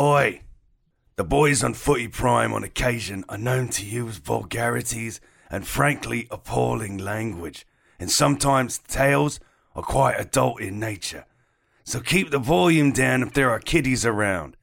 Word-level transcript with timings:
Oi! 0.00 0.40
The 1.14 1.22
boys 1.22 1.62
on 1.62 1.74
Footy 1.74 2.08
Prime 2.08 2.52
on 2.52 2.64
occasion 2.64 3.24
are 3.28 3.38
known 3.38 3.68
to 3.68 3.86
use 3.86 4.16
vulgarities 4.16 5.20
and 5.48 5.64
frankly 5.64 6.26
appalling 6.32 6.98
language, 6.98 7.64
and 8.00 8.10
sometimes 8.10 8.78
tales 8.78 9.38
are 9.76 9.84
quite 9.84 10.18
adult 10.18 10.60
in 10.60 10.80
nature. 10.80 11.26
So 11.84 12.00
keep 12.00 12.32
the 12.32 12.40
volume 12.40 12.90
down 12.90 13.22
if 13.22 13.34
there 13.34 13.50
are 13.50 13.60
kiddies 13.60 14.04
around. 14.04 14.56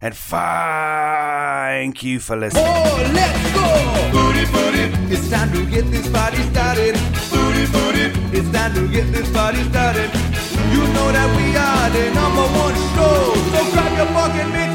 And 0.00 0.12
thank 0.12 2.02
you 2.02 2.18
for 2.18 2.34
listening. 2.34 2.64
Oh, 2.66 3.10
let's 3.14 3.54
go! 3.54 4.10
Booty, 4.10 4.44
booty. 4.50 5.14
It's 5.14 5.30
time 5.30 5.52
to 5.52 5.64
get 5.70 5.88
this 5.92 6.10
party 6.10 6.42
started. 6.50 6.94
Booty, 7.30 7.66
booty. 7.70 8.36
It's 8.36 8.50
time 8.50 8.74
to 8.74 8.88
get 8.88 9.12
this 9.12 9.30
party 9.32 9.62
started. 9.70 10.10
You 10.72 10.82
know 10.92 11.12
that 11.12 11.30
we 11.36 11.54
are 11.56 11.90
the 11.90 12.12
number 12.12 12.42
one 12.42 12.74
show. 12.74 13.34
So 13.54 13.70
grab 13.72 13.96
your 13.96 14.06
fucking 14.06 14.73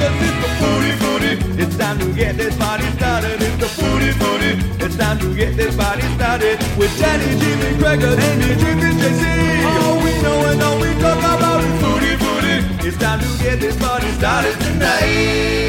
Cause 0.00 0.16
it's 0.26 0.38
the 0.40 0.50
booty, 0.60 0.92
booty. 1.02 1.32
It's 1.62 1.76
time 1.76 1.98
to 1.98 2.08
get 2.14 2.36
this 2.38 2.56
party 2.56 2.86
started. 2.96 3.36
It's 3.42 3.58
the 3.60 3.68
booty, 3.82 4.10
booty. 4.18 4.52
It's 4.82 4.96
time 4.96 5.18
to 5.18 5.34
get 5.34 5.56
this 5.58 5.76
party 5.76 6.06
started. 6.16 6.58
With 6.78 6.98
Danny, 6.98 7.38
Jimmy, 7.38 7.76
Gregor, 7.78 8.16
Amy, 8.18 8.54
Jimmy, 8.62 8.90
JC. 9.00 9.22
All 9.66 9.96
we 10.02 10.12
know 10.22 10.38
and 10.50 10.62
all 10.62 10.80
we 10.80 10.90
talk 11.04 11.18
about 11.18 11.62
is 11.62 11.82
booty, 11.82 12.16
booty. 12.16 12.88
It's 12.88 12.96
time 12.96 13.20
to 13.20 13.28
get 13.44 13.60
this 13.60 13.76
party 13.76 14.08
started 14.12 14.58
tonight. 14.60 15.60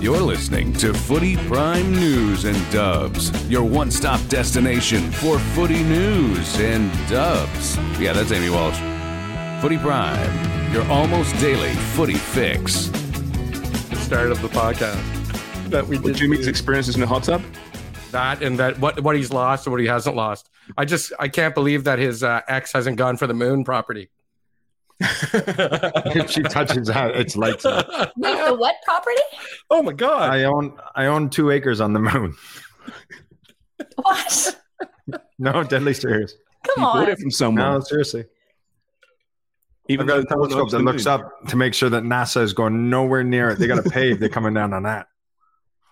You're 0.00 0.22
listening 0.22 0.72
to 0.74 0.94
Footy 0.94 1.36
Prime 1.48 1.92
News 1.92 2.44
and 2.44 2.56
Dubs, 2.70 3.32
your 3.50 3.64
one 3.64 3.90
stop 3.90 4.20
destination 4.28 5.10
for 5.10 5.40
footy 5.40 5.82
news 5.82 6.60
and 6.60 6.92
dubs. 7.08 7.76
Yeah, 7.98 8.12
that's 8.12 8.30
Amy 8.30 8.48
Walsh. 8.48 8.78
Footy 9.60 9.78
Prime, 9.78 10.72
your 10.72 10.86
almost 10.88 11.34
daily 11.40 11.74
footy 11.96 12.14
fix. 12.14 12.86
the 12.88 13.96
start 13.96 14.30
of 14.30 14.40
the 14.40 14.48
podcast 14.48 15.70
that 15.70 15.86
we 15.86 15.98
did. 15.98 16.14
Jimmy's 16.16 16.46
experiences 16.46 16.94
in 16.94 17.00
the 17.00 17.06
hot 17.06 17.24
tub. 17.24 17.42
that 18.12 18.40
and 18.42 18.58
that 18.58 18.78
what 18.78 19.00
what 19.02 19.16
he's 19.16 19.32
lost 19.32 19.66
and 19.66 19.72
what 19.72 19.80
he 19.80 19.86
hasn't 19.86 20.14
lost. 20.14 20.48
I 20.76 20.84
just 20.84 21.12
I 21.18 21.28
can't 21.28 21.54
believe 21.54 21.84
that 21.84 21.98
his 21.98 22.22
uh, 22.22 22.40
ex 22.48 22.72
hasn't 22.72 22.96
gone 22.98 23.16
for 23.16 23.26
the 23.26 23.34
moon 23.34 23.64
property. 23.64 24.10
if 25.00 26.30
she 26.30 26.42
touches 26.42 26.86
that, 26.88 27.12
it's 27.16 27.36
lights 27.36 27.66
out. 27.66 27.86
Wait, 28.16 28.36
the 28.46 28.54
what 28.54 28.76
property? 28.84 29.20
Oh 29.70 29.82
my 29.82 29.92
god! 29.92 30.30
I 30.30 30.44
own 30.44 30.78
I 30.94 31.06
own 31.06 31.30
two 31.30 31.50
acres 31.50 31.80
on 31.80 31.92
the 31.92 32.00
moon. 32.00 32.34
What? 33.96 34.56
No, 35.40 35.62
deadly 35.62 35.94
serious. 35.94 36.34
Come 36.66 36.74
You 36.78 36.82
bought 36.82 36.96
on. 37.04 37.08
it 37.10 37.18
from 37.20 37.30
someone. 37.30 37.74
No, 37.74 37.78
seriously. 37.80 38.24
Even 39.88 40.08
I've 40.08 40.08
got 40.08 40.18
a 40.18 40.22
though 40.22 40.34
no 40.34 40.40
one 40.40 40.48
telescope 40.50 40.70
that 40.70 40.84
looks 40.84 41.06
up 41.06 41.46
to 41.48 41.56
make 41.56 41.72
sure 41.72 41.88
that 41.88 42.02
NASA 42.02 42.42
is 42.42 42.52
going 42.52 42.90
nowhere 42.90 43.24
near 43.24 43.50
it. 43.50 43.58
They 43.58 43.66
got 43.66 43.84
a 43.84 43.88
pave. 43.88 44.20
They're 44.20 44.28
coming 44.28 44.52
down 44.54 44.74
on 44.74 44.82
that. 44.82 45.08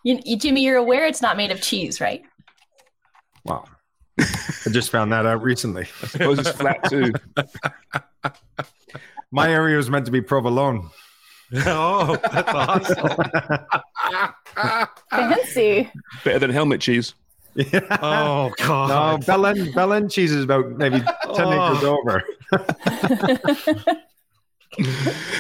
You, 0.05 0.21
you, 0.25 0.37
Jimmy, 0.37 0.63
you're 0.63 0.77
aware 0.77 1.07
it's 1.07 1.23
not 1.23 1.37
made 1.37 1.51
of 1.51 1.61
cheese, 1.61 2.01
right? 2.01 2.23
Wow. 3.45 3.65
I 4.19 4.71
just 4.71 4.91
found 4.91 5.13
that 5.13 5.27
out 5.27 5.43
recently. 5.43 5.83
I 6.03 6.07
suppose 6.07 6.39
it's 6.39 6.51
flat 6.51 6.85
too. 6.89 7.13
My 9.31 9.51
area 9.51 9.77
was 9.77 9.91
meant 9.91 10.07
to 10.07 10.13
be 10.13 10.21
provolone. 10.21 10.91
oh, 11.67 12.17
that's 12.33 12.53
awesome. 12.53 13.17
Fancy. 15.11 15.91
Better 16.25 16.39
than 16.41 16.51
helmet 16.51 16.81
cheese. 16.81 17.15
Yeah. 17.57 17.81
Oh 18.03 18.49
No, 18.49 18.55
god. 18.67 19.25
Belen 19.27 19.73
Belen 19.73 20.09
cheese 20.11 20.31
is 20.33 20.45
about 20.45 20.69
maybe 20.73 20.99
ten 21.01 21.47
Oh. 21.47 21.73
acres 21.73 21.85
over. 21.85 22.23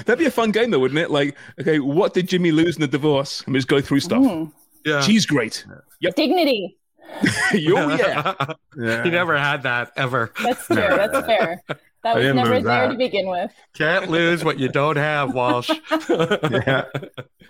That'd 0.06 0.18
be 0.18 0.24
a 0.26 0.30
fun 0.30 0.50
game, 0.50 0.70
though, 0.70 0.78
wouldn't 0.78 0.98
it? 0.98 1.10
Like, 1.10 1.36
okay, 1.60 1.78
what 1.78 2.14
did 2.14 2.28
Jimmy 2.28 2.52
lose 2.52 2.76
in 2.76 2.80
the 2.80 2.88
divorce? 2.88 3.42
And 3.42 3.52
we 3.52 3.58
just 3.58 3.68
go 3.68 3.80
through 3.80 4.00
stuff. 4.00 4.22
Mm. 4.22 4.52
Yeah. 4.84 5.00
Cheese 5.02 5.26
great. 5.26 5.66
Dignity. 6.00 6.78
Yo, 7.52 7.88
yeah. 7.96 8.34
Yeah. 8.76 9.02
he 9.04 9.10
never 9.10 9.36
had 9.36 9.62
that 9.64 9.92
ever. 9.96 10.32
That's 10.42 10.66
true. 10.66 10.76
That's 10.76 11.26
fair. 11.26 11.62
That 12.02 12.14
was 12.14 12.22
didn't 12.22 12.36
never 12.36 12.50
there 12.50 12.62
that. 12.62 12.88
to 12.92 12.96
begin 12.96 13.28
with. 13.28 13.50
Can't 13.74 14.10
lose 14.10 14.44
what 14.44 14.58
you 14.58 14.68
don't 14.68 14.96
have, 14.96 15.34
Walsh. 15.34 15.70
Yeah. 16.08 16.84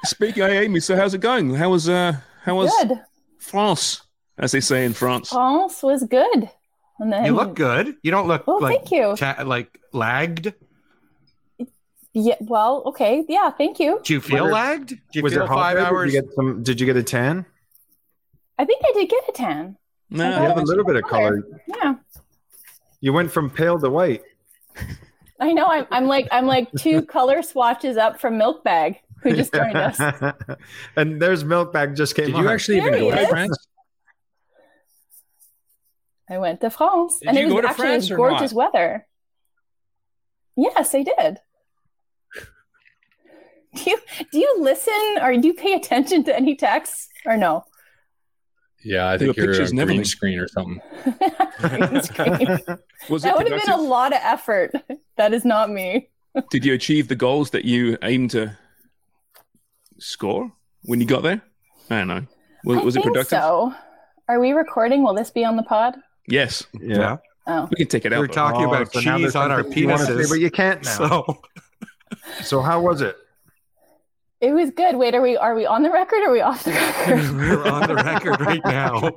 Speaking 0.05 0.43
of 0.43 0.51
Amy, 0.51 0.81
so 0.81 0.97
how's 0.97 1.15
it 1.15 1.21
going? 1.21 1.55
How 1.55 1.71
was 1.71 1.89
uh 1.89 2.15
how 2.45 2.57
was 2.57 2.71
Good. 2.83 2.99
France, 3.39 4.03
as 4.39 4.53
they 4.53 4.61
say 4.61 4.85
in 4.85 4.93
France? 4.93 5.31
France 5.31 5.83
was 5.83 6.05
good. 6.05 6.51
And 6.99 7.13
then 7.13 7.25
You 7.27 7.33
look 7.35 7.55
good. 7.55 7.97
You 8.03 8.11
don't 8.11 8.27
look 8.29 8.47
Well, 8.47 8.61
like 8.61 8.79
thank 8.79 8.91
you. 8.91 9.15
ta- 9.17 9.43
like 9.45 9.79
lagged. 9.93 10.55
Yeah. 12.13 12.37
Well, 12.41 12.83
okay. 12.87 13.25
Yeah. 13.29 13.51
Thank 13.51 13.79
you. 13.79 14.01
Do 14.03 14.15
you 14.15 14.21
feel 14.21 14.45
Was 14.45 14.53
lagged? 14.53 14.89
Do 14.89 14.97
you 15.13 15.23
Was 15.23 15.35
feel 15.35 15.43
it 15.43 15.49
hot 15.49 15.55
five 15.57 15.77
hours? 15.77 16.13
Did 16.13 16.15
you 16.15 16.23
get 16.23 16.35
some? 16.35 16.63
Did 16.63 16.81
you 16.81 16.87
get 16.87 16.97
a 16.97 17.03
tan? 17.03 17.45
I 18.59 18.65
think 18.65 18.83
I 18.87 18.93
did 18.95 19.11
get 19.11 19.25
a 19.29 19.33
tan. 19.33 19.77
No, 20.09 20.25
You 20.27 20.47
have 20.49 20.57
a 20.57 20.63
little 20.63 20.85
bit 20.85 20.97
of 20.97 21.03
color. 21.03 21.43
color. 21.43 21.61
Yeah. 21.67 21.95
You 23.01 23.13
went 23.13 23.31
from 23.31 23.51
pale 23.51 23.79
to 23.79 23.91
white. 23.91 24.23
I 25.39 25.53
know. 25.53 25.67
I'm, 25.67 25.87
I'm 25.91 26.07
like 26.07 26.27
I'm 26.33 26.47
like 26.47 26.73
two 26.79 27.03
color 27.17 27.43
swatches 27.43 27.99
up 27.99 28.19
from 28.19 28.39
Milk 28.39 28.65
Bag, 28.65 28.97
who 29.23 29.35
just 29.37 29.53
joined 29.53 29.77
us. 29.77 30.01
and 30.97 31.21
there's 31.21 31.45
milk 31.45 31.75
bag 31.75 31.95
just 31.95 32.15
came. 32.15 32.27
Did 32.27 32.37
you 32.37 32.49
on. 32.49 32.55
actually 32.55 32.79
even 32.79 32.93
go 32.93 33.11
to. 33.11 33.27
France? 33.27 33.67
I 36.29 36.39
went 36.39 36.61
to 36.63 36.71
France, 36.71 37.19
Did 37.21 37.29
and 37.29 37.39
you 37.39 37.43
it 37.45 37.47
was 37.47 37.55
go 37.55 37.61
to 37.63 37.69
actually 37.69 37.87
France 37.87 38.11
or 38.11 38.17
gorgeous 38.17 38.53
not? 38.53 38.73
weather. 38.73 39.07
Yes, 40.57 40.95
I 40.95 41.03
did. 41.03 41.39
Do 43.77 43.91
you 43.91 43.99
do 44.33 44.39
you 44.39 44.57
listen 44.61 45.19
or 45.23 45.37
do 45.37 45.47
you 45.49 45.55
pay 45.55 45.75
attention 45.75 46.25
to 46.25 46.35
any 46.35 46.57
texts 46.57 47.09
or 47.27 47.37
no? 47.37 47.65
Yeah, 48.83 49.07
I 49.09 49.17
There 49.17 49.29
were 49.29 49.35
think 49.35 49.37
you're 49.37 49.47
pictures 49.49 49.69
a 49.69 49.71
and 49.73 49.79
green 49.79 49.83
everything. 49.83 50.05
screen 50.05 50.39
or 50.39 50.49
something. 50.49 50.81
Green 51.59 52.03
screen. 52.03 52.59
Was 53.11 53.23
that 53.23 53.37
would 53.37 53.51
have 53.51 53.63
been 53.65 53.73
a 53.75 53.77
lot 53.83 54.13
of 54.13 54.21
effort. 54.23 54.71
That 55.17 55.35
is 55.35 55.45
not 55.45 55.71
me. 55.71 56.09
Did 56.51 56.65
you 56.65 56.73
achieve 56.75 57.09
the 57.09 57.17
goals 57.17 57.51
that 57.51 57.65
you 57.65 57.99
aimed 58.03 58.31
to 58.33 58.57
score 59.99 60.53
when 60.83 61.01
you 61.01 61.07
got 61.07 61.23
there? 61.23 61.43
I 61.91 61.99
don't 61.99 62.09
know. 62.09 62.27
Was, 62.65 62.79
I 62.79 62.83
was 62.83 62.97
it 62.97 63.03
productive? 63.03 63.29
So, 63.41 63.75
are 64.29 64.39
we 64.41 64.53
recording? 64.53 65.03
Will 65.03 65.15
this 65.15 65.31
be 65.31 65.45
on 65.45 65.57
the 65.57 65.63
pod? 65.65 65.97
Yes. 66.29 66.67
Yeah. 66.81 67.19
Oh, 67.47 67.69
We 67.71 67.77
can 67.77 67.87
take 67.89 68.05
it 68.05 68.13
out. 68.13 68.19
We're 68.21 68.27
though. 68.27 68.33
talking 68.35 68.67
Oh, 68.67 68.73
about 68.73 68.93
so 68.93 69.01
cheese 69.01 69.37
on 69.37 69.51
our 69.53 69.63
something 69.63 69.79
you 69.89 69.97
say, 69.99 70.05
penises. 70.13 70.29
but 70.31 70.41
you 70.41 70.51
can't 70.51 70.85
now. 70.85 70.91
So, 70.97 71.43
So 72.43 72.61
how 72.63 72.81
was 72.81 73.01
it? 73.03 73.17
it 74.41 74.53
was 74.53 74.71
good. 74.71 74.97
Wait, 74.97 75.15
are 75.15 75.23
we 75.23 75.37
are 75.37 75.55
we 75.55 75.65
on 75.65 75.83
the 75.83 75.91
record 75.91 76.19
or 76.23 76.29
are 76.29 76.33
we 76.33 76.41
off 76.41 76.63
the 76.65 76.73
record? 76.73 77.37
we're 77.37 77.67
on 77.67 77.87
the 77.89 77.95
record 77.95 78.41
right 78.41 78.65
now. 78.65 79.17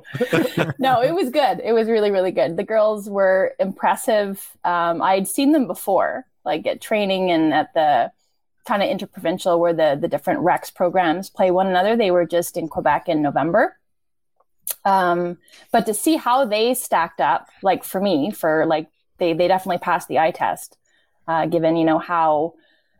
no, 0.78 1.02
it 1.02 1.12
was 1.14 1.30
good. 1.30 1.60
It 1.62 1.72
was 1.72 1.88
really, 1.88 2.10
really 2.10 2.30
good. 2.30 2.56
The 2.56 2.64
girls 2.64 3.08
were 3.10 3.54
impressive. 3.60 4.48
Um, 4.64 5.02
I'd 5.02 5.28
seen 5.28 5.52
them 5.52 5.66
before, 5.66 6.24
like 6.44 6.66
at 6.66 6.80
training 6.80 7.30
and 7.30 7.52
at 7.52 7.74
the 7.74 8.10
kind 8.66 8.82
of 8.82 8.88
interprovincial 8.88 9.58
where 9.60 9.72
the 9.74 9.98
the 10.00 10.08
different 10.08 10.40
Rex 10.40 10.70
programs 10.70 11.28
play 11.30 11.50
one 11.50 11.66
another. 11.66 11.96
They 11.96 12.10
were 12.12 12.24
just 12.26 12.56
in 12.56 12.68
Quebec 12.68 13.08
in 13.08 13.20
November. 13.22 13.76
Um, 14.84 15.38
but 15.72 15.86
to 15.86 15.94
see 15.94 16.16
how 16.16 16.44
they 16.44 16.74
stacked 16.74 17.20
up, 17.20 17.48
like 17.62 17.84
for 17.84 18.00
me, 18.00 18.30
for 18.30 18.66
like 18.66 18.88
they 19.18 19.32
they 19.32 19.48
definitely 19.48 19.78
passed 19.78 20.08
the 20.08 20.18
eye 20.18 20.30
test, 20.30 20.76
uh, 21.28 21.46
given 21.46 21.76
you 21.76 21.84
know 21.84 21.98
how 21.98 22.54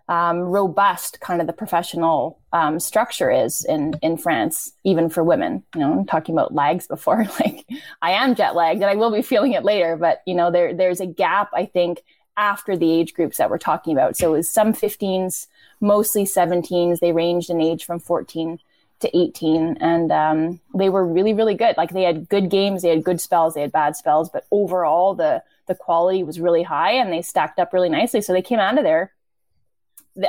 um, 0.08 0.40
robust 0.40 1.20
kind 1.20 1.40
of 1.40 1.46
the 1.46 1.52
professional 1.52 2.40
um, 2.52 2.80
structure 2.80 3.30
is 3.30 3.64
in 3.64 3.94
in 4.02 4.16
France, 4.16 4.72
even 4.84 5.08
for 5.08 5.24
women. 5.24 5.62
You 5.74 5.80
know, 5.80 5.92
I'm 5.92 6.06
talking 6.06 6.34
about 6.34 6.54
lags 6.54 6.86
before, 6.86 7.24
like 7.40 7.66
I 8.02 8.12
am 8.12 8.34
jet 8.34 8.54
lagged 8.54 8.82
and 8.82 8.90
I 8.90 8.96
will 8.96 9.12
be 9.12 9.22
feeling 9.22 9.52
it 9.52 9.64
later, 9.64 9.96
but 9.96 10.22
you 10.26 10.34
know, 10.34 10.50
there 10.50 10.74
there's 10.74 11.00
a 11.00 11.06
gap 11.06 11.50
I 11.54 11.64
think 11.64 12.02
after 12.36 12.76
the 12.76 12.90
age 12.90 13.14
groups 13.14 13.36
that 13.36 13.50
we're 13.50 13.58
talking 13.58 13.92
about. 13.92 14.16
So 14.16 14.34
it 14.34 14.38
was 14.38 14.50
some 14.50 14.72
15s, 14.72 15.46
mostly 15.80 16.24
17s. 16.24 16.98
They 16.98 17.12
ranged 17.12 17.50
in 17.50 17.60
age 17.60 17.84
from 17.84 18.00
14 18.00 18.58
to 19.00 19.16
18, 19.16 19.78
and 19.80 20.12
um, 20.12 20.60
they 20.74 20.88
were 20.88 21.06
really 21.06 21.32
really 21.32 21.54
good. 21.54 21.76
Like 21.76 21.90
they 21.90 22.02
had 22.02 22.28
good 22.28 22.50
games, 22.50 22.82
they 22.82 22.90
had 22.90 23.02
good 23.04 23.20
spells, 23.20 23.54
they 23.54 23.62
had 23.62 23.72
bad 23.72 23.96
spells, 23.96 24.28
but 24.30 24.46
overall 24.50 25.14
the 25.14 25.42
the 25.66 25.74
quality 25.74 26.22
was 26.24 26.40
really 26.40 26.62
high 26.64 26.92
and 26.92 27.12
they 27.12 27.22
stacked 27.22 27.58
up 27.58 27.72
really 27.72 27.88
nicely. 27.88 28.20
So 28.20 28.32
they 28.32 28.42
came 28.42 28.58
out 28.58 28.76
of 28.76 28.82
there 28.84 29.12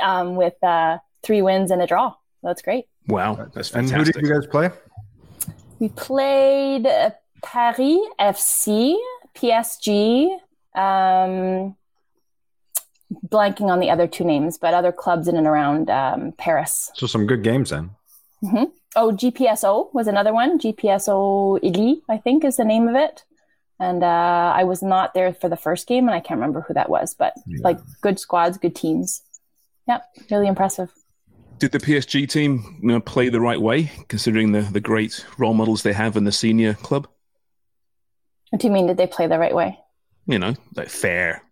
um, 0.00 0.36
with 0.36 0.62
uh, 0.62 0.98
three 1.22 1.42
wins 1.42 1.70
and 1.72 1.82
a 1.82 1.86
draw. 1.86 2.14
That's 2.42 2.62
great. 2.62 2.86
Wow, 3.08 3.48
that's 3.52 3.72
And 3.72 3.88
fantastic. 3.90 4.14
who 4.14 4.22
did 4.22 4.28
you 4.28 4.34
guys 4.34 4.46
play? 4.46 4.70
We 5.80 5.88
played 5.88 6.86
uh, 6.86 7.10
Paris 7.42 7.98
FC, 8.20 8.96
PSG, 9.34 10.28
um, 10.76 11.74
blanking 13.28 13.68
on 13.68 13.80
the 13.80 13.90
other 13.90 14.06
two 14.06 14.22
names, 14.24 14.58
but 14.58 14.74
other 14.74 14.92
clubs 14.92 15.26
in 15.26 15.36
and 15.36 15.46
around 15.46 15.90
um, 15.90 16.32
Paris. 16.38 16.92
So 16.94 17.08
some 17.08 17.26
good 17.26 17.42
games 17.42 17.70
then. 17.70 17.90
Hmm 18.42 18.64
Oh, 18.94 19.10
GPSO 19.12 19.92
was 19.94 20.06
another 20.06 20.32
one. 20.34 20.58
GPSO 20.58 21.60
Issy, 21.62 22.02
I 22.08 22.18
think, 22.18 22.44
is 22.44 22.56
the 22.56 22.64
name 22.64 22.88
of 22.88 22.94
it. 22.94 23.24
And 23.80 24.04
uh, 24.04 24.52
I 24.54 24.64
was 24.64 24.82
not 24.82 25.14
there 25.14 25.32
for 25.32 25.48
the 25.48 25.56
first 25.56 25.88
game, 25.88 26.06
and 26.06 26.14
I 26.14 26.20
can't 26.20 26.38
remember 26.38 26.60
who 26.60 26.74
that 26.74 26.88
was, 26.88 27.14
but 27.14 27.34
like 27.60 27.78
good 28.00 28.20
squads, 28.20 28.58
good 28.58 28.76
teams. 28.76 29.22
Yep, 29.88 30.04
really 30.30 30.46
impressive. 30.46 30.92
Did 31.58 31.72
the 31.72 31.80
PSG 31.80 32.28
team 32.28 32.78
you 32.82 32.88
know, 32.88 33.00
play 33.00 33.28
the 33.28 33.40
right 33.40 33.60
way, 33.60 33.90
considering 34.08 34.52
the, 34.52 34.60
the 34.60 34.80
great 34.80 35.24
role 35.38 35.54
models 35.54 35.82
they 35.82 35.92
have 35.92 36.16
in 36.16 36.24
the 36.24 36.32
senior 36.32 36.74
club? 36.74 37.08
What 38.50 38.60
do 38.60 38.68
you 38.68 38.72
mean? 38.72 38.86
Did 38.86 38.98
they 38.98 39.06
play 39.06 39.26
the 39.26 39.38
right 39.38 39.54
way? 39.54 39.78
You 40.26 40.38
know, 40.38 40.54
like 40.76 40.88
fair. 40.88 41.42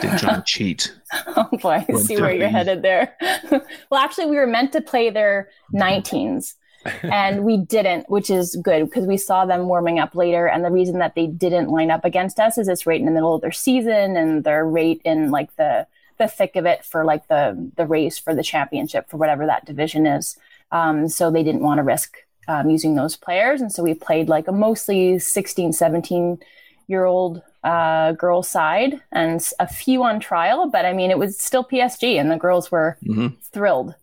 Didn't 0.00 0.18
try 0.18 0.34
and 0.34 0.44
cheat. 0.44 0.94
Oh 1.36 1.48
boy, 1.62 1.86
I 1.88 1.92
see 1.94 2.20
where 2.20 2.34
you're 2.34 2.50
headed 2.50 2.82
there. 2.82 3.16
well, 3.90 4.00
actually, 4.00 4.26
we 4.26 4.36
were 4.36 4.46
meant 4.46 4.72
to 4.72 4.82
play 4.82 5.08
their 5.08 5.48
19s, 5.74 6.54
and 7.02 7.44
we 7.44 7.56
didn't, 7.56 8.10
which 8.10 8.28
is 8.28 8.56
good 8.62 8.84
because 8.84 9.06
we 9.06 9.16
saw 9.16 9.46
them 9.46 9.68
warming 9.68 9.98
up 9.98 10.14
later. 10.14 10.46
And 10.46 10.62
the 10.62 10.70
reason 10.70 10.98
that 10.98 11.14
they 11.14 11.26
didn't 11.26 11.70
line 11.70 11.90
up 11.90 12.04
against 12.04 12.38
us 12.38 12.58
is 12.58 12.68
it's 12.68 12.86
right 12.86 13.00
in 13.00 13.06
the 13.06 13.12
middle 13.12 13.34
of 13.34 13.40
their 13.40 13.52
season, 13.52 14.18
and 14.18 14.44
they're 14.44 14.66
right 14.66 15.00
in 15.02 15.30
like 15.30 15.54
the 15.56 15.86
the 16.18 16.28
thick 16.28 16.56
of 16.56 16.66
it 16.66 16.84
for 16.84 17.04
like 17.04 17.26
the 17.28 17.70
the 17.76 17.86
race 17.86 18.18
for 18.18 18.34
the 18.34 18.42
championship 18.42 19.08
for 19.08 19.16
whatever 19.16 19.46
that 19.46 19.64
division 19.64 20.06
is. 20.06 20.36
Um, 20.72 21.08
so 21.08 21.30
they 21.30 21.42
didn't 21.42 21.62
want 21.62 21.78
to 21.78 21.84
risk 21.84 22.18
um, 22.48 22.68
using 22.68 22.96
those 22.96 23.16
players, 23.16 23.62
and 23.62 23.72
so 23.72 23.82
we 23.82 23.94
played 23.94 24.28
like 24.28 24.46
a 24.46 24.52
mostly 24.52 25.18
16, 25.18 25.72
17 25.72 26.38
year 26.86 27.04
old 27.04 27.42
uh, 27.64 28.12
girl 28.12 28.42
side 28.42 29.00
and 29.12 29.44
a 29.58 29.66
few 29.66 30.02
on 30.04 30.20
trial, 30.20 30.68
but 30.70 30.84
I 30.84 30.92
mean, 30.92 31.10
it 31.10 31.18
was 31.18 31.38
still 31.38 31.64
PSG, 31.64 32.18
and 32.20 32.30
the 32.30 32.36
girls 32.36 32.70
were 32.70 32.96
Mhm. 33.04 33.36
thrilled 33.52 33.94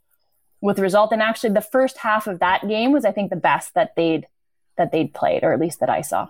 with 0.62 0.76
the 0.76 0.82
result. 0.82 1.12
And 1.12 1.22
actually, 1.22 1.54
the 1.54 1.62
first 1.62 1.98
half 2.00 2.28
of 2.28 2.40
that 2.40 2.68
game 2.68 2.92
was, 2.92 3.06
I 3.06 3.12
think, 3.12 3.30
the 3.30 3.36
best 3.36 3.74
that 3.74 3.96
they'd 3.96 4.28
that 4.78 4.92
they'd 4.92 5.14
played, 5.14 5.44
or 5.44 5.54
at 5.54 5.60
least 5.60 5.80
that 5.80 5.90
I 5.90 6.02
saw. 6.02 6.28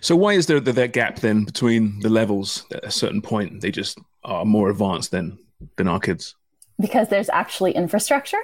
So 0.00 0.16
why 0.16 0.32
is 0.32 0.46
there 0.46 0.60
th- 0.60 0.74
that 0.74 0.92
gap 0.92 1.20
then 1.20 1.44
between 1.44 2.00
the 2.00 2.08
levels? 2.08 2.66
At 2.72 2.84
a 2.84 2.90
certain 2.90 3.22
point, 3.22 3.60
they 3.60 3.70
just 3.70 3.98
are 4.24 4.44
more 4.44 4.70
advanced 4.70 5.10
than 5.12 5.38
than 5.76 5.86
our 5.88 6.00
kids. 6.00 6.34
Because 6.80 7.08
there's 7.10 7.28
actually 7.28 7.72
infrastructure 7.72 8.42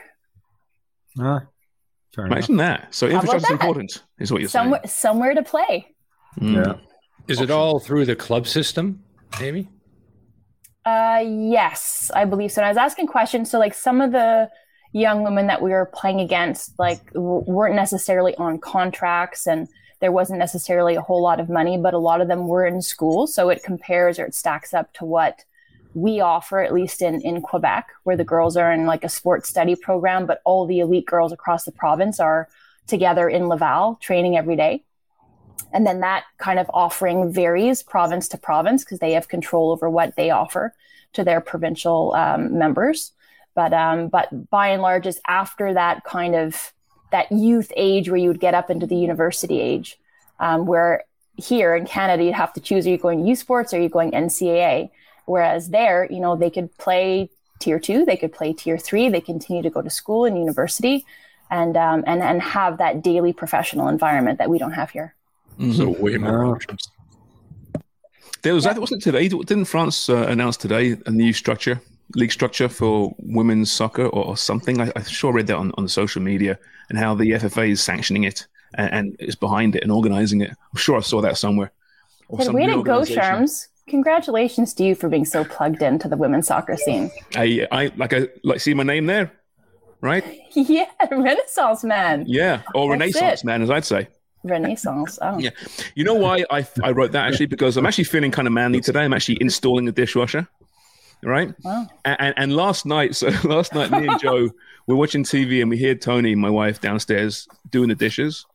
Ah, 1.19 1.41
fair 2.15 2.27
enough. 2.27 2.37
Imagine 2.39 2.57
that. 2.59 2.95
So 2.95 3.09
infrastructure 3.09 3.47
is 3.47 3.51
important, 3.51 4.05
is 4.21 4.31
what 4.31 4.41
you're 4.43 4.49
somewhere 4.49 4.81
somewhere 4.87 5.35
to 5.35 5.43
play. 5.43 5.89
Mm. 6.41 6.55
Yeah. 6.55 6.75
Is 7.31 7.41
it 7.41 7.51
all 7.51 7.79
through 7.79 8.07
the 8.07 8.17
club 8.17 8.47
system, 8.47 9.03
Amy? 9.41 9.69
Uh, 10.85 11.23
yes, 11.25 12.11
I 12.15 12.25
believe 12.25 12.51
so. 12.51 12.61
And 12.61 12.67
I 12.67 12.71
was 12.71 12.77
asking 12.77 13.07
questions. 13.07 13.51
So, 13.51 13.59
like, 13.59 13.75
some 13.75 14.01
of 14.01 14.13
the 14.13 14.51
young 14.93 15.23
women 15.23 15.47
that 15.47 15.63
we 15.63 15.71
were 15.71 15.91
playing 15.95 16.21
against, 16.21 16.77
like, 16.79 17.13
w- 17.13 17.45
weren't 17.47 17.77
necessarily 17.77 18.35
on 18.37 18.59
contracts, 18.59 19.47
and 19.47 19.69
there 20.01 20.11
wasn't 20.11 20.39
necessarily 20.39 20.97
a 20.97 21.01
whole 21.01 21.23
lot 21.23 21.39
of 21.39 21.49
money, 21.49 21.79
but 21.79 21.95
a 21.95 21.99
lot 21.99 22.21
of 22.21 22.29
them 22.29 22.49
were 22.49 22.67
in 22.67 22.83
school. 22.83 23.27
So 23.27 23.51
it 23.51 23.63
compares 23.63 24.19
or 24.19 24.25
it 24.25 24.35
stacks 24.35 24.75
up 24.75 24.93
to 24.95 25.05
what 25.05 25.45
we 25.95 26.21
offer, 26.21 26.61
at 26.61 26.73
least 26.73 27.03
in 27.03 27.21
in 27.21 27.43
Quebec, 27.43 27.89
where 28.05 28.17
the 28.17 28.25
girls 28.25 28.57
are 28.57 28.73
in 28.73 28.87
like 28.87 29.05
a 29.05 29.09
sports 29.09 29.49
study 29.49 29.77
program, 29.77 30.27
but 30.27 30.41
all 30.45 30.67
the 30.67 30.81
elite 30.81 31.07
girls 31.07 31.33
across 31.33 31.65
the 31.65 31.73
province 31.73 32.19
are 32.19 32.49
together 32.87 33.29
in 33.29 33.49
Laval 33.49 33.97
training 34.01 34.37
every 34.37 34.57
day. 34.57 34.85
And 35.73 35.87
then 35.87 36.01
that 36.01 36.25
kind 36.39 36.59
of 36.59 36.71
offering 36.75 37.33
varies 37.33 37.83
province 37.83 38.29
to 38.29 38.39
province 38.39 38.85
because 38.85 38.99
they 38.99 39.13
have 39.13 39.29
control 39.29 39.71
over 39.71 39.89
what 39.89 40.17
they 40.17 40.31
offer 40.31 40.75
to 41.13 41.25
their 41.25 41.41
provincial 41.41 42.13
um, 42.15 42.59
members. 42.59 43.13
But 43.55 43.73
um, 43.73 44.09
but 44.09 44.51
by 44.51 44.69
and 44.69 44.83
large, 44.83 45.07
it's 45.07 45.21
after 45.27 45.75
that 45.75 46.05
kind 46.05 46.35
of 46.35 46.73
that 47.11 47.31
youth 47.33 47.73
age 47.77 48.09
where 48.09 48.17
you 48.17 48.29
would 48.29 48.41
get 48.41 48.55
up 48.55 48.71
into 48.71 48.87
the 48.87 48.97
university 48.97 49.61
age, 49.61 49.99
um, 50.39 50.67
where 50.67 51.05
here 51.37 51.75
in 51.75 51.85
Canada 51.85 52.25
you'd 52.25 52.35
have 52.35 52.53
to 52.55 52.61
choose: 52.61 52.87
are 52.87 52.91
you 52.91 52.99
going 52.99 53.27
U 53.27 53.35
sports 53.35 53.75
or 53.75 53.79
are 53.79 53.81
you 53.81 53.89
going 53.89 54.13
NCAA? 54.13 54.91
Whereas 55.27 55.71
there, 55.71 56.07
you 56.11 56.21
know, 56.21 56.37
they 56.37 56.51
could 56.51 56.77
play 56.79 57.31
tier 57.59 57.79
two, 57.79 58.05
they 58.05 58.17
could 58.17 58.33
play 58.33 58.53
tier 58.53 58.79
three, 58.79 59.09
they 59.09 59.21
continue 59.21 59.63
to 59.63 59.71
go 59.71 59.83
to 59.83 59.91
school 59.91 60.25
and 60.25 60.39
university, 60.39 61.05
and 61.51 61.77
um, 61.77 62.05
and 62.07 62.23
and 62.23 62.41
have 62.41 62.79
that 62.79 63.03
daily 63.03 63.33
professional 63.33 63.89
environment 63.89 64.39
that 64.39 64.49
we 64.49 64.59
don't 64.59 64.73
have 64.73 64.91
here. 64.91 65.15
So 65.77 65.91
way 65.91 66.17
more 66.17 66.45
Oh. 66.47 66.53
options. 66.53 66.89
There 68.43 68.55
was, 68.55 68.65
that 68.65 68.79
wasn't 68.79 69.03
today. 69.03 69.29
Didn't 69.29 69.67
France 69.67 70.09
uh, 70.09 70.27
announce 70.29 70.57
today 70.57 70.97
a 71.05 71.11
new 71.11 71.33
structure, 71.35 71.81
league 72.15 72.33
structure 72.33 72.69
for 72.71 73.15
women's 73.19 73.71
soccer 73.71 74.07
or, 74.07 74.25
or 74.29 74.37
something? 74.39 74.81
I, 74.81 74.91
I 74.97 75.03
sure 75.03 75.33
read 75.33 75.47
that 75.49 75.57
on, 75.57 75.73
on 75.77 75.87
social 75.89 76.23
media 76.23 76.59
and 76.89 76.99
how 76.99 77.15
the 77.15 77.33
FFA 77.33 77.69
is 77.71 77.83
sanctioning 77.83 78.25
it 78.25 78.47
and, 78.75 78.93
and 78.93 79.17
is 79.19 79.35
behind 79.37 79.77
it 79.77 79.83
and 79.83 79.93
organizing 79.93 80.41
it. 80.41 80.51
I'm 80.51 80.79
sure 80.79 80.97
I 80.97 81.01
saw 81.01 81.21
that 81.21 81.37
somewhere. 81.37 81.71
Or 82.29 82.39
Good 82.39 82.47
some 82.47 82.55
way 82.55 82.65
to 82.67 82.83
go, 82.83 83.01
organization. 83.01 83.23
Sharms. 83.23 83.67
Congratulations 83.89 84.73
to 84.75 84.85
you 84.85 84.95
for 84.95 85.09
being 85.11 85.25
so 85.27 85.45
plugged 85.45 85.83
into 85.83 86.09
the 86.09 86.17
women's 86.17 86.47
soccer 86.47 86.77
scene. 86.79 87.11
I, 87.35 87.67
I 87.73 87.91
like 87.97 88.13
I 88.15 88.29
like 88.45 88.61
see 88.61 88.73
my 88.73 88.85
name 88.85 89.05
there, 89.07 89.33
right? 90.01 90.25
yeah, 90.55 90.87
Renaissance 91.11 91.83
man. 91.85 92.25
Yeah, 92.27 92.63
or 92.75 92.89
That's 92.97 93.01
Renaissance 93.17 93.43
it. 93.43 93.47
man, 93.47 93.61
as 93.63 93.69
I'd 93.71 93.85
say. 93.85 94.07
Renaissance. 94.43 95.19
Oh. 95.21 95.39
Yeah. 95.39 95.51
You 95.95 96.05
know 96.05 96.15
why 96.15 96.45
I, 96.51 96.67
I 96.83 96.93
wrote 96.93 97.13
that 97.13 97.29
actually? 97.29 97.47
Because 97.47 97.77
I'm 97.77 97.87
actually 97.87 98.05
feeling 98.05 98.31
kind 98.31 98.49
of 98.49 98.53
manly 98.53 98.81
today. 98.81 99.01
I'm 99.01 99.13
actually 99.13 99.39
installing 99.41 99.87
a 99.89 99.93
dishwasher. 99.93 100.49
Right. 101.23 101.53
Wow. 101.63 101.87
And, 102.05 102.17
and, 102.21 102.35
and 102.37 102.57
last 102.57 102.87
night, 102.87 103.15
so 103.21 103.29
last 103.45 103.75
night, 103.75 103.91
me 103.91 104.07
and 104.09 104.21
Joe 104.21 104.51
were 104.87 104.97
watching 104.97 105.23
TV 105.25 105.61
and 105.61 105.71
we 105.71 105.83
heard 105.83 106.01
Tony, 106.01 106.35
my 106.35 106.51
wife, 106.51 106.81
downstairs 106.81 107.47
doing 107.71 107.89
the 107.89 107.95
dishes. 107.95 108.47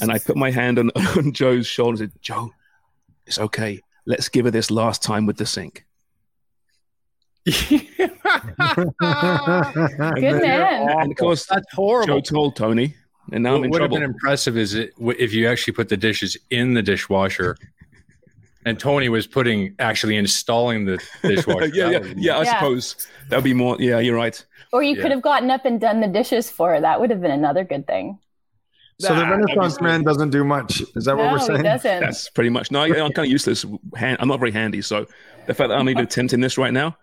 And 0.00 0.12
I 0.12 0.18
put 0.18 0.36
my 0.36 0.50
hand 0.50 0.78
on, 0.78 0.90
on 1.16 1.32
Joe's 1.32 1.66
shoulder 1.66 1.90
and 1.90 1.98
said, 1.98 2.12
Joe, 2.22 2.52
it's 3.26 3.38
okay. 3.38 3.80
Let's 4.06 4.28
give 4.28 4.44
her 4.44 4.50
this 4.50 4.70
last 4.70 5.02
time 5.02 5.26
with 5.26 5.36
the 5.36 5.46
sink. 5.46 5.84
Good 7.46 7.98
man. 10.40 10.88
And 10.88 11.10
of 11.10 11.16
course, 11.18 11.46
That's 11.46 11.66
horrible. 11.72 12.20
Joe 12.20 12.20
told 12.20 12.56
Tony, 12.56 12.94
and 13.32 13.42
now 13.42 13.54
I'm 13.54 13.60
what 13.60 13.64
in 13.66 13.70
would 13.70 13.80
have 13.82 13.90
been 13.90 14.02
impressive 14.02 14.56
is 14.56 14.74
it 14.74 14.92
if 14.98 15.32
you 15.32 15.48
actually 15.48 15.72
put 15.74 15.88
the 15.88 15.96
dishes 15.96 16.36
in 16.50 16.74
the 16.74 16.82
dishwasher, 16.82 17.56
and 18.66 18.78
Tony 18.78 19.08
was 19.08 19.26
putting 19.26 19.74
actually 19.78 20.16
installing 20.16 20.84
the 20.86 20.98
dishwasher. 21.22 21.66
yeah, 21.74 21.90
yeah, 21.90 21.98
be- 21.98 22.14
yeah. 22.16 22.38
I 22.38 22.42
Yeah. 22.42 22.54
suppose 22.54 22.96
that 23.28 23.36
would 23.36 23.44
be 23.44 23.54
more. 23.54 23.76
Yeah, 23.78 23.98
you're 23.98 24.16
right. 24.16 24.42
Or 24.72 24.82
you 24.82 24.96
Yeah. 24.96 25.02
could 25.02 25.10
have 25.12 25.22
gotten 25.22 25.50
up 25.50 25.64
and 25.64 25.80
done 25.80 26.00
the 26.00 26.08
dishes 26.08 26.50
for 26.50 26.70
her. 26.74 26.80
That 26.80 27.00
would 27.00 27.10
have 27.10 27.20
been 27.20 27.30
another 27.30 27.64
good 27.64 27.86
thing. 27.86 28.18
So 29.00 29.14
the 29.14 29.26
Renaissance 29.26 29.80
man 29.80 30.04
doesn't 30.04 30.30
do 30.30 30.44
much. 30.44 30.80
Is 30.94 31.04
that 31.06 31.16
what 31.16 31.32
we're 31.32 31.38
he 31.40 31.44
saying? 31.46 31.62
doesn't. 31.62 32.00
That's 32.00 32.28
pretty 32.30 32.50
much. 32.50 32.70
No, 32.70 32.80
I, 32.80 32.86
I'm 32.86 33.12
kind 33.12 33.26
of 33.26 33.30
useless. 33.32 33.66
Hand, 33.96 34.18
I'm 34.20 34.28
not 34.28 34.38
very 34.38 34.52
handy. 34.52 34.82
So 34.82 35.06
the 35.46 35.54
fact 35.54 35.70
that 35.70 35.78
I'm 35.78 35.88
even 35.88 36.04
attempting 36.04 36.40
this 36.40 36.56
right 36.58 36.72
now 36.72 36.96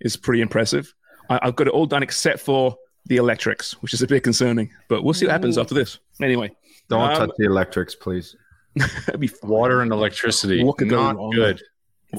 is 0.00 0.16
pretty 0.16 0.42
impressive. 0.42 0.94
I, 1.28 1.40
I've 1.42 1.56
got 1.56 1.66
it 1.66 1.72
all 1.72 1.86
done 1.86 2.04
except 2.04 2.38
for 2.38 2.76
the 3.06 3.16
electrics, 3.16 3.72
which 3.82 3.92
is 3.94 4.02
a 4.02 4.06
bit 4.06 4.22
concerning. 4.22 4.70
But 4.88 5.04
we'll 5.04 5.14
see 5.14 5.26
what 5.26 5.32
happens 5.32 5.58
after 5.58 5.74
this. 5.74 5.98
Anyway, 6.22 6.54
Don't 6.88 7.00
Um, 7.10 7.16
touch 7.16 7.30
the 7.38 7.44
electrics, 7.46 7.94
please. 7.94 8.36
that'd 8.76 9.20
be 9.20 9.30
water 9.42 9.80
and 9.82 9.92
electricity. 9.92 10.62
What 10.64 10.78
could 10.78 10.88
go 10.90 11.02
not 11.02 11.16
wrong? 11.16 11.30
good. 11.30 11.60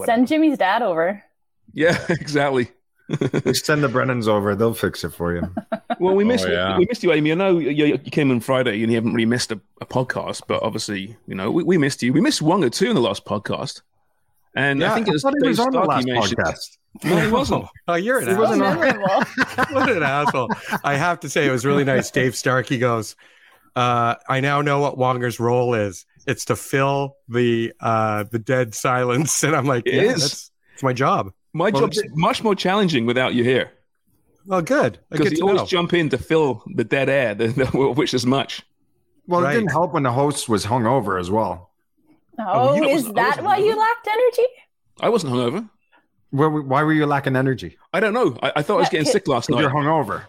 Send 0.06 0.27
Jimmy's 0.27 0.58
dad 0.58 0.82
over. 0.82 1.24
Yeah, 1.74 1.98
exactly. 2.10 2.72
Just 3.44 3.65
send 3.68 3.84
the 3.84 3.88
Brennans 3.88 4.27
over; 4.27 4.56
they'll 4.56 4.74
fix 4.74 5.04
it 5.04 5.10
for 5.13 5.36
you. 5.36 5.54
Well, 6.00 6.13
we 6.15 6.25
Oh, 6.25 6.27
missed 6.27 6.48
yeah. 6.50 6.77
we 6.77 6.86
missed 6.89 7.04
you, 7.04 7.13
Amy. 7.13 7.32
I 7.32 7.36
know 7.36 7.58
you, 7.58 7.70
you 7.86 7.98
came 7.98 8.30
on 8.30 8.42
Friday 8.42 8.82
and 8.82 8.92
you 8.92 8.98
haven't 8.98 9.13
really 9.13 9.25
missed 9.25 9.51
a, 9.54 9.62
a 9.80 9.86
podcast, 9.86 10.42
but 10.46 10.62
obviously, 10.62 11.15
you 11.25 11.36
know, 11.36 11.50
we, 11.51 11.63
we 11.63 11.77
missed 11.77 12.04
you. 12.04 12.12
We 12.12 12.20
missed 12.20 12.42
Wonga 12.42 12.70
too 12.70 12.88
in 12.89 12.96
the 12.96 13.01
last 13.01 13.24
podcast. 13.24 13.82
And 14.56 14.80
Yeah, 14.80 14.92
I 14.92 14.96
think 14.96 15.08
it 15.08 15.12
was, 15.14 15.22
thought 15.22 15.34
he 15.36 15.42
Dave 15.42 15.50
was 15.50 15.60
on 15.60 15.72
the 15.72 15.80
last 15.82 16.08
podcast. 16.08 16.78
No, 17.04 17.18
he 17.20 17.30
wasn't. 17.30 17.66
Oh, 17.90 17.96
you're 17.96 18.20
an 18.20 18.24
He 18.28 18.32
asshole. 18.32 18.46
wasn't 18.60 18.64
on- 18.64 19.26
what 19.74 19.90
an 19.92 20.02
asshole. 20.02 20.50
I 20.82 20.96
have 20.96 21.20
to 21.22 21.30
say, 21.30 21.46
it 21.46 21.52
was 21.52 21.66
really 21.66 21.84
nice. 21.84 22.10
Dave 22.10 22.38
Starkey 22.38 22.78
goes, 22.78 23.18
uh, 23.76 24.16
I 24.30 24.40
now 24.40 24.62
know 24.62 24.80
what 24.80 24.98
Wonger's 24.98 25.38
role 25.38 25.74
is. 25.74 26.06
It's 26.26 26.46
to 26.46 26.56
fill 26.56 27.18
the 27.28 27.74
uh, 27.82 28.24
the 28.32 28.40
dead 28.40 28.74
silence. 28.74 29.44
And 29.44 29.54
I'm 29.58 29.66
like, 29.66 29.86
It 29.86 29.96
yeah, 29.96 30.02
is. 30.04 30.22
That's, 30.22 30.52
it's 30.76 30.84
my 30.84 30.94
job. 30.94 31.34
My 31.52 31.70
Well, 31.70 31.82
job's 31.82 32.02
much 32.14 32.42
more 32.44 32.56
challenging 32.56 33.06
without 33.06 33.34
you 33.34 33.44
here 33.44 33.72
Well, 34.46 34.62
good. 34.62 34.98
Because 35.12 35.30
get 35.32 35.38
you 35.38 35.44
always 35.46 35.62
know. 35.64 35.68
jump 35.68 35.94
in 35.94 36.08
to 36.12 36.18
fill 36.18 36.64
the 36.76 36.86
dead 36.86 37.10
air, 37.10 37.36
the, 37.36 37.48
the, 37.48 37.66
which 37.66 38.14
is 38.14 38.26
much. 38.26 38.62
Well, 39.28 39.42
Right. 39.42 39.52
it 39.52 39.60
didn't 39.60 39.72
help 39.72 39.94
when 39.94 40.04
the 40.04 40.14
host 40.14 40.48
was 40.48 40.66
hungover 40.66 41.20
as 41.20 41.30
well. 41.30 41.72
Oh, 42.39 42.75
you 42.75 42.84
is 42.89 43.12
that 43.13 43.42
why 43.44 43.58
you 43.58 43.75
lacked 43.75 44.08
energy? 44.08 44.48
I 45.01 45.10
wasn't 45.10 45.34
hungover. 45.34 45.70
Why, 46.32 46.48
why 46.48 46.84
were 46.84 46.94
you 46.94 47.06
lacking 47.06 47.36
energy? 47.36 47.77
I 47.94 48.00
don't 48.00 48.13
know. 48.13 48.38
I, 48.44 48.54
I 48.58 48.62
thought 48.62 48.75
I 48.75 48.80
was 48.80 48.89
getting 48.89 49.06
kid- 49.06 49.12
sick 49.12 49.27
last 49.27 49.50
night. 49.50 49.62
you're 49.62 49.70
hungover. 49.70 50.24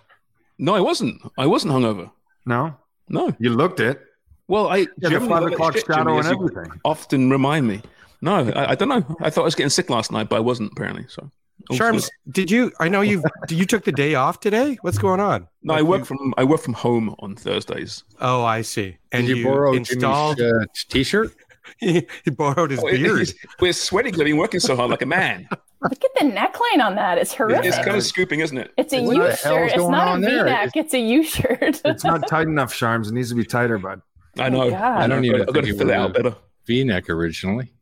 No, 0.58 0.75
I 0.75 0.80
wasn't. 0.80 1.20
I 1.36 1.46
wasn't 1.46 1.72
hungover. 1.72 2.10
No, 2.44 2.76
No. 3.08 3.34
you 3.38 3.50
looked 3.50 3.80
it. 3.80 4.00
Well, 4.48 4.68
I 4.68 4.76
Yeah, 4.78 4.86
the 4.98 5.10
generally 5.10 5.28
five 5.28 5.42
look 5.42 5.52
o'clock 5.54 5.75
shit, 5.75 5.86
shadow 5.86 6.04
Jimmy, 6.04 6.18
and 6.18 6.26
everything. 6.54 6.80
Often 6.84 7.30
remind 7.30 7.66
me. 7.66 7.82
No, 8.22 8.36
I, 8.54 8.70
I 8.70 8.75
don't 8.76 8.88
know. 8.88 9.04
I 9.20 9.30
thought 9.30 9.42
I 9.42 9.44
was 9.44 9.54
getting 9.56 9.70
sick 9.70 9.90
last 9.90 10.12
night, 10.12 10.28
but 10.28 10.36
I 10.36 10.40
wasn't 10.40 10.70
apparently. 10.72 11.04
So, 11.08 11.30
Sharms, 11.72 12.08
did 12.30 12.50
you? 12.50 12.70
I 12.78 12.88
know 12.88 13.00
you. 13.00 13.22
Did 13.48 13.58
you 13.58 13.66
took 13.66 13.84
the 13.84 13.90
day 13.92 14.14
off 14.14 14.38
today? 14.40 14.78
What's 14.82 14.98
going 14.98 15.18
on? 15.20 15.48
No, 15.64 15.75
I 15.75 15.78
Like 15.80 15.88
work 15.88 15.98
you- 16.00 16.04
from 16.04 16.34
I 16.38 16.44
work 16.44 16.60
from 16.60 16.75
home 16.75 17.14
on 17.18 17.34
Thursdays. 17.34 18.04
Oh, 18.20 18.44
I 18.44 18.62
see. 18.62 18.96
And 19.10 19.26
Did 19.26 19.36
you, 19.38 19.42
you, 19.42 19.48
borrow 19.48 19.75
installed. 19.75 20.36
Jimmy's 20.38 20.52
uh, 20.62 20.64
t-shirt? 20.88 21.34
he 21.78 22.06
borrowed 22.37 22.70
his 22.70 22.80
Oh, 22.80 22.87
it- 22.88 22.99
beard. 23.02 23.20
it's- 23.23 23.35
We're 23.61 23.73
sweating. 23.73 24.14
I've 24.14 24.25
been 24.25 24.37
working 24.37 24.61
so 24.61 24.76
hard 24.76 24.90
like 24.90 25.02
a 25.02 25.06
man. 25.06 25.49
Look 25.82 25.92
at 26.04 26.14
the 26.18 26.26
neckline 26.30 26.82
on 26.85 26.94
that. 26.96 27.18
It's 27.18 27.35
horrific. 27.35 27.66
It's 27.66 27.76
kind 27.76 27.96
of 27.96 28.02
scooping, 28.02 28.40
isn't 28.40 28.56
it? 28.56 28.73
It's 28.78 28.92
a 28.94 29.02
What 29.02 29.16
U 29.16 29.23
the 29.23 29.28
hell's 29.28 29.38
shirt. 29.40 29.64
It's 29.66 29.76
going 29.76 29.92
not 29.92 30.08
a 30.08 30.11
on 30.12 30.20
there? 30.23 30.44
V-neck. 30.44 30.70
It's 30.75 30.94
a 30.94 30.99
U 30.99 31.23
shirt. 31.23 31.80
It's 31.85 32.02
not 32.04 32.26
tight 32.28 32.49
enough, 32.49 32.73
Sharms. 32.73 33.08
It 33.08 33.12
needs 33.12 33.28
to 33.28 33.35
be 33.35 33.44
tighter, 33.44 33.78
bud. 33.78 34.00
I 34.38 34.49
know. 34.49 34.70
God. 34.70 34.80
I 34.82 35.04
I 35.04 35.06
don't 35.06 35.25
even 35.25 35.42
I've 35.42 35.46
got 35.49 35.54
to 35.56 35.62
think 35.62 35.75
it 35.76 35.78
fill 35.78 35.90
it 35.90 35.94
out 35.94 36.14
better. 36.14 36.35
V-neck 36.66 37.08
originally. 37.11 37.73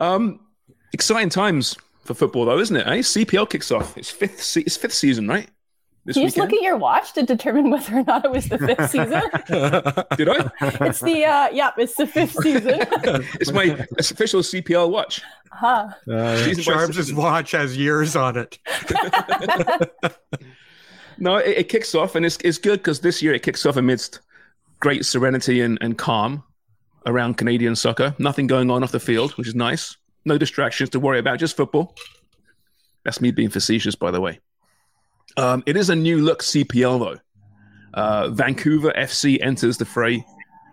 Um, 0.00 0.40
exciting 0.92 1.28
times 1.28 1.76
for 2.04 2.14
football, 2.14 2.44
though, 2.46 2.58
isn't 2.58 2.76
it? 2.76 2.86
Eh? 2.86 2.98
CPL 2.98 3.48
kicks 3.48 3.70
off. 3.70 3.96
It's 3.96 4.10
fifth. 4.10 4.42
Se- 4.42 4.62
it's 4.62 4.76
fifth 4.76 4.94
season, 4.94 5.28
right? 5.28 5.48
This 6.06 6.14
Can 6.14 6.22
you 6.22 6.26
just 6.28 6.36
weekend. 6.36 6.52
look 6.52 6.58
at 6.60 6.64
your 6.64 6.76
watch 6.76 7.12
to 7.14 7.22
determine 7.22 7.70
whether 7.70 7.96
or 7.96 8.04
not 8.04 8.24
it 8.26 8.30
was 8.30 8.46
the 8.48 8.58
fifth 8.58 8.90
season? 8.90 9.22
Did 10.16 10.28
I? 10.28 10.50
it's 10.86 11.00
the 11.00 11.24
uh 11.24 11.48
yeah, 11.50 11.70
it's 11.78 11.94
the 11.94 12.06
fifth 12.06 12.34
season. 12.42 12.80
it's 13.40 13.52
my 13.52 13.86
official 13.98 14.40
CPL 14.42 14.90
watch. 14.90 15.22
huh. 15.50 15.88
Season 16.44 16.74
by 16.74 16.78
Sharms' 16.80 16.94
season. 16.96 17.16
watch 17.16 17.52
has 17.52 17.76
years 17.76 18.16
on 18.16 18.36
it. 18.36 18.58
No, 21.16 21.36
it, 21.36 21.58
it 21.58 21.68
kicks 21.68 21.94
off, 21.94 22.16
and 22.16 22.26
it's 22.26 22.36
it's 22.44 22.58
good 22.58 22.80
because 22.80 23.00
this 23.00 23.22
year 23.22 23.32
it 23.34 23.42
kicks 23.42 23.64
off 23.64 23.76
amidst 23.76 24.20
great 24.80 25.06
serenity 25.06 25.60
and, 25.60 25.78
and 25.80 25.96
calm 25.96 26.42
around 27.06 27.38
Canadian 27.38 27.76
soccer. 27.76 28.14
Nothing 28.18 28.46
going 28.48 28.70
on 28.70 28.82
off 28.82 28.90
the 28.92 29.00
field, 29.00 29.30
which 29.32 29.46
is 29.46 29.54
nice. 29.54 29.96
No 30.24 30.36
distractions 30.38 30.90
to 30.90 31.00
worry 31.00 31.18
about, 31.20 31.38
just 31.38 31.56
football. 31.56 31.94
That's 33.04 33.20
me 33.20 33.30
being 33.30 33.48
facetious, 33.50 33.94
by 33.94 34.10
the 34.10 34.20
way. 34.20 34.40
Um, 35.36 35.62
it 35.66 35.76
is 35.76 35.90
a 35.90 35.96
new 35.96 36.20
look 36.20 36.42
CPL 36.42 36.98
though. 37.00 37.20
Uh, 37.94 38.28
Vancouver 38.30 38.92
FC 38.96 39.38
enters 39.40 39.78
the 39.78 39.84
fray 39.84 40.24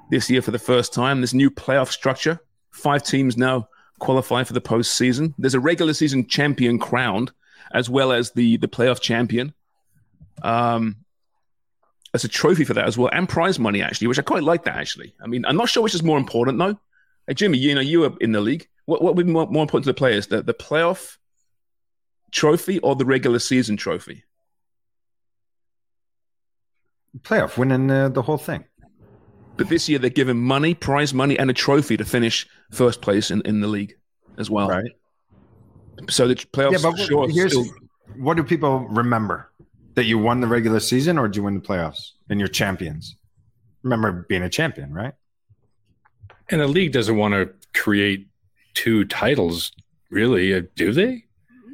this 0.10 0.30
year 0.30 0.42
for 0.42 0.52
the 0.52 0.60
first 0.60 0.94
time. 0.94 1.22
This 1.22 1.34
new 1.34 1.50
playoff 1.50 1.90
structure. 1.90 2.40
Five 2.72 3.04
teams 3.04 3.38
now 3.38 3.68
qualify 4.00 4.44
for 4.44 4.54
the 4.54 4.62
postseason. 4.62 5.34
There's 5.38 5.54
a 5.54 5.60
regular 5.60 5.94
season 5.94 6.28
champion 6.28 6.80
crowned, 6.80 7.32
as 7.74 7.90
well 7.90 8.12
as 8.12 8.32
the 8.32 8.58
the 8.58 8.68
playoff 8.68 9.02
champion. 9.02 9.54
Um, 10.42 10.98
as 12.14 12.24
a 12.26 12.28
trophy 12.28 12.66
for 12.66 12.74
that 12.74 12.88
as 12.88 12.98
well, 12.98 13.10
and 13.14 13.30
prize 13.30 13.58
money 13.58 13.82
actually, 13.82 14.08
which 14.08 14.20
I 14.20 14.24
quite 14.24 14.44
like 14.44 14.66
that 14.66 14.76
actually. 14.76 15.14
I 15.22 15.28
mean, 15.28 15.46
I'm 15.46 15.56
not 15.56 15.70
sure 15.70 15.82
which 15.82 15.96
is 15.96 16.04
more 16.04 16.18
important 16.18 16.58
though. 16.58 16.80
Hey, 17.28 17.34
Jimmy, 17.34 17.58
you 17.58 17.74
know 17.74 17.82
you 17.82 18.02
were 18.02 18.14
in 18.20 18.32
the 18.32 18.42
league. 18.42 18.68
What 18.86 19.02
what 19.02 19.16
would 19.16 19.26
be 19.26 19.32
more, 19.32 19.48
more 19.48 19.64
important 19.64 19.86
to 19.86 19.90
the 19.90 19.98
players, 19.98 20.28
the 20.28 20.42
the 20.42 20.54
playoff 20.54 21.18
trophy 22.32 22.80
or 22.80 22.96
the 22.96 23.06
regular 23.06 23.40
season 23.40 23.78
trophy? 23.78 24.24
Playoff, 27.20 27.58
winning 27.58 27.92
uh, 27.92 28.10
the 28.10 28.22
whole 28.22 28.38
thing. 28.38 28.64
But 29.58 29.70
this 29.70 29.90
year 29.90 30.00
they're 30.00 30.10
given 30.10 30.38
money, 30.38 30.74
prize 30.74 31.14
money, 31.14 31.38
and 31.38 31.50
a 31.50 31.54
trophy 31.54 31.98
to 31.98 32.06
finish 32.06 32.48
first 32.72 33.02
place 33.02 33.30
in, 33.32 33.42
in 33.42 33.60
the 33.62 33.68
league 33.68 33.96
as 34.38 34.50
well. 34.50 34.70
Right. 34.70 34.92
So 36.10 36.28
the 36.28 36.36
playoffs 36.36 36.72
Yeah, 36.72 36.90
but 36.90 36.98
sure, 36.98 37.30
here's 37.30 37.52
still- 37.52 37.66
what 38.18 38.38
do 38.38 38.44
people 38.44 38.80
remember? 38.90 39.50
That 39.96 40.06
you 40.06 40.18
won 40.18 40.40
the 40.40 40.48
regular 40.48 40.80
season 40.80 41.18
or 41.18 41.28
did 41.28 41.36
you 41.36 41.44
win 41.44 41.56
the 41.56 41.60
playoffs 41.60 42.12
and 42.30 42.40
you're 42.40 42.48
champions? 42.48 43.18
Remember 43.84 44.26
being 44.30 44.42
a 44.42 44.50
champion, 44.50 44.94
right? 44.94 45.14
And 46.50 46.62
the 46.62 46.68
league 46.68 46.94
doesn't 46.94 47.18
want 47.18 47.34
to 47.34 47.52
create 47.78 48.28
two 48.74 49.04
titles, 49.06 49.72
really, 50.10 50.54
uh, 50.54 50.62
do 50.76 50.94
they? 50.94 51.26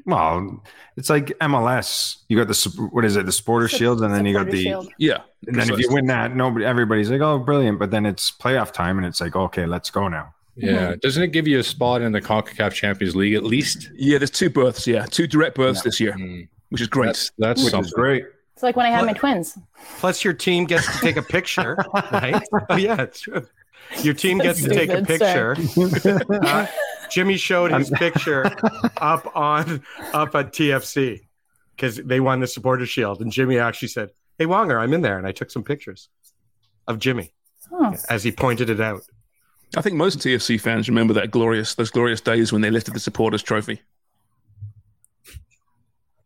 Well, 0.08 0.64
it's 0.96 1.10
like 1.10 1.28
MLS. 1.42 2.18
You 2.30 2.38
got 2.38 2.48
the 2.48 2.90
what 2.92 3.04
is 3.06 3.16
it, 3.18 3.26
the 3.26 3.32
Supporter 3.32 3.68
Shield, 3.68 4.02
and 4.02 4.14
then 4.14 4.26
you 4.26 4.34
got 4.34 4.50
the 4.50 4.64
Shield. 4.64 4.88
yeah. 4.98 5.18
and 5.46 5.56
then 5.60 5.70
if 5.70 5.78
you 5.80 5.90
win 5.92 6.08
that, 6.08 6.34
nobody, 6.36 6.66
everybody's 6.66 7.12
like, 7.12 7.22
oh, 7.22 7.38
brilliant. 7.40 7.78
But 7.78 7.92
then 7.92 8.06
it's 8.06 8.32
playoff 8.32 8.72
time, 8.72 8.98
and 8.98 9.06
it's 9.06 9.20
like, 9.22 9.36
okay, 9.36 9.66
let's 9.66 9.90
go 9.92 10.08
now. 10.08 10.34
Yeah. 10.56 10.96
Doesn't 11.02 11.22
it 11.22 11.28
give 11.34 11.48
you 11.48 11.60
a 11.60 11.64
spot 11.64 12.02
in 12.02 12.14
the 12.14 12.22
CONCACAF 12.22 12.72
Champions 12.72 13.16
League 13.16 13.36
at 13.36 13.44
least? 13.44 13.92
Yeah, 13.96 14.18
there's 14.18 14.32
two 14.32 14.50
berths. 14.50 14.88
Yeah, 14.88 15.06
two 15.06 15.28
direct 15.28 15.56
berths 15.58 15.80
Yeah. 15.80 15.84
this 15.84 16.00
year, 16.00 16.14
Mm, 16.14 16.48
which 16.70 16.82
is 16.82 16.88
great. 16.88 17.08
That's 17.08 17.32
that's 17.38 17.64
Which 17.64 17.72
something. 17.72 17.86
is 17.88 17.94
great. 17.94 18.26
It's 18.54 18.64
like 18.64 18.76
when 18.76 18.88
I 18.88 18.90
had 18.90 19.06
my 19.06 19.14
twins. 19.14 19.56
Plus, 20.00 20.24
your 20.24 20.34
team 20.34 20.66
gets 20.66 20.92
to 20.92 21.00
take 21.00 21.16
a 21.18 21.22
picture, 21.22 21.78
right? 22.12 22.42
Oh, 22.72 22.76
yeah, 22.76 23.02
it's 23.04 23.20
true. 23.20 23.46
Your 24.04 24.14
team 24.14 24.38
gets 24.40 24.62
to 24.64 24.70
take 24.70 24.90
a 24.90 25.02
picture. 25.04 25.56
Uh, 26.30 26.66
Jimmy 27.10 27.38
showed 27.38 27.72
his 27.72 27.90
picture 27.90 28.46
up 28.98 29.32
on 29.36 29.82
up 30.14 30.36
at 30.36 30.52
TFC 30.52 31.22
because 31.76 31.96
they 31.98 32.20
won 32.20 32.42
the 32.42 32.48
supporter 32.48 32.86
shield, 32.86 33.22
and 33.22 33.32
Jimmy 33.32 33.58
actually 33.60 33.88
said, 33.88 34.10
"Hey 34.38 34.46
Wonger, 34.46 34.78
I'm 34.80 34.94
in 34.94 35.02
there," 35.02 35.18
and 35.18 35.26
I 35.26 35.32
took 35.32 35.50
some 35.50 35.64
pictures 35.64 36.10
of 36.88 37.00
Jimmy 37.00 37.34
Oh. 37.72 37.96
as 38.10 38.24
he 38.24 38.32
pointed 38.32 38.70
it 38.70 38.82
out. 38.82 39.04
I 39.78 39.82
think 39.82 39.96
most 39.96 40.20
TFC 40.20 40.60
fans 40.60 40.90
remember 40.90 41.14
that 41.14 41.32
glorious 41.32 41.76
those 41.76 41.92
glorious 41.92 42.20
days 42.22 42.52
when 42.52 42.62
they 42.62 42.72
lifted 42.72 42.94
the 42.94 43.00
supporters 43.00 43.42
trophy. 43.42 43.82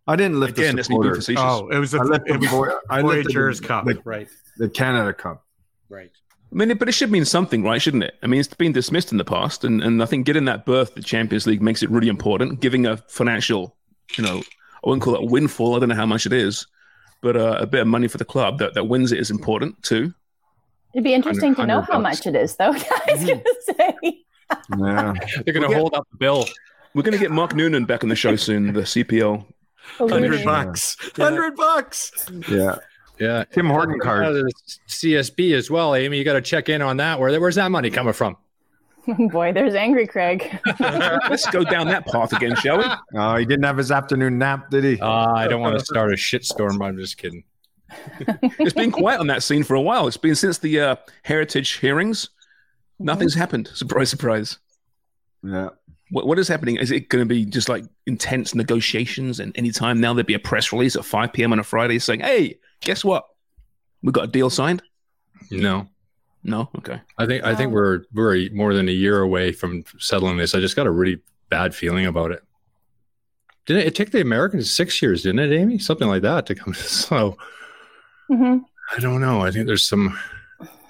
I 0.07 0.15
didn't 0.15 0.39
lift 0.39 0.57
Again, 0.57 0.71
the 0.71 0.75
that's 0.77 0.89
me 0.89 0.95
supporters. 0.95 1.17
facetious. 1.17 1.43
Oh, 1.45 1.67
it 1.69 1.77
was, 1.77 1.93
a, 1.93 1.99
I 1.99 2.03
lifted 2.03 2.31
it 2.35 2.39
was 2.39 2.49
the 2.49 2.55
Voy- 2.55 2.69
I 2.89 3.01
Voyageurs 3.01 3.61
the- 3.61 3.67
Cup, 3.67 3.85
the- 3.85 4.01
right? 4.03 4.27
The 4.57 4.69
Canada 4.69 5.13
Cup. 5.13 5.45
Right. 5.89 6.11
I 6.51 6.55
mean, 6.55 6.77
but 6.77 6.89
it 6.89 6.93
should 6.93 7.11
mean 7.11 7.23
something, 7.23 7.63
right? 7.63 7.81
Shouldn't 7.81 8.03
it? 8.03 8.15
I 8.21 8.27
mean, 8.27 8.39
it's 8.39 8.53
been 8.53 8.73
dismissed 8.73 9.11
in 9.11 9.17
the 9.17 9.23
past, 9.23 9.63
and, 9.63 9.81
and 9.81 10.03
I 10.03 10.05
think 10.05 10.25
getting 10.25 10.45
that 10.45 10.65
berth, 10.65 10.95
the 10.95 11.01
Champions 11.01 11.47
League, 11.47 11.61
makes 11.61 11.81
it 11.81 11.89
really 11.89 12.09
important. 12.09 12.59
Giving 12.59 12.85
a 12.85 12.97
financial, 12.97 13.75
you 14.17 14.23
know, 14.23 14.41
I 14.83 14.89
wouldn't 14.89 15.01
call 15.01 15.15
it 15.15 15.23
a 15.23 15.25
windfall. 15.25 15.75
I 15.75 15.79
don't 15.79 15.89
know 15.89 15.95
how 15.95 16.05
much 16.05 16.25
it 16.25 16.33
is, 16.33 16.67
but 17.21 17.37
uh, 17.37 17.57
a 17.59 17.65
bit 17.65 17.81
of 17.81 17.87
money 17.87 18.09
for 18.09 18.17
the 18.17 18.25
club 18.25 18.59
that, 18.59 18.73
that 18.73 18.85
wins 18.85 19.11
it 19.13 19.19
is 19.19 19.31
important 19.31 19.81
too. 19.83 20.13
It'd 20.93 21.05
be 21.05 21.13
interesting 21.13 21.55
to 21.55 21.65
know 21.65 21.77
100 21.77 21.93
how 21.93 22.01
bucks. 22.01 22.25
much 22.25 22.27
it 22.27 22.37
is, 22.37 22.55
though. 22.57 22.65
I 22.73 23.13
was 23.13 23.23
going 23.23 23.43
to 23.43 23.55
say. 23.77 24.23
Yeah. 24.77 25.13
They're 25.45 25.53
going 25.53 25.69
to 25.69 25.77
hold 25.77 25.93
up 25.93 26.05
the 26.11 26.17
bill. 26.17 26.45
We're 26.93 27.03
going 27.03 27.13
to 27.13 27.19
get 27.19 27.31
Mark 27.31 27.55
Noonan 27.55 27.85
back 27.85 28.03
on 28.03 28.09
the 28.09 28.15
show 28.15 28.35
soon, 28.35 28.73
the 28.73 28.81
CPL. 28.81 29.45
Hundred 29.97 30.09
Ballooning. 30.09 30.45
bucks. 30.45 30.97
Hundred 31.15 31.55
bucks. 31.55 32.11
yeah. 32.49 32.75
Yeah. 33.21 33.43
Tim 33.51 33.67
Horton 33.67 33.99
card. 33.99 34.25
the 34.33 34.51
CSB 34.87 35.53
as 35.53 35.69
well, 35.69 35.93
Amy. 35.93 36.17
You 36.17 36.23
got 36.23 36.33
to 36.33 36.41
check 36.41 36.69
in 36.69 36.81
on 36.81 36.97
that. 36.97 37.19
Where 37.19 37.39
where's 37.39 37.55
that 37.55 37.69
money 37.69 37.91
coming 37.91 38.13
from? 38.13 38.35
Boy, 39.31 39.53
there's 39.53 39.75
angry 39.75 40.07
Craig. 40.07 40.59
Let's 40.79 41.47
go 41.51 41.63
down 41.63 41.87
that 41.87 42.07
path 42.07 42.33
again, 42.33 42.55
shall 42.55 42.79
we? 42.79 42.85
Oh, 43.15 43.35
he 43.35 43.45
didn't 43.45 43.65
have 43.65 43.77
his 43.77 43.91
afternoon 43.91 44.39
nap, 44.39 44.71
did 44.71 44.83
he? 44.83 44.99
Uh, 44.99 45.33
I 45.33 45.47
don't 45.47 45.61
want 45.61 45.77
to 45.77 45.85
start 45.85 46.11
a 46.11 46.15
shitstorm. 46.15 46.83
I'm 46.83 46.97
just 46.97 47.17
kidding. 47.17 47.43
It's 48.57 48.73
been 48.73 48.91
quiet 48.91 49.19
on 49.19 49.27
that 49.27 49.43
scene 49.43 49.63
for 49.63 49.75
a 49.75 49.81
while. 49.81 50.07
It's 50.07 50.17
been 50.17 50.35
since 50.35 50.57
the 50.57 50.79
uh, 50.79 50.95
heritage 51.23 51.77
hearings. 51.77 52.29
Nothing's 52.99 53.35
happened. 53.35 53.69
Surprise, 53.73 54.09
surprise. 54.09 54.57
yeah. 55.43 55.69
What, 56.09 56.25
what 56.27 56.39
is 56.39 56.47
happening? 56.47 56.75
Is 56.77 56.91
it 56.91 57.09
going 57.09 57.21
to 57.21 57.25
be 57.25 57.45
just 57.45 57.69
like 57.69 57.85
intense 58.07 58.55
negotiations? 58.55 59.39
And 59.39 59.55
anytime 59.57 59.99
now 60.01 60.13
there'd 60.13 60.25
be 60.25 60.33
a 60.33 60.39
press 60.39 60.71
release 60.73 60.95
at 60.95 61.05
5 61.05 61.33
p.m. 61.33 61.53
on 61.53 61.59
a 61.59 61.63
Friday 61.63 61.99
saying, 61.99 62.19
hey, 62.21 62.59
guess 62.81 63.03
what? 63.03 63.25
We 64.03 64.11
got 64.11 64.25
a 64.25 64.27
deal 64.27 64.49
signed? 64.49 64.83
No, 65.51 65.87
No? 66.43 66.69
Okay. 66.77 67.01
I 67.17 67.25
think 67.25 67.43
I 67.43 67.55
think 67.55 67.71
we're 67.73 68.03
we're 68.13 68.49
more 68.51 68.73
than 68.73 68.87
a 68.89 68.91
year 68.91 69.21
away 69.21 69.51
from 69.51 69.83
settling 69.99 70.37
this. 70.37 70.55
I 70.55 70.59
just 70.59 70.75
got 70.75 70.87
a 70.87 70.91
really 70.91 71.21
bad 71.49 71.75
feeling 71.75 72.05
about 72.05 72.31
it. 72.31 72.43
Didn't 73.65 73.83
it, 73.83 73.87
it 73.87 73.95
took 73.95 74.11
the 74.11 74.21
Americans 74.21 74.71
six 74.73 75.01
years, 75.01 75.23
didn't 75.23 75.39
it, 75.39 75.51
Amy? 75.55 75.77
Something 75.79 76.07
like 76.07 76.21
that 76.23 76.45
to 76.47 76.55
come. 76.55 76.73
So 76.77 77.37
hmm 78.27 78.57
I 78.95 78.99
don't 78.99 79.21
know. 79.21 79.41
I 79.41 79.51
think 79.51 79.67
there's 79.67 79.85
some 79.87 80.17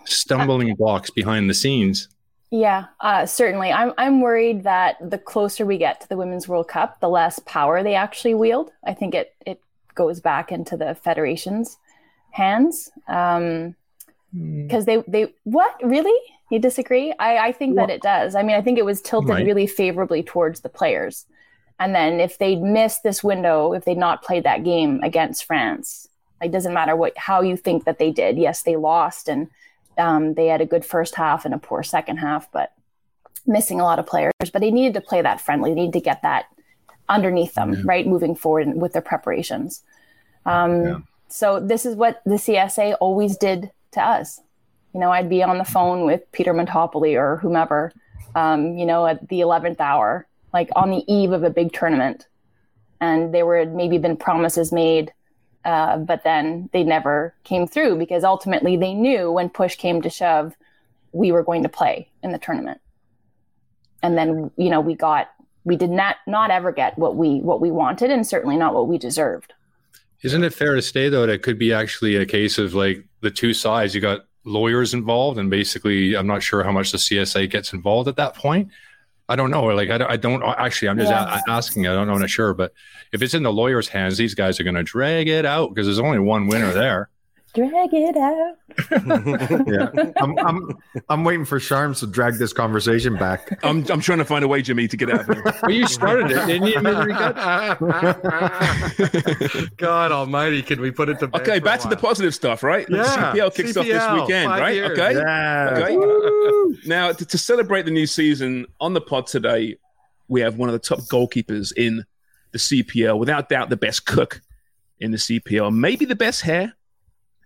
stumbling 0.05 0.75
blocks 0.75 1.09
behind 1.11 1.49
the 1.49 1.53
scenes. 1.53 2.09
Yeah, 2.51 2.85
uh, 2.99 3.25
certainly. 3.25 3.71
I'm 3.71 3.93
I'm 3.97 4.19
worried 4.21 4.63
that 4.63 4.97
the 5.01 5.17
closer 5.17 5.65
we 5.65 5.77
get 5.77 6.01
to 6.01 6.09
the 6.09 6.17
Women's 6.17 6.47
World 6.47 6.67
Cup, 6.67 6.99
the 6.99 7.07
less 7.09 7.39
power 7.39 7.81
they 7.81 7.95
actually 7.95 8.33
wield. 8.33 8.71
I 8.83 8.93
think 8.93 9.15
it 9.15 9.33
it 9.45 9.61
goes 9.95 10.19
back 10.19 10.51
into 10.51 10.75
the 10.75 10.95
federation's 10.95 11.77
hands. 12.31 12.89
Um, 13.07 13.75
because 14.33 14.85
they 14.85 15.03
they 15.07 15.33
what? 15.43 15.75
Really? 15.83 16.17
You 16.49 16.59
disagree? 16.59 17.13
I 17.19 17.37
i 17.47 17.51
think 17.51 17.75
that 17.75 17.89
it 17.89 18.01
does. 18.01 18.33
I 18.35 18.43
mean 18.43 18.55
i 18.55 18.61
think 18.61 18.77
it 18.77 18.85
was 18.85 19.01
tilted 19.01 19.29
Right. 19.29 19.45
really 19.45 19.67
favorably 19.67 20.23
towards 20.23 20.61
the 20.61 20.69
players. 20.69 21.25
And 21.79 21.93
then 21.95 22.19
if 22.19 22.37
they'd 22.37 22.61
missed 22.61 23.03
this 23.03 23.23
window 23.23 23.73
if 23.73 23.83
they'd 23.85 23.97
not 23.97 24.23
played 24.23 24.43
that 24.43 24.63
game 24.63 25.01
against 25.03 25.45
france 25.45 26.07
it 26.41 26.51
doesn't 26.51 26.73
matter 26.73 26.95
what 26.95 27.17
how 27.17 27.41
you 27.41 27.57
think 27.57 27.83
that 27.85 27.99
they 27.99 28.11
did. 28.11 28.37
Yes 28.37 28.61
they 28.63 28.75
lost 28.77 29.27
and 29.27 29.49
um, 29.97 30.33
they 30.35 30.47
had 30.47 30.61
a 30.61 30.65
good 30.65 30.85
first 30.85 31.15
half 31.15 31.43
and 31.45 31.53
a 31.53 31.57
poor 31.57 31.83
second 31.83 32.17
half 32.17 32.49
but 32.53 32.71
missing 33.45 33.79
a 33.81 33.83
lot 33.83 33.99
of 33.99 34.05
players 34.07 34.31
but 34.53 34.61
they 34.61 34.71
needed 34.71 34.93
to 34.93 35.01
play 35.01 35.21
that 35.21 35.41
friendly. 35.41 35.71
They 35.71 35.81
needed 35.81 35.93
to 35.93 35.99
get 36.01 36.21
that 36.21 36.45
underneath 37.09 37.53
them 37.55 37.81
right 37.85 38.07
moving 38.07 38.35
forward 38.35 38.67
with 38.75 38.93
their 38.93 39.01
preparations. 39.01 39.83
Um, 40.45 41.05
so 41.31 41.59
this 41.59 41.85
is 41.85 41.95
what 41.95 42.21
the 42.25 42.35
csa 42.35 42.95
always 42.99 43.37
did 43.37 43.71
to 43.91 44.01
us. 44.01 44.39
You 44.93 44.99
know 44.99 45.11
i'd 45.11 45.29
be 45.29 45.41
on 45.43 45.57
the 45.57 45.65
phone 45.65 46.05
with 46.05 46.29
peter 46.31 46.53
montopoli 46.53 47.17
or 47.17 47.37
whomever 47.37 47.93
um, 48.35 48.77
you 48.77 48.85
know 48.85 49.05
at 49.05 49.27
the 49.29 49.39
11th 49.39 49.79
hour 49.79 50.27
like 50.53 50.69
on 50.75 50.91
the 50.91 51.03
eve 51.11 51.31
of 51.31 51.43
a 51.43 51.49
big 51.49 51.71
tournament. 51.71 52.27
And 52.99 53.33
there 53.33 53.45
were 53.45 53.65
maybe 53.65 53.97
been 53.97 54.17
promises 54.17 54.71
made 54.71 55.13
uh, 55.63 55.97
but 55.97 56.23
then 56.23 56.69
they 56.73 56.83
never 56.83 57.35
came 57.43 57.67
through 57.67 57.95
because 57.95 58.23
ultimately 58.23 58.77
they 58.77 58.93
knew 58.93 59.31
when 59.31 59.47
push 59.47 59.75
came 59.75 60.01
to 60.01 60.09
shove 60.09 60.55
we 61.11 61.31
were 61.31 61.43
going 61.43 61.61
to 61.61 61.69
play 61.69 62.09
in 62.23 62.31
the 62.31 62.39
tournament. 62.39 62.81
And 64.03 64.17
then 64.17 64.51
you 64.57 64.69
know 64.69 64.81
we 64.81 64.95
got 64.95 65.29
we 65.63 65.75
did 65.75 65.91
not 65.91 66.17
not 66.27 66.51
ever 66.51 66.71
get 66.71 66.97
what 66.97 67.15
we 67.15 67.39
what 67.39 67.61
we 67.61 67.71
wanted 67.71 68.11
and 68.11 68.25
certainly 68.25 68.57
not 68.57 68.73
what 68.73 68.87
we 68.87 68.97
deserved 68.97 69.53
Isn't 70.23 70.43
it 70.43 70.53
fair 70.53 70.75
to 70.75 70.81
say 70.81 71.09
though 71.09 71.25
that 71.25 71.33
it 71.33 71.41
could 71.43 71.57
be 71.57 71.73
actually 71.73 72.15
a 72.15 72.25
case 72.25 72.57
of 72.57 72.73
like 72.73 73.05
the 73.21 73.31
two 73.31 73.53
sides? 73.53 73.95
You 73.95 74.01
got 74.01 74.21
lawyers 74.43 74.93
involved, 74.93 75.39
and 75.39 75.49
basically, 75.49 76.15
I'm 76.15 76.27
not 76.27 76.43
sure 76.43 76.63
how 76.63 76.71
much 76.71 76.91
the 76.91 76.97
CSA 76.97 77.49
gets 77.49 77.73
involved 77.73 78.07
at 78.07 78.15
that 78.17 78.35
point. 78.35 78.69
I 79.29 79.35
don't 79.35 79.49
know. 79.51 79.63
Like 79.65 79.89
I 79.89 79.97
don't, 79.97 80.11
I 80.11 80.17
don't 80.17 80.43
actually. 80.43 80.89
I'm 80.89 80.97
just 80.97 81.09
Yeah. 81.09 81.39
a- 81.47 81.51
asking. 81.51 81.87
I 81.87 81.93
don't 81.93 82.07
know. 82.07 82.13
I'm 82.13 82.19
not 82.19 82.29
sure, 82.29 82.53
but 82.53 82.73
if 83.13 83.21
it's 83.21 83.33
in 83.33 83.43
the 83.43 83.53
lawyers' 83.53 83.87
hands, 83.87 84.17
these 84.17 84.35
guys 84.35 84.59
are 84.59 84.63
going 84.63 84.75
to 84.75 84.83
drag 84.83 85.27
it 85.27 85.45
out 85.45 85.73
because 85.73 85.87
there's 85.87 85.99
only 85.99 86.19
one 86.19 86.47
winner 86.47 86.71
there. 86.71 87.09
Drag 87.53 87.93
it 87.93 88.17
out 88.17 88.55
Yeah, 89.67 89.89
I'm, 90.21 90.37
I'm, 90.39 90.77
I'm 91.09 91.23
waiting 91.23 91.45
for 91.45 91.59
Sharms 91.59 91.99
to 91.99 92.07
drag 92.07 92.35
this 92.35 92.53
conversation 92.53 93.17
back. 93.17 93.59
I'm, 93.63 93.85
I'm 93.91 93.99
trying 93.99 94.19
to 94.19 94.25
find 94.25 94.45
a 94.45 94.47
way, 94.47 94.61
Jimmy, 94.61 94.87
to 94.87 94.97
get 94.97 95.09
out 95.09 95.21
of 95.21 95.25
here. 95.35 95.43
Well, 95.61 95.71
you 95.71 95.87
started 95.87 96.31
it, 96.31 96.45
didn't 96.47 96.67
you, 96.67 96.75
God 99.77 100.11
Almighty, 100.11 100.61
can 100.61 100.81
we 100.81 100.91
put 100.91 101.09
it 101.09 101.19
to 101.19 101.27
bed? 101.27 101.41
Okay, 101.41 101.59
back 101.59 101.79
to 101.81 101.87
the 101.87 101.97
positive 101.97 102.33
stuff, 102.33 102.63
right? 102.63 102.87
Yeah, 102.89 103.03
CPL 103.03 103.53
kicks 103.53 103.77
off 103.77 103.85
this 103.85 104.11
weekend, 104.13 104.49
right? 104.49 104.75
years. 104.75 104.97
Okay. 104.97 105.13
Yeah. 105.15 105.77
Okay. 105.77 105.97
Now, 106.87 107.11
to, 107.11 107.25
to 107.25 107.37
celebrate 107.37 107.83
the 107.83 107.91
new 107.91 108.07
season 108.07 108.65
on 108.79 108.93
the 108.93 109.01
pod 109.01 109.27
today, 109.27 109.77
we 110.27 110.41
have 110.41 110.57
one 110.57 110.69
of 110.69 110.73
the 110.73 110.79
top 110.79 110.99
goalkeepers 111.01 111.73
in 111.75 112.05
the 112.51 112.57
CPL, 112.57 113.19
without 113.19 113.49
doubt, 113.49 113.69
the 113.69 113.77
best 113.77 114.05
cook 114.05 114.41
in 114.99 115.11
the 115.11 115.17
CPL, 115.17 115.73
maybe 115.75 116.05
the 116.05 116.15
best 116.15 116.41
hair, 116.41 116.73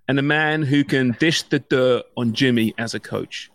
and 0.07 0.17
the 0.17 0.24
man 0.24 0.62
who 0.62 0.83
can 0.83 1.15
dish 1.19 1.43
the 1.43 1.59
dirt 1.59 2.03
on 2.15 2.33
Jimmy 2.33 2.74
as 2.77 2.93
a 2.93 3.00
coach. 3.00 3.51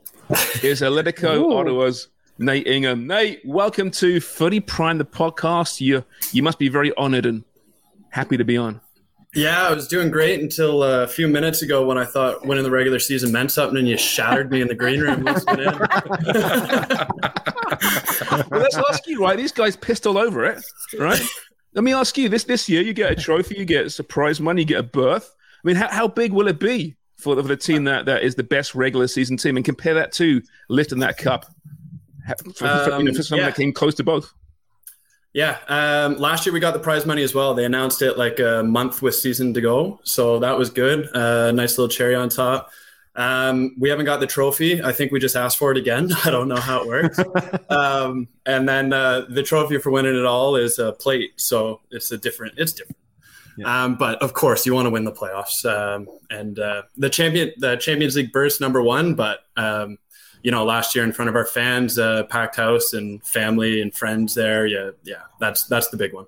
Is 0.62 0.80
Atletico 0.80 1.52
Ottawa's 1.58 2.08
Nate 2.38 2.66
Ingham. 2.66 3.06
Nate, 3.06 3.40
welcome 3.44 3.90
to 3.92 4.20
Footy 4.20 4.60
Prime, 4.60 4.98
the 4.98 5.04
podcast. 5.04 5.80
You 5.80 6.04
you 6.32 6.42
must 6.42 6.58
be 6.58 6.68
very 6.68 6.92
honored 6.96 7.26
and 7.26 7.44
happy 8.10 8.36
to 8.36 8.44
be 8.44 8.56
on. 8.56 8.80
Yeah, 9.32 9.68
I 9.68 9.72
was 9.72 9.86
doing 9.86 10.10
great 10.10 10.40
until 10.40 10.82
uh, 10.82 11.04
a 11.04 11.06
few 11.06 11.28
minutes 11.28 11.62
ago 11.62 11.86
when 11.86 11.96
I 11.96 12.04
thought 12.04 12.44
winning 12.44 12.64
the 12.64 12.70
regular 12.70 12.98
season 12.98 13.30
meant 13.30 13.52
something, 13.52 13.78
and 13.78 13.88
you 13.88 13.96
shattered 13.96 14.50
me 14.50 14.60
in 14.60 14.66
the 14.66 14.74
green 14.74 15.00
room. 15.00 15.22
listening 15.22 15.60
in. 15.60 15.66
well, 18.50 18.60
let's 18.60 18.76
ask 18.76 19.06
you, 19.06 19.22
right? 19.22 19.36
These 19.36 19.52
guys 19.52 19.76
pissed 19.76 20.04
all 20.04 20.18
over 20.18 20.44
it, 20.46 20.64
right? 20.98 21.22
Let 21.74 21.84
me 21.84 21.92
ask 21.92 22.18
you 22.18 22.28
this: 22.28 22.44
this 22.44 22.68
year, 22.68 22.82
you 22.82 22.92
get 22.92 23.12
a 23.12 23.14
trophy, 23.14 23.54
you 23.56 23.64
get 23.64 23.92
surprise 23.92 24.40
money, 24.40 24.62
you 24.62 24.66
get 24.66 24.80
a 24.80 24.84
berth. 24.84 25.32
I 25.62 25.66
mean, 25.66 25.76
how, 25.76 25.88
how 25.88 26.08
big 26.08 26.32
will 26.32 26.48
it 26.48 26.58
be 26.58 26.96
for 27.16 27.34
the, 27.34 27.42
for 27.42 27.48
the 27.48 27.56
team 27.56 27.84
that, 27.84 28.06
that 28.06 28.22
is 28.22 28.34
the 28.34 28.42
best 28.42 28.74
regular 28.74 29.06
season 29.06 29.36
team, 29.36 29.56
and 29.56 29.64
compare 29.64 29.94
that 29.94 30.12
to 30.12 30.40
lifting 30.68 31.00
that 31.00 31.18
cup 31.18 31.46
for, 32.38 32.52
for, 32.54 32.98
you 32.98 33.04
know, 33.04 33.12
for 33.12 33.18
Um, 33.18 33.22
someone 33.22 33.40
yeah. 33.40 33.46
that 33.46 33.56
came 33.56 33.72
close 33.72 33.94
to 33.96 34.04
both? 34.04 34.32
yeah, 35.32 35.58
um, 35.68 36.16
last 36.16 36.44
year 36.44 36.52
we 36.52 36.60
got 36.60 36.72
the 36.74 36.80
prize 36.80 37.06
money 37.06 37.22
as 37.22 37.34
well. 37.34 37.54
They 37.54 37.64
announced 37.64 38.02
it 38.02 38.18
like 38.18 38.40
a 38.40 38.62
month 38.62 39.00
with 39.02 39.14
season 39.14 39.54
to 39.54 39.60
go, 39.60 40.00
so 40.02 40.38
that 40.40 40.58
was 40.58 40.70
good. 40.70 41.14
Uh, 41.14 41.52
nice 41.52 41.78
little 41.78 41.88
cherry 41.88 42.14
on 42.14 42.28
top. 42.30 42.70
Um, 43.16 43.74
we 43.78 43.90
haven't 43.90 44.06
got 44.06 44.20
the 44.20 44.26
trophy. 44.26 44.82
I 44.82 44.92
think 44.92 45.12
we 45.12 45.20
just 45.20 45.36
asked 45.36 45.58
for 45.58 45.72
it 45.72 45.76
again. 45.76 46.10
I 46.24 46.30
don't 46.30 46.48
know 46.48 46.56
how 46.56 46.82
it 46.82 46.88
works. 46.88 47.20
um, 47.70 48.28
and 48.46 48.68
then 48.68 48.92
uh, 48.92 49.26
the 49.28 49.42
trophy 49.42 49.78
for 49.78 49.90
winning 49.90 50.16
it 50.16 50.24
all 50.24 50.56
is 50.56 50.78
a 50.78 50.92
plate, 50.92 51.32
so 51.36 51.80
it's 51.90 52.10
a 52.10 52.18
different. 52.18 52.54
It's 52.56 52.72
different. 52.72 52.96
Um, 53.66 53.96
but 53.96 54.22
of 54.22 54.32
course, 54.32 54.66
you 54.66 54.74
want 54.74 54.86
to 54.86 54.90
win 54.90 55.04
the 55.04 55.12
playoffs. 55.12 55.64
Um, 55.64 56.08
and 56.30 56.58
uh, 56.58 56.82
the 56.96 57.10
champion, 57.10 57.52
the 57.58 57.76
Champions 57.76 58.16
League 58.16 58.32
burst 58.32 58.60
number 58.60 58.82
one. 58.82 59.14
But 59.14 59.40
um, 59.56 59.98
you 60.42 60.50
know, 60.50 60.64
last 60.64 60.94
year 60.94 61.04
in 61.04 61.12
front 61.12 61.28
of 61.28 61.36
our 61.36 61.46
fans, 61.46 61.98
uh, 61.98 62.24
packed 62.24 62.56
house 62.56 62.92
and 62.92 63.24
family 63.24 63.82
and 63.82 63.94
friends 63.94 64.34
there. 64.34 64.66
Yeah, 64.66 64.90
yeah, 65.04 65.22
that's 65.38 65.64
that's 65.64 65.88
the 65.88 65.96
big 65.96 66.12
one. 66.12 66.26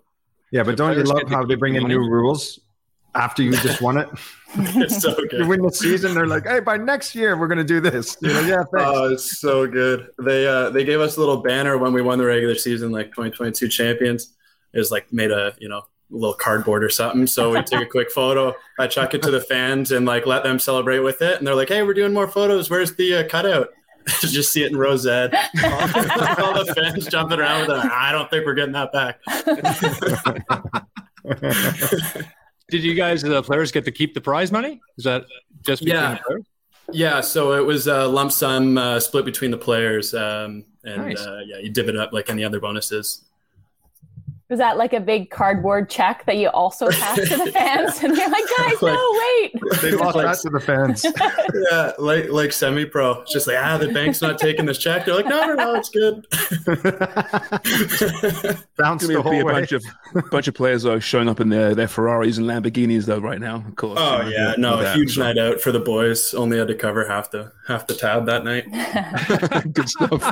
Yeah, 0.51 0.63
but 0.63 0.77
don't 0.77 0.97
you 0.97 1.05
love 1.05 1.29
how 1.29 1.45
they 1.45 1.55
bring 1.55 1.77
in 1.77 1.85
new 1.85 2.01
rules 2.01 2.61
after 3.15 3.43
you 3.43 3.53
just 3.53 3.81
won 3.81 3.99
it? 3.99 4.09
It's 4.75 5.01
so 5.01 5.15
good. 5.15 5.33
you 5.33 5.47
win 5.47 5.63
the 5.63 5.71
season, 5.71 6.15
they're 6.15 6.27
like, 6.27 6.47
"Hey, 6.47 6.61
by 6.61 6.77
next 6.77 7.15
year 7.15 7.39
we're 7.39 7.49
gonna 7.49 7.65
do 7.65 7.81
this." 7.81 8.19
You're 8.21 8.35
like, 8.35 8.47
"Yeah, 8.47 8.65
thanks." 8.75 8.87
Oh, 8.87 9.13
it's 9.13 9.41
so 9.41 9.67
good. 9.67 10.09
They 10.19 10.47
uh, 10.47 10.69
they 10.69 10.85
gave 10.85 11.01
us 11.01 11.17
a 11.17 11.21
little 11.21 11.39
banner 11.39 11.79
when 11.79 11.95
we 11.95 12.03
won 12.03 12.19
the 12.19 12.27
regular 12.27 12.55
season, 12.55 12.93
like 12.93 13.07
2022 13.07 13.69
champions. 13.69 14.35
It 14.75 14.79
was 14.79 14.91
like 14.91 15.11
made 15.11 15.31
a 15.31 15.55
you 15.59 15.71
know 15.71 15.87
little 16.13 16.35
cardboard 16.35 16.85
or 16.85 16.89
something. 16.91 17.27
So 17.27 17.53
we 17.53 17.63
took 17.63 17.83
a 17.83 17.87
quick 17.87 18.11
photo. 18.15 18.55
I 18.79 18.87
chuck 18.87 19.15
it 19.15 19.23
to 19.23 19.31
the 19.31 19.41
fans 19.41 19.91
and 19.93 20.07
like 20.07 20.27
let 20.27 20.43
them 20.45 20.59
celebrate 20.59 20.99
with 21.01 21.23
it. 21.23 21.39
And 21.39 21.47
they're 21.47 21.55
like, 21.55 21.69
"Hey, 21.69 21.83
we're 21.83 21.95
doing 21.95 22.13
more 22.13 22.29
photos. 22.29 22.69
Where's 22.71 22.95
the 22.95 23.17
uh, 23.17 23.29
cutout?" 23.29 23.69
Just 24.21 24.53
see 24.53 24.63
it 24.65 24.73
in 24.73 24.77
Rosette. 24.77 25.33
All, 25.65 25.71
all 26.45 26.65
the 26.65 26.73
fans 26.77 27.07
jumping 27.07 27.39
around 27.39 27.69
with 27.69 27.71
it. 27.71 27.91
I 27.93 28.11
don't 28.13 28.29
think 28.31 28.45
we're 28.45 28.55
getting 28.55 28.73
that 28.73 28.93
back. 28.93 29.21
Did 32.69 32.83
you 32.85 32.95
guys, 32.95 33.23
the 33.23 33.43
players, 33.43 33.71
get 33.71 33.85
to 33.85 33.93
keep 33.93 34.15
the 34.15 34.21
prize 34.21 34.51
money? 34.51 34.81
Is 34.97 35.05
that 35.05 35.25
just 35.63 35.85
between 35.85 36.01
Yeah. 36.03 36.19
the? 36.29 36.45
Yeah, 36.93 37.21
so 37.21 37.53
it 37.53 37.65
was 37.65 37.87
a 37.87 38.07
lump 38.07 38.33
sum 38.33 38.77
uh, 38.77 38.99
split 38.99 39.25
between 39.25 39.51
the 39.51 39.57
players, 39.59 40.15
um, 40.15 40.65
and 40.85 41.03
Nice. 41.07 41.21
uh, 41.21 41.41
yeah, 41.47 41.59
you 41.59 41.71
divvy 41.71 41.91
it 41.91 41.97
up 41.97 42.13
like 42.13 42.29
any 42.29 42.45
other 42.45 42.59
bonuses. 42.61 43.23
Was 44.53 44.59
that 44.59 44.77
like 44.77 44.93
a 44.93 45.01
big 45.01 45.31
cardboard 45.31 45.89
check 45.89 46.27
that 46.27 46.37
you 46.37 46.51
also 46.51 46.91
passed 46.91 47.27
to 47.27 47.37
the 47.39 47.51
fans? 47.53 48.03
And 48.03 48.15
you're 48.15 48.29
like, 48.29 48.45
guys, 48.59 48.83
no, 48.83 49.19
wait. 49.41 49.55
they 49.81 49.93
lost 49.93 50.19
that 50.19 50.37
to 50.43 50.51
the 50.51 50.61
fans. 50.61 51.03
yeah, 51.71 51.93
like 51.99 52.29
like 52.29 52.53
semi 52.53 52.85
pro. 52.85 53.23
It's 53.23 53.33
just 53.33 53.47
like 53.47 53.57
ah, 53.59 53.79
the 53.79 53.89
bank's 53.89 54.21
not 54.21 54.39
taking 54.39 54.67
this 54.67 54.77
check. 54.77 55.07
They're 55.07 55.15
like, 55.15 55.25
no, 55.25 55.47
no, 55.47 55.55
no, 55.55 55.75
it's 55.75 55.89
good. 55.89 56.27
Bounced 58.77 58.77
Going 58.77 58.99
the 58.99 59.07
to 59.07 59.09
be 59.09 59.15
whole 59.15 59.41
a 59.41 59.45
way. 59.47 59.53
bunch 59.55 59.73
of 59.73 59.83
bunch 60.31 60.49
of 60.49 60.55
players 60.55 60.83
though 60.83 60.99
showing 60.99 61.31
up 61.31 61.41
in 61.41 61.49
their, 61.49 61.75
their 61.75 61.89
Ferraris 61.89 62.37
and 62.37 62.47
Lamborghinis 62.47 63.07
though 63.07 63.21
right 63.21 63.41
now. 63.41 63.65
Of 63.67 63.77
course. 63.77 63.99
oh 63.99 64.19
you 64.19 64.25
know, 64.25 64.29
yeah, 64.37 64.51
with 64.51 64.59
no, 64.59 64.81
a 64.81 64.83
that, 64.83 64.97
huge 64.97 65.17
night 65.17 65.39
out 65.39 65.63
for 65.63 65.73
the 65.73 65.81
boys. 65.81 66.35
Only 66.35 66.59
had 66.59 66.69
to 66.69 66.75
cover 66.75 67.09
half 67.09 67.31
the 67.31 67.51
half 67.67 67.87
the 67.87 67.95
tab 67.95 68.27
that 68.27 68.45
night. 68.45 68.67
Good 69.73 69.89
stuff. 69.89 70.31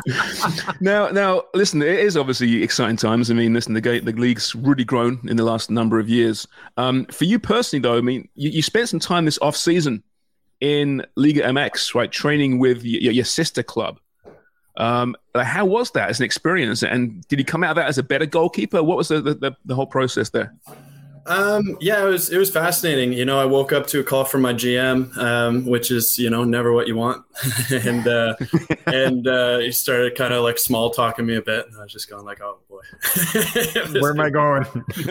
now, 0.83 1.09
now, 1.09 1.45
listen. 1.55 1.81
It 1.81 2.01
is 2.01 2.19
obviously 2.19 2.63
exciting 2.63 2.99
times. 2.99 3.31
I 3.31 3.35
mean, 3.35 3.55
listen, 3.55 3.73
the, 3.73 3.81
ga- 3.81 4.10
league's 4.19 4.55
really 4.55 4.85
grown 4.85 5.21
in 5.29 5.37
the 5.37 5.45
last 5.45 5.71
number 5.71 5.99
of 5.99 6.09
years. 6.09 6.47
Um, 6.77 7.07
for 7.07 7.25
you 7.25 7.39
personally, 7.39 7.83
though, 7.83 7.97
I 7.97 8.01
mean, 8.01 8.29
you, 8.35 8.51
you 8.51 8.63
spent 8.63 8.89
some 8.89 9.01
time 9.01 9.25
this 9.25 9.39
off 9.41 9.57
season 9.57 10.03
in 10.61 11.05
Liga 11.17 11.43
MX, 11.43 11.95
right, 11.95 12.11
training 12.11 12.59
with 12.59 12.85
your, 12.85 13.13
your 13.13 13.25
sister 13.25 13.63
club. 13.63 13.99
Um, 14.77 15.17
how 15.35 15.67
was 15.67 15.91
that 15.93 16.09
as 16.09 16.21
an 16.21 16.25
experience? 16.25 16.83
And 16.83 17.27
did 17.29 17.39
you 17.39 17.45
come 17.45 17.65
out 17.65 17.71
of 17.71 17.77
that 17.77 17.89
as 17.89 17.99
a 17.99 18.03
better 18.03 18.27
goalkeeper? 18.27 18.83
What 18.83 18.97
was 18.97 19.09
the, 19.09 19.21
the, 19.21 19.57
the 19.65 19.75
whole 19.75 19.87
process 19.87 20.31
there? 20.31 20.55
Um, 21.27 21.77
yeah, 21.81 22.03
it 22.03 22.09
was 22.09 22.31
it 22.31 22.39
was 22.39 22.51
fascinating. 22.51 23.13
You 23.13 23.25
know, 23.25 23.39
I 23.39 23.45
woke 23.45 23.73
up 23.73 23.87
to 23.89 24.01
a 24.01 24.05
call 24.05 24.25
from 24.25 24.43
my 24.43 24.53
GM, 24.53 25.17
um, 25.19 25.67
which 25.67 25.91
is 25.91 26.19
you 26.19 26.31
know 26.31 26.45
never 26.45 26.73
what 26.73 26.89
you 26.89 26.97
want, 26.97 27.25
and 27.71 28.07
uh, 28.07 28.35
and 28.87 29.27
uh, 29.27 29.59
he 29.59 29.71
started 29.73 30.15
kind 30.17 30.33
of 30.33 30.43
like 30.43 30.59
small 30.59 30.91
talking 30.91 31.27
me 31.27 31.37
a 31.37 31.43
bit, 31.43 31.67
and 31.67 31.77
I 31.77 31.83
was 31.83 31.93
just 31.93 32.09
going 32.09 32.25
like, 32.25 32.41
oh 32.41 32.59
boy, 32.69 32.81
Where 34.01 34.13
am 34.13 34.21
I 34.21 34.31
going? 34.31 34.65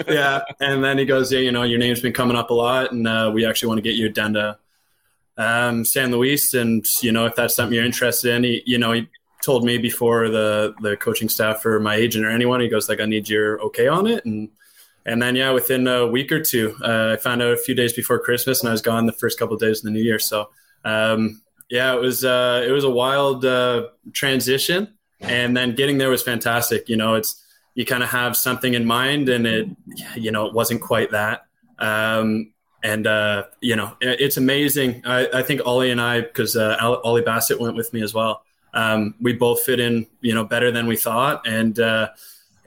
yeah. 0.08 0.42
And 0.60 0.84
then 0.84 0.98
he 0.98 1.06
goes, 1.06 1.32
yeah, 1.32 1.40
you 1.40 1.52
know, 1.52 1.64
your 1.64 1.80
name's 1.80 2.02
been 2.02 2.14
coming 2.14 2.36
up 2.36 2.50
a 2.50 2.54
lot, 2.54 2.92
and 2.92 3.08
uh, 3.08 3.32
we 3.34 3.46
actually 3.46 3.68
want 3.68 3.78
to 3.78 3.84
get 3.84 3.96
you 3.96 4.10
down 4.10 4.34
to 4.34 4.58
um, 5.38 5.86
San 5.86 6.12
Luis, 6.12 6.54
and 6.54 6.86
you 7.02 7.12
know, 7.12 7.26
if 7.28 7.36
that's 7.36 7.56
something 7.56 7.76
you're 7.76 7.86
interested 7.86 8.34
in, 8.34 8.44
he, 8.44 8.64
you 8.66 8.78
know, 8.78 8.92
he 8.92 9.08
told 9.42 9.64
me 9.64 9.78
before 9.78 10.30
the 10.30 10.74
the 10.82 10.98
coaching 10.98 11.30
staff 11.30 11.66
or 11.66 11.80
my 11.80 11.96
agent 11.96 12.26
or 12.26 12.30
anyone. 12.30 12.60
He 12.60 12.68
goes 12.68 12.90
like, 12.90 13.00
"I 13.00 13.06
need 13.06 13.30
your 13.30 13.62
okay 13.62 13.88
on 13.88 14.08
it," 14.08 14.26
and 14.26 14.50
and 15.06 15.22
then 15.22 15.36
yeah, 15.36 15.52
within 15.52 15.88
a 15.88 16.08
week 16.08 16.32
or 16.32 16.42
two, 16.42 16.76
uh, 16.84 17.14
I 17.14 17.18
found 17.18 17.42
out 17.42 17.54
a 17.54 17.58
few 17.58 17.76
days 17.76 17.94
before 17.94 18.20
Christmas, 18.20 18.62
and 18.62 18.70
I 18.70 18.72
was 18.72 18.82
gone 18.82 19.06
the 19.06 19.14
first 19.14 19.40
couple 19.40 19.56
of 19.56 19.62
days 19.62 19.80
of 19.80 19.86
the 19.86 19.92
new 19.92 20.02
year. 20.02 20.20
So 20.20 20.50
um, 20.86 21.42
yeah, 21.70 21.94
it 21.94 22.00
was 22.00 22.26
uh, 22.26 22.64
it 22.68 22.72
was 22.72 22.84
a 22.84 22.90
wild 22.90 23.46
uh, 23.46 23.88
transition, 24.14 24.94
and 25.22 25.56
then 25.56 25.76
getting 25.76 25.98
there 25.98 26.10
was 26.10 26.24
fantastic. 26.24 26.90
You 26.90 26.98
know, 26.98 27.16
it's 27.16 27.44
you 27.76 27.86
kind 27.86 28.04
of 28.04 28.10
have 28.10 28.36
something 28.36 28.74
in 28.74 28.86
mind, 28.86 29.30
and 29.30 29.46
it 29.48 29.68
you 30.16 30.32
know 30.32 30.46
it 30.48 30.54
wasn't 30.54 30.82
quite 30.82 31.12
that. 31.12 31.46
Um, 31.78 32.54
and 32.84 33.08
uh, 33.08 33.46
you 33.62 33.76
know 33.76 33.96
it, 34.02 34.20
it's 34.20 34.38
amazing. 34.38 35.04
I, 35.06 35.28
I, 35.34 35.44
think 35.44 35.62
Ollie 35.66 35.92
and 35.92 36.02
I, 36.02 36.22
because 36.22 36.56
uh, 36.56 36.78
Ollie 37.04 37.22
Bassett 37.22 37.60
went 37.60 37.76
with 37.76 37.94
me 37.94 38.02
as 38.02 38.14
well. 38.14 38.44
Um, 38.74 39.16
we 39.20 39.34
both 39.34 39.64
fit 39.64 39.80
in, 39.80 40.08
you 40.22 40.34
know, 40.34 40.44
better 40.44 40.72
than 40.72 40.88
we 40.88 40.96
thought, 40.96 41.48
and 41.48 41.80
uh, 41.80 42.10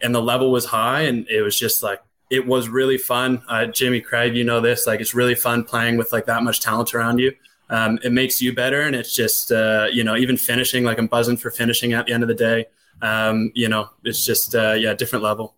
and 0.00 0.14
the 0.14 0.22
level 0.22 0.50
was 0.50 0.64
high, 0.66 1.02
and 1.02 1.26
it 1.28 1.42
was 1.42 1.58
just 1.58 1.82
like 1.82 2.00
it 2.32 2.46
was 2.46 2.70
really 2.70 2.96
fun. 2.96 3.42
Uh, 3.46 3.66
Jimmy 3.66 4.00
Craig, 4.00 4.34
you 4.34 4.42
know 4.42 4.58
this, 4.58 4.86
like 4.86 5.00
it's 5.00 5.14
really 5.14 5.34
fun 5.34 5.64
playing 5.64 5.98
with 5.98 6.12
like 6.12 6.24
that 6.24 6.42
much 6.42 6.60
talent 6.60 6.94
around 6.94 7.18
you. 7.18 7.30
Um, 7.68 7.98
it 8.02 8.10
makes 8.10 8.40
you 8.40 8.54
better, 8.54 8.80
and 8.80 8.96
it's 8.96 9.14
just 9.14 9.52
uh, 9.52 9.88
you 9.92 10.02
know 10.02 10.16
even 10.16 10.38
finishing 10.38 10.82
like 10.82 10.98
I'm 10.98 11.08
buzzing 11.08 11.36
for 11.36 11.50
finishing 11.50 11.92
at 11.92 12.06
the 12.06 12.14
end 12.14 12.22
of 12.22 12.28
the 12.28 12.34
day. 12.34 12.66
Um, 13.02 13.52
you 13.54 13.68
know, 13.68 13.90
it's 14.02 14.24
just 14.24 14.54
uh, 14.54 14.72
yeah, 14.72 14.94
different 14.94 15.22
level. 15.22 15.56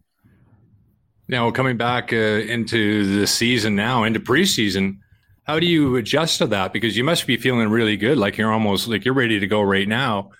Now, 1.28 1.48
coming 1.52 1.76
back 1.76 2.12
uh, 2.12 2.16
into 2.16 3.20
the 3.20 3.26
season 3.28 3.76
now, 3.76 4.02
into 4.02 4.18
preseason, 4.18 4.98
how 5.44 5.60
do 5.60 5.66
you 5.66 5.94
adjust 5.94 6.38
to 6.38 6.46
that? 6.48 6.72
Because 6.72 6.96
you 6.96 7.04
must 7.04 7.24
be 7.24 7.36
feeling 7.36 7.70
really 7.70 7.96
good, 7.96 8.18
like 8.18 8.36
you're 8.36 8.52
almost 8.52 8.88
like 8.88 9.04
you're 9.04 9.14
ready 9.14 9.38
to 9.38 9.46
go 9.46 9.62
right 9.62 9.86
now. 9.86 10.32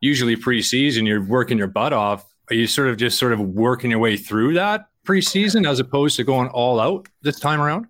Usually, 0.00 0.34
preseason, 0.34 1.06
you're 1.06 1.24
working 1.24 1.56
your 1.56 1.68
butt 1.68 1.92
off. 1.92 2.26
Are 2.50 2.54
you 2.54 2.66
sort 2.66 2.88
of 2.88 2.96
just 2.96 3.16
sort 3.16 3.32
of 3.32 3.38
working 3.38 3.92
your 3.92 4.00
way 4.00 4.16
through 4.16 4.54
that 4.54 4.87
preseason 5.08 5.66
as 5.68 5.80
opposed 5.80 6.16
to 6.16 6.24
going 6.24 6.48
all 6.48 6.78
out 6.78 7.08
this 7.22 7.40
time 7.40 7.60
around? 7.60 7.86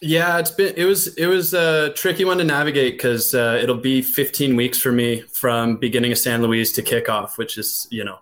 Yeah, 0.00 0.38
it's 0.38 0.50
been 0.50 0.74
it 0.76 0.84
was 0.84 1.14
it 1.16 1.26
was 1.26 1.54
a 1.54 1.92
tricky 1.94 2.24
one 2.24 2.38
to 2.38 2.44
navigate 2.44 2.94
because 2.94 3.34
uh, 3.34 3.58
it'll 3.62 3.76
be 3.76 4.02
15 4.02 4.56
weeks 4.56 4.78
for 4.78 4.92
me 4.92 5.20
from 5.20 5.76
beginning 5.76 6.12
of 6.12 6.18
San 6.18 6.42
Luis 6.42 6.72
to 6.72 6.82
kickoff, 6.82 7.36
which 7.38 7.58
is 7.58 7.86
you 7.90 8.04
know 8.04 8.18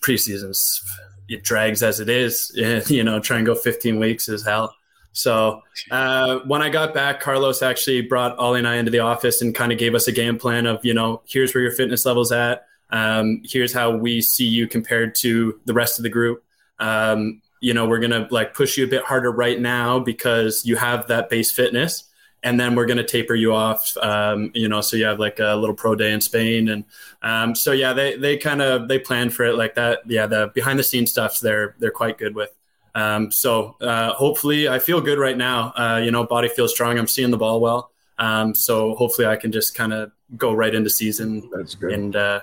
preseason's 0.00 0.82
it 1.28 1.42
drags 1.44 1.82
as 1.82 2.00
it 2.00 2.08
is. 2.08 2.50
You 2.90 3.04
know, 3.04 3.20
try 3.20 3.36
and 3.36 3.46
go 3.46 3.54
15 3.54 3.98
weeks 3.98 4.28
is 4.28 4.44
hell. 4.44 4.74
So 5.12 5.62
uh, 5.90 6.40
when 6.46 6.62
I 6.62 6.68
got 6.68 6.94
back, 6.94 7.20
Carlos 7.20 7.62
actually 7.62 8.02
brought 8.02 8.38
Ollie 8.38 8.60
and 8.60 8.68
I 8.68 8.76
into 8.76 8.90
the 8.90 9.00
office 9.00 9.42
and 9.42 9.54
kind 9.54 9.72
of 9.72 9.78
gave 9.78 9.94
us 9.94 10.06
a 10.06 10.12
game 10.12 10.38
plan 10.38 10.66
of, 10.66 10.84
you 10.84 10.94
know, 10.94 11.22
here's 11.26 11.54
where 11.54 11.62
your 11.62 11.72
fitness 11.72 12.06
level's 12.06 12.30
at. 12.30 12.66
Um, 12.90 13.42
here's 13.44 13.72
how 13.72 13.96
we 13.96 14.20
see 14.20 14.46
you 14.46 14.68
compared 14.68 15.14
to 15.16 15.60
the 15.64 15.74
rest 15.74 15.98
of 15.98 16.04
the 16.04 16.08
group. 16.08 16.44
Um, 16.78 17.42
you 17.60 17.74
know, 17.74 17.86
we're 17.86 18.00
gonna 18.00 18.26
like 18.30 18.54
push 18.54 18.76
you 18.76 18.84
a 18.84 18.88
bit 18.88 19.04
harder 19.04 19.30
right 19.30 19.60
now 19.60 19.98
because 19.98 20.64
you 20.64 20.76
have 20.76 21.06
that 21.08 21.28
base 21.30 21.52
fitness 21.52 22.04
and 22.42 22.58
then 22.58 22.74
we're 22.74 22.86
going 22.86 22.96
to 22.96 23.04
taper 23.04 23.34
you 23.34 23.54
off 23.54 23.96
um, 23.98 24.50
you 24.54 24.68
know 24.68 24.80
so 24.80 24.96
you 24.96 25.04
have 25.04 25.18
like 25.18 25.38
a 25.40 25.54
little 25.56 25.74
pro 25.74 25.94
day 25.94 26.12
in 26.12 26.20
spain 26.20 26.68
and 26.68 26.84
um, 27.22 27.54
so 27.54 27.72
yeah 27.72 27.92
they 27.92 28.16
they 28.16 28.36
kind 28.36 28.62
of 28.62 28.88
they 28.88 28.98
plan 28.98 29.30
for 29.30 29.44
it 29.44 29.54
like 29.56 29.74
that. 29.74 30.00
Yeah 30.06 30.26
the 30.26 30.50
behind 30.54 30.78
the 30.78 30.82
scenes 30.82 31.10
stuff 31.10 31.40
they're 31.40 31.76
they're 31.78 31.90
quite 31.90 32.18
good 32.18 32.34
with. 32.34 32.50
Um, 32.94 33.30
so 33.30 33.76
uh, 33.80 34.14
hopefully 34.14 34.68
i 34.68 34.78
feel 34.78 35.00
good 35.00 35.18
right 35.18 35.36
now. 35.36 35.72
Uh, 35.76 36.00
you 36.02 36.10
know 36.10 36.24
body 36.24 36.48
feels 36.48 36.72
strong. 36.72 36.98
I'm 36.98 37.06
seeing 37.06 37.30
the 37.30 37.38
ball 37.38 37.60
well. 37.60 37.90
Um, 38.18 38.54
so 38.54 38.94
hopefully 38.96 39.26
i 39.26 39.36
can 39.36 39.50
just 39.50 39.74
kind 39.74 39.92
of 39.92 40.12
go 40.36 40.52
right 40.52 40.74
into 40.74 40.90
season 40.90 41.48
That's 41.54 41.74
good. 41.74 41.92
and 41.92 42.16
uh, 42.16 42.40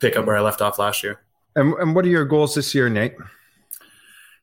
pick 0.00 0.16
up 0.16 0.26
where 0.26 0.36
i 0.36 0.40
left 0.40 0.60
off 0.60 0.78
last 0.78 1.02
year. 1.02 1.20
And, 1.56 1.74
and 1.74 1.94
what 1.94 2.04
are 2.04 2.08
your 2.08 2.24
goals 2.24 2.54
this 2.54 2.74
year 2.74 2.88
nate 2.88 3.14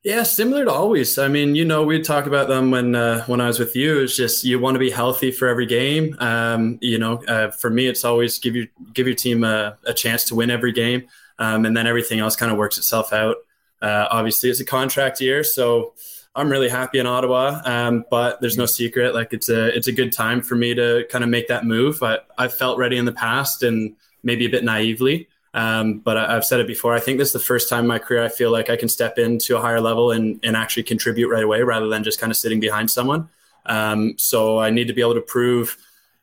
yeah, 0.03 0.23
similar 0.23 0.65
to 0.65 0.71
always. 0.71 1.17
I 1.17 1.27
mean, 1.27 1.55
you 1.55 1.65
know, 1.65 1.83
we 1.83 2.01
talk 2.01 2.27
about 2.27 2.47
them 2.47 2.71
when 2.71 2.95
uh, 2.95 3.25
when 3.25 3.41
I 3.41 3.47
was 3.47 3.59
with 3.59 3.75
you. 3.75 3.99
It's 3.99 4.15
just 4.15 4.43
you 4.45 4.59
want 4.59 4.75
to 4.75 4.79
be 4.79 4.89
healthy 4.89 5.31
for 5.31 5.47
every 5.47 5.65
game. 5.65 6.15
Um, 6.19 6.77
you 6.81 6.97
know, 6.97 7.21
uh, 7.25 7.51
for 7.51 7.69
me, 7.69 7.87
it's 7.87 8.05
always 8.05 8.39
give 8.39 8.55
your 8.55 8.67
give 8.93 9.07
your 9.07 9.15
team 9.15 9.43
a, 9.43 9.77
a 9.85 9.93
chance 9.93 10.23
to 10.25 10.35
win 10.35 10.49
every 10.49 10.71
game, 10.71 11.07
um, 11.39 11.65
and 11.65 11.75
then 11.75 11.87
everything 11.87 12.19
else 12.19 12.35
kind 12.35 12.51
of 12.51 12.57
works 12.57 12.77
itself 12.77 13.11
out. 13.11 13.37
Uh, 13.81 14.07
obviously, 14.09 14.49
it's 14.49 14.59
a 14.59 14.65
contract 14.65 15.19
year, 15.19 15.43
so 15.43 15.93
I'm 16.35 16.49
really 16.49 16.69
happy 16.69 16.99
in 16.99 17.07
Ottawa. 17.07 17.61
Um, 17.65 18.05
but 18.09 18.39
there's 18.39 18.57
no 18.57 18.67
secret, 18.67 19.13
like 19.13 19.33
it's 19.33 19.49
a 19.49 19.75
it's 19.75 19.87
a 19.87 19.91
good 19.91 20.11
time 20.11 20.41
for 20.41 20.55
me 20.55 20.73
to 20.75 21.05
kind 21.09 21.23
of 21.23 21.29
make 21.29 21.47
that 21.47 21.65
move. 21.65 22.01
I 22.01 22.19
I 22.37 22.47
felt 22.47 22.77
ready 22.77 22.97
in 22.97 23.05
the 23.05 23.11
past, 23.11 23.63
and 23.63 23.95
maybe 24.23 24.45
a 24.45 24.49
bit 24.49 24.63
naively. 24.63 25.27
Um, 25.57 25.97
but 25.97 26.17
I, 26.17 26.33
have 26.33 26.45
said 26.45 26.59
it 26.59 26.67
before. 26.67 26.93
I 26.93 26.99
think 26.99 27.17
this 27.17 27.29
is 27.29 27.33
the 27.33 27.39
first 27.39 27.67
time 27.67 27.79
in 27.79 27.87
my 27.87 27.97
career 27.97 28.23
I 28.23 28.29
feel 28.29 28.51
like 28.51 28.69
I 28.69 28.75
can 28.75 28.87
step 28.87 29.17
into 29.17 29.57
a 29.57 29.59
higher 29.59 29.81
level 29.81 30.11
and, 30.11 30.39
and 30.43 30.55
actually 30.55 30.83
contribute 30.83 31.29
right 31.29 31.43
away 31.43 31.63
rather 31.63 31.87
than 31.87 32.03
just 32.03 32.19
kind 32.19 32.29
of 32.29 32.37
sitting 32.37 32.59
behind 32.59 32.91
someone. 32.91 33.27
Um, 33.65 34.13
so 34.19 34.59
I 34.59 34.69
need 34.69 34.87
to 34.87 34.93
be 34.93 35.01
able 35.01 35.15
to 35.15 35.21
prove, 35.21 35.75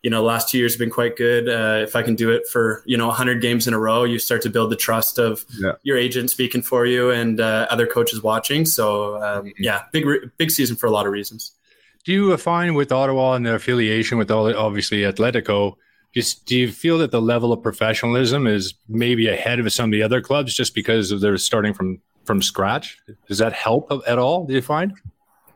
you 0.05 0.11
know, 0.11 0.19
the 0.19 0.27
last 0.27 0.51
two 0.51 0.59
years 0.59 0.75
have 0.75 0.79
been 0.79 0.89
quite 0.89 1.17
good. 1.17 1.49
Uh, 1.49 1.83
if 1.83 1.97
I 1.97 2.05
can 2.05 2.15
do 2.15 2.31
it 2.31 2.47
for, 2.47 2.85
you 2.87 2.97
know, 2.97 3.09
100 3.09 3.43
games 3.43 3.67
in 3.67 3.75
a 3.75 3.79
row, 3.79 4.05
you 4.05 4.21
start 4.21 4.41
to 4.43 4.51
build 4.51 4.71
the 4.71 4.77
trust 4.77 5.19
of 5.19 5.45
yeah. 5.59 5.73
your 5.83 5.99
agent 5.99 6.31
speaking 6.31 6.63
for 6.63 6.87
you 6.87 7.11
and 7.11 7.41
uh, 7.41 7.67
other 7.71 7.89
coaches 7.89 8.23
watching. 8.23 8.65
So, 8.65 9.17
um, 9.17 9.47
mm-hmm. 9.47 9.51
yeah, 9.59 9.83
big, 9.91 10.07
big 10.39 10.53
season 10.53 10.77
for 10.77 10.87
a 10.87 10.93
lot 10.93 11.07
of 11.07 11.13
reasons. 11.13 11.51
Do 12.05 12.13
you 12.13 12.37
find 12.37 12.77
with 12.77 12.93
Ottawa 12.93 13.33
and 13.33 13.45
the 13.45 13.55
affiliation 13.57 14.17
with 14.17 14.31
all, 14.31 14.57
obviously 14.57 15.01
Atletico, 15.01 15.75
just 16.15 16.47
do 16.47 16.57
you 16.57 16.71
feel 16.71 16.99
that 16.99 17.11
the 17.11 17.21
level 17.21 17.53
of 17.53 17.63
professionalism 17.63 18.47
is 18.47 18.75
maybe 18.89 19.29
ahead 19.29 19.59
of 19.59 19.73
some 19.73 19.87
of 19.87 19.93
the 19.93 20.03
other 20.03 20.21
clubs 20.21 20.55
just 20.55 20.75
because 20.75 21.21
they're 21.21 21.37
starting 21.37 21.75
from 21.75 22.01
from 22.25 22.41
scratch? 22.41 22.99
Does 23.29 23.39
that 23.39 23.53
help 23.53 23.91
at 24.07 24.19
all? 24.19 24.47
Do 24.47 24.55
you 24.55 24.63
find? 24.63 24.93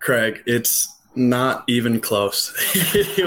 Craig, 0.00 0.42
it's 0.46 0.94
not 1.14 1.64
even 1.66 2.00
close. 2.00 2.52
we, 2.94 3.02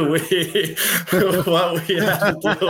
what 1.46 1.88
we 1.88 1.96
have 1.96 2.40
to 2.40 2.56
deal 2.60 2.70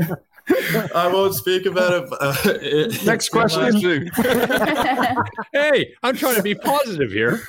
with. 0.00 0.18
I 0.94 1.10
won't 1.10 1.34
speak 1.34 1.64
about 1.64 2.04
it. 2.04 2.12
Uh, 2.20 3.04
Next 3.04 3.30
question. 3.30 4.10
hey, 5.52 5.94
I'm 6.02 6.16
trying 6.16 6.36
to 6.36 6.42
be 6.42 6.54
positive 6.54 7.10
here. 7.10 7.40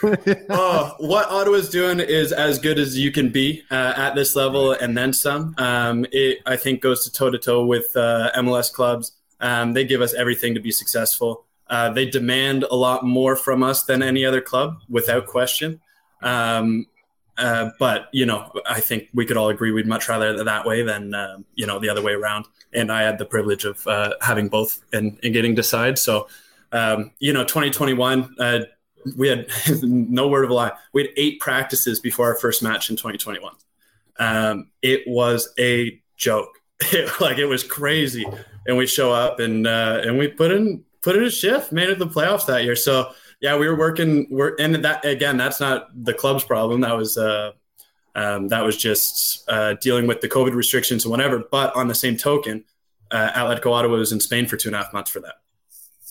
uh, 0.49 0.91
what 0.99 1.29
Ottawa's 1.29 1.69
doing 1.69 1.99
is 1.99 2.31
as 2.31 2.58
good 2.58 2.79
as 2.79 2.97
you 2.97 3.12
can 3.12 3.29
be 3.29 3.63
uh, 3.69 3.93
at 3.97 4.15
this 4.15 4.36
level 4.36 4.71
and 4.71 4.97
then 4.97 5.12
some. 5.12 5.55
Um, 5.58 6.05
it, 6.13 6.39
I 6.45 6.55
think, 6.55 6.81
goes 6.81 7.03
to 7.03 7.12
toe 7.12 7.29
to 7.29 7.38
toe 7.38 7.65
with 7.65 7.95
uh, 7.97 8.31
MLS 8.38 8.71
clubs. 8.71 9.12
Um, 9.41 9.73
they 9.73 9.84
give 9.84 10.01
us 10.01 10.13
everything 10.13 10.53
to 10.53 10.62
be 10.62 10.71
successful. 10.71 11.45
Uh, 11.67 11.89
they 11.89 12.05
demand 12.05 12.63
a 12.63 12.75
lot 12.75 13.03
more 13.03 13.36
from 13.36 13.62
us 13.62 13.84
than 13.84 14.03
any 14.03 14.23
other 14.23 14.39
club, 14.39 14.77
without 14.88 15.25
question. 15.25 15.81
Um, 16.21 16.86
uh, 17.37 17.71
but 17.79 18.07
you 18.11 18.25
know, 18.25 18.51
I 18.65 18.79
think 18.79 19.09
we 19.13 19.25
could 19.25 19.37
all 19.37 19.49
agree 19.49 19.71
we'd 19.71 19.87
much 19.87 20.07
rather 20.07 20.43
that 20.43 20.65
way 20.65 20.83
than 20.83 21.13
uh, 21.13 21.37
you 21.53 21.65
know 21.67 21.79
the 21.79 21.89
other 21.89 22.01
way 22.01 22.13
around. 22.13 22.45
And 22.73 22.91
I 22.91 23.03
had 23.03 23.17
the 23.17 23.25
privilege 23.25 23.65
of 23.65 23.85
uh, 23.87 24.13
having 24.21 24.47
both 24.47 24.81
and, 24.93 25.19
and 25.23 25.33
getting 25.33 25.51
to 25.51 25.61
decide. 25.61 25.97
So, 25.97 26.27
um, 26.71 27.11
you 27.19 27.31
know, 27.33 27.43
2021, 27.43 28.35
uh, 28.39 28.59
we 29.17 29.27
had 29.27 29.47
no 29.83 30.27
word 30.27 30.45
of 30.45 30.49
a 30.49 30.53
lie. 30.53 30.71
We 30.93 31.03
had 31.03 31.11
eight 31.17 31.39
practices 31.39 31.99
before 31.99 32.27
our 32.27 32.35
first 32.35 32.63
match 32.63 32.89
in 32.89 32.95
2021. 32.95 33.53
Um, 34.17 34.69
it 34.81 35.03
was 35.07 35.53
a 35.59 36.01
joke. 36.15 36.59
Like 37.19 37.37
it 37.37 37.45
was 37.45 37.63
crazy. 37.63 38.25
And 38.67 38.77
we 38.77 38.85
show 38.87 39.11
up 39.11 39.39
and 39.39 39.65
uh, 39.67 40.01
and 40.03 40.17
we 40.17 40.27
put 40.27 40.51
in 40.51 40.83
put 41.01 41.15
in 41.15 41.23
a 41.23 41.29
shift, 41.29 41.71
made 41.71 41.89
it 41.89 41.99
the 41.99 42.07
playoffs 42.07 42.45
that 42.47 42.63
year. 42.63 42.75
So 42.75 43.11
yeah, 43.41 43.57
we 43.57 43.67
were 43.67 43.75
working. 43.75 44.27
We're 44.29 44.55
and 44.59 44.75
that 44.83 45.05
again, 45.05 45.37
that's 45.37 45.59
not 45.59 45.89
the 46.03 46.13
club's 46.13 46.43
problem. 46.43 46.81
That 46.81 46.95
was 46.95 47.17
uh, 47.17 47.51
um, 48.15 48.47
that 48.47 48.63
was 48.63 48.77
just 48.77 49.47
uh, 49.49 49.75
dealing 49.81 50.07
with 50.07 50.21
the 50.21 50.29
COVID 50.29 50.53
restrictions 50.53 51.05
and 51.05 51.11
whatever. 51.11 51.43
But 51.51 51.75
on 51.75 51.87
the 51.87 51.95
same 51.95 52.17
token, 52.17 52.63
uh, 53.11 53.31
Atletico 53.31 53.71
Ottawa 53.71 53.97
was 53.97 54.11
in 54.11 54.19
Spain 54.19 54.47
for 54.47 54.57
two 54.57 54.69
and 54.69 54.75
a 54.75 54.79
half 54.79 54.93
months 54.93 55.11
for 55.11 55.19
that. 55.21 55.35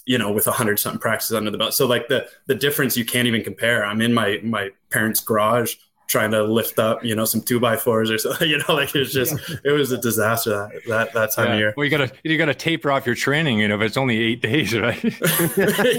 You 0.06 0.18
know, 0.18 0.32
with 0.32 0.46
a 0.46 0.52
hundred 0.52 0.78
something 0.78 1.00
practices 1.00 1.34
under 1.34 1.50
the 1.50 1.58
belt. 1.58 1.74
So 1.74 1.86
like 1.86 2.08
the 2.08 2.28
the 2.46 2.54
difference 2.54 2.96
you 2.96 3.04
can't 3.04 3.26
even 3.26 3.42
compare. 3.42 3.84
I'm 3.84 4.02
in 4.02 4.12
my 4.12 4.40
my 4.42 4.70
parents' 4.90 5.20
garage 5.20 5.76
trying 6.06 6.30
to 6.30 6.42
lift 6.42 6.78
up, 6.78 7.04
you 7.04 7.14
know, 7.14 7.24
some 7.24 7.40
two 7.40 7.58
by 7.58 7.76
fours 7.76 8.10
or 8.10 8.18
something. 8.18 8.44
You 8.54 8.58
know, 8.58 8.74
like 8.74 8.94
it 8.94 8.98
was 9.00 9.12
just 9.12 9.34
it 9.64 9.72
was 9.72 9.90
a 9.90 9.98
disaster 9.98 10.50
that 10.50 10.86
that, 10.86 11.12
that 11.14 11.32
time 11.32 11.46
yeah. 11.46 11.52
of 11.52 11.58
year. 11.58 11.74
Well, 11.76 11.84
you 11.84 11.90
gotta 11.90 12.12
you 12.22 12.36
gotta 12.36 12.54
taper 12.54 12.92
off 12.92 13.06
your 13.06 13.14
training, 13.14 13.58
you 13.58 13.66
know, 13.66 13.76
if 13.76 13.80
it's 13.80 13.96
only 13.96 14.20
eight 14.20 14.42
days, 14.42 14.76
right? 14.76 15.02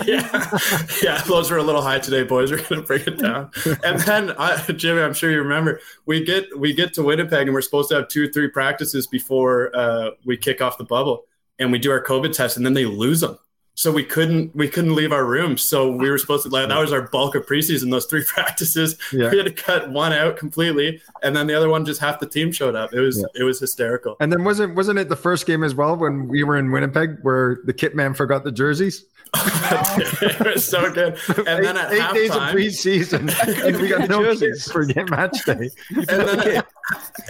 yeah, 0.07 0.57
yeah. 1.03 1.21
Those 1.25 1.49
were 1.49 1.57
a 1.57 1.63
little 1.63 1.81
high 1.81 1.99
today, 1.99 2.23
boys. 2.23 2.51
We're 2.51 2.61
gonna 2.63 2.83
bring 2.83 3.01
it 3.01 3.17
down. 3.17 3.51
And 3.83 3.99
then, 4.01 4.31
I, 4.37 4.57
Jimmy, 4.57 5.01
I'm 5.01 5.13
sure 5.13 5.31
you 5.31 5.39
remember, 5.39 5.81
we 6.05 6.23
get 6.23 6.57
we 6.57 6.73
get 6.73 6.93
to 6.93 7.03
Winnipeg, 7.03 7.47
and 7.47 7.53
we're 7.53 7.61
supposed 7.61 7.89
to 7.89 7.95
have 7.95 8.07
two 8.07 8.25
or 8.25 8.27
three 8.27 8.47
practices 8.47 9.07
before 9.07 9.75
uh, 9.75 10.11
we 10.23 10.37
kick 10.37 10.61
off 10.61 10.77
the 10.77 10.85
bubble, 10.85 11.25
and 11.59 11.71
we 11.71 11.79
do 11.79 11.91
our 11.91 12.03
COVID 12.03 12.31
test, 12.31 12.57
and 12.57 12.65
then 12.65 12.73
they 12.73 12.85
lose 12.85 13.21
them 13.21 13.37
so 13.75 13.91
we 13.91 14.03
couldn't 14.03 14.55
we 14.55 14.67
couldn't 14.69 14.95
leave 14.95 15.11
our 15.11 15.25
room. 15.25 15.57
So 15.57 15.91
we 15.91 16.09
were 16.09 16.17
supposed 16.17 16.43
to 16.43 16.49
like 16.49 16.69
that 16.69 16.79
was 16.79 16.91
our 16.93 17.03
bulk 17.03 17.35
of 17.35 17.45
preseason. 17.45 17.91
Those 17.91 18.05
three 18.05 18.23
practices, 18.27 18.97
Yeah. 19.11 19.29
we 19.29 19.37
had 19.37 19.45
to 19.45 19.51
cut 19.51 19.89
one 19.91 20.13
out 20.13 20.37
completely, 20.37 21.01
and 21.21 21.35
then 21.35 21.45
the 21.47 21.53
other 21.55 21.69
one 21.69 21.85
just 21.85 21.99
half 22.01 22.19
the 22.19 22.25
team 22.27 22.51
showed 22.51 22.75
up. 22.75 22.93
It 22.93 23.01
was 23.01 23.23
it 23.35 23.43
was 23.43 23.59
hysterical. 23.59 24.15
And 24.19 24.31
then 24.31 24.43
wasn't 24.43 24.75
wasn't 24.75 24.99
it 24.99 25.09
the 25.09 25.15
first 25.15 25.45
game 25.45 25.63
as 25.63 25.75
well 25.75 25.95
when 25.95 26.27
we 26.27 26.43
were 26.43 26.57
in 26.57 26.71
Winnipeg 26.71 27.17
where 27.21 27.59
the 27.65 27.73
kit 27.73 27.95
man 27.95 28.13
forgot 28.13 28.43
the 28.43 28.51
jerseys? 28.51 29.05
it 29.37 30.39
was 30.55 30.65
so 30.69 30.89
good. 30.91 31.17
And 31.45 31.65
then 31.65 31.75
at 31.75 31.91
eight 31.91 32.13
days 32.13 32.31
of 32.31 32.41
preseason, 32.43 33.81
we 33.81 33.89
got 33.89 34.07
no 34.09 34.33
kits 34.35 34.71
for 34.71 34.85
game 34.85 35.07
match 35.09 35.43
day. 35.45 35.69
and 35.89 36.05
then 36.07 36.39
at 36.57 36.67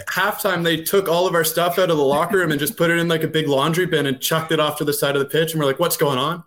halftime 0.08 0.62
they 0.62 0.82
took 0.82 1.08
all 1.08 1.26
of 1.26 1.34
our 1.34 1.44
stuff 1.44 1.78
out 1.78 1.90
of 1.90 1.96
the 1.96 2.04
locker 2.04 2.36
room 2.36 2.50
and 2.50 2.60
just 2.60 2.76
put 2.76 2.90
it 2.90 2.98
in 2.98 3.08
like 3.08 3.22
a 3.22 3.28
big 3.28 3.48
laundry 3.48 3.86
bin 3.86 4.06
and 4.06 4.20
chucked 4.20 4.52
it 4.52 4.60
off 4.60 4.76
to 4.78 4.84
the 4.84 4.92
side 4.92 5.16
of 5.16 5.20
the 5.20 5.28
pitch 5.28 5.52
and 5.52 5.60
we're 5.60 5.66
like 5.66 5.78
what's 5.78 5.96
going 5.96 6.18
on? 6.18 6.42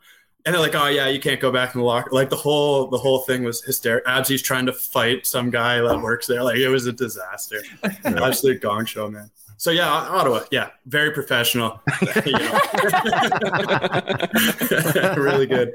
And 0.46 0.56
they're 0.56 0.62
like 0.62 0.76
oh 0.76 0.88
yeah 0.88 1.08
you 1.08 1.20
can't 1.20 1.40
go 1.40 1.52
back 1.52 1.74
in 1.74 1.82
the 1.82 1.86
locker 1.86 2.10
like 2.12 2.30
the 2.30 2.36
whole 2.36 2.88
the 2.88 2.98
whole 2.98 3.20
thing 3.20 3.44
was 3.44 3.64
hysterical 3.64 4.12
absy's 4.12 4.42
trying 4.42 4.66
to 4.68 4.74
fight 4.74 5.26
some 5.26 5.50
guy 5.50 5.82
that 5.82 6.02
works 6.02 6.28
there 6.28 6.44
like 6.44 6.58
it 6.58 6.70
was 6.70 6.86
a 6.86 6.94
disaster. 6.94 7.62
Absolute 8.06 8.62
gong 8.62 8.86
show 8.86 9.10
man. 9.10 9.30
So 9.58 9.72
yeah 9.72 9.90
ottawa 9.90 10.42
yeah 10.52 10.70
very 10.86 11.12
professional. 11.12 11.82
Really 15.18 15.48
good. 15.48 15.74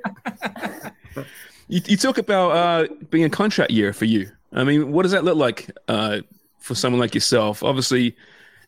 You, 1.68 1.80
you 1.86 1.96
talk 1.96 2.18
about 2.18 2.50
uh, 2.50 2.86
being 3.10 3.24
a 3.24 3.30
contract 3.30 3.70
year 3.70 3.92
for 3.92 4.04
you. 4.04 4.30
I 4.52 4.64
mean, 4.64 4.92
what 4.92 5.02
does 5.02 5.12
that 5.12 5.24
look 5.24 5.36
like 5.36 5.70
uh, 5.88 6.20
for 6.64 6.74
someone 6.74 7.00
like 7.00 7.14
yourself? 7.14 7.62
Obviously, 7.62 8.16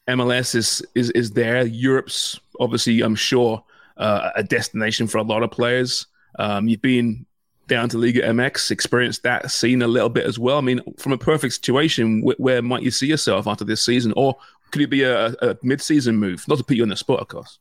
MLS 0.09 0.55
is 0.55 0.83
is 0.95 1.11
is 1.11 1.33
there. 1.33 1.67
Europe's 1.67 2.39
obviously, 2.61 3.01
I'm 3.01 3.17
sure, 3.17 3.63
uh, 3.97 4.31
a 4.37 4.43
destination 4.43 5.07
for 5.07 5.19
a 5.19 5.23
lot 5.23 5.43
of 5.43 5.51
players. 5.51 6.07
Um, 6.39 6.69
you've 6.69 6.83
been 6.83 7.27
down 7.67 7.89
to 7.89 7.99
Liga 7.99 8.23
MX, 8.23 8.71
experienced 8.71 9.23
that 9.25 9.51
scene 9.51 9.83
a 9.83 9.89
little 9.89 10.09
bit 10.09 10.25
as 10.25 10.39
well. 10.39 10.59
I 10.59 10.61
mean, 10.61 10.81
from 10.99 11.13
a 11.13 11.19
perfect 11.19 11.55
situation, 11.55 12.23
wh- 12.23 12.39
where 12.39 12.63
might 12.63 12.83
you 12.83 12.91
see 12.91 13.07
yourself 13.07 13.47
after 13.47 13.65
this 13.65 13.85
season, 13.85 14.13
or 14.17 14.37
could 14.71 14.83
it 14.83 14.91
be 14.91 15.03
a, 15.03 15.29
a 15.43 15.57
mid-season 15.63 16.17
move? 16.17 16.47
Not 16.47 16.59
to 16.59 16.65
put 16.65 16.77
you 16.77 16.85
on 16.85 16.91
the 16.91 16.97
spot, 16.97 17.21
of 17.21 17.29
course. 17.29 17.59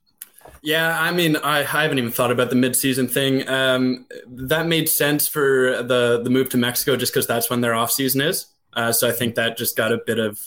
Yeah, 0.62 1.00
I 1.00 1.12
mean, 1.12 1.38
I, 1.38 1.60
I 1.60 1.64
haven't 1.64 1.98
even 1.98 2.12
thought 2.12 2.32
about 2.32 2.50
the 2.50 2.56
midseason 2.56 3.10
thing. 3.10 3.48
Um, 3.48 4.06
that 4.28 4.68
made 4.68 4.90
sense 4.90 5.28
for 5.28 5.82
the 5.84 6.22
the 6.24 6.30
move 6.30 6.50
to 6.50 6.58
Mexico, 6.58 6.96
just 6.96 7.14
because 7.14 7.28
that's 7.28 7.50
when 7.50 7.62
their 7.62 7.74
off 7.74 7.92
season 7.92 8.22
is. 8.22 8.48
Uh, 8.76 8.92
so 8.92 9.08
I 9.08 9.12
think 9.12 9.36
that 9.36 9.58
just 9.58 9.76
got 9.76 9.92
a 9.92 10.00
bit 10.06 10.20
of 10.20 10.40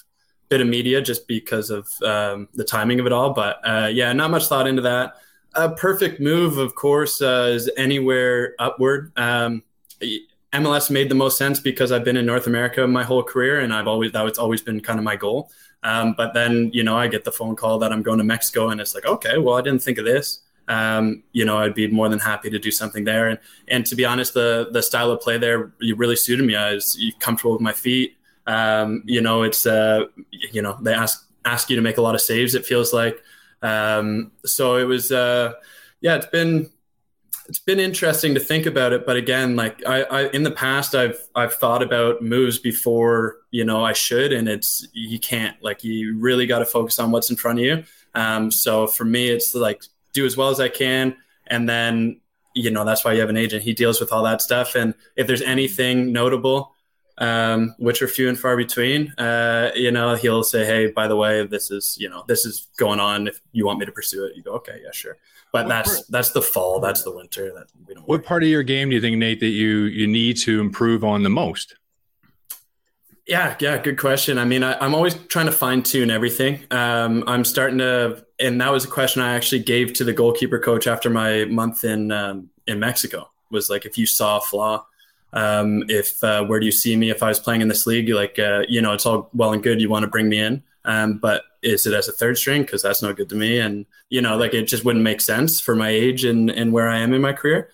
bit 0.49 0.61
of 0.61 0.67
media 0.67 1.03
just 1.03 1.29
because 1.29 1.71
of 1.71 1.89
um, 2.03 2.49
the 2.55 2.65
timing 2.65 3.01
of 3.01 3.07
it 3.07 3.13
all. 3.13 3.33
But 3.33 3.61
uh, 3.65 3.91
yeah, 3.93 4.13
not 4.13 4.31
much 4.31 4.47
thought 4.47 4.67
into 4.67 4.83
that. 4.83 5.17
A 5.55 5.71
perfect 5.71 6.21
move, 6.21 6.59
of 6.59 6.75
course, 6.75 7.21
uh, 7.21 7.51
is 7.53 7.71
anywhere 7.77 8.55
upward. 8.59 9.13
Um, 9.17 9.63
MLS 10.53 10.91
made 10.91 11.11
the 11.11 11.15
most 11.15 11.37
sense 11.37 11.61
because 11.61 11.93
I've 11.93 12.05
been 12.05 12.17
in 12.17 12.25
North 12.25 12.47
America 12.47 12.87
my 12.87 13.05
whole 13.05 13.23
career, 13.23 13.61
and 13.61 13.73
I've 13.73 13.89
always 13.89 14.13
that 14.13 14.23
was 14.23 14.39
always 14.39 14.63
been 14.63 14.81
kind 14.81 14.99
of 14.99 15.05
my 15.05 15.17
goal. 15.17 15.51
Um, 15.83 16.15
but 16.17 16.35
then, 16.35 16.71
you 16.73 16.83
know, 16.83 16.97
I 16.97 17.07
get 17.07 17.25
the 17.25 17.33
phone 17.33 17.55
call 17.55 17.79
that 17.81 17.93
I'm 17.93 18.03
going 18.03 18.19
to 18.19 18.25
Mexico, 18.25 18.71
and 18.71 18.81
it's 18.81 18.95
like, 18.95 19.07
okay, 19.07 19.39
well, 19.39 19.57
I 19.57 19.61
didn't 19.63 19.83
think 19.83 19.99
of 19.99 20.05
this. 20.05 20.41
Um, 20.67 21.23
you 21.33 21.45
know, 21.45 21.57
I'd 21.59 21.75
be 21.75 21.87
more 21.87 22.09
than 22.09 22.19
happy 22.19 22.51
to 22.51 22.59
do 22.59 22.71
something 22.71 23.05
there. 23.05 23.29
And 23.29 23.39
and 23.69 23.87
to 23.87 23.97
be 23.97 24.05
honest, 24.05 24.35
the 24.35 24.69
the 24.71 24.83
style 24.83 25.11
of 25.11 25.21
play 25.21 25.39
there 25.39 25.73
really 25.81 26.17
suited 26.17 26.45
me. 26.45 26.57
I 26.57 26.75
was 26.75 27.03
comfortable 27.21 27.53
with 27.53 27.63
my 27.63 27.73
feet. 27.73 28.18
Um, 28.49 29.05
you 29.07 29.21
know, 29.21 29.43
it's 29.43 29.67
uh, 29.67 30.07
you 30.31 30.63
know, 30.63 30.77
they 30.81 30.95
ask 30.95 31.25
ask 31.45 31.71
you 31.71 31.77
to 31.77 31.83
make 31.83 31.99
a 31.99 32.03
lot 32.03 32.17
of 32.17 32.21
saves. 32.21 32.55
It 32.55 32.67
feels 32.67 32.93
like. 32.93 33.23
Um, 33.63 34.33
so 34.45 34.77
it 34.77 34.85
was, 34.85 35.11
uh, 35.11 35.53
yeah, 36.01 36.17
it's 36.17 36.27
been 36.27 36.71
it's 37.49 37.59
been 37.59 37.81
interesting 37.81 38.35
to 38.35 38.41
think 38.41 38.67
about 38.67 38.93
it 38.93 39.07
but 39.07 39.17
again 39.17 39.57
like 39.57 39.85
I, 39.87 40.03
I 40.03 40.29
in 40.29 40.43
the 40.43 40.51
past 40.51 40.95
i've 40.95 41.19
i've 41.35 41.55
thought 41.55 41.83
about 41.83 42.21
moves 42.21 42.59
before 42.59 43.39
you 43.51 43.65
know 43.65 43.83
i 43.83 43.95
should 43.95 44.33
and 44.33 44.49
it's 44.49 44.87
you 44.93 45.19
can't 45.19 45.57
like 45.63 45.83
you 45.83 46.19
really 46.19 46.47
got 46.47 46.59
to 46.59 46.67
focus 46.67 46.99
on 46.99 47.11
what's 47.11 47.31
in 47.31 47.37
front 47.37 47.59
of 47.59 47.65
you 47.65 47.85
um 48.15 48.51
so 48.51 48.87
for 48.87 49.05
me 49.05 49.29
it's 49.29 49.55
like 49.55 49.83
do 50.13 50.27
as 50.27 50.37
well 50.37 50.51
as 50.51 50.61
i 50.61 50.69
can 50.69 51.17
and 51.47 51.69
then 51.69 52.21
you 52.55 52.71
know 52.71 52.85
that's 52.85 53.05
why 53.05 53.15
you 53.15 53.21
have 53.21 53.31
an 53.31 53.37
agent 53.37 53.63
he 53.63 53.73
deals 53.73 53.99
with 53.99 54.13
all 54.13 54.23
that 54.25 54.43
stuff 54.43 54.75
and 54.75 54.93
if 55.17 55.27
there's 55.27 55.43
anything 55.43 56.13
notable 56.13 56.75
um, 57.19 57.75
which 57.79 58.03
are 58.03 58.09
few 58.09 58.29
and 58.29 58.39
far 58.39 58.57
between. 58.57 59.13
Uh, 59.19 59.71
you 59.75 59.91
know, 59.91 60.15
he'll 60.15 60.43
say, 60.43 60.65
"Hey, 60.65 60.91
by 60.91 61.09
the 61.09 61.17
way, 61.17 61.47
this 61.47 61.71
is 61.71 61.97
you 62.01 62.09
know 62.09 62.25
this 62.29 62.47
is 62.47 62.69
going 62.77 63.01
on. 63.01 63.29
If 63.29 63.41
you 63.53 63.67
want 63.67 63.79
me 63.79 63.87
to 63.87 63.93
pursue 63.93 64.25
it, 64.25 64.37
you 64.37 64.43
go, 64.43 64.53
okay, 64.53 64.81
yeah, 64.83 64.91
sure." 64.93 65.17
But 65.53 65.69
that's 65.69 66.07
that's 66.07 66.31
the 66.31 66.43
fall, 66.43 66.81
that's 66.81 67.03
the 67.03 67.15
winter. 67.15 67.53
That 67.55 67.67
we 67.87 67.95
don't. 67.95 68.07
What 68.07 68.25
part 68.25 68.43
of 68.43 68.49
your 68.49 68.63
game 68.63 68.91
do 68.91 68.95
you 68.95 69.01
think, 69.01 69.17
Nate, 69.17 69.41
that 69.41 69.47
you 69.47 69.85
you 69.85 70.07
need 70.07 70.37
to 70.39 70.61
improve 70.61 71.05
on 71.05 71.23
the 71.23 71.31
most? 71.31 71.75
Yeah, 73.27 73.57
yeah, 73.61 73.77
good 73.77 73.99
question. 73.99 74.39
I 74.39 74.47
mean, 74.47 74.63
I, 74.63 74.79
I'm 74.79 74.95
always 74.95 75.15
trying 75.15 75.47
to 75.47 75.53
fine 75.53 75.83
tune 75.83 76.11
everything. 76.11 76.65
Um, 76.71 77.25
I'm 77.27 77.45
starting 77.45 77.77
to, 77.77 78.25
and 78.39 78.59
that 78.63 78.73
was 78.73 78.87
a 78.87 78.89
question 78.89 79.21
I 79.21 79.35
actually 79.35 79.59
gave 79.59 79.93
to 79.95 80.05
the 80.05 80.15
goalkeeper 80.15 80.59
coach 80.59 80.87
after 80.87 81.11
my 81.11 81.45
month 81.45 81.85
in 81.85 82.11
um, 82.11 82.49
in 82.67 82.81
Mexico. 82.81 83.31
Was 83.51 83.69
like, 83.69 83.85
if 83.85 83.99
you 83.99 84.07
saw 84.07 84.39
a 84.39 84.41
flaw, 84.41 84.87
um, 85.33 85.85
if 85.89 86.23
uh, 86.25 86.45
where 86.45 86.61
do 86.61 86.67
you 86.67 86.73
see 86.73 86.97
me 86.97 87.11
if 87.11 87.23
I 87.23 87.29
was 87.29 87.39
playing 87.41 87.61
in 87.61 87.69
this 87.69 87.87
league? 87.87 88.09
Like, 88.09 88.39
uh, 88.39 88.63
you 88.69 88.81
know, 88.81 88.93
it's 88.93 89.07
all 89.07 89.31
well 89.35 89.53
and 89.53 89.63
good. 89.63 89.81
You 89.81 89.89
want 89.89 90.05
to 90.05 90.11
bring 90.11 90.29
me 90.29 90.39
in, 90.39 90.63
um, 90.85 91.19
but 91.19 91.45
is 91.63 91.87
it 91.87 91.95
as 91.95 92.09
a 92.09 92.13
third 92.13 92.39
string? 92.39 92.63
Because 92.63 92.83
that's 92.83 93.03
no 93.03 93.13
good 93.13 93.29
to 93.31 93.35
me. 93.35 93.59
And 93.59 93.87
you 94.09 94.23
know, 94.23 94.37
like 94.37 94.55
it 94.55 94.65
just 94.65 94.85
wouldn't 94.85 95.05
make 95.05 95.21
sense 95.21 95.61
for 95.61 95.75
my 95.75 95.89
age 95.89 96.25
and 96.25 96.51
and 96.51 96.73
where 96.73 96.89
I 96.89 96.99
am 96.99 97.13
in 97.13 97.21
my 97.21 97.33
career. 97.33 97.71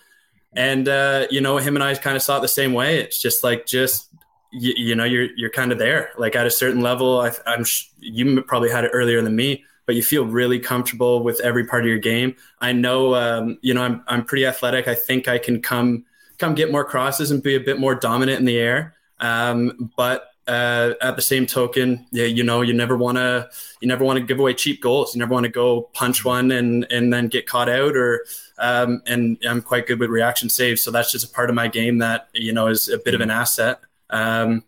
And 0.52 0.88
uh, 0.88 1.26
you 1.30 1.40
know, 1.40 1.58
him 1.58 1.76
and 1.76 1.84
I 1.84 1.94
kind 1.94 2.16
of 2.16 2.22
saw 2.22 2.38
it 2.38 2.40
the 2.42 2.48
same 2.48 2.72
way. 2.72 2.98
It's 2.98 3.20
just 3.20 3.44
like 3.44 3.66
just 3.66 4.08
you, 4.52 4.72
you 4.76 4.94
know, 4.94 5.04
you're 5.04 5.28
you're 5.36 5.50
kind 5.50 5.72
of 5.72 5.78
there. 5.78 6.10
Like 6.18 6.36
at 6.36 6.46
a 6.46 6.50
certain 6.50 6.80
level, 6.80 7.20
I, 7.20 7.32
I'm 7.46 7.64
sh- 7.64 7.88
you 7.98 8.42
probably 8.42 8.70
had 8.70 8.84
it 8.84 8.90
earlier 8.92 9.22
than 9.22 9.36
me 9.36 9.64
but 9.86 9.94
you 9.94 10.02
feel 10.02 10.24
really 10.24 10.58
comfortable 10.58 11.22
with 11.22 11.40
every 11.40 11.66
part 11.66 11.84
of 11.84 11.88
your 11.88 11.98
game. 11.98 12.34
I 12.60 12.72
know, 12.72 13.14
um, 13.14 13.58
you 13.62 13.74
know, 13.74 13.82
I'm, 13.82 14.02
I'm 14.06 14.24
pretty 14.24 14.46
athletic. 14.46 14.88
I 14.88 14.94
think 14.94 15.28
I 15.28 15.38
can 15.38 15.60
come, 15.60 16.04
come 16.38 16.54
get 16.54 16.70
more 16.70 16.84
crosses 16.84 17.30
and 17.30 17.42
be 17.42 17.54
a 17.54 17.60
bit 17.60 17.78
more 17.78 17.94
dominant 17.94 18.38
in 18.38 18.44
the 18.44 18.58
air. 18.58 18.94
Um, 19.20 19.92
but 19.96 20.30
uh, 20.46 20.92
at 21.00 21.16
the 21.16 21.22
same 21.22 21.46
token, 21.46 22.06
yeah, 22.10 22.26
you 22.26 22.42
know, 22.42 22.60
you 22.60 22.74
never 22.74 22.96
want 22.96 23.16
to, 23.16 23.48
you 23.80 23.88
never 23.88 24.04
want 24.04 24.18
to 24.18 24.24
give 24.24 24.38
away 24.38 24.54
cheap 24.54 24.82
goals. 24.82 25.14
You 25.14 25.18
never 25.20 25.32
want 25.32 25.44
to 25.44 25.50
go 25.50 25.82
punch 25.94 26.24
one 26.24 26.50
and 26.50 26.86
and 26.90 27.12
then 27.12 27.28
get 27.28 27.46
caught 27.46 27.68
out. 27.68 27.96
Or 27.96 28.26
um, 28.58 29.02
and 29.06 29.38
I'm 29.48 29.62
quite 29.62 29.86
good 29.86 30.00
with 30.00 30.10
reaction 30.10 30.48
saves, 30.48 30.82
so 30.82 30.90
that's 30.90 31.10
just 31.12 31.24
a 31.24 31.34
part 31.34 31.48
of 31.48 31.56
my 31.56 31.68
game 31.68 31.98
that 31.98 32.28
you 32.34 32.52
know 32.52 32.66
is 32.66 32.88
a 32.88 32.98
bit 32.98 33.14
of 33.14 33.20
an 33.20 33.30
asset. 33.30 33.80
Um, 34.10 34.64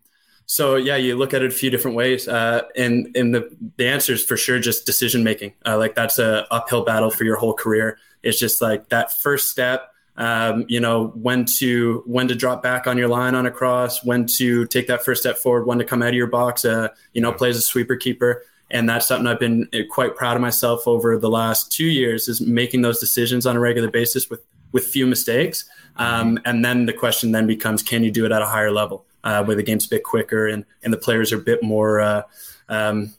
so 0.47 0.77
yeah, 0.77 0.97
you 0.97 1.17
look 1.17 1.35
at 1.35 1.43
it 1.43 1.53
a 1.53 1.55
few 1.55 1.71
different 1.71 1.97
ways, 1.97 2.27
uh, 2.29 2.63
and 2.77 3.15
and 3.17 3.35
the 3.35 3.51
the 3.77 3.89
answer 3.89 4.13
is 4.13 4.25
for 4.25 4.37
sure 4.37 4.59
just 4.59 4.87
decision 4.87 5.25
making. 5.25 5.53
Uh, 5.67 5.77
like 5.77 5.95
that's 5.95 6.19
a 6.19 6.47
uphill 6.51 6.85
battle 6.85 7.11
for 7.11 7.25
your 7.25 7.37
whole 7.37 7.55
career. 7.55 7.99
It's 8.23 8.39
just 8.39 8.63
like 8.63 8.89
that 8.89 9.21
first 9.21 9.49
step. 9.49 9.93
Um, 10.19 10.65
you 10.69 10.81
know 10.81 11.09
when 11.09 11.45
to 11.59 12.03
when 12.07 12.29
to 12.29 12.35
drop 12.35 12.63
back 12.63 12.87
on 12.87 12.97
your 12.97 13.09
line 13.09 13.35
on 13.35 13.47
a 13.47 13.51
cross, 13.51 14.05
when 14.05 14.27
to 14.39 14.67
take 14.67 14.87
that 14.87 15.05
first 15.05 15.23
step 15.23 15.37
forward, 15.37 15.67
when 15.67 15.79
to 15.79 15.85
come 15.85 16.03
out 16.03 16.09
of 16.09 16.15
your 16.15 16.27
box. 16.27 16.65
Uh, 16.65 16.89
you 17.13 17.21
know, 17.21 17.33
play 17.33 17.51
as 17.51 17.57
a 17.57 17.63
sweeper 17.63 17.97
keeper, 17.97 18.45
and 18.71 18.89
that's 18.89 19.07
something 19.07 19.27
I've 19.27 19.41
been 19.41 19.69
uh, 19.75 19.81
quite 19.91 20.17
proud 20.17 20.37
of 20.37 20.43
myself 20.43 20.87
over 20.89 21.19
the 21.19 21.31
last 21.31 21.71
two 21.71 21.87
years 21.87 22.29
is 22.29 22.41
making 22.41 22.83
those 22.83 22.99
decisions 22.99 23.47
on 23.47 23.57
a 23.57 23.61
regular 23.61 23.91
basis 23.91 24.31
with 24.31 24.43
with 24.73 24.87
few 24.87 25.07
mistakes. 25.07 25.65
Um, 25.97 26.39
and 26.45 26.63
then 26.63 26.85
the 26.85 26.93
question 26.93 27.33
then 27.33 27.47
becomes, 27.47 27.83
can 27.83 28.05
you 28.05 28.11
do 28.11 28.27
it 28.27 28.33
at 28.33 28.43
a 28.43 28.47
higher 28.47 28.71
level? 28.71 29.07
uh, 29.27 29.43
where 29.43 29.57
the 29.57 29.63
game's 29.63 29.87
a 29.87 29.89
bit 29.89 30.05
quicker 30.05 30.47
and 30.47 30.65
and 30.85 30.93
the 30.93 30.97
players 30.97 31.33
are 31.33 31.39
a 31.39 31.43
bit 31.43 31.63
more 31.63 32.01
uh, 32.01 32.23
um, 32.69 33.13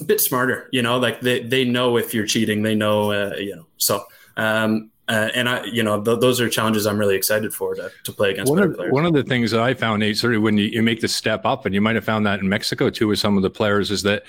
a 0.00 0.04
bit 0.04 0.20
smarter. 0.20 0.68
You 0.70 0.82
know, 0.82 0.98
like 0.98 1.22
they 1.22 1.42
they 1.42 1.64
know 1.64 1.96
if 1.96 2.12
you're 2.14 2.26
cheating, 2.26 2.62
they 2.62 2.76
know. 2.76 3.10
Uh, 3.10 3.34
you 3.36 3.56
know, 3.56 3.66
so. 3.78 4.04
Um, 4.36 4.90
uh, 5.10 5.28
and 5.34 5.48
I, 5.48 5.64
you 5.64 5.82
know, 5.82 6.02
th- 6.02 6.20
those 6.20 6.40
are 6.40 6.48
challenges 6.48 6.86
I'm 6.86 6.96
really 6.96 7.16
excited 7.16 7.52
for 7.52 7.74
to, 7.74 7.90
to 8.04 8.12
play 8.12 8.30
against 8.30 8.48
one 8.48 8.62
of, 8.62 8.76
players. 8.76 8.92
One 8.92 9.04
of 9.04 9.12
the 9.12 9.24
things 9.24 9.50
that 9.50 9.60
I 9.60 9.74
found, 9.74 10.00
Nate, 10.00 10.16
sort 10.16 10.36
of 10.36 10.42
when 10.42 10.56
you, 10.56 10.66
you 10.66 10.82
make 10.82 11.00
the 11.00 11.08
step 11.08 11.44
up, 11.44 11.66
and 11.66 11.74
you 11.74 11.80
might 11.80 11.96
have 11.96 12.04
found 12.04 12.24
that 12.26 12.38
in 12.38 12.48
Mexico 12.48 12.90
too 12.90 13.08
with 13.08 13.18
some 13.18 13.36
of 13.36 13.42
the 13.42 13.50
players, 13.50 13.90
is 13.90 14.02
that 14.04 14.22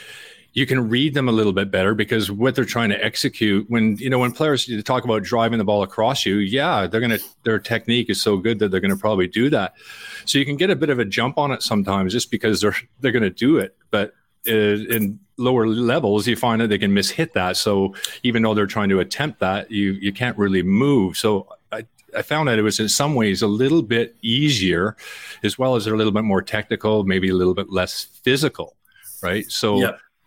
you 0.53 0.65
can 0.65 0.89
read 0.89 1.13
them 1.13 1.29
a 1.29 1.31
little 1.31 1.53
bit 1.53 1.69
better 1.69 1.93
because 1.93 2.31
what 2.31 2.55
they're 2.55 2.65
trying 2.65 2.89
to 2.89 3.05
execute 3.05 3.69
when 3.69 3.95
you 3.97 4.09
know 4.09 4.19
when 4.19 4.31
players 4.31 4.69
talk 4.83 5.05
about 5.05 5.23
driving 5.23 5.59
the 5.59 5.63
ball 5.63 5.81
across 5.81 6.25
you 6.25 6.37
yeah 6.37 6.87
they're 6.87 6.99
gonna 6.99 7.19
their 7.43 7.57
technique 7.57 8.09
is 8.09 8.21
so 8.21 8.35
good 8.35 8.59
that 8.59 8.69
they're 8.69 8.81
gonna 8.81 8.97
probably 8.97 9.27
do 9.27 9.49
that 9.49 9.73
so 10.25 10.37
you 10.37 10.45
can 10.45 10.57
get 10.57 10.69
a 10.69 10.75
bit 10.75 10.89
of 10.89 10.99
a 10.99 11.05
jump 11.05 11.37
on 11.37 11.51
it 11.51 11.63
sometimes 11.63 12.11
just 12.11 12.29
because 12.31 12.59
they're 12.59 12.75
they're 12.99 13.13
gonna 13.13 13.29
do 13.29 13.57
it 13.59 13.77
but 13.91 14.13
in 14.45 15.19
lower 15.37 15.67
levels 15.67 16.27
you 16.27 16.35
find 16.35 16.61
that 16.61 16.67
they 16.67 16.77
can 16.77 16.91
mishit 16.91 17.33
that. 17.33 17.57
So 17.57 17.95
even 18.23 18.43
though 18.43 18.53
they're 18.53 18.67
trying 18.67 18.89
to 18.89 18.99
attempt 18.99 19.39
that 19.39 19.71
you 19.71 19.93
you 19.93 20.13
can't 20.13 20.37
really 20.37 20.63
move. 20.63 21.17
So 21.17 21.47
I, 21.71 21.85
I 22.15 22.21
found 22.21 22.47
that 22.47 22.59
it 22.59 22.63
was 22.63 22.79
in 22.79 22.89
some 22.89 23.15
ways 23.15 23.41
a 23.41 23.47
little 23.47 23.81
bit 23.81 24.15
easier 24.21 24.95
as 25.43 25.57
well 25.57 25.75
as 25.75 25.85
they're 25.85 25.93
a 25.93 25.97
little 25.97 26.13
bit 26.13 26.23
more 26.23 26.41
technical 26.41 27.03
maybe 27.03 27.29
a 27.29 27.35
little 27.35 27.53
bit 27.55 27.69
less 27.69 28.03
physical 28.23 28.75
right? 29.21 29.49
So. 29.51 29.79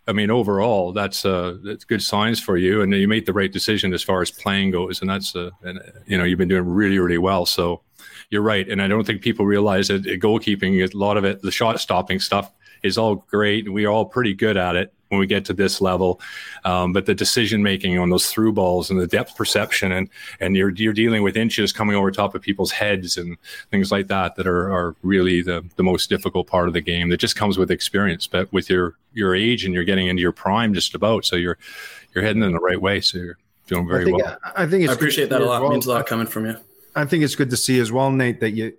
I 0.06 0.12
mean, 0.12 0.30
overall, 0.30 0.92
that's 0.92 1.24
uh, 1.24 1.56
that's 1.62 1.86
good 1.86 2.02
signs 2.02 2.38
for 2.38 2.58
you, 2.58 2.82
and 2.82 2.92
you 2.92 3.08
made 3.08 3.24
the 3.24 3.32
right 3.32 3.50
decision 3.50 3.94
as 3.94 4.02
far 4.02 4.20
as 4.20 4.30
playing 4.30 4.72
goes, 4.72 5.00
and 5.00 5.08
that's 5.08 5.34
uh, 5.34 5.48
and 5.62 5.80
you 6.06 6.18
know 6.18 6.24
you've 6.24 6.38
been 6.38 6.46
doing 6.46 6.68
really 6.68 6.98
really 6.98 7.16
well. 7.16 7.46
So 7.46 7.80
you're 8.28 8.42
right, 8.42 8.68
and 8.68 8.82
I 8.82 8.86
don't 8.86 9.06
think 9.06 9.22
people 9.22 9.46
realize 9.46 9.88
that 9.88 10.04
goalkeeping, 10.04 10.78
a 10.78 10.94
lot 10.94 11.16
of 11.16 11.24
it, 11.24 11.40
the 11.40 11.50
shot 11.50 11.80
stopping 11.80 12.20
stuff 12.20 12.52
is 12.84 12.98
all 12.98 13.16
great. 13.16 13.72
We're 13.72 13.88
all 13.88 14.04
pretty 14.04 14.34
good 14.34 14.56
at 14.56 14.76
it 14.76 14.92
when 15.08 15.18
we 15.18 15.26
get 15.26 15.44
to 15.46 15.52
this 15.52 15.80
level, 15.80 16.20
um, 16.64 16.92
but 16.92 17.06
the 17.06 17.14
decision 17.14 17.62
making 17.62 17.98
on 17.98 18.10
those 18.10 18.30
through 18.30 18.52
balls 18.52 18.90
and 18.90 19.00
the 19.00 19.06
depth 19.06 19.36
perception, 19.36 19.92
and 19.92 20.08
and 20.40 20.56
you're 20.56 20.70
you're 20.70 20.92
dealing 20.92 21.22
with 21.22 21.36
inches 21.36 21.72
coming 21.72 21.96
over 21.96 22.10
top 22.10 22.34
of 22.34 22.42
people's 22.42 22.70
heads 22.70 23.16
and 23.16 23.36
things 23.70 23.90
like 23.90 24.08
that 24.08 24.36
that 24.36 24.46
are 24.46 24.72
are 24.72 24.94
really 25.02 25.40
the 25.42 25.64
the 25.76 25.82
most 25.82 26.08
difficult 26.08 26.46
part 26.46 26.68
of 26.68 26.74
the 26.74 26.80
game. 26.80 27.08
That 27.08 27.18
just 27.18 27.36
comes 27.36 27.58
with 27.58 27.70
experience, 27.70 28.26
but 28.26 28.52
with 28.52 28.68
your 28.68 28.96
your 29.12 29.34
age 29.34 29.64
and 29.64 29.72
you're 29.72 29.84
getting 29.84 30.08
into 30.08 30.20
your 30.20 30.32
prime 30.32 30.74
just 30.74 30.94
about, 30.94 31.24
so 31.24 31.36
you're 31.36 31.58
you're 32.14 32.24
heading 32.24 32.42
in 32.42 32.52
the 32.52 32.60
right 32.60 32.80
way. 32.80 33.00
So 33.00 33.18
you're 33.18 33.38
doing 33.66 33.88
very 33.88 34.02
I 34.02 34.04
think, 34.04 34.18
well. 34.18 34.38
I 34.56 34.66
think 34.66 34.84
it's 34.84 34.92
I 34.92 34.94
appreciate 34.94 35.30
that 35.30 35.40
a 35.40 35.44
lot. 35.44 35.62
well. 35.62 35.70
It 35.70 35.74
means 35.74 35.86
a 35.86 35.90
lot 35.90 36.06
coming 36.06 36.26
from 36.26 36.46
you. 36.46 36.56
I 36.96 37.04
think 37.04 37.24
it's 37.24 37.34
good 37.34 37.50
to 37.50 37.56
see 37.56 37.80
as 37.80 37.90
well, 37.90 38.10
Nate, 38.10 38.40
that 38.40 38.50
you 38.50 38.76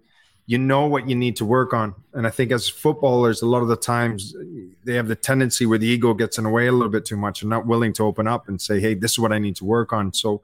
you 0.48 0.58
know 0.58 0.86
what 0.86 1.10
you 1.10 1.16
need 1.16 1.36
to 1.38 1.46
work 1.46 1.74
on. 1.74 1.96
And 2.14 2.28
I 2.28 2.30
think 2.30 2.52
as 2.52 2.70
footballers, 2.70 3.42
a 3.42 3.48
lot 3.48 3.64
of 3.64 3.68
the 3.68 3.76
times 3.76 4.36
they 4.84 4.94
have 4.94 5.08
the 5.08 5.16
tendency 5.16 5.66
where 5.66 5.80
the 5.80 5.88
ego 5.88 6.14
gets 6.14 6.38
in 6.38 6.44
the 6.44 6.50
way 6.50 6.68
a 6.68 6.72
little 6.72 6.90
bit 6.90 7.06
too 7.06 7.18
much 7.18 7.42
and 7.42 7.50
not 7.50 7.66
willing 7.66 7.94
to 7.94 8.04
open 8.04 8.28
up 8.28 8.48
and 8.48 8.62
say, 8.62 8.80
"Hey, 8.80 8.94
this 8.94 9.14
is 9.14 9.20
what 9.20 9.32
I 9.32 9.40
need 9.40 9.56
to 9.58 9.66
work 9.66 9.92
on." 9.92 10.14
So 10.14 10.42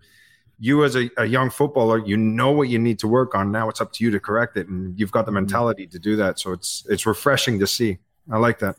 you 0.60 0.84
as 0.84 0.96
a, 0.96 1.10
a 1.18 1.26
young 1.26 1.50
footballer, 1.50 2.00
you 2.00 2.18
know 2.18 2.52
what 2.52 2.70
you 2.70 2.80
need 2.80 3.00
to 3.00 3.08
work 3.08 3.36
on. 3.36 3.52
Now 3.52 3.70
it's 3.70 3.82
up 3.82 3.92
to 3.94 4.04
you 4.04 4.12
to 4.12 4.20
correct 4.20 4.58
it, 4.58 4.68
and 4.68 5.00
you've 5.00 5.12
got 5.12 5.26
the 5.26 5.32
mentality 5.32 5.88
to 5.88 6.00
do 6.00 6.16
that. 6.16 6.40
So 6.40 6.52
it's 6.52 6.86
it's 6.90 7.06
refreshing 7.06 7.60
to 7.60 7.68
see. 7.68 8.00
I 8.32 8.38
like 8.38 8.60
that. 8.60 8.78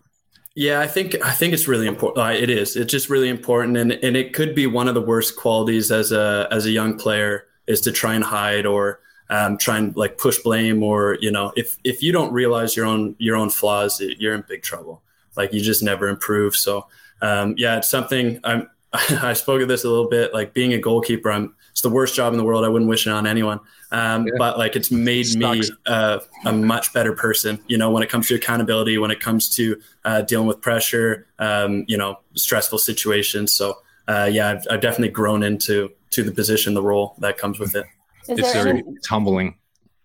Yeah, 0.55 0.81
I 0.81 0.87
think 0.89 1.17
I 1.25 1.31
think 1.31 1.55
it's 1.55 1.69
really 1.69 1.87
important. 1.87 2.27
Uh, 2.27 2.31
it 2.31 2.51
is. 2.51 2.77
It's 2.77 2.91
just 2.91 3.09
really 3.09 3.29
important, 3.29 3.77
and 3.77 3.93
and 3.93 4.17
it 4.17 4.33
could 4.33 4.57
be 4.57 4.67
one 4.67 4.89
of 4.89 4.95
the 4.95 5.01
worst 5.01 5.37
qualities 5.37 5.93
as 5.93 6.11
a 6.11 6.49
as 6.51 6.67
a 6.67 6.71
young 6.71 6.99
player 6.99 7.45
is 7.69 7.81
to 7.83 7.93
try 7.93 8.15
and 8.15 8.25
hide 8.25 8.67
or 8.67 9.01
um, 9.31 9.57
try 9.59 9.79
and 9.79 9.97
like 9.97 10.19
push 10.19 10.39
blame 10.39 10.83
or 10.83 11.17
you 11.21 11.31
know 11.31 11.53
if 11.57 11.79
if 11.85 12.03
you 12.03 12.13
don't 12.13 12.33
realize 12.33 12.77
your 12.77 12.87
own 12.87 13.17
your 13.19 13.37
own 13.37 13.51
flaws, 13.51 14.01
you're 14.01 14.35
in 14.35 14.45
big 14.49 14.63
trouble. 14.63 15.03
Like 15.37 15.53
you 15.53 15.61
just 15.61 15.83
never 15.83 16.09
improve. 16.09 16.55
So 16.57 16.87
um, 17.21 17.55
yeah, 17.57 17.79
it's 17.79 17.89
something 17.91 18.41
I'm. 18.45 18.69
I 18.93 19.33
spoke 19.33 19.63
of 19.63 19.69
this 19.69 19.85
a 19.85 19.89
little 19.89 20.11
bit. 20.11 20.35
Like 20.35 20.53
being 20.53 20.75
a 20.75 20.79
goalkeeper, 20.79 21.31
I'm. 21.31 21.55
It's 21.71 21.81
the 21.81 21.89
worst 21.89 22.15
job 22.15 22.35
in 22.35 22.39
the 22.39 22.45
world. 22.45 22.67
I 22.67 22.69
wouldn't 22.69 22.91
wish 22.91 23.07
it 23.07 23.11
on 23.11 23.27
anyone. 23.27 23.59
Um, 23.93 24.27
But 24.37 24.59
like, 24.59 24.77
it's 24.77 24.91
made 24.91 25.35
me 25.35 25.63
uh, 25.87 26.19
a 26.45 26.53
much 26.53 26.93
better 26.93 27.15
person. 27.15 27.59
You 27.67 27.79
know, 27.79 27.91
when 27.91 28.03
it 28.03 28.11
comes 28.11 28.29
to 28.29 28.35
accountability, 28.35 28.99
when 28.99 29.11
it 29.11 29.21
comes 29.21 29.49
to 29.57 29.81
uh, 30.05 30.21
dealing 30.21 30.47
with 30.47 30.61
pressure, 30.61 31.27
um, 31.39 31.87
you 31.89 31.97
know, 31.97 32.19
stressful 32.35 32.79
situations. 32.79 33.55
So 33.55 33.79
uh, 34.09 34.29
yeah, 34.31 34.51
I've, 34.51 34.67
I've 34.71 34.81
definitely 34.81 35.09
grown 35.09 35.43
into 35.43 35.93
to 36.11 36.23
the 36.23 36.33
position, 36.33 36.75
the 36.75 36.83
role 36.83 37.15
that 37.19 37.39
comes 37.39 37.59
with 37.59 37.75
it. 37.75 37.87
Is 38.29 38.39
It's 38.39 38.53
there 38.53 38.63
very 38.65 38.79
any, 38.81 38.83
it's 38.97 39.07
humbling. 39.09 39.57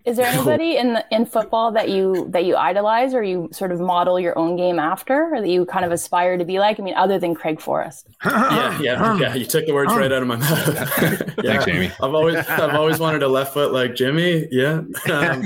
is 0.06 0.18
there 0.18 0.26
anybody 0.34 0.78
in 0.78 0.94
the, 0.94 1.06
in 1.12 1.26
football 1.26 1.72
that 1.74 1.90
you 1.90 2.28
that 2.32 2.46
you 2.46 2.56
idolize 2.56 3.14
or 3.14 3.22
you 3.24 3.50
sort 3.52 3.72
of 3.72 3.80
model 3.80 4.20
your 4.20 4.38
own 4.38 4.56
game 4.56 4.80
after, 4.80 5.34
or 5.34 5.42
that 5.42 5.50
you 5.50 5.66
kind 5.66 5.84
of 5.86 5.92
aspire 5.92 6.38
to 6.38 6.46
be 6.46 6.60
like? 6.60 6.80
I 6.80 6.84
mean, 6.84 6.96
other 6.96 7.20
than 7.20 7.36
Craig 7.36 7.60
Forrest. 7.60 8.08
yeah, 8.26 8.80
yeah, 8.82 9.18
yeah. 9.20 9.36
You 9.36 9.46
took 9.46 9.66
the 9.66 9.74
words 9.74 9.94
right 9.94 10.12
out 10.12 10.22
of 10.22 10.28
my 10.28 10.38
mouth. 10.38 10.68
yeah. 11.44 11.60
Thanks, 11.60 11.68
Amy. 11.68 11.92
I've 12.02 12.14
always, 12.14 12.38
I've 12.48 12.74
always 12.76 13.00
wanted 13.00 13.22
a 13.22 13.28
left 13.28 13.54
foot 13.54 13.72
like 13.74 13.96
Jimmy. 13.96 14.48
Yeah. 14.50 14.82
Um, 15.12 15.42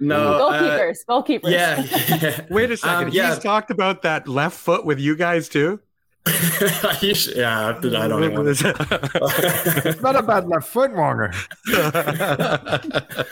no. 0.00 0.38
uh, 0.38 0.40
goalkeepers, 0.40 0.98
goalkeepers. 1.08 1.50
yeah. 1.50 2.40
Wait 2.50 2.70
a 2.70 2.76
second. 2.76 3.08
Um, 3.08 3.12
yeah. 3.12 3.34
He's 3.34 3.38
talked 3.42 3.70
about 3.70 4.02
that 4.02 4.26
left 4.28 4.56
foot 4.56 4.84
with 4.84 4.98
you 4.98 5.14
guys 5.16 5.48
too. 5.48 5.80
You 7.02 7.14
should- 7.14 7.36
yeah. 7.36 7.68
I 7.68 7.72
don't 7.80 8.24
even. 8.24 8.44
want 8.44 8.56
to- 8.58 9.82
It's 9.84 10.00
not 10.00 10.16
about 10.16 10.26
bad 10.26 10.48
left 10.48 10.68
foot, 10.68 10.92
Monger. 10.94 11.32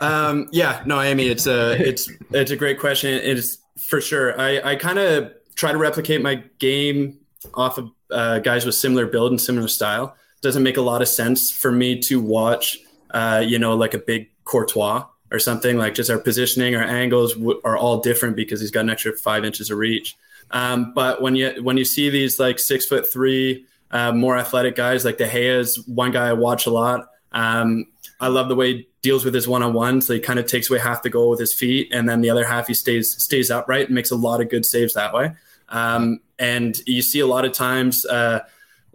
um, 0.00 0.48
yeah, 0.52 0.82
no, 0.86 1.00
Amy, 1.00 1.26
it's 1.28 1.46
a 1.46 1.72
it's 1.80 2.10
it's 2.32 2.50
a 2.50 2.56
great 2.56 2.78
question. 2.80 3.14
It's 3.14 3.58
for 3.78 4.00
sure. 4.00 4.38
I 4.40 4.60
I 4.72 4.76
kind 4.76 4.98
of 4.98 5.32
try 5.54 5.72
to 5.72 5.78
replicate 5.78 6.22
my 6.22 6.42
game 6.58 7.18
off 7.54 7.78
of 7.78 7.90
uh, 8.10 8.38
guys 8.40 8.64
with 8.64 8.74
similar 8.74 9.06
build 9.06 9.30
and 9.30 9.40
similar 9.40 9.68
style. 9.68 10.16
Doesn't 10.40 10.62
make 10.62 10.76
a 10.76 10.82
lot 10.82 11.02
of 11.02 11.08
sense 11.08 11.50
for 11.50 11.70
me 11.72 11.98
to 12.00 12.20
watch, 12.20 12.78
uh, 13.10 13.42
you 13.46 13.58
know, 13.58 13.74
like 13.76 13.94
a 13.94 13.98
big 13.98 14.28
Courtois 14.44 15.04
or 15.30 15.38
something. 15.38 15.78
Like 15.78 15.94
just 15.94 16.10
our 16.10 16.18
positioning, 16.18 16.74
our 16.74 16.82
angles 16.82 17.34
w- 17.34 17.60
are 17.64 17.76
all 17.76 18.00
different 18.00 18.36
because 18.36 18.60
he's 18.60 18.70
got 18.70 18.80
an 18.80 18.90
extra 18.90 19.12
five 19.16 19.44
inches 19.44 19.70
of 19.70 19.78
reach. 19.78 20.16
Um, 20.54 20.94
but 20.94 21.20
when 21.20 21.34
you 21.34 21.62
when 21.62 21.76
you 21.76 21.84
see 21.84 22.08
these 22.08 22.38
like 22.38 22.58
six 22.58 22.86
foot 22.86 23.12
three, 23.12 23.66
uh, 23.90 24.12
more 24.12 24.38
athletic 24.38 24.76
guys 24.76 25.04
like 25.04 25.18
De 25.18 25.28
Gea 25.28 25.58
is 25.58 25.86
one 25.86 26.12
guy 26.12 26.28
I 26.28 26.32
watch 26.32 26.66
a 26.66 26.70
lot. 26.70 27.08
Um, 27.32 27.86
I 28.20 28.28
love 28.28 28.48
the 28.48 28.54
way 28.54 28.72
he 28.72 28.88
deals 29.02 29.24
with 29.24 29.34
his 29.34 29.48
one 29.48 29.64
on 29.64 29.74
one. 29.74 30.00
So 30.00 30.14
he 30.14 30.20
kind 30.20 30.38
of 30.38 30.46
takes 30.46 30.70
away 30.70 30.78
half 30.78 31.02
the 31.02 31.10
goal 31.10 31.28
with 31.28 31.40
his 31.40 31.52
feet, 31.52 31.92
and 31.92 32.08
then 32.08 32.20
the 32.20 32.30
other 32.30 32.46
half 32.46 32.68
he 32.68 32.74
stays 32.74 33.20
stays 33.22 33.50
upright 33.50 33.86
and 33.86 33.94
makes 33.94 34.12
a 34.12 34.16
lot 34.16 34.40
of 34.40 34.48
good 34.48 34.64
saves 34.64 34.94
that 34.94 35.12
way. 35.12 35.32
Um, 35.68 36.20
and 36.38 36.78
you 36.86 37.02
see 37.02 37.20
a 37.20 37.26
lot 37.26 37.44
of 37.44 37.52
times. 37.52 38.06
Uh, 38.06 38.40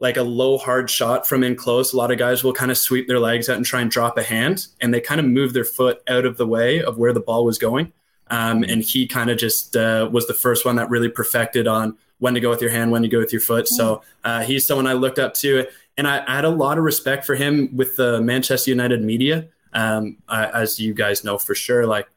like 0.02 0.16
a 0.16 0.24
low 0.24 0.58
hard 0.58 0.90
shot 0.90 1.28
from 1.28 1.44
in 1.44 1.58
close, 1.58 1.92
a 1.92 1.98
lot 1.98 2.10
of 2.10 2.18
guys 2.18 2.42
will 2.42 2.54
kind 2.54 2.72
of 2.72 2.78
sweep 2.78 3.06
their 3.10 3.20
legs 3.20 3.50
out 3.50 3.58
and 3.58 3.66
try 3.66 3.82
and 3.82 3.92
drop 3.92 4.18
a 4.18 4.24
hand, 4.24 4.68
and 4.80 4.94
they 4.94 5.02
kind 5.02 5.20
of 5.20 5.26
move 5.26 5.52
their 5.52 5.66
foot 5.66 6.02
out 6.08 6.24
of 6.24 6.38
the 6.38 6.48
way 6.48 6.82
of 6.82 6.98
where 6.98 7.12
the 7.12 7.20
ball 7.20 7.44
was 7.44 7.58
going. 7.58 7.92
Um, 8.30 8.64
and 8.64 8.84
he 8.84 9.08
kind 9.08 9.30
of 9.30 9.38
just 9.38 9.76
uh, 9.76 10.08
was 10.12 10.28
the 10.28 10.34
first 10.34 10.66
one 10.66 10.76
that 10.76 10.90
really 10.90 11.10
perfected 11.10 11.68
on 11.68 11.98
when 12.20 12.34
to 12.34 12.40
go 12.40 12.50
with 12.50 12.62
your 12.62 12.72
hand, 12.72 12.92
when 12.92 13.02
to 13.02 13.08
go 13.08 13.20
with 13.20 13.32
your 13.32 13.42
foot. 13.42 13.68
So 13.68 14.04
uh, 14.24 14.42
he's 14.42 14.68
someone 14.68 14.88
I 14.88 14.94
looked 14.94 15.20
up 15.20 15.34
to, 15.36 15.66
and 15.98 16.08
I, 16.08 16.24
I 16.28 16.36
had 16.36 16.46
a 16.46 16.50
lot 16.50 16.78
of 16.78 16.84
respect 16.84 17.26
for 17.26 17.36
him 17.36 17.76
with 17.76 17.96
the 17.96 18.22
Manchester 18.22 18.70
United 18.70 19.04
media. 19.04 19.48
Um, 19.74 20.18
I, 20.28 20.48
as 20.48 20.80
you 20.80 20.94
guys 20.94 21.24
know 21.24 21.38
for 21.38 21.56
sure, 21.56 21.86
like 21.88 22.08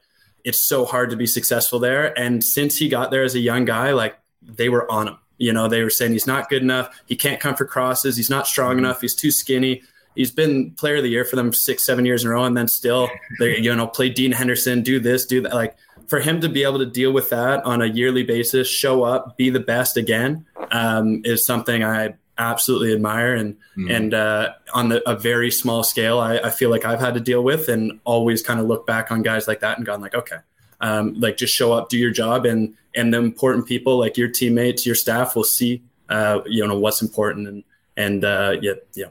it's 0.43 0.67
so 0.67 0.85
hard 0.85 1.09
to 1.11 1.15
be 1.15 1.25
successful 1.25 1.79
there. 1.79 2.17
And 2.19 2.43
since 2.43 2.77
he 2.77 2.89
got 2.89 3.11
there 3.11 3.23
as 3.23 3.35
a 3.35 3.39
young 3.39 3.65
guy, 3.65 3.93
like 3.93 4.17
they 4.41 4.69
were 4.69 4.91
on 4.91 5.07
him. 5.07 5.17
You 5.37 5.51
know, 5.51 5.67
they 5.67 5.83
were 5.83 5.89
saying 5.89 6.11
he's 6.11 6.27
not 6.27 6.49
good 6.49 6.61
enough. 6.61 7.01
He 7.07 7.15
can't 7.15 7.39
come 7.39 7.55
for 7.55 7.65
crosses. 7.65 8.15
He's 8.15 8.29
not 8.29 8.47
strong 8.47 8.77
enough. 8.77 9.01
He's 9.01 9.15
too 9.15 9.31
skinny. 9.31 9.81
He's 10.15 10.31
been 10.31 10.71
player 10.71 10.97
of 10.97 11.03
the 11.03 11.09
year 11.09 11.25
for 11.25 11.35
them 11.35 11.51
six, 11.51 11.85
seven 11.85 12.05
years 12.05 12.23
in 12.23 12.29
a 12.29 12.33
row, 12.33 12.43
and 12.43 12.55
then 12.55 12.67
still, 12.67 13.09
they 13.39 13.57
you 13.57 13.75
know, 13.75 13.87
play 13.87 14.09
Dean 14.09 14.31
Henderson, 14.31 14.83
do 14.83 14.99
this, 14.99 15.25
do 15.25 15.41
that. 15.41 15.53
Like 15.53 15.75
for 16.07 16.19
him 16.19 16.41
to 16.41 16.49
be 16.49 16.63
able 16.63 16.79
to 16.79 16.85
deal 16.85 17.11
with 17.11 17.29
that 17.29 17.63
on 17.65 17.81
a 17.81 17.85
yearly 17.85 18.23
basis, 18.23 18.67
show 18.67 19.03
up, 19.03 19.37
be 19.37 19.49
the 19.49 19.59
best 19.59 19.97
again, 19.97 20.45
um, 20.71 21.21
is 21.25 21.45
something 21.45 21.83
I 21.83 22.15
absolutely 22.37 22.93
admire. 22.93 23.35
And 23.35 23.57
and 23.89 24.13
uh, 24.13 24.53
on 24.73 24.89
the, 24.89 25.09
a 25.09 25.15
very 25.15 25.51
small 25.51 25.83
scale, 25.83 26.19
I, 26.19 26.37
I 26.37 26.49
feel 26.49 26.69
like 26.69 26.85
I've 26.85 26.99
had 26.99 27.13
to 27.15 27.19
deal 27.19 27.43
with, 27.43 27.69
and 27.69 27.99
always 28.03 28.41
kind 28.41 28.59
of 28.59 28.67
look 28.67 28.85
back 28.85 29.11
on 29.11 29.21
guys 29.21 29.47
like 29.47 29.59
that 29.61 29.77
and 29.77 29.85
gone 29.85 30.01
like, 30.01 30.15
okay, 30.15 30.37
um, 30.81 31.13
like 31.19 31.37
just 31.37 31.53
show 31.53 31.73
up, 31.73 31.89
do 31.89 31.97
your 31.97 32.11
job, 32.11 32.45
and 32.45 32.75
and 32.95 33.13
the 33.13 33.17
important 33.17 33.67
people 33.67 33.97
like 33.97 34.17
your 34.17 34.29
teammates, 34.29 34.85
your 34.85 34.95
staff 34.95 35.35
will 35.35 35.43
see, 35.43 35.81
uh, 36.09 36.41
you 36.45 36.65
know, 36.67 36.77
what's 36.77 37.01
important, 37.01 37.47
and 37.47 37.63
and 37.97 38.25
uh, 38.25 38.57
yeah, 38.61 38.73
yeah. 38.95 39.07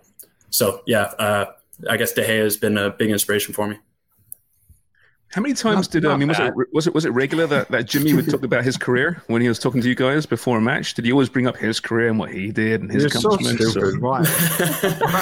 So 0.50 0.82
yeah, 0.86 1.02
uh, 1.18 1.46
I 1.88 1.96
guess 1.96 2.12
De 2.12 2.22
Gea 2.22 2.42
has 2.42 2.56
been 2.56 2.78
a 2.78 2.90
big 2.90 3.10
inspiration 3.10 3.54
for 3.54 3.66
me. 3.66 3.78
How 5.32 5.40
many 5.40 5.54
times 5.54 5.88
did 5.88 6.04
I 6.04 6.14
mean 6.16 6.28
was 6.28 6.38
it 6.38 6.52
was 6.72 6.86
it 6.86 6.94
was 6.94 7.04
it 7.06 7.10
regular 7.10 7.46
that, 7.46 7.68
that 7.70 7.86
Jimmy 7.86 8.12
would 8.12 8.28
talk 8.30 8.42
about 8.42 8.64
his 8.64 8.76
career 8.76 9.22
when 9.28 9.40
he 9.40 9.48
was 9.48 9.58
talking 9.58 9.80
to 9.80 9.88
you 9.88 9.94
guys 9.94 10.26
before 10.26 10.58
a 10.58 10.60
match? 10.60 10.92
Did 10.94 11.06
he 11.06 11.12
always 11.12 11.30
bring 11.30 11.46
up 11.46 11.56
his 11.56 11.80
career 11.80 12.08
and 12.08 12.18
what 12.18 12.30
he 12.30 12.52
did 12.52 12.82
and 12.82 12.90
his 12.92 13.02
You're 13.04 13.10
so 13.10 13.18
accomplishments? 13.30 13.70
stupid. 13.70 13.94
or- 13.94 14.00
Why? 14.00 14.20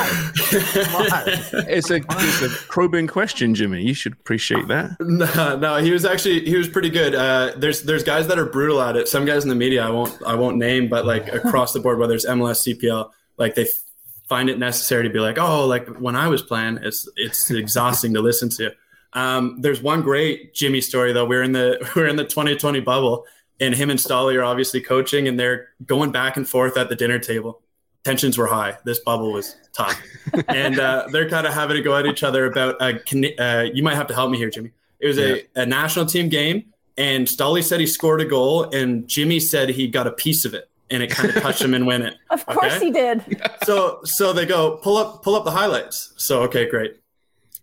Why? 0.04 1.22
It's 1.68 1.90
a 1.90 1.96
it's 2.08 2.42
a 2.42 2.48
probing 2.68 3.06
question, 3.06 3.54
Jimmy. 3.54 3.82
You 3.82 3.94
should 3.94 4.12
appreciate 4.14 4.68
that. 4.68 4.96
No, 5.00 5.56
no, 5.56 5.76
he 5.76 5.90
was 5.90 6.04
actually 6.04 6.44
he 6.44 6.56
was 6.56 6.68
pretty 6.68 6.90
good. 6.90 7.14
Uh, 7.14 7.52
there's 7.56 7.82
there's 7.82 8.02
guys 8.02 8.26
that 8.28 8.38
are 8.38 8.46
brutal 8.46 8.80
at 8.80 8.96
it. 8.96 9.08
Some 9.08 9.24
guys 9.24 9.42
in 9.44 9.48
the 9.48 9.54
media 9.54 9.84
I 9.86 9.90
won't 9.90 10.16
I 10.26 10.34
won't 10.34 10.56
name, 10.56 10.88
but 10.88 11.06
like 11.06 11.28
across 11.32 11.72
the 11.72 11.80
board, 11.80 11.98
whether 11.98 12.14
it's 12.14 12.26
MLS, 12.26 12.66
CPL, 12.66 13.10
like 13.36 13.54
they 13.54 13.62
f- 13.66 13.82
find 14.28 14.48
it 14.50 14.58
necessary 14.58 15.04
to 15.04 15.10
be 15.10 15.20
like, 15.20 15.38
oh, 15.38 15.66
like 15.66 15.86
when 15.98 16.16
I 16.16 16.28
was 16.28 16.42
playing, 16.42 16.78
it's 16.82 17.08
it's 17.16 17.50
exhausting 17.50 18.14
to 18.14 18.20
listen 18.20 18.48
to. 18.50 18.72
Um, 19.12 19.60
there's 19.60 19.82
one 19.82 20.02
great 20.02 20.54
Jimmy 20.54 20.80
story 20.80 21.12
though. 21.12 21.24
We're 21.24 21.42
in 21.42 21.52
the 21.52 21.78
we're 21.96 22.06
in 22.06 22.16
the 22.16 22.24
2020 22.24 22.80
bubble, 22.80 23.26
and 23.58 23.74
him 23.74 23.90
and 23.90 23.98
Stolly 24.00 24.36
are 24.36 24.44
obviously 24.44 24.80
coaching, 24.80 25.26
and 25.28 25.38
they're 25.38 25.68
going 25.86 26.12
back 26.12 26.36
and 26.36 26.48
forth 26.48 26.76
at 26.76 26.88
the 26.88 26.96
dinner 26.96 27.18
table. 27.18 27.60
Tensions 28.04 28.38
were 28.38 28.46
high. 28.46 28.78
This 28.84 28.98
bubble 29.00 29.32
was 29.32 29.56
tough, 29.72 30.00
and 30.48 30.78
uh, 30.80 31.06
they're 31.12 31.28
kind 31.28 31.46
of 31.46 31.52
having 31.52 31.76
to 31.76 31.82
go 31.82 31.96
at 31.96 32.06
each 32.06 32.22
other 32.22 32.46
about. 32.46 32.76
Uh, 32.80 32.94
Can- 33.04 33.38
uh, 33.38 33.66
you 33.74 33.82
might 33.82 33.96
have 33.96 34.06
to 34.06 34.14
help 34.14 34.30
me 34.30 34.38
here, 34.38 34.48
Jimmy. 34.50 34.72
It 35.00 35.06
was 35.06 35.18
a, 35.18 35.44
a 35.56 35.66
national 35.66 36.06
team 36.06 36.28
game, 36.28 36.64
and 36.96 37.26
Stolly 37.28 37.62
said 37.62 37.80
he 37.80 37.86
scored 37.86 38.20
a 38.20 38.24
goal, 38.24 38.64
and 38.64 39.06
Jimmy 39.08 39.40
said 39.40 39.70
he 39.70 39.86
got 39.88 40.06
a 40.06 40.12
piece 40.12 40.44
of 40.46 40.54
it, 40.54 40.70
and 40.90 41.02
it 41.02 41.10
kind 41.10 41.28
of 41.34 41.42
touched 41.42 41.60
him 41.62 41.74
and 41.74 41.86
win 41.86 42.02
it. 42.02 42.14
Of 42.30 42.46
course 42.46 42.74
Okay. 42.74 42.86
he 42.86 42.90
did. 42.90 43.24
So 43.64 44.00
so 44.04 44.32
they 44.32 44.46
go 44.46 44.76
pull 44.76 44.96
up 44.96 45.22
pull 45.22 45.34
up 45.34 45.44
the 45.44 45.50
highlights. 45.50 46.12
So 46.16 46.42
okay, 46.44 46.68
great. 46.70 46.96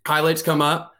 Highlights 0.05 0.41
come 0.43 0.61
up. 0.61 0.93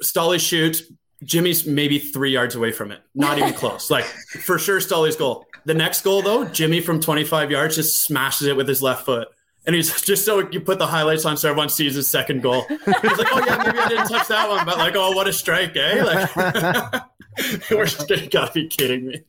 Stolly 0.00 0.38
shoots, 0.38 0.82
Jimmy's 1.24 1.66
maybe 1.66 1.98
three 1.98 2.32
yards 2.32 2.54
away 2.54 2.72
from 2.72 2.92
it, 2.92 3.00
not 3.14 3.38
even 3.38 3.52
close. 3.54 3.90
Like 3.90 4.04
for 4.04 4.58
sure, 4.58 4.80
Stolly's 4.80 5.16
goal. 5.16 5.46
The 5.64 5.74
next 5.74 6.02
goal 6.02 6.22
though, 6.22 6.44
Jimmy 6.44 6.80
from 6.80 7.00
25 7.00 7.50
yards 7.50 7.76
just 7.76 8.02
smashes 8.02 8.46
it 8.46 8.56
with 8.56 8.68
his 8.68 8.82
left 8.82 9.04
foot. 9.04 9.28
And 9.66 9.74
he's 9.74 10.00
just 10.02 10.24
so 10.24 10.48
you 10.50 10.60
put 10.60 10.78
the 10.78 10.86
highlights 10.86 11.24
on 11.24 11.36
so 11.36 11.48
everyone 11.50 11.68
sees 11.68 11.94
his 11.94 12.08
second 12.08 12.42
goal. 12.42 12.62
He's 12.68 12.86
like, 12.86 13.28
oh 13.32 13.42
yeah, 13.44 13.62
maybe 13.64 13.78
I 13.78 13.88
didn't 13.88 14.08
touch 14.08 14.28
that 14.28 14.48
one, 14.48 14.64
but 14.64 14.78
like, 14.78 14.94
oh, 14.94 15.12
what 15.12 15.26
a 15.28 15.32
strike, 15.32 15.76
eh? 15.76 16.02
Like, 17.38 17.70
we're 17.70 17.84
just 17.84 18.08
you 18.08 18.30
gotta 18.30 18.50
be 18.50 18.66
kidding 18.66 19.08
me. 19.08 19.20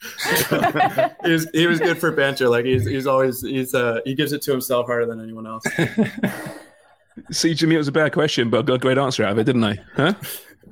he 1.26 1.32
was 1.32 1.50
he 1.54 1.68
was 1.68 1.82
good 1.82 1.98
for 1.98 2.10
banter. 2.10 2.48
Like 2.48 2.64
he's 2.64 2.86
he's 2.86 3.06
always 3.06 3.42
he's 3.42 3.76
uh 3.76 4.00
he 4.06 4.16
gives 4.16 4.32
it 4.32 4.42
to 4.44 4.52
himself 4.52 4.86
harder 4.86 5.06
than 5.06 5.20
anyone 5.20 5.46
else. 5.46 5.66
See, 7.32 7.54
Jimmy, 7.54 7.76
it 7.76 7.80
was 7.80 7.90
a 7.90 7.92
bad 7.92 8.14
question, 8.14 8.50
but 8.50 8.60
I 8.60 8.62
got 8.62 8.74
a 8.76 8.78
great 8.78 8.98
answer 8.98 9.26
out 9.26 9.34
of 9.34 9.40
it, 9.40 9.44
didn't 9.44 9.64
I? 9.66 9.78
Huh? 9.96 10.14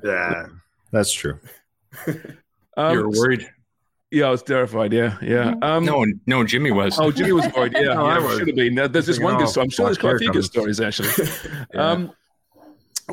Yeah, 0.06 0.46
that's 0.92 1.12
true. 1.12 1.38
Um, 2.78 2.92
you 2.94 3.02
were 3.04 3.08
worried. 3.08 3.48
Yeah, 4.10 4.26
I 4.26 4.30
was 4.30 4.42
terrified. 4.42 4.92
Yeah, 4.92 5.16
yeah. 5.22 5.54
Um, 5.62 5.86
no, 5.86 6.04
no, 6.26 6.44
Jimmy 6.44 6.70
was. 6.72 6.98
Oh, 7.00 7.10
Jimmy 7.10 7.32
was 7.32 7.46
worried. 7.56 7.72
Yeah, 7.74 7.94
No, 7.94 8.04
I 8.04 8.18
yeah 8.18 8.26
was. 8.26 8.38
should 8.38 8.48
have 8.48 8.56
been. 8.56 8.74
There- 8.74 8.86
There's 8.88 9.06
this 9.06 9.18
one 9.18 9.38
good 9.38 9.48
story. 9.48 9.64
I'm 9.64 9.70
sure 9.70 9.86
there's 9.86 9.96
quite 9.96 10.16
a 10.16 10.18
few 10.18 10.30
good 10.30 10.44
stories 10.44 10.78
actually. 10.78 11.08
Um, 11.74 12.12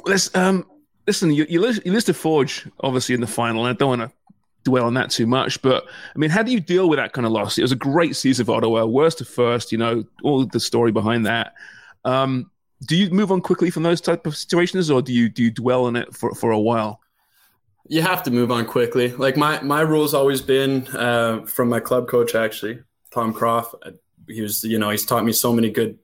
let's 0.06 0.36
um, 0.36 0.66
listen. 1.08 1.32
You, 1.32 1.46
you, 1.48 1.62
list, 1.62 1.86
you 1.86 1.94
listed 1.94 2.18
Forge 2.18 2.68
obviously 2.82 3.16
in 3.16 3.22
the 3.22 3.28
final, 3.28 3.66
and 3.66 3.74
I 3.74 3.78
don't 3.78 3.98
want 4.00 4.12
to 4.12 4.18
dwell 4.66 4.86
on 4.86 4.94
that 4.96 5.10
too 5.12 5.28
much. 5.28 5.62
But 5.62 5.86
I 6.14 6.18
mean, 6.20 6.30
how 6.30 6.44
do 6.44 6.52
you 6.52 6.60
deal 6.60 6.90
with 6.90 6.98
that 7.00 7.14
kind 7.14 7.26
of 7.26 7.32
loss? 7.32 7.58
It 7.58 7.62
was 7.62 7.72
a 7.72 7.78
great 7.78 8.18
season 8.18 8.46
for 8.46 8.56
Ottawa, 8.58 8.84
worst 8.86 9.20
to 9.20 9.26
first. 9.26 9.72
You 9.72 9.78
know, 9.78 10.04
all 10.24 10.46
the 10.46 10.60
story 10.60 10.92
behind 10.92 11.26
that. 11.26 11.54
Um, 12.04 12.52
do 12.86 12.96
you 12.96 13.10
move 13.10 13.32
on 13.32 13.42
quickly 13.42 13.70
from 13.70 13.84
those 13.84 14.02
type 14.02 14.26
of 14.26 14.36
situations, 14.36 14.90
or 14.90 15.02
do 15.02 15.14
you 15.14 15.30
do 15.30 15.44
you 15.44 15.52
dwell 15.52 15.86
on 15.86 15.96
it 15.96 16.14
for 16.16 16.34
for 16.36 16.52
a 16.52 16.60
while? 16.60 17.00
you 17.88 18.02
have 18.02 18.24
to 18.24 18.32
move 18.32 18.52
on 18.52 18.66
quickly. 18.66 19.12
Like 19.12 19.38
my 19.38 19.62
my 19.62 19.82
rule's 19.82 20.14
always 20.14 20.42
been 20.42 20.88
uh, 20.90 21.46
from 21.46 21.70
my 21.70 21.80
club 21.80 22.08
coach 22.08 22.36
actually, 22.36 22.80
Tom 23.12 23.34
Croft. 23.34 23.76
He 24.28 24.42
was 24.42 24.64
you 24.64 24.80
know 24.80 24.90
he's 24.90 25.06
taught 25.06 25.26
me 25.26 25.34
so 25.34 25.52
many 25.52 25.70
good 25.70 26.00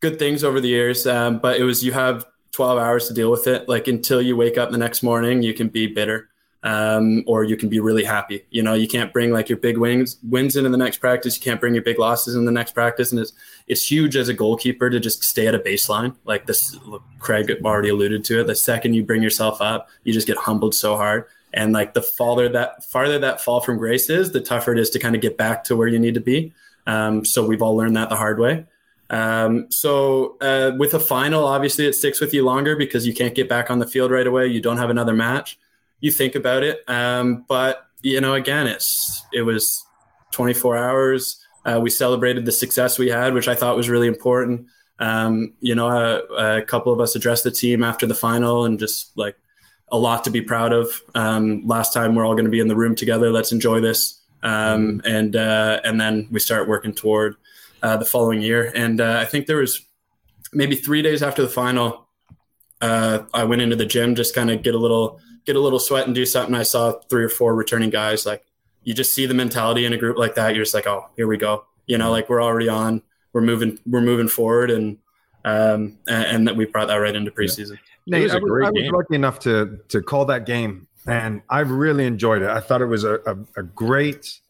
good 0.00 0.18
things 0.18 0.42
over 0.42 0.60
the 0.60 0.68
years. 0.68 1.06
Um, 1.06 1.38
but 1.38 1.58
it 1.58 1.62
was 1.62 1.84
you 1.84 1.92
have 1.92 2.26
12 2.52 2.78
hours 2.78 3.08
to 3.08 3.14
deal 3.14 3.30
with 3.30 3.46
it. 3.46 3.68
Like 3.68 3.88
until 3.88 4.20
you 4.20 4.36
wake 4.36 4.58
up 4.58 4.70
the 4.70 4.78
next 4.78 5.02
morning, 5.02 5.42
you 5.42 5.54
can 5.54 5.68
be 5.68 5.86
bitter. 5.86 6.28
Um, 6.66 7.22
or 7.28 7.44
you 7.44 7.56
can 7.56 7.68
be 7.68 7.78
really 7.78 8.02
happy. 8.02 8.44
You 8.50 8.60
know, 8.60 8.74
you 8.74 8.88
can't 8.88 9.12
bring 9.12 9.30
like 9.30 9.48
your 9.48 9.56
big 9.56 9.78
wins 9.78 10.18
wins 10.28 10.56
into 10.56 10.68
the 10.68 10.76
next 10.76 10.96
practice. 10.96 11.36
You 11.36 11.42
can't 11.42 11.60
bring 11.60 11.74
your 11.74 11.84
big 11.84 12.00
losses 12.00 12.34
in 12.34 12.44
the 12.44 12.50
next 12.50 12.72
practice, 12.72 13.12
and 13.12 13.20
it's 13.20 13.32
it's 13.68 13.88
huge 13.88 14.16
as 14.16 14.28
a 14.28 14.34
goalkeeper 14.34 14.90
to 14.90 14.98
just 14.98 15.22
stay 15.22 15.46
at 15.46 15.54
a 15.54 15.60
baseline. 15.60 16.16
Like 16.24 16.46
this, 16.46 16.76
Craig 17.20 17.52
already 17.64 17.90
alluded 17.90 18.24
to 18.24 18.40
it. 18.40 18.48
The 18.48 18.56
second 18.56 18.94
you 18.94 19.04
bring 19.04 19.22
yourself 19.22 19.62
up, 19.62 19.88
you 20.02 20.12
just 20.12 20.26
get 20.26 20.36
humbled 20.38 20.74
so 20.74 20.96
hard. 20.96 21.26
And 21.54 21.72
like 21.72 21.94
the 21.94 22.02
farther 22.02 22.48
that 22.48 22.82
farther 22.82 23.20
that 23.20 23.40
fall 23.40 23.60
from 23.60 23.78
grace 23.78 24.10
is, 24.10 24.32
the 24.32 24.40
tougher 24.40 24.72
it 24.72 24.80
is 24.80 24.90
to 24.90 24.98
kind 24.98 25.14
of 25.14 25.22
get 25.22 25.38
back 25.38 25.62
to 25.64 25.76
where 25.76 25.86
you 25.86 26.00
need 26.00 26.14
to 26.14 26.20
be. 26.20 26.52
Um, 26.88 27.24
so 27.24 27.46
we've 27.46 27.62
all 27.62 27.76
learned 27.76 27.94
that 27.96 28.08
the 28.08 28.16
hard 28.16 28.40
way. 28.40 28.66
Um, 29.08 29.70
so 29.70 30.36
uh, 30.40 30.72
with 30.76 30.94
a 30.94 31.00
final, 31.00 31.46
obviously 31.46 31.86
it 31.86 31.94
sticks 31.94 32.20
with 32.20 32.34
you 32.34 32.44
longer 32.44 32.74
because 32.74 33.06
you 33.06 33.14
can't 33.14 33.36
get 33.36 33.48
back 33.48 33.70
on 33.70 33.78
the 33.78 33.86
field 33.86 34.10
right 34.10 34.26
away. 34.26 34.48
You 34.48 34.60
don't 34.60 34.78
have 34.78 34.90
another 34.90 35.14
match. 35.14 35.60
You 36.00 36.10
think 36.10 36.34
about 36.34 36.62
it, 36.62 36.82
um, 36.88 37.44
but 37.48 37.86
you 38.02 38.20
know, 38.20 38.34
again, 38.34 38.66
it's 38.66 39.22
it 39.32 39.42
was 39.42 39.84
24 40.32 40.76
hours. 40.76 41.42
Uh, 41.64 41.80
we 41.82 41.90
celebrated 41.90 42.44
the 42.44 42.52
success 42.52 42.98
we 42.98 43.08
had, 43.08 43.34
which 43.34 43.48
I 43.48 43.54
thought 43.54 43.76
was 43.76 43.88
really 43.88 44.06
important. 44.06 44.66
Um, 44.98 45.54
you 45.60 45.74
know, 45.74 45.88
a, 45.88 46.58
a 46.58 46.62
couple 46.62 46.92
of 46.92 47.00
us 47.00 47.16
addressed 47.16 47.44
the 47.44 47.50
team 47.50 47.82
after 47.82 48.06
the 48.06 48.14
final 48.14 48.64
and 48.64 48.78
just 48.78 49.16
like 49.16 49.36
a 49.88 49.98
lot 49.98 50.24
to 50.24 50.30
be 50.30 50.40
proud 50.40 50.72
of. 50.72 51.02
Um, 51.14 51.66
last 51.66 51.92
time 51.92 52.14
we're 52.14 52.24
all 52.24 52.34
going 52.34 52.44
to 52.44 52.50
be 52.50 52.60
in 52.60 52.68
the 52.68 52.76
room 52.76 52.94
together. 52.94 53.30
Let's 53.30 53.52
enjoy 53.52 53.80
this. 53.80 54.20
Um, 54.42 55.02
and 55.04 55.34
uh, 55.34 55.80
and 55.82 56.00
then 56.00 56.28
we 56.30 56.38
start 56.38 56.68
working 56.68 56.94
toward 56.94 57.36
uh, 57.82 57.96
the 57.96 58.04
following 58.04 58.40
year. 58.40 58.70
And 58.74 59.00
uh, 59.00 59.18
I 59.20 59.24
think 59.24 59.46
there 59.46 59.58
was 59.58 59.82
maybe 60.52 60.76
three 60.76 61.02
days 61.02 61.22
after 61.22 61.42
the 61.42 61.48
final, 61.48 62.06
uh, 62.80 63.20
I 63.34 63.44
went 63.44 63.62
into 63.62 63.76
the 63.76 63.86
gym 63.86 64.14
just 64.14 64.34
kind 64.34 64.50
of 64.50 64.62
get 64.62 64.74
a 64.74 64.78
little 64.78 65.20
get 65.46 65.56
a 65.56 65.60
little 65.60 65.78
sweat 65.78 66.06
and 66.06 66.14
do 66.14 66.26
something. 66.26 66.54
I 66.54 66.64
saw 66.64 66.92
three 67.08 67.24
or 67.24 67.28
four 67.28 67.54
returning 67.54 67.90
guys. 67.90 68.26
Like 68.26 68.44
you 68.82 68.92
just 68.92 69.14
see 69.14 69.26
the 69.26 69.34
mentality 69.34 69.84
in 69.84 69.92
a 69.92 69.96
group 69.96 70.18
like 70.18 70.34
that. 70.34 70.54
You're 70.54 70.64
just 70.64 70.74
like, 70.74 70.86
oh, 70.86 71.06
here 71.16 71.26
we 71.26 71.36
go. 71.36 71.64
You 71.86 71.98
know, 71.98 72.10
like 72.10 72.28
we're 72.28 72.42
already 72.42 72.68
on. 72.68 73.02
We're 73.32 73.42
moving. 73.42 73.78
We're 73.86 74.00
moving 74.00 74.28
forward, 74.28 74.70
and 74.70 74.98
um, 75.44 75.98
and, 76.08 76.24
and 76.24 76.48
that 76.48 76.56
we 76.56 76.64
brought 76.64 76.88
that 76.88 76.96
right 76.96 77.14
into 77.14 77.30
preseason. 77.30 77.78
Nate, 78.06 78.22
was 78.22 78.32
a 78.32 78.36
I, 78.36 78.40
was, 78.40 78.66
I 78.66 78.70
was 78.70 78.90
lucky 78.92 79.14
enough 79.14 79.38
to 79.40 79.78
to 79.88 80.02
call 80.02 80.24
that 80.26 80.46
game, 80.46 80.86
and 81.06 81.42
I 81.50 81.60
really 81.60 82.06
enjoyed 82.06 82.42
it. 82.42 82.48
I 82.48 82.60
thought 82.60 82.80
it 82.80 82.86
was 82.86 83.04
a, 83.04 83.14
a, 83.26 83.36
a 83.60 83.62
great, 83.62 84.40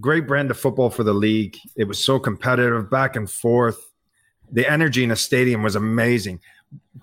great 0.00 0.26
brand 0.26 0.50
of 0.50 0.58
football 0.58 0.90
for 0.90 1.04
the 1.04 1.14
league. 1.14 1.56
It 1.76 1.84
was 1.84 2.02
so 2.02 2.18
competitive, 2.18 2.90
back 2.90 3.16
and 3.16 3.30
forth. 3.30 3.92
The 4.50 4.70
energy 4.70 5.02
in 5.02 5.10
the 5.10 5.16
stadium 5.16 5.62
was 5.62 5.76
amazing. 5.76 6.40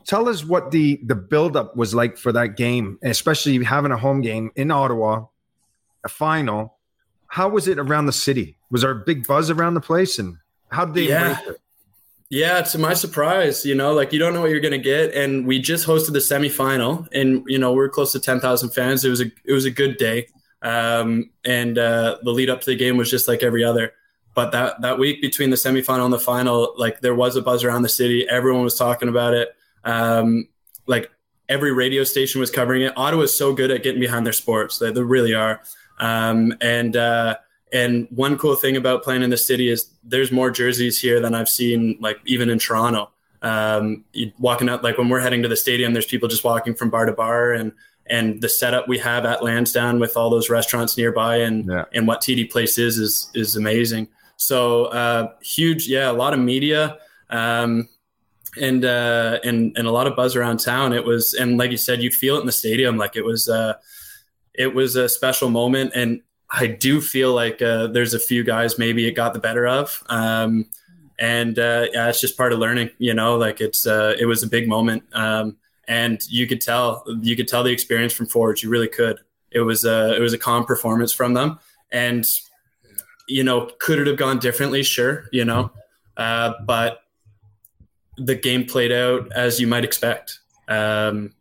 Tell 0.05 0.27
us 0.27 0.43
what 0.43 0.71
the 0.71 0.99
the 1.05 1.15
buildup 1.15 1.75
was 1.77 1.93
like 1.95 2.17
for 2.17 2.31
that 2.33 2.57
game, 2.57 2.99
especially 3.03 3.63
having 3.63 3.91
a 3.91 3.97
home 3.97 4.21
game 4.21 4.51
in 4.55 4.69
Ottawa, 4.71 5.25
a 6.03 6.09
final. 6.09 6.77
How 7.27 7.47
was 7.49 7.67
it 7.67 7.79
around 7.79 8.05
the 8.07 8.11
city? 8.13 8.57
Was 8.69 8.81
there 8.81 8.91
a 8.91 8.95
big 8.95 9.25
buzz 9.25 9.49
around 9.49 9.75
the 9.75 9.81
place, 9.81 10.19
and 10.19 10.37
how 10.69 10.85
did 10.85 10.95
they 10.95 11.07
Yeah. 11.09 11.29
embrace 11.39 11.47
it? 11.55 11.61
Yeah, 12.29 12.61
to 12.61 12.77
my 12.79 12.95
surprise, 12.95 13.63
you 13.65 13.75
know, 13.75 13.93
like 13.93 14.11
you 14.11 14.17
don't 14.19 14.33
know 14.33 14.41
what 14.41 14.49
you're 14.49 14.59
gonna 14.59 14.77
get, 14.77 15.13
and 15.13 15.45
we 15.45 15.59
just 15.59 15.85
hosted 15.87 16.13
the 16.13 16.19
semifinal, 16.19 17.07
and 17.13 17.43
you 17.47 17.57
know 17.59 17.71
we're 17.73 17.89
close 17.89 18.11
to 18.13 18.19
ten 18.19 18.39
thousand 18.39 18.71
fans. 18.71 19.05
It 19.05 19.09
was 19.09 19.21
a 19.21 19.31
it 19.45 19.53
was 19.53 19.65
a 19.65 19.71
good 19.71 19.97
day, 19.97 20.27
um, 20.63 21.29
and 21.45 21.77
uh, 21.77 22.17
the 22.23 22.31
lead 22.31 22.49
up 22.49 22.59
to 22.61 22.65
the 22.65 22.75
game 22.75 22.97
was 22.97 23.09
just 23.09 23.27
like 23.27 23.41
every 23.43 23.63
other. 23.63 23.93
But 24.35 24.51
that 24.51 24.81
that 24.81 24.97
week 24.97 25.21
between 25.21 25.49
the 25.51 25.55
semifinal 25.55 26.05
and 26.05 26.13
the 26.13 26.19
final, 26.19 26.73
like 26.77 27.01
there 27.01 27.13
was 27.15 27.35
a 27.35 27.41
buzz 27.41 27.63
around 27.63 27.83
the 27.83 27.89
city. 27.89 28.27
Everyone 28.27 28.63
was 28.63 28.75
talking 28.75 29.07
about 29.09 29.33
it. 29.33 29.49
Um, 29.83 30.47
like 30.87 31.11
every 31.49 31.71
radio 31.71 32.03
station 32.03 32.39
was 32.39 32.49
covering 32.49 32.81
it. 32.81 32.93
Ottawa 32.97 33.23
is 33.23 33.33
so 33.37 33.53
good 33.53 33.69
at 33.69 33.83
getting 33.83 33.99
behind 34.01 34.25
their 34.25 34.33
sports; 34.33 34.79
they, 34.79 34.91
they 34.91 35.01
really 35.01 35.33
are. 35.35 35.61
Um, 35.99 36.53
and 36.61 36.95
uh, 36.97 37.35
and 37.71 38.07
one 38.09 38.37
cool 38.37 38.55
thing 38.55 38.75
about 38.75 39.03
playing 39.03 39.21
in 39.21 39.29
the 39.29 39.37
city 39.37 39.69
is 39.69 39.89
there's 40.03 40.31
more 40.31 40.49
jerseys 40.49 40.99
here 40.99 41.19
than 41.19 41.35
I've 41.35 41.49
seen, 41.49 41.97
like 41.99 42.19
even 42.25 42.49
in 42.49 42.57
Toronto. 42.59 43.11
Um, 43.43 44.05
you, 44.13 44.31
walking 44.39 44.69
out, 44.69 44.83
like 44.83 44.97
when 44.97 45.09
we're 45.09 45.19
heading 45.19 45.43
to 45.43 45.49
the 45.49 45.55
stadium, 45.55 45.93
there's 45.93 46.05
people 46.05 46.29
just 46.29 46.43
walking 46.43 46.73
from 46.73 46.89
bar 46.89 47.05
to 47.05 47.11
bar, 47.13 47.51
and 47.53 47.71
and 48.07 48.41
the 48.41 48.49
setup 48.49 48.87
we 48.87 48.97
have 48.97 49.25
at 49.25 49.43
Lansdowne 49.43 49.99
with 49.99 50.17
all 50.17 50.29
those 50.29 50.49
restaurants 50.49 50.97
nearby, 50.97 51.37
and 51.37 51.67
Yeah. 51.69 51.85
and 51.93 52.07
what 52.07 52.21
TD 52.21 52.49
Place 52.49 52.77
is 52.77 52.97
is 52.97 53.29
is 53.35 53.55
amazing. 53.55 54.07
So 54.45 54.85
uh, 54.85 55.33
huge, 55.41 55.87
yeah, 55.87 56.09
a 56.09 56.13
lot 56.13 56.33
of 56.33 56.39
media. 56.39 56.97
Um, 57.29 57.89
and 58.59 58.85
uh, 58.85 59.39
and 59.43 59.75
and 59.77 59.87
a 59.87 59.91
lot 59.91 60.05
of 60.05 60.15
buzz 60.15 60.35
around 60.35 60.59
town. 60.59 60.93
It 60.93 61.03
was, 61.03 61.33
and 61.33 61.57
like 61.57 61.71
you 61.71 61.77
said, 61.77 62.03
you 62.03 62.11
feel 62.11 62.37
it 62.37 62.41
in 62.41 62.45
the 62.45 62.51
stadium. 62.51 62.97
Like 62.97 63.15
it 63.15 63.25
was, 63.25 63.49
uh, 63.49 63.73
it 64.53 64.75
was 64.75 64.95
a 64.95 65.09
special 65.09 65.49
moment. 65.49 65.93
And 65.95 66.21
I 66.51 66.67
do 66.67 67.01
feel 67.01 67.33
like 67.33 67.61
uh, 67.61 67.87
there's 67.87 68.13
a 68.13 68.19
few 68.19 68.43
guys 68.43 68.77
maybe 68.77 69.07
it 69.07 69.13
got 69.13 69.33
the 69.33 69.39
better 69.39 69.67
of. 69.67 70.03
Um, 70.07 70.67
and 71.17 71.57
uh, 71.57 71.87
yeah, 71.93 72.09
it's 72.09 72.21
just 72.21 72.37
part 72.37 72.53
of 72.53 72.59
learning. 72.59 72.91
You 72.99 73.13
know, 73.13 73.37
like 73.37 73.59
it's 73.61 73.87
uh, 73.87 74.15
it 74.19 74.25
was 74.25 74.43
a 74.43 74.47
big 74.47 74.67
moment. 74.67 75.03
Um, 75.13 75.57
and 75.87 76.21
you 76.29 76.47
could 76.47 76.61
tell 76.61 77.03
you 77.21 77.35
could 77.35 77.47
tell 77.47 77.63
the 77.63 77.71
experience 77.71 78.13
from 78.13 78.27
Forge. 78.27 78.63
You 78.63 78.69
really 78.69 78.87
could. 78.87 79.19
It 79.51 79.61
was 79.61 79.85
a 79.85 80.15
it 80.15 80.19
was 80.19 80.33
a 80.33 80.37
calm 80.37 80.65
performance 80.65 81.11
from 81.11 81.33
them. 81.33 81.59
And 81.91 82.25
you 83.27 83.43
know, 83.43 83.69
could 83.79 83.99
it 83.99 84.07
have 84.07 84.17
gone 84.17 84.39
differently? 84.39 84.83
Sure, 84.83 85.25
you 85.31 85.45
know, 85.45 85.71
uh, 86.17 86.53
but 86.65 86.99
the 88.17 88.35
game 88.35 88.65
played 88.65 88.91
out 88.91 89.31
as 89.33 89.59
you 89.59 89.67
might 89.67 89.83
expect. 89.83 90.39
Um, 90.67 91.33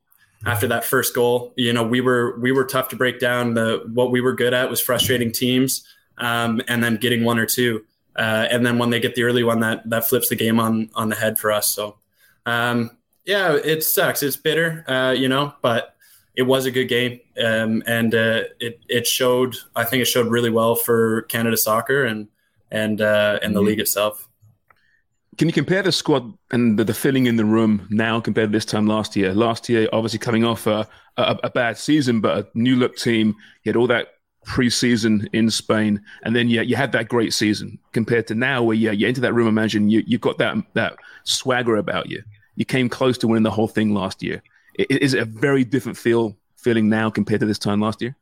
after 0.45 0.67
that 0.69 0.85
first 0.85 1.15
goal, 1.15 1.53
you 1.57 1.73
know, 1.73 1.83
we 1.85 2.01
were 2.01 2.39
we 2.41 2.53
were 2.53 2.65
tough 2.65 2.89
to 2.89 2.97
break 2.97 3.21
down. 3.21 3.55
The 3.55 3.89
what 3.93 4.11
we 4.11 4.21
were 4.21 4.33
good 4.33 4.55
at 4.55 4.69
was 4.69 4.81
frustrating 4.81 5.31
teams, 5.31 5.87
um, 6.19 6.61
and 6.69 6.83
then 6.83 6.97
getting 6.97 7.25
one 7.25 7.39
or 7.39 7.47
two. 7.47 7.85
Uh, 8.17 8.47
and 8.51 8.67
then 8.67 8.79
when 8.79 8.91
they 8.91 9.01
get 9.01 9.15
the 9.15 9.23
early 9.23 9.45
one, 9.45 9.61
that 9.61 9.89
that 9.89 10.07
flips 10.09 10.29
the 10.29 10.37
game 10.37 10.59
on 10.59 10.91
on 10.95 11.09
the 11.09 11.15
head 11.15 11.39
for 11.39 11.53
us. 11.53 11.69
So, 11.69 11.97
um, 12.47 12.91
yeah, 13.25 13.55
it 13.55 13.85
sucks. 13.85 14.23
It's 14.23 14.37
bitter, 14.37 14.85
uh, 14.89 15.13
you 15.13 15.29
know, 15.29 15.55
but 15.63 15.92
it 16.37 16.43
was 16.43 16.67
a 16.67 16.71
good 16.71 16.87
game, 16.87 17.21
um, 17.43 17.83
and 17.87 18.15
uh, 18.15 18.43
it 18.61 18.81
it 18.89 19.07
showed. 19.07 19.57
I 19.77 19.85
think 19.85 20.03
it 20.03 20.07
showed 20.07 20.29
really 20.29 20.51
well 20.51 20.75
for 20.75 21.23
Canada 21.23 21.57
soccer 21.57 22.05
and 22.05 22.29
and 22.71 23.01
uh, 23.01 23.39
and 23.43 23.55
the 23.55 23.61
Mhm. 23.61 23.67
league 23.67 23.81
itself. 23.81 24.29
Can 25.39 25.49
you 25.49 25.53
compare 25.55 25.83
the 25.83 25.93
squad 25.93 26.33
and 26.51 26.79
the, 26.79 26.85
the 26.85 26.95
feeling 26.95 27.27
in 27.27 27.37
the 27.37 27.45
room 27.45 27.87
now 27.91 28.21
compared 28.21 28.51
to 28.51 28.53
this 28.53 28.67
time 28.67 28.87
last 28.87 29.17
year? 29.17 29.33
Last 29.35 29.69
year, 29.69 29.89
obviously 29.93 30.19
coming 30.19 30.45
off 30.45 30.67
a, 30.67 30.87
a, 31.17 31.39
a 31.45 31.51
bad 31.51 31.79
season, 31.79 32.21
but 32.21 32.39
a 32.39 32.47
new 32.55 32.77
look 32.77 32.97
team. 32.97 33.29
You 33.65 33.71
had 33.71 33.77
all 33.77 33.87
that 33.87 34.09
preseason 34.47 35.29
in 35.33 35.51
Spain, 35.51 36.03
and 36.25 36.37
then 36.37 36.49
yeah, 36.49 36.61
you 36.63 36.77
had 36.77 36.93
that 36.93 37.09
great 37.09 37.33
season. 37.33 37.79
Compared 37.93 38.27
to 38.27 38.35
now, 38.35 38.63
where 38.63 38.77
yeah, 38.77 38.91
you 38.91 39.09
enter 39.09 39.21
that 39.23 39.33
room, 39.33 39.49
imagine 39.49 39.89
you 39.89 40.03
you've 40.07 40.21
got 40.21 40.39
that 40.39 40.57
that 40.75 40.97
swagger 41.25 41.77
about 41.77 42.11
you. 42.11 42.23
You 42.57 42.65
came 42.67 42.89
close 42.91 43.17
to 43.19 43.29
winning 43.29 43.43
the 43.45 43.51
whole 43.51 43.69
thing 43.69 43.95
last 43.95 44.23
year. 44.23 44.43
Is 44.75 45.15
it 45.15 45.23
a 45.23 45.25
very 45.25 45.65
different 45.65 45.99
feel 45.99 46.37
feeling 46.57 46.89
now 46.89 47.11
compared 47.11 47.41
to 47.41 47.47
this 47.47 47.59
time 47.59 47.81
last 47.81 48.01
year? 48.01 48.17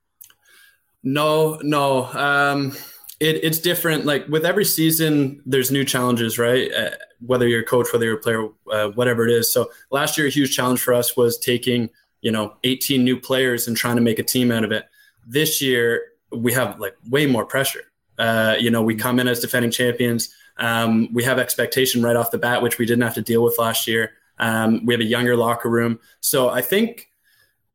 No, 1.02 1.58
no. 1.62 2.06
Um, 2.06 2.72
it, 3.20 3.44
it's 3.44 3.58
different. 3.58 4.06
Like 4.06 4.26
with 4.28 4.44
every 4.44 4.64
season, 4.64 5.42
there's 5.44 5.70
new 5.70 5.84
challenges, 5.84 6.38
right? 6.38 6.72
Uh, 6.72 6.90
whether 7.20 7.46
you're 7.46 7.60
a 7.60 7.64
coach, 7.64 7.88
whether 7.92 8.04
you're 8.04 8.16
a 8.16 8.20
player, 8.20 8.48
uh, 8.72 8.88
whatever 8.90 9.26
it 9.28 9.32
is. 9.32 9.52
So 9.52 9.70
last 9.90 10.16
year, 10.16 10.26
a 10.26 10.30
huge 10.30 10.56
challenge 10.56 10.80
for 10.80 10.94
us 10.94 11.16
was 11.16 11.38
taking, 11.38 11.90
you 12.22 12.32
know, 12.32 12.56
18 12.64 13.04
new 13.04 13.20
players 13.20 13.68
and 13.68 13.76
trying 13.76 13.96
to 13.96 14.02
make 14.02 14.18
a 14.18 14.22
team 14.22 14.50
out 14.50 14.64
of 14.64 14.72
it. 14.72 14.86
This 15.26 15.60
year, 15.60 16.02
we 16.32 16.52
have 16.52 16.80
like 16.80 16.96
way 17.08 17.26
more 17.26 17.44
pressure. 17.44 17.82
Uh, 18.18 18.56
you 18.58 18.70
know, 18.70 18.82
we 18.82 18.94
come 18.94 19.18
in 19.18 19.28
as 19.28 19.40
defending 19.40 19.70
champions. 19.70 20.34
Um, 20.56 21.12
we 21.12 21.24
have 21.24 21.38
expectation 21.38 22.02
right 22.02 22.16
off 22.16 22.30
the 22.30 22.38
bat, 22.38 22.62
which 22.62 22.78
we 22.78 22.86
didn't 22.86 23.02
have 23.02 23.14
to 23.14 23.22
deal 23.22 23.42
with 23.42 23.58
last 23.58 23.86
year. 23.86 24.12
Um, 24.40 24.84
we 24.84 24.94
have 24.94 25.00
a 25.00 25.04
younger 25.04 25.36
locker 25.36 25.70
room. 25.70 26.00
So 26.20 26.48
I 26.48 26.62
think, 26.62 27.10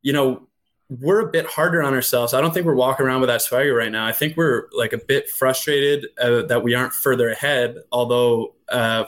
you 0.02 0.12
know, 0.12 0.48
we're 0.90 1.22
a 1.22 1.32
bit 1.32 1.46
harder 1.46 1.82
on 1.82 1.94
ourselves. 1.94 2.34
I 2.34 2.42
don't 2.42 2.54
think 2.54 2.66
we're 2.66 2.76
walking 2.76 3.06
around 3.06 3.22
with 3.22 3.30
that 3.30 3.42
swagger 3.42 3.74
right 3.74 3.92
now. 3.92 4.06
I 4.06 4.12
think 4.12 4.36
we're 4.36 4.68
like 4.74 4.94
a 4.94 4.98
bit 4.98 5.30
frustrated 5.30 6.08
uh, 6.20 6.44
that 6.44 6.64
we 6.64 6.76
aren't 6.76 6.94
further 6.94 7.30
ahead, 7.30 7.78
although 7.92 8.56
uh, 8.70 9.06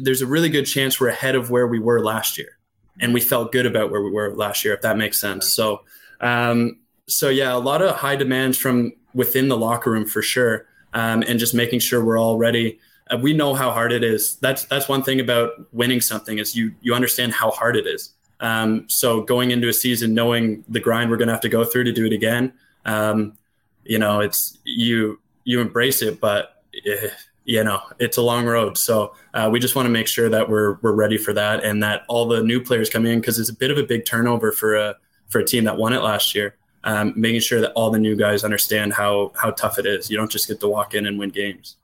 there's 0.00 0.22
a 0.22 0.26
really 0.26 0.48
good 0.48 0.64
chance 0.64 0.98
we're 0.98 1.08
ahead 1.08 1.34
of 1.34 1.50
where 1.50 1.66
we 1.66 1.78
were 1.78 2.02
last 2.02 2.38
year. 2.38 2.58
And 2.98 3.12
we 3.12 3.20
felt 3.20 3.52
good 3.52 3.66
about 3.66 3.90
where 3.90 4.02
we 4.02 4.10
were 4.10 4.34
last 4.34 4.64
year, 4.64 4.74
if 4.74 4.80
that 4.80 4.96
makes 4.96 5.20
sense. 5.20 5.52
So, 5.52 5.82
um, 6.20 6.80
so 7.06 7.28
yeah, 7.28 7.54
a 7.54 7.58
lot 7.58 7.82
of 7.82 7.94
high 7.94 8.16
demands 8.16 8.56
from 8.56 8.92
within 9.14 9.48
the 9.48 9.56
locker 9.56 9.90
room 9.90 10.06
for 10.06 10.22
sure, 10.22 10.66
um, 10.94 11.22
and 11.26 11.38
just 11.38 11.54
making 11.54 11.80
sure 11.80 12.04
we're 12.04 12.18
all 12.18 12.38
ready. 12.38 12.80
Uh, 13.10 13.16
we 13.18 13.32
know 13.32 13.54
how 13.54 13.70
hard 13.70 13.92
it 13.92 14.02
is. 14.02 14.36
That's 14.36 14.64
that's 14.64 14.88
one 14.88 15.02
thing 15.02 15.20
about 15.20 15.52
winning 15.72 16.00
something 16.00 16.38
is 16.38 16.56
you 16.56 16.74
you 16.80 16.94
understand 16.94 17.32
how 17.32 17.50
hard 17.50 17.76
it 17.76 17.86
is. 17.86 18.12
Um, 18.40 18.88
so 18.88 19.22
going 19.22 19.50
into 19.50 19.68
a 19.68 19.72
season 19.72 20.12
knowing 20.12 20.64
the 20.68 20.80
grind 20.80 21.10
we're 21.10 21.16
going 21.16 21.28
to 21.28 21.34
have 21.34 21.40
to 21.42 21.48
go 21.48 21.64
through 21.64 21.84
to 21.84 21.92
do 21.92 22.04
it 22.04 22.12
again, 22.12 22.52
um, 22.84 23.36
you 23.84 23.98
know, 23.98 24.20
it's 24.20 24.58
you 24.64 25.20
you 25.44 25.60
embrace 25.60 26.02
it, 26.02 26.20
but 26.20 26.62
eh, 26.86 27.08
you 27.44 27.62
know 27.62 27.80
it's 27.98 28.16
a 28.16 28.22
long 28.22 28.44
road. 28.44 28.76
So 28.76 29.14
uh, 29.34 29.48
we 29.50 29.60
just 29.60 29.76
want 29.76 29.86
to 29.86 29.90
make 29.90 30.08
sure 30.08 30.28
that 30.28 30.48
we're 30.48 30.74
we're 30.82 30.92
ready 30.92 31.16
for 31.16 31.32
that, 31.32 31.64
and 31.64 31.82
that 31.82 32.02
all 32.08 32.26
the 32.26 32.42
new 32.42 32.60
players 32.60 32.90
come 32.90 33.06
in 33.06 33.20
because 33.20 33.38
it's 33.38 33.50
a 33.50 33.54
bit 33.54 33.70
of 33.70 33.78
a 33.78 33.84
big 33.84 34.04
turnover 34.04 34.52
for 34.52 34.74
a 34.76 34.96
for 35.28 35.40
a 35.40 35.44
team 35.44 35.64
that 35.64 35.76
won 35.76 35.92
it 35.92 36.02
last 36.02 36.34
year. 36.34 36.56
Um, 36.84 37.14
making 37.16 37.40
sure 37.40 37.60
that 37.60 37.72
all 37.72 37.90
the 37.90 37.98
new 37.98 38.16
guys 38.16 38.44
understand 38.44 38.92
how 38.92 39.32
how 39.36 39.52
tough 39.52 39.78
it 39.78 39.86
is. 39.86 40.10
You 40.10 40.16
don't 40.16 40.30
just 40.30 40.48
get 40.48 40.60
to 40.60 40.68
walk 40.68 40.94
in 40.94 41.06
and 41.06 41.18
win 41.18 41.30
games. 41.30 41.76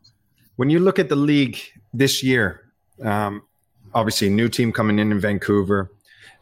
When 0.56 0.70
you 0.70 0.80
look 0.80 0.98
at 0.98 1.08
the 1.08 1.16
league 1.16 1.58
this 1.94 2.22
year, 2.22 2.72
um, 3.02 3.42
obviously 3.94 4.28
new 4.28 4.48
team 4.48 4.72
coming 4.72 4.98
in 4.98 5.12
in 5.12 5.20
Vancouver. 5.20 5.90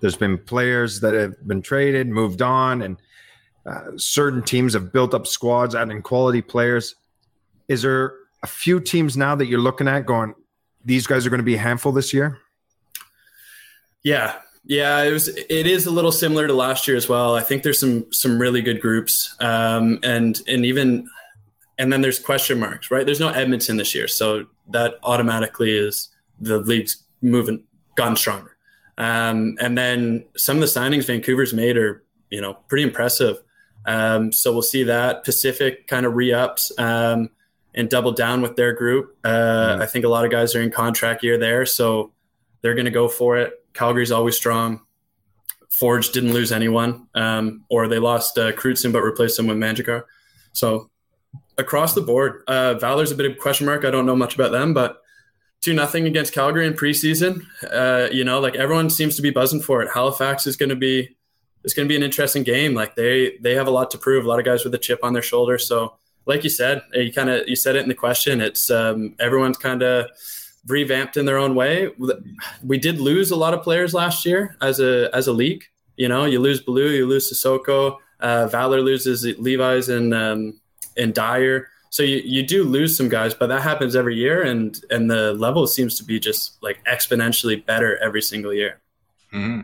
There's 0.01 0.17
been 0.17 0.39
players 0.39 1.01
that 1.01 1.15
have 1.15 1.47
been 1.47 1.63
traded, 1.63 2.09
moved 2.09 2.43
on, 2.43 2.83
and 2.83 2.97
uh, 3.67 3.93
certain 3.97 4.43
teams 4.43 4.73
have 4.73 4.93
built 4.93 5.15
up 5.15 5.27
squads, 5.27 5.75
adding 5.75 6.03
quality 6.03 6.43
players. 6.43 6.95
Is 7.69 7.83
there 7.83 8.15
a 8.43 8.47
few 8.47 8.81
teams 8.81 9.17
now 9.17 9.35
that 9.35 9.47
you're 9.47 9.61
looking 9.61 9.89
at 9.89 10.07
going, 10.07 10.35
these 10.85 11.07
guys 11.07 11.27
are 11.27 11.31
going 11.31 11.39
to 11.39 11.45
be 11.45 11.55
a 11.55 11.59
handful 11.59 11.93
this 11.93 12.15
year? 12.15 12.39
Yeah, 14.03 14.37
yeah, 14.65 15.03
it 15.03 15.13
was. 15.13 15.29
It 15.29 15.67
is 15.67 15.87
a 15.87 15.91
little 15.91 16.13
similar 16.13 16.47
to 16.47 16.55
last 16.55 16.89
year 16.89 16.97
as 16.97 17.09
well. 17.09 17.35
I 17.35 17.43
think 17.43 17.63
there's 17.63 17.79
some 17.79 18.11
some 18.13 18.41
really 18.41 18.63
good 18.63 18.81
groups, 18.81 19.37
um, 19.41 19.99
and 20.03 20.41
and 20.49 20.65
even 20.65 21.07
and 21.81 21.91
then 21.91 22.03
there's 22.03 22.19
question 22.19 22.61
marks, 22.61 22.91
right? 22.91 23.07
There's 23.07 23.21
no 23.21 23.31
Edmonton 23.31 23.79
this 23.79 23.95
year, 23.95 24.07
so 24.07 24.45
that 24.69 24.97
automatically 25.03 25.75
is 25.75 26.11
the 26.39 26.59
league's 26.59 27.05
moving 27.23 27.65
gotten 27.97 28.17
stronger. 28.17 28.55
Um, 28.99 29.57
and 29.61 29.79
then 29.79 30.27
some 30.37 30.59
of 30.59 30.61
the 30.61 30.67
signings 30.67 31.07
Vancouver's 31.07 31.55
made 31.55 31.79
are, 31.79 32.05
you 32.29 32.43
know, 32.43 32.53
pretty 32.69 32.83
impressive. 32.83 33.39
Um, 33.87 34.31
so 34.31 34.53
we'll 34.53 34.61
see 34.61 34.83
that 34.83 35.25
Pacific 35.25 35.87
kind 35.87 36.05
of 36.05 36.15
re-ups 36.17 36.71
um, 36.77 37.31
and 37.75 37.89
double 37.89 38.13
down 38.13 38.43
with 38.43 38.57
their 38.57 38.75
group. 38.75 39.17
Uh, 39.25 39.29
mm-hmm. 39.31 39.83
I 39.83 39.87
think 39.87 40.05
a 40.05 40.09
lot 40.09 40.27
of 40.27 40.31
guys 40.31 40.55
are 40.55 40.61
in 40.61 40.71
contract 40.71 41.25
year 41.25 41.39
there, 41.39 41.65
so 41.65 42.13
they're 42.61 42.75
going 42.75 42.85
to 42.85 42.91
go 42.91 43.09
for 43.09 43.39
it. 43.39 43.55
Calgary's 43.73 44.13
always 44.13 44.37
strong. 44.37 44.83
Forge 45.71 46.11
didn't 46.11 46.35
lose 46.35 46.53
anyone, 46.53 47.07
um, 47.15 47.65
or 47.71 47.89
they 47.89 47.99
lost 47.99 48.37
uh, 48.37 48.53
Krutzen 48.53 48.93
but 48.93 49.01
replaced 49.01 49.39
him 49.39 49.47
with 49.47 49.57
Manjrekar. 49.57 50.03
So 50.53 50.90
across 51.61 51.95
the 51.95 52.01
board, 52.01 52.43
uh, 52.49 52.75
Valor's 52.75 53.13
a 53.13 53.15
bit 53.15 53.27
of 53.27 53.33
a 53.33 53.37
question 53.37 53.67
mark. 53.67 53.85
I 53.85 53.91
don't 53.91 54.07
know 54.07 54.17
much 54.17 54.35
about 54.35 54.51
them, 54.51 54.75
but 54.75 55.01
two 55.61 55.75
nothing 55.75 56.07
against 56.07 56.33
Calgary 56.33 56.67
in 56.67 56.75
preseason. 56.75 57.43
Uh, 57.71 58.09
you 58.11 58.25
know, 58.25 58.41
like 58.41 58.57
everyone 58.57 58.91
seems 58.91 59.17
to 59.17 59.23
be 59.23 59.31
buzzing 59.31 59.61
for 59.61 59.83
it. 59.83 59.91
Halifax 59.93 60.47
is 60.47 60.57
going 60.57 60.71
to 60.71 60.77
be 60.77 61.17
it's 61.63 61.75
going 61.75 61.87
to 61.87 61.93
be 61.93 61.97
an 61.97 62.03
interesting 62.03 62.43
game. 62.43 62.75
Like 62.75 62.95
they 62.97 63.37
they 63.41 63.55
have 63.55 63.67
a 63.67 63.71
lot 63.71 63.91
to 63.93 63.99
prove. 63.99 64.25
A 64.25 64.29
lot 64.29 64.39
of 64.39 64.45
guys 64.45 64.65
with 64.65 64.75
a 64.75 64.79
chip 64.79 65.01
on 65.03 65.13
their 65.13 65.23
shoulder. 65.23 65.59
So, 65.59 65.95
like 66.27 66.45
you 66.45 66.51
said, 66.51 66.83
you 66.93 67.13
kind 67.13 67.29
of 67.31 67.49
you 67.49 67.57
said 67.57 67.77
it 67.77 67.83
in 67.83 67.89
the 67.89 67.95
question. 67.95 68.41
It's 68.41 68.71
um, 68.71 69.15
everyone's 69.21 69.59
kind 69.59 69.83
of 69.83 70.07
revamped 70.67 71.17
in 71.17 71.27
their 71.27 71.39
own 71.39 71.55
way. 71.55 71.91
We 72.63 72.79
did 72.79 73.01
lose 73.01 73.31
a 73.31 73.37
lot 73.37 73.55
of 73.55 73.63
players 73.63 73.95
last 73.95 74.25
year 74.25 74.57
as 74.61 74.81
a 74.81 75.15
as 75.15 75.27
a 75.27 75.33
league. 75.33 75.65
You 75.97 76.09
know, 76.09 76.25
you 76.25 76.41
lose 76.41 76.61
Ballou, 76.61 76.89
you 76.91 77.07
lose 77.07 77.31
Sissoko. 77.31 77.99
Uh, 78.21 78.47
Valor 78.47 78.83
loses 78.83 79.25
Levi's 79.39 79.89
and 79.89 80.15
um, 80.15 80.61
and 81.01 81.15
Dyer 81.15 81.67
so 81.91 82.05
you, 82.05 82.23
you 82.25 82.45
do 82.45 82.63
lose 82.63 82.97
some 82.97 83.09
guys, 83.09 83.35
but 83.35 83.49
that 83.49 83.63
happens 83.63 83.97
every 83.97 84.17
year, 84.17 84.43
and 84.43 84.81
and 84.91 85.11
the 85.11 85.35
level 85.35 85.67
seems 85.67 85.99
to 85.99 86.05
be 86.05 86.21
just 86.21 86.63
like 86.63 86.83
exponentially 86.85 87.65
better 87.67 87.99
every 87.99 88.23
single 88.23 88.55
year. 88.55 88.81
Mm-hmm. 89.35 89.63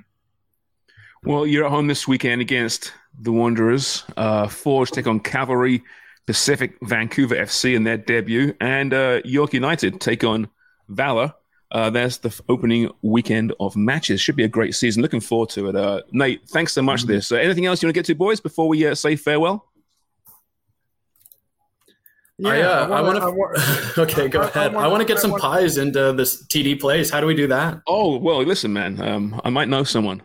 Well, 1.24 1.46
you're 1.46 1.64
at 1.64 1.70
home 1.70 1.86
this 1.86 2.06
weekend 2.06 2.40
against 2.40 2.92
the 3.20 3.32
Wanderers. 3.32 4.04
Uh, 4.16 4.48
Forge 4.48 4.90
take 4.90 5.06
on 5.06 5.20
Cavalry, 5.20 5.82
Pacific 6.26 6.76
Vancouver 6.82 7.36
FC 7.36 7.74
in 7.74 7.84
their 7.84 7.96
debut, 7.96 8.54
and 8.60 8.92
uh, 8.92 9.20
York 9.24 9.52
United 9.54 10.00
take 10.00 10.24
on 10.24 10.48
Valor. 10.88 11.32
Uh, 11.72 11.90
there's 11.90 12.18
the 12.18 12.40
opening 12.48 12.90
weekend 13.02 13.52
of 13.60 13.76
matches. 13.76 14.20
Should 14.20 14.36
be 14.36 14.44
a 14.44 14.48
great 14.48 14.74
season. 14.74 15.02
Looking 15.02 15.20
forward 15.20 15.50
to 15.50 15.68
it. 15.68 15.76
Uh, 15.76 16.02
Nate, 16.10 16.48
thanks 16.48 16.72
so 16.72 16.82
much 16.82 17.00
mm-hmm. 17.00 17.06
for 17.08 17.12
this. 17.12 17.32
Uh, 17.32 17.36
anything 17.36 17.66
else 17.66 17.82
you 17.82 17.86
want 17.86 17.94
to 17.94 17.98
get 17.98 18.06
to, 18.06 18.14
boys, 18.16 18.40
before 18.40 18.66
we 18.66 18.84
uh, 18.84 18.96
say 18.96 19.14
farewell? 19.14 19.68
Yeah, 22.38 22.50
I, 22.50 22.60
uh, 22.60 22.88
I 22.88 23.00
want 23.00 23.56
to. 23.56 24.00
okay, 24.02 24.28
go 24.28 24.42
I, 24.42 24.48
ahead. 24.48 24.74
I, 24.74 24.84
I 24.84 24.86
want 24.88 25.00
to 25.00 25.06
get 25.06 25.18
some 25.18 25.30
wanna, 25.30 25.42
pies 25.42 25.78
into 25.78 26.12
this 26.12 26.44
TD 26.46 26.78
place. 26.78 27.10
How 27.10 27.20
do 27.20 27.26
we 27.26 27.34
do 27.34 27.46
that? 27.46 27.80
Oh 27.86 28.18
well, 28.18 28.42
listen, 28.42 28.72
man. 28.72 29.00
Um, 29.00 29.40
I 29.44 29.50
might 29.50 29.68
know 29.68 29.84
someone. 29.84 30.22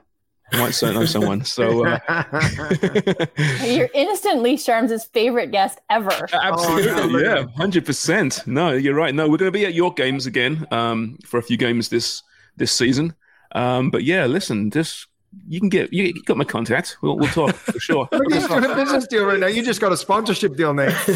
I 0.53 0.57
might 0.59 0.81
know 0.81 1.05
someone. 1.05 1.45
So 1.45 1.85
uh... 1.85 1.99
you're 3.63 3.89
innocent 3.93 4.41
Lee 4.41 4.57
Sharms' 4.57 5.07
favorite 5.13 5.51
guest 5.51 5.79
ever. 5.89 6.27
Absolutely, 6.33 7.25
oh, 7.25 7.35
yeah, 7.35 7.45
hundred 7.55 7.85
percent. 7.85 8.45
No, 8.45 8.71
you're 8.71 8.95
right. 8.95 9.15
No, 9.15 9.29
we're 9.29 9.37
going 9.37 9.51
to 9.51 9.57
be 9.57 9.65
at 9.65 9.73
York 9.73 9.95
games 9.95 10.25
again 10.25 10.67
um, 10.71 11.17
for 11.25 11.37
a 11.37 11.43
few 11.43 11.55
games 11.55 11.87
this 11.87 12.23
this 12.57 12.73
season. 12.73 13.15
Um, 13.53 13.89
but 13.89 14.03
yeah, 14.03 14.25
listen, 14.25 14.69
just 14.69 15.07
you 15.47 15.59
can 15.59 15.69
get 15.69 15.93
you, 15.93 16.13
got 16.23 16.35
my 16.37 16.43
contact. 16.43 16.97
We'll, 17.01 17.17
we'll 17.17 17.29
talk 17.29 17.55
for 17.55 17.79
sure. 17.79 18.07
Look, 18.11 18.33
he's 18.33 18.47
got 18.47 18.69
a 18.69 18.75
business 18.75 19.07
deal 19.07 19.25
right 19.25 19.39
now. 19.39 19.47
You 19.47 19.63
just 19.63 19.79
got 19.79 19.93
a 19.93 19.97
sponsorship 19.97 20.57
deal, 20.57 20.73
Nate. 20.73 20.91
hey, 21.05 21.15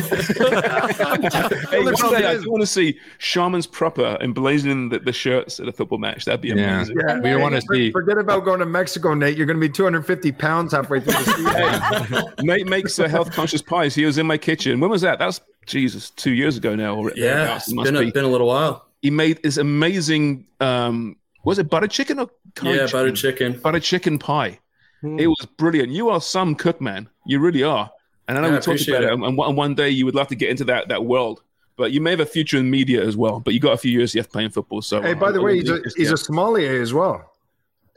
one 1.83 1.95
day 1.95 2.25
I 2.25 2.37
do 2.41 2.49
want 2.49 2.61
to 2.61 2.67
see 2.67 2.97
Sharman's 3.19 3.67
proper 3.67 4.17
emblazoning 4.21 4.89
the, 4.89 4.99
the 4.99 5.11
shirts 5.11 5.59
at 5.59 5.67
a 5.67 5.71
football 5.71 5.97
match. 5.97 6.23
That'd 6.25 6.41
be 6.41 6.51
amazing. 6.51 6.95
Yeah, 6.97 7.19
yeah 7.21 7.35
we 7.35 7.41
want 7.41 7.55
to 7.55 7.61
see. 7.61 7.91
Forget 7.91 8.17
about 8.17 8.45
going 8.45 8.59
to 8.59 8.65
Mexico, 8.65 9.13
Nate. 9.13 9.37
You're 9.37 9.47
going 9.47 9.59
to 9.59 9.67
be 9.67 9.71
250 9.71 10.31
pounds 10.33 10.71
halfway 10.71 11.01
through 11.01 11.13
the 11.13 12.09
season. 12.09 12.45
Nate 12.45 12.67
makes 12.67 12.97
a 12.99 13.09
health 13.09 13.31
conscious 13.31 13.61
pies. 13.61 13.95
He 13.95 14.05
was 14.05 14.17
in 14.17 14.25
my 14.25 14.37
kitchen. 14.37 14.79
When 14.79 14.89
was 14.89 15.01
that? 15.01 15.19
That's 15.19 15.41
Jesus, 15.65 16.11
two 16.11 16.31
years 16.31 16.55
ago 16.55 16.75
now. 16.75 17.05
Yeah, 17.15 17.57
it's 17.57 17.73
been 17.73 17.95
a, 17.95 17.99
be. 17.99 18.11
been 18.11 18.25
a 18.25 18.29
little 18.29 18.47
while. 18.47 18.85
He 19.01 19.09
made 19.09 19.43
this 19.43 19.57
amazing. 19.57 20.45
Um, 20.59 21.17
was 21.45 21.59
it 21.59 21.69
butter 21.69 21.87
chicken 21.87 22.19
or 22.19 22.29
curry 22.55 22.75
yeah, 22.75 22.85
chicken? 22.87 22.99
butter 22.99 23.11
chicken, 23.11 23.59
butter 23.59 23.79
chicken 23.79 24.19
pie. 24.19 24.59
Mm. 25.03 25.19
It 25.19 25.27
was 25.27 25.47
brilliant. 25.57 25.91
You 25.91 26.09
are 26.09 26.19
some 26.19 26.55
cook, 26.55 26.81
man. 26.81 27.07
You 27.25 27.39
really 27.39 27.63
are. 27.63 27.91
And 28.27 28.37
I 28.37 28.41
know 28.41 28.47
yeah, 28.47 28.55
we 28.55 28.61
talked 28.61 28.87
about 28.87 29.03
it, 29.03 29.09
it. 29.11 29.13
And, 29.13 29.37
one 29.37 29.75
day 29.75 29.89
you 29.89 30.05
would 30.05 30.15
love 30.15 30.27
to 30.29 30.35
get 30.35 30.49
into 30.49 30.63
that 30.65 30.87
that 30.89 31.05
world. 31.05 31.41
But 31.77 31.91
you 31.91 32.01
may 32.01 32.11
have 32.11 32.21
a 32.21 32.25
future 32.25 32.57
in 32.57 32.69
media 32.69 33.05
as 33.05 33.17
well. 33.17 33.39
But 33.39 33.53
you 33.53 33.59
got 33.59 33.73
a 33.73 33.77
few 33.77 33.91
years 33.91 34.15
left 34.15 34.31
playing 34.31 34.49
football. 34.51 34.81
So 34.81 35.01
hey, 35.01 35.13
by 35.13 35.31
the 35.31 35.41
way, 35.41 35.59
he's 35.59 35.69
a, 35.69 35.81
he's 35.95 36.11
a 36.11 36.17
sommelier 36.17 36.81
as 36.81 36.93
well. 36.93 37.33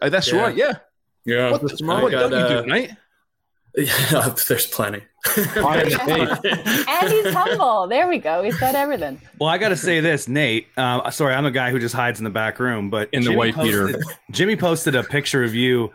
Oh, 0.02 0.08
that's 0.08 0.30
yeah. 0.30 0.40
right. 0.40 0.56
Yeah. 0.56 0.72
Yeah. 1.24 1.50
What 1.50 1.62
the 1.62 1.70
sommelier? 1.70 2.10
Got, 2.10 2.32
uh, 2.32 2.36
you 2.36 2.62
do, 2.62 2.68
mate? 2.68 2.90
Yeah, 3.76 4.34
there's 4.48 4.66
plenty. 4.66 5.02
and 5.36 7.12
he's 7.12 7.32
humble. 7.32 7.86
There 7.88 8.08
we 8.08 8.18
go. 8.18 8.42
He's 8.42 8.58
got 8.58 8.74
everything. 8.74 9.20
Well, 9.38 9.48
I 9.48 9.58
got 9.58 9.70
to 9.70 9.76
say 9.76 10.00
this, 10.00 10.28
Nate. 10.28 10.68
Uh, 10.76 11.10
sorry, 11.10 11.34
I'm 11.34 11.46
a 11.46 11.50
guy 11.50 11.70
who 11.70 11.78
just 11.78 11.94
hides 11.94 12.20
in 12.20 12.24
the 12.24 12.30
back 12.30 12.58
room, 12.58 12.90
but 12.90 13.08
in 13.12 13.22
Jimmy 13.22 13.34
the 13.34 13.38
white 13.38 13.54
posted, 13.54 13.94
Peter, 13.96 14.04
Jimmy 14.30 14.56
posted 14.56 14.94
a 14.94 15.02
picture 15.02 15.44
of 15.44 15.54
you 15.54 15.92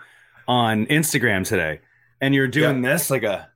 on 0.48 0.86
Instagram 0.88 1.46
today, 1.46 1.80
and 2.22 2.34
you're 2.34 2.48
doing 2.48 2.82
this 2.82 3.10
like 3.10 3.24
a, 3.24 3.50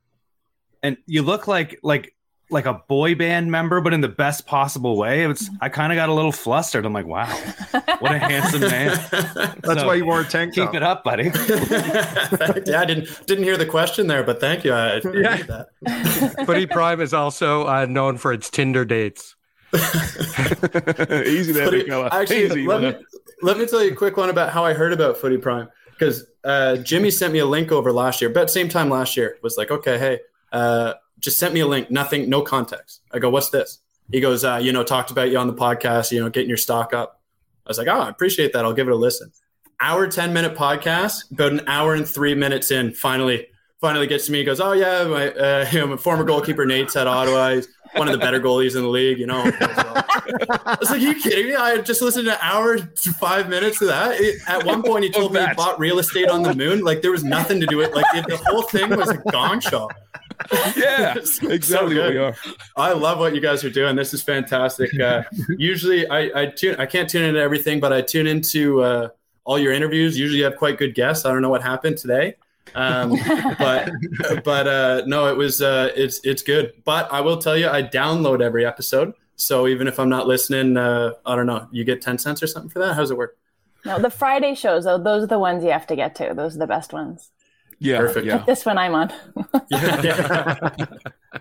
and 0.82 0.96
you 1.06 1.22
look 1.22 1.46
like 1.46 1.78
like 1.82 2.14
like 2.50 2.66
a 2.66 2.82
boy 2.88 3.14
band 3.14 3.50
member, 3.50 3.80
but 3.80 3.92
in 3.92 4.00
the 4.00 4.08
best 4.08 4.46
possible 4.46 4.96
way. 4.96 5.24
It's 5.24 5.50
I 5.60 5.68
kind 5.68 5.92
of 5.92 5.96
got 5.96 6.08
a 6.08 6.14
little 6.14 6.32
flustered. 6.32 6.86
I'm 6.86 6.92
like, 6.92 7.06
wow, 7.06 7.26
what 7.98 8.12
a 8.12 8.18
handsome 8.18 8.62
man. 8.62 8.98
That's 9.62 9.84
why 9.84 9.94
you 9.94 10.06
wore 10.06 10.20
a 10.20 10.24
tank 10.24 10.54
Keep 10.54 10.66
top. 10.66 10.74
it 10.74 10.82
up, 10.82 11.04
buddy. 11.04 11.24
yeah, 12.66 12.80
I 12.80 12.84
didn't 12.86 13.26
didn't 13.26 13.44
hear 13.44 13.56
the 13.56 13.66
question 13.66 14.06
there, 14.06 14.22
but 14.22 14.40
thank 14.40 14.64
you. 14.64 14.72
I, 14.72 14.88
I 14.88 14.94
appreciate 14.96 15.46
that. 15.46 16.42
Footy 16.46 16.66
Prime 16.66 17.00
is 17.00 17.12
also 17.12 17.66
uh, 17.66 17.86
known 17.86 18.16
for 18.16 18.32
its 18.32 18.48
Tinder 18.50 18.84
dates. 18.84 19.34
Easy 19.74 19.80
there, 21.52 21.66
Footy- 21.66 21.78
big 21.78 21.88
fella. 21.88 22.08
Actually, 22.10 22.46
Easy, 22.46 22.66
let 22.66 22.80
me, 22.80 22.94
let 23.42 23.58
me 23.58 23.66
tell 23.66 23.84
you 23.84 23.92
a 23.92 23.96
quick 23.96 24.16
one 24.16 24.30
about 24.30 24.50
how 24.50 24.64
I 24.64 24.72
heard 24.72 24.92
about 24.92 25.18
Footy 25.18 25.36
Prime 25.36 25.68
because 25.92 26.26
uh, 26.44 26.76
Jimmy 26.76 27.10
sent 27.10 27.32
me 27.32 27.40
a 27.40 27.46
link 27.46 27.72
over 27.72 27.92
last 27.92 28.20
year, 28.20 28.30
but 28.30 28.50
same 28.50 28.68
time 28.68 28.88
last 28.88 29.16
year 29.16 29.36
was 29.42 29.58
like, 29.58 29.70
okay, 29.70 29.98
hey, 29.98 30.20
uh, 30.52 30.94
just 31.18 31.38
sent 31.38 31.54
me 31.54 31.60
a 31.60 31.66
link, 31.66 31.90
nothing, 31.90 32.28
no 32.28 32.42
context. 32.42 33.00
I 33.12 33.18
go, 33.18 33.30
what's 33.30 33.50
this? 33.50 33.78
He 34.10 34.20
goes, 34.20 34.44
uh, 34.44 34.56
you 34.62 34.72
know, 34.72 34.82
talked 34.82 35.10
about 35.10 35.30
you 35.30 35.38
on 35.38 35.46
the 35.46 35.54
podcast, 35.54 36.12
you 36.12 36.20
know, 36.20 36.30
getting 36.30 36.48
your 36.48 36.56
stock 36.56 36.94
up. 36.94 37.20
I 37.66 37.70
was 37.70 37.78
like, 37.78 37.88
oh, 37.88 38.00
I 38.00 38.08
appreciate 38.08 38.52
that. 38.54 38.64
I'll 38.64 38.72
give 38.72 38.88
it 38.88 38.92
a 38.92 38.96
listen. 38.96 39.32
Hour, 39.80 40.08
10 40.08 40.32
minute 40.32 40.54
podcast, 40.56 41.30
about 41.30 41.52
an 41.52 41.62
hour 41.66 41.94
and 41.94 42.08
three 42.08 42.34
minutes 42.34 42.70
in, 42.70 42.94
finally, 42.94 43.46
finally 43.80 44.06
gets 44.06 44.26
to 44.26 44.32
me. 44.32 44.38
He 44.38 44.44
goes, 44.44 44.60
oh, 44.60 44.72
yeah, 44.72 45.04
my, 45.04 45.30
uh, 45.32 45.66
you 45.72 45.80
know, 45.80 45.86
my 45.88 45.96
former 45.96 46.24
goalkeeper 46.24 46.64
Nate's 46.64 46.96
at 46.96 47.06
Ottawa. 47.06 47.50
He's 47.50 47.68
one 47.94 48.08
of 48.08 48.12
the 48.12 48.18
better 48.18 48.40
goalies 48.40 48.76
in 48.76 48.82
the 48.82 48.88
league, 48.88 49.18
you 49.18 49.26
know. 49.26 49.42
I 49.60 50.76
was 50.80 50.90
like, 50.90 51.00
Are 51.00 51.04
you 51.04 51.14
kidding 51.14 51.46
me? 51.46 51.54
I 51.54 51.78
just 51.78 52.02
listened 52.02 52.26
to 52.26 52.32
an 52.32 52.38
hour 52.42 52.78
to 52.78 53.12
five 53.14 53.48
minutes 53.48 53.80
of 53.80 53.88
that. 53.88 54.20
It- 54.20 54.40
at 54.46 54.64
one 54.64 54.82
point, 54.82 55.04
he 55.04 55.10
told 55.18 55.32
me 55.32 55.40
he 55.40 55.54
bought 55.54 55.78
real 55.78 55.98
estate 55.98 56.28
on 56.28 56.42
the 56.42 56.54
moon. 56.54 56.80
Like 56.80 57.02
there 57.02 57.12
was 57.12 57.24
nothing 57.24 57.60
to 57.60 57.66
do 57.66 57.80
it. 57.80 57.94
Like 57.94 58.06
it, 58.14 58.26
the 58.26 58.36
whole 58.36 58.62
thing 58.62 58.90
was 58.96 59.10
a 59.10 59.18
gong 59.30 59.60
show. 59.60 59.88
Yeah, 60.76 61.14
So 61.24 61.50
exactly 61.50 61.98
what 61.98 62.10
we 62.10 62.18
are. 62.18 62.34
I 62.76 62.92
love 62.92 63.18
what 63.18 63.34
you 63.34 63.40
guys 63.40 63.64
are 63.64 63.70
doing. 63.70 63.96
This 63.96 64.14
is 64.14 64.22
fantastic. 64.22 64.98
Uh, 64.98 65.22
usually, 65.58 66.08
I 66.08 66.42
I 66.42 66.46
tune. 66.46 66.76
I 66.78 66.86
can't 66.86 67.08
tune 67.08 67.24
into 67.24 67.40
everything, 67.40 67.80
but 67.80 67.92
I 67.92 68.02
tune 68.02 68.26
into 68.26 68.82
uh, 68.82 69.08
all 69.44 69.58
your 69.58 69.72
interviews. 69.72 70.18
Usually, 70.18 70.38
you 70.38 70.44
have 70.44 70.56
quite 70.56 70.78
good 70.78 70.94
guests. 70.94 71.24
I 71.24 71.32
don't 71.32 71.42
know 71.42 71.50
what 71.50 71.62
happened 71.62 71.98
today. 71.98 72.36
Um, 72.74 73.16
but 73.58 73.90
but 74.44 74.66
uh, 74.68 75.02
no, 75.06 75.26
it 75.26 75.36
was 75.36 75.60
uh, 75.62 75.90
it's 75.96 76.20
it's 76.24 76.42
good. 76.42 76.72
But 76.84 77.12
I 77.12 77.20
will 77.20 77.38
tell 77.38 77.56
you, 77.56 77.68
I 77.68 77.82
download 77.82 78.40
every 78.40 78.64
episode. 78.64 79.14
So 79.36 79.68
even 79.68 79.86
if 79.86 79.98
I'm 80.00 80.08
not 80.08 80.26
listening, 80.26 80.76
uh, 80.76 81.12
I 81.24 81.36
don't 81.36 81.46
know. 81.46 81.68
You 81.72 81.84
get 81.84 82.02
ten 82.02 82.18
cents 82.18 82.42
or 82.42 82.46
something 82.46 82.70
for 82.70 82.78
that. 82.80 82.94
How's 82.94 83.10
it 83.10 83.16
work? 83.16 83.36
No, 83.84 83.98
the 83.98 84.10
Friday 84.10 84.54
shows, 84.54 84.84
though, 84.84 84.98
those 84.98 85.22
are 85.22 85.28
the 85.28 85.38
ones 85.38 85.62
you 85.62 85.70
have 85.70 85.86
to 85.86 85.96
get 85.96 86.14
to. 86.16 86.32
Those 86.34 86.56
are 86.56 86.58
the 86.58 86.66
best 86.66 86.92
ones. 86.92 87.30
Yeah, 87.80 87.98
Perfect. 87.98 88.26
yeah. 88.26 88.36
Like 88.36 88.46
this 88.46 88.66
one 88.66 88.78
I'm 88.78 88.94
on. 88.94 89.08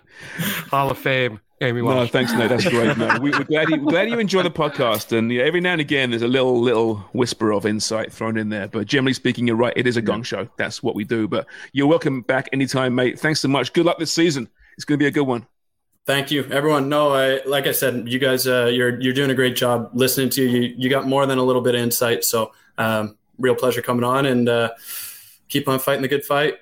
Hall 0.70 0.92
of 0.92 0.98
Fame, 0.98 1.40
Amy 1.62 1.82
No, 1.82 2.06
thanks, 2.06 2.32
no, 2.34 2.48
that's 2.48 2.68
great. 2.68 2.96
No, 2.98 3.18
we, 3.20 3.32
we're 3.32 3.44
glad 3.44 3.70
you, 3.70 3.82
we're 3.82 3.92
glad 3.92 4.10
you 4.10 4.20
enjoy 4.20 4.44
the 4.44 4.52
podcast, 4.52 5.18
and 5.18 5.32
yeah, 5.32 5.42
every 5.44 5.62
now 5.62 5.72
and 5.72 5.82
again 5.82 6.12
there's 6.12 6.22
a 6.22 6.28
little 6.28 6.60
little 6.60 6.98
whisper 7.14 7.52
of 7.52 7.66
insight 7.66 8.14
thrown 8.14 8.38
in 8.38 8.50
there. 8.50 8.68
But 8.68 8.86
generally 8.86 9.14
speaking, 9.14 9.48
you're 9.48 9.56
right. 9.56 9.74
It 9.76 9.88
is 9.88 9.98
a 9.98 10.02
gong 10.02 10.22
show. 10.22 10.48
That's 10.58 10.84
what 10.84 10.94
we 10.94 11.04
do. 11.04 11.28
But 11.28 11.48
you're 11.72 11.88
welcome 11.88 12.22
back 12.22 12.50
anytime, 12.54 12.94
mate. 12.94 13.20
Thanks 13.20 13.40
so 13.40 13.48
much. 13.48 13.74
Good 13.74 13.86
luck 13.86 13.98
this 13.98 14.14
season. 14.14 14.48
It's 14.76 14.86
going 14.86 15.00
to 15.00 15.04
be 15.04 15.08
a 15.08 15.12
good 15.12 15.26
one. 15.26 15.48
Thank 16.06 16.30
you, 16.30 16.46
everyone. 16.52 16.88
No, 16.90 17.14
I 17.14 17.42
like 17.46 17.66
I 17.66 17.72
said, 17.72 18.08
you 18.08 18.20
guys, 18.20 18.48
uh, 18.48 18.68
you're 18.68 19.00
you're 19.02 19.14
doing 19.14 19.32
a 19.32 19.36
great 19.36 19.56
job 19.56 19.90
listening 19.94 20.30
to 20.30 20.44
you. 20.44 20.76
You 20.78 20.90
got 20.90 21.08
more 21.08 21.26
than 21.26 21.40
a 21.40 21.44
little 21.44 21.62
bit 21.64 21.74
of 21.74 21.82
insight. 21.82 22.24
So, 22.24 22.52
um, 22.78 23.18
real 23.40 23.56
pleasure 23.56 23.82
coming 23.82 24.04
on 24.04 24.26
and 24.26 24.48
uh, 24.48 24.70
keep 25.50 25.68
on 25.68 25.80
fighting 25.80 26.02
the 26.02 26.08
good 26.08 26.26
fight. 26.26 26.56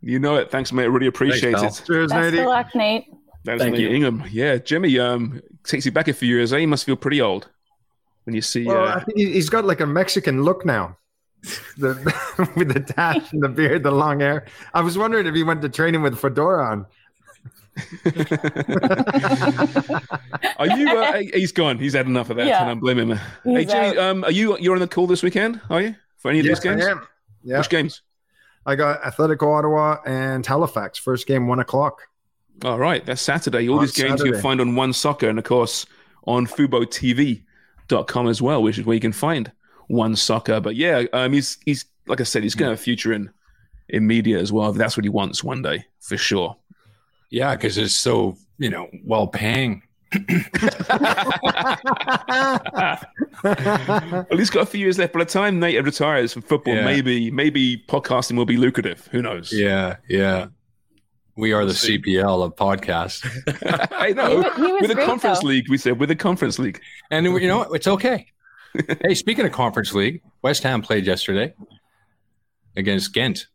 You 0.00 0.18
know 0.18 0.36
it. 0.36 0.50
Thanks, 0.50 0.72
mate. 0.72 0.82
I 0.84 0.86
really 0.86 1.06
appreciate 1.06 1.56
Thanks, 1.56 1.80
it. 1.80 1.86
Cheers, 1.86 2.10
Best 2.12 2.34
Nady. 2.34 2.40
of 2.40 2.46
luck, 2.46 2.74
Nate. 2.74 3.06
That's 3.44 3.60
Thank 3.62 3.72
Nate 3.76 3.82
you. 3.82 3.88
Ingham. 3.90 4.22
Yeah, 4.30 4.56
Jimmy. 4.58 4.98
Um, 4.98 5.40
takes 5.64 5.84
you 5.86 5.92
back 5.92 6.08
a 6.08 6.12
few 6.12 6.28
years. 6.36 6.52
Eh? 6.52 6.58
You 6.58 6.68
must 6.68 6.84
feel 6.84 6.96
pretty 6.96 7.20
old 7.20 7.48
when 8.24 8.34
you 8.34 8.42
see. 8.42 8.64
Well, 8.66 8.84
uh, 8.86 8.96
I 8.96 9.04
think 9.04 9.18
he- 9.18 9.32
he's 9.32 9.48
got 9.48 9.64
like 9.64 9.80
a 9.80 9.86
Mexican 9.86 10.42
look 10.42 10.64
now. 10.64 10.96
The, 11.76 11.94
with 12.56 12.72
the 12.72 12.80
dash 12.80 13.32
and 13.32 13.42
the 13.42 13.48
beard, 13.48 13.82
the 13.82 13.90
long 13.90 14.20
hair. 14.20 14.46
I 14.72 14.80
was 14.80 14.96
wondering 14.96 15.26
if 15.26 15.34
he 15.34 15.42
went 15.42 15.60
to 15.62 15.68
training 15.68 16.00
with 16.02 16.18
fedora 16.18 16.64
on. 16.64 16.86
Are 20.58 20.66
you? 20.78 20.88
Uh, 20.88 21.22
he's 21.34 21.52
gone. 21.52 21.78
He's 21.78 21.92
had 21.94 22.06
enough 22.06 22.30
of 22.30 22.36
that. 22.36 22.46
Yeah. 22.46 22.62
I 22.62 22.66
don't 22.68 22.78
blame 22.80 22.98
him. 22.98 23.10
hey, 23.44 23.62
He's 23.62 23.66
Jimmy. 23.72 23.88
out. 23.88 23.98
Um, 23.98 24.24
are 24.24 24.30
you? 24.30 24.56
You're 24.58 24.74
on 24.74 24.80
the 24.80 24.86
call 24.86 25.06
this 25.06 25.22
weekend? 25.22 25.60
Are 25.70 25.80
you 25.82 25.94
for 26.16 26.30
any 26.30 26.40
of 26.40 26.46
Yes, 26.46 26.60
these 26.60 26.70
games? 26.70 26.86
I 26.86 26.90
am. 26.92 27.06
Yeah, 27.44 27.58
Which 27.58 27.68
games? 27.68 28.02
I 28.66 28.74
got 28.74 29.02
Atletico 29.02 29.56
Ottawa 29.58 29.98
and 30.06 30.44
Halifax. 30.44 30.98
First 30.98 31.26
game, 31.26 31.46
one 31.46 31.60
o'clock. 31.60 32.00
All 32.64 32.78
right, 32.78 33.04
that's 33.04 33.20
Saturday. 33.20 33.68
All 33.68 33.76
On 33.78 33.84
these 33.84 33.92
games 33.92 34.10
you 34.12 34.16
Saturday. 34.18 34.32
can 34.32 34.40
find 34.42 34.60
on 34.60 34.74
One 34.74 34.92
Soccer 34.92 35.28
and, 35.28 35.38
of 35.38 35.44
course, 35.44 35.84
on 36.26 36.46
FuboTV.com 36.46 38.28
as 38.28 38.40
well, 38.42 38.62
which 38.62 38.78
is 38.78 38.86
where 38.86 38.94
you 38.94 39.00
can 39.00 39.12
find 39.12 39.52
One 39.88 40.16
Soccer. 40.16 40.60
But 40.60 40.76
yeah, 40.76 41.04
um, 41.12 41.32
he's 41.32 41.58
he's 41.64 41.84
like 42.06 42.20
I 42.20 42.24
said, 42.24 42.42
he's 42.42 42.54
going 42.54 42.68
to 42.68 42.72
have 42.72 42.78
a 42.80 42.82
future 42.82 43.12
in 43.12 43.30
in 43.88 44.06
media 44.06 44.38
as 44.38 44.52
well. 44.52 44.70
If 44.70 44.76
that's 44.76 44.96
what 44.96 45.04
he 45.04 45.10
wants 45.10 45.44
one 45.44 45.62
day, 45.62 45.84
for 46.00 46.16
sure. 46.16 46.56
Yeah, 47.30 47.54
because 47.56 47.76
it's 47.76 47.94
so 47.94 48.36
you 48.58 48.70
know 48.70 48.88
well 49.04 49.26
paying. 49.26 49.82
Well, 53.44 54.26
he's 54.38 54.50
got 54.50 54.62
a 54.62 54.66
few 54.66 54.80
years 54.80 54.98
left. 54.98 55.12
By 55.12 55.20
the 55.20 55.24
time 55.26 55.60
Nate 55.60 55.82
retires 55.84 56.32
from 56.32 56.42
football, 56.42 56.74
Yeah. 56.74 56.84
maybe 56.84 57.30
maybe 57.30 57.82
podcasting 57.88 58.36
will 58.36 58.46
be 58.46 58.56
lucrative. 58.56 59.06
Who 59.12 59.22
knows? 59.22 59.52
Yeah, 59.52 59.96
yeah. 60.08 60.46
We 61.36 61.52
are 61.52 61.64
the 61.66 61.72
CPL 61.72 62.44
of 62.44 62.54
podcasts, 62.54 63.24
I 63.92 64.12
know. 64.12 64.42
He 64.42 64.66
he 64.66 64.72
was 64.72 64.80
with 64.82 64.90
the 64.90 64.94
great, 64.94 65.06
conference 65.06 65.40
though. 65.40 65.48
league, 65.48 65.68
we 65.68 65.76
said 65.78 65.98
with 65.98 66.08
the 66.08 66.14
conference 66.16 66.58
league. 66.60 66.80
and 67.10 67.26
you 67.26 67.48
know 67.48 67.58
what? 67.58 67.70
It's 67.72 67.88
okay. 67.88 68.26
hey, 69.02 69.14
speaking 69.14 69.44
of 69.44 69.50
conference 69.52 69.92
league, 69.92 70.22
West 70.42 70.62
Ham 70.62 70.80
played 70.80 71.06
yesterday 71.06 71.52
against 72.76 73.12
Ghent, 73.12 73.46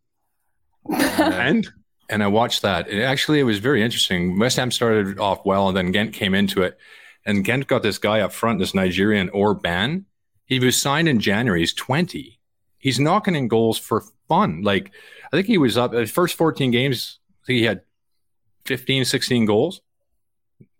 And 0.92 1.68
and 2.10 2.24
I 2.24 2.28
watched 2.28 2.62
that. 2.64 2.90
It 2.90 3.02
actually 3.02 3.40
it 3.40 3.44
was 3.44 3.60
very 3.60 3.84
interesting. 3.84 4.40
West 4.40 4.58
Ham 4.58 4.72
started 4.72 5.20
off 5.20 5.46
well, 5.46 5.68
and 5.70 5.78
then 5.78 5.92
Ghent 5.92 6.14
came 6.14 6.34
into 6.34 6.62
it, 6.64 6.78
and 7.26 7.44
Ghent 7.44 7.68
got 7.68 7.84
this 7.84 7.98
guy 7.98 8.22
up 8.22 8.32
front, 8.32 8.60
this 8.60 8.74
Nigerian 8.74 9.30
Orban. 9.30 10.06
He 10.46 10.60
was 10.60 10.82
signed 10.82 11.08
in 11.08 11.20
January. 11.20 11.62
He's 11.62 11.74
twenty. 11.74 12.40
He's 12.78 13.00
knocking 13.00 13.36
in 13.36 13.48
goals 13.48 13.78
for 13.78 14.04
fun. 14.28 14.62
Like 14.64 14.92
I 15.32 15.36
think 15.36 15.48
he 15.48 15.58
was 15.58 15.78
up 15.78 15.92
the 15.92 16.06
first 16.06 16.36
fourteen 16.36 16.72
games. 16.72 17.20
I 17.44 17.46
think 17.46 17.58
he 17.60 17.66
had 17.66 17.82
15, 18.66 19.06
16 19.06 19.46
goals. 19.46 19.82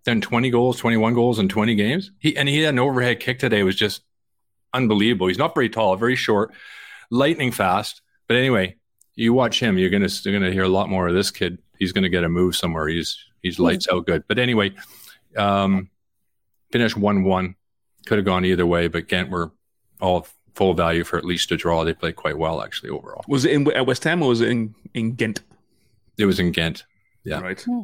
Then 0.06 0.22
20 0.22 0.50
goals, 0.50 0.78
21 0.78 1.14
goals 1.14 1.40
in 1.40 1.50
20 1.50 1.76
games. 1.76 2.12
He 2.20 2.38
and 2.38 2.48
he 2.48 2.62
had 2.62 2.74
an 2.74 2.80
overhead 2.80 3.20
kick 3.20 3.40
today. 3.40 3.60
It 3.60 3.64
was 3.64 3.76
just 3.76 4.02
unbelievable. 4.74 5.28
He's 5.28 5.38
not 5.38 5.56
very 5.56 5.70
tall, 5.70 5.96
very 5.96 6.16
short, 6.16 6.54
lightning 7.10 7.52
fast. 7.52 8.02
But 8.28 8.38
anyway, 8.38 8.78
you 9.20 9.34
watch 9.34 9.60
him, 9.60 9.78
you're 9.78 9.90
gonna 9.90 10.10
you're 10.24 10.38
gonna 10.40 10.52
hear 10.52 10.64
a 10.64 10.70
lot 10.70 10.90
more 10.90 11.08
of 11.08 11.14
this 11.14 11.32
kid. 11.32 11.58
He's 11.78 11.92
gonna 11.92 12.10
get 12.10 12.24
a 12.24 12.30
move 12.30 12.56
somewhere. 12.56 12.88
He's 12.88 13.18
he's 13.42 13.60
lights 13.60 13.88
out 13.92 14.06
good. 14.06 14.24
But 14.28 14.40
anyway, 14.40 14.72
um, 15.38 15.90
finished 16.72 16.98
one 16.98 17.24
one. 17.24 17.56
Could 18.06 18.18
have 18.18 18.26
gone 18.26 18.46
either 18.46 18.66
way, 18.66 18.88
but 18.88 19.08
Ghent 19.08 19.30
were 19.30 19.52
all 20.02 20.26
full 20.56 20.74
value 20.74 21.04
for 21.04 21.18
at 21.18 21.26
least 21.26 21.52
a 21.52 21.58
draw. 21.58 21.84
They 21.84 21.94
played 21.94 22.16
quite 22.16 22.38
well 22.38 22.62
actually 22.62 22.90
overall. 22.90 23.24
was 23.28 23.46
it 23.46 23.52
in 23.52 23.72
at 23.74 23.86
West 23.86 24.04
Ham 24.06 24.22
or 24.24 24.30
was 24.30 24.42
it 24.42 24.50
in, 24.50 24.74
in 24.94 25.14
Ghent? 25.14 25.42
It 26.18 26.26
was 26.26 26.40
in 26.40 26.52
Ghent. 26.52 26.84
Yeah. 27.24 27.40
Right. 27.42 27.62
Hmm. 27.62 27.82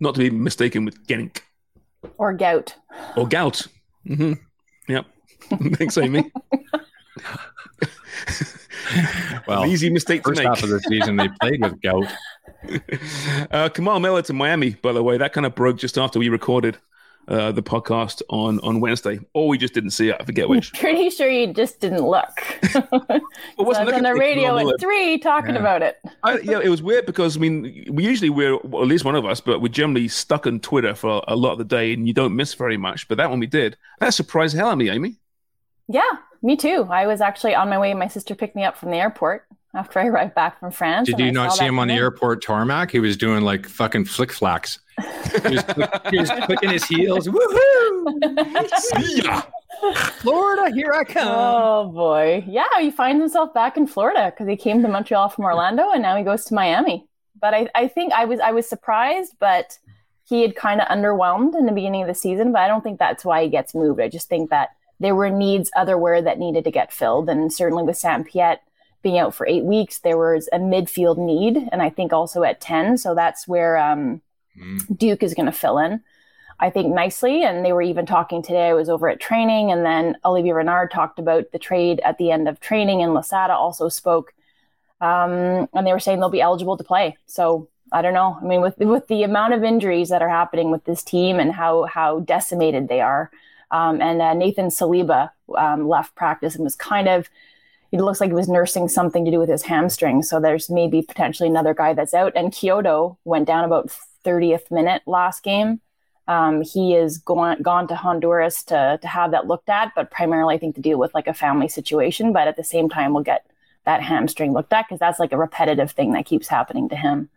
Not 0.00 0.14
to 0.16 0.20
be 0.20 0.30
mistaken 0.30 0.84
with 0.84 1.06
Genk 1.06 1.40
Or 2.18 2.32
gout. 2.32 2.74
or 3.16 3.26
Gout. 3.28 3.66
Mm-hmm. 4.06 4.32
Yep. 4.88 5.06
Thanks, 5.78 5.96
Amy. 5.98 6.30
Well, 9.46 9.64
easy 9.66 9.90
mistake 9.90 10.22
to 10.22 10.30
first 10.30 10.38
make. 10.38 10.46
half 10.48 10.62
of 10.62 10.68
the 10.68 10.80
season 10.80 11.16
they 11.16 11.28
played 11.40 11.62
with 11.62 11.80
gout. 11.80 12.06
uh, 13.50 13.68
Kamal 13.70 14.00
Miller 14.00 14.22
to 14.22 14.32
Miami, 14.32 14.70
by 14.70 14.92
the 14.92 15.02
way, 15.02 15.16
that 15.16 15.32
kind 15.32 15.46
of 15.46 15.54
broke 15.54 15.78
just 15.78 15.96
after 15.98 16.18
we 16.18 16.28
recorded 16.28 16.76
uh, 17.28 17.52
the 17.52 17.62
podcast 17.62 18.22
on 18.28 18.58
on 18.60 18.80
Wednesday, 18.80 19.20
or 19.32 19.48
we 19.48 19.56
just 19.56 19.72
didn't 19.72 19.90
see 19.90 20.08
it. 20.10 20.16
I 20.20 20.24
forget 20.24 20.48
which. 20.48 20.72
Pretty 20.78 21.08
sure 21.10 21.28
you 21.30 21.52
just 21.52 21.80
didn't 21.80 22.02
look. 22.02 22.28
Well, 22.74 22.90
So 22.90 23.80
I 23.80 23.84
was 23.84 23.92
on 23.94 24.02
the 24.02 24.14
radio 24.14 24.58
at 24.58 24.80
three 24.80 25.18
talking 25.18 25.54
Yeah. 25.54 25.60
about 25.60 25.82
it. 25.82 25.98
I, 26.22 26.38
yeah, 26.40 26.58
it 26.62 26.68
was 26.68 26.82
weird 26.82 27.06
because 27.06 27.36
I 27.36 27.40
mean, 27.40 27.86
we 27.90 28.04
usually 28.04 28.30
we're 28.30 28.58
well, 28.58 28.82
at 28.82 28.88
least 28.88 29.04
one 29.04 29.14
of 29.14 29.24
us, 29.24 29.40
but 29.40 29.60
we're 29.62 29.68
generally 29.68 30.08
stuck 30.08 30.46
on 30.46 30.60
Twitter 30.60 30.94
for 30.94 31.22
a 31.28 31.36
lot 31.36 31.52
of 31.52 31.58
the 31.58 31.64
day, 31.64 31.92
and 31.92 32.06
you 32.06 32.14
don't 32.14 32.34
miss 32.36 32.54
very 32.54 32.76
much. 32.76 33.08
But 33.08 33.18
that 33.18 33.30
one 33.30 33.38
we 33.40 33.46
did. 33.46 33.76
That 34.00 34.10
surprised 34.12 34.56
hell 34.56 34.68
out 34.68 34.72
of 34.72 34.78
me, 34.78 34.90
Amy. 34.90 35.16
Yeah, 35.88 36.02
me 36.42 36.56
too. 36.56 36.86
I 36.90 37.06
was 37.06 37.20
actually 37.20 37.54
on 37.54 37.68
my 37.68 37.78
way. 37.78 37.94
My 37.94 38.08
sister 38.08 38.34
picked 38.34 38.56
me 38.56 38.64
up 38.64 38.76
from 38.76 38.90
the 38.90 38.96
airport 38.96 39.46
after 39.74 40.00
I 40.00 40.06
arrived 40.06 40.34
back 40.34 40.60
from 40.60 40.70
France. 40.70 41.08
Did 41.08 41.18
you 41.18 41.26
I 41.26 41.30
not 41.30 41.54
see 41.54 41.64
him 41.64 41.78
on 41.78 41.88
the 41.88 41.94
airport 41.94 42.42
tarmac? 42.42 42.90
He 42.90 42.98
was 43.00 43.16
doing 43.16 43.42
like 43.42 43.66
fucking 43.68 44.04
flick 44.04 44.30
flacks. 44.30 44.78
he, 45.00 45.54
was, 45.54 45.64
he 46.10 46.18
was 46.18 46.30
clicking 46.44 46.70
his 46.70 46.84
heels. 46.84 47.28
Woohoo! 47.28 47.72
Yeah. 49.24 49.42
Florida, 50.20 50.72
here 50.72 50.92
I 50.92 51.02
come. 51.02 51.26
Oh 51.28 51.90
boy, 51.92 52.44
yeah, 52.46 52.66
he 52.78 52.90
finds 52.90 53.20
himself 53.20 53.52
back 53.52 53.76
in 53.76 53.86
Florida 53.86 54.30
because 54.30 54.48
he 54.48 54.56
came 54.56 54.80
to 54.82 54.88
Montreal 54.88 55.28
from 55.28 55.44
Orlando 55.44 55.90
and 55.90 56.02
now 56.02 56.16
he 56.16 56.22
goes 56.22 56.44
to 56.46 56.54
Miami. 56.54 57.06
But 57.40 57.54
I, 57.54 57.68
I 57.74 57.88
think 57.88 58.12
I 58.12 58.24
was 58.24 58.38
I 58.38 58.52
was 58.52 58.68
surprised, 58.68 59.34
but 59.40 59.78
he 60.28 60.42
had 60.42 60.54
kind 60.54 60.80
of 60.80 60.86
underwhelmed 60.86 61.58
in 61.58 61.66
the 61.66 61.72
beginning 61.72 62.02
of 62.02 62.08
the 62.08 62.14
season, 62.14 62.52
but 62.52 62.60
I 62.62 62.68
don't 62.68 62.82
think 62.82 62.98
that's 63.00 63.24
why 63.24 63.42
he 63.42 63.48
gets 63.48 63.74
moved. 63.74 64.00
I 64.00 64.08
just 64.08 64.28
think 64.28 64.50
that 64.50 64.70
there 65.02 65.14
were 65.14 65.30
needs 65.30 65.70
otherwhere 65.76 66.22
that 66.22 66.38
needed 66.38 66.64
to 66.64 66.70
get 66.70 66.92
filled. 66.92 67.28
And 67.28 67.52
certainly 67.52 67.82
with 67.82 67.96
Sam 67.96 68.24
Piette 68.24 68.62
being 69.02 69.18
out 69.18 69.34
for 69.34 69.46
eight 69.46 69.64
weeks, 69.64 69.98
there 69.98 70.16
was 70.16 70.48
a 70.52 70.58
midfield 70.58 71.18
need. 71.18 71.68
And 71.72 71.82
I 71.82 71.90
think 71.90 72.12
also 72.12 72.44
at 72.44 72.60
10. 72.60 72.98
So 72.98 73.14
that's 73.14 73.48
where 73.48 73.76
um, 73.76 74.22
Duke 74.96 75.22
is 75.22 75.34
going 75.34 75.46
to 75.46 75.52
fill 75.52 75.78
in. 75.78 76.00
I 76.60 76.70
think 76.70 76.94
nicely. 76.94 77.42
And 77.42 77.64
they 77.64 77.72
were 77.72 77.82
even 77.82 78.06
talking 78.06 78.42
today. 78.42 78.68
I 78.68 78.74
was 78.74 78.88
over 78.88 79.08
at 79.08 79.18
training, 79.18 79.72
and 79.72 79.84
then 79.84 80.16
Olivier 80.24 80.52
Renard 80.52 80.92
talked 80.92 81.18
about 81.18 81.50
the 81.50 81.58
trade 81.58 82.00
at 82.04 82.18
the 82.18 82.30
end 82.30 82.46
of 82.46 82.60
training, 82.60 83.02
and 83.02 83.12
Losada 83.12 83.52
also 83.52 83.88
spoke. 83.88 84.32
Um, 85.00 85.68
and 85.74 85.84
they 85.84 85.92
were 85.92 85.98
saying 85.98 86.20
they'll 86.20 86.30
be 86.30 86.40
eligible 86.40 86.76
to 86.76 86.84
play. 86.84 87.16
So 87.26 87.68
I 87.90 88.00
don't 88.00 88.14
know. 88.14 88.38
I 88.40 88.44
mean, 88.44 88.60
with 88.60 88.78
with 88.78 89.08
the 89.08 89.24
amount 89.24 89.54
of 89.54 89.64
injuries 89.64 90.10
that 90.10 90.22
are 90.22 90.28
happening 90.28 90.70
with 90.70 90.84
this 90.84 91.02
team 91.02 91.40
and 91.40 91.50
how 91.52 91.84
how 91.86 92.20
decimated 92.20 92.86
they 92.86 93.00
are, 93.00 93.32
um, 93.72 94.00
and 94.00 94.22
uh, 94.22 94.34
Nathan 94.34 94.68
Saliba 94.68 95.30
um, 95.56 95.88
left 95.88 96.14
practice 96.14 96.54
and 96.54 96.64
was 96.64 96.76
kind 96.76 97.08
of. 97.08 97.28
It 97.90 98.00
looks 98.00 98.22
like 98.22 98.30
he 98.30 98.34
was 98.34 98.48
nursing 98.48 98.88
something 98.88 99.22
to 99.26 99.30
do 99.30 99.38
with 99.38 99.50
his 99.50 99.64
hamstring. 99.64 100.22
So 100.22 100.40
there's 100.40 100.70
maybe 100.70 101.02
potentially 101.02 101.46
another 101.46 101.74
guy 101.74 101.92
that's 101.92 102.14
out. 102.14 102.32
And 102.34 102.50
Quioto 102.50 103.18
went 103.24 103.46
down 103.46 103.64
about 103.64 103.92
30th 104.24 104.70
minute 104.70 105.02
last 105.04 105.42
game. 105.42 105.82
Um, 106.26 106.62
he 106.62 106.94
is 106.94 107.18
gone 107.18 107.60
gone 107.60 107.86
to 107.88 107.96
Honduras 107.96 108.62
to 108.64 108.98
to 109.02 109.08
have 109.08 109.32
that 109.32 109.46
looked 109.46 109.68
at, 109.68 109.92
but 109.94 110.10
primarily 110.10 110.54
I 110.54 110.58
think 110.58 110.74
to 110.76 110.80
deal 110.80 110.98
with 110.98 111.12
like 111.12 111.26
a 111.26 111.34
family 111.34 111.68
situation. 111.68 112.32
But 112.32 112.48
at 112.48 112.56
the 112.56 112.64
same 112.64 112.88
time, 112.88 113.12
we'll 113.12 113.24
get 113.24 113.46
that 113.84 114.02
hamstring 114.02 114.52
looked 114.52 114.72
at 114.72 114.86
because 114.86 115.00
that's 115.00 115.18
like 115.18 115.32
a 115.32 115.36
repetitive 115.36 115.90
thing 115.90 116.12
that 116.12 116.26
keeps 116.26 116.48
happening 116.48 116.88
to 116.88 116.96
him. 116.96 117.28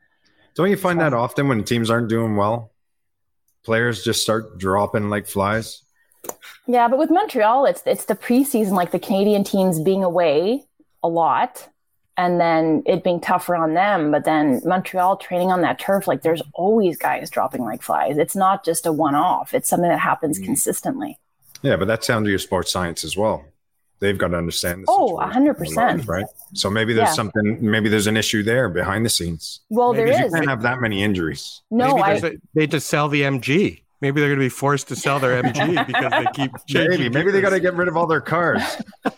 Don't 0.54 0.70
you 0.70 0.78
find 0.78 1.02
that 1.02 1.14
often 1.14 1.48
when 1.48 1.64
teams 1.64 1.90
aren't 1.90 2.08
doing 2.08 2.36
well? 2.36 2.72
Players 3.64 4.04
just 4.04 4.22
start 4.22 4.58
dropping 4.58 5.10
like 5.10 5.28
flies. 5.28 5.82
Yeah, 6.68 6.88
but 6.88 6.98
with 7.00 7.10
Montreal, 7.12 7.66
it's 7.66 7.84
it's 7.86 8.06
the 8.06 8.16
preseason, 8.16 8.72
like 8.72 8.92
the 8.92 9.00
Canadian 9.00 9.44
teams 9.44 9.80
being 9.80 10.04
away 10.04 10.64
a 11.04 11.08
lot, 11.08 11.70
and 12.18 12.40
then 12.40 12.82
it 12.86 13.04
being 13.04 13.20
tougher 13.20 13.56
on 13.56 13.74
them. 13.74 14.12
But 14.12 14.26
then 14.26 14.62
Montreal 14.66 15.18
training 15.18 15.52
on 15.52 15.62
that 15.62 15.80
turf, 15.80 16.08
like 16.08 16.22
there's 16.24 16.42
always 16.54 16.98
guys 16.98 17.30
dropping 17.30 17.64
like 17.64 17.82
flies. 17.82 18.18
It's 18.18 18.36
not 18.36 18.66
just 18.66 18.86
a 18.86 18.92
one 18.92 19.16
off. 19.16 19.54
It's 19.54 19.70
something 19.70 19.90
that 19.90 20.00
happens 20.00 20.40
mm. 20.40 20.46
consistently. 20.46 21.20
Yeah, 21.62 21.78
but 21.78 21.88
that's 21.88 22.08
down 22.08 22.24
to 22.24 22.30
your 22.30 22.40
sports 22.40 22.72
science 22.72 23.04
as 23.04 23.16
well. 23.16 23.46
They've 24.00 24.18
got 24.18 24.28
to 24.30 24.38
understand 24.38 24.82
this. 24.82 24.86
Oh, 24.90 25.18
hundred 25.18 25.56
percent. 25.56 26.06
Right. 26.06 26.26
So 26.54 26.70
maybe 26.70 26.94
there's 26.94 27.10
Yeah. 27.10 27.14
something, 27.14 27.58
maybe 27.62 27.90
there's 27.90 28.08
an 28.08 28.18
issue 28.18 28.44
there 28.44 28.68
behind 28.70 29.06
the 29.06 29.10
scenes. 29.10 29.62
Well, 29.70 29.94
there 29.94 30.06
Maybe 30.06 30.18
you 30.20 30.26
is. 30.26 30.34
can't 30.34 30.50
have 30.50 30.62
that 30.64 30.82
many 30.82 31.02
injuries. 31.02 31.62
No, 31.72 31.96
Maybe 31.96 32.28
I. 32.28 32.38
they 32.54 32.68
just 32.68 32.88
sell 32.88 33.08
the 33.08 33.22
MG. 33.22 33.82
Maybe 34.06 34.22
they're 34.22 34.30
going 34.30 34.38
to 34.40 34.46
be 34.46 34.50
forced 34.50 34.88
to 34.90 34.96
sell 34.96 35.18
their 35.20 35.42
MG 35.44 35.88
because 35.88 36.12
they 36.12 36.26
keep 36.36 36.52
changing. 36.68 37.00
Maybe, 37.00 37.10
maybe 37.10 37.32
they 37.32 37.42
got 37.42 37.50
to 37.50 37.60
get 37.60 37.74
rid 37.74 37.88
of 37.88 37.98
all 37.98 38.06
their 38.06 38.22
cars. 38.22 38.62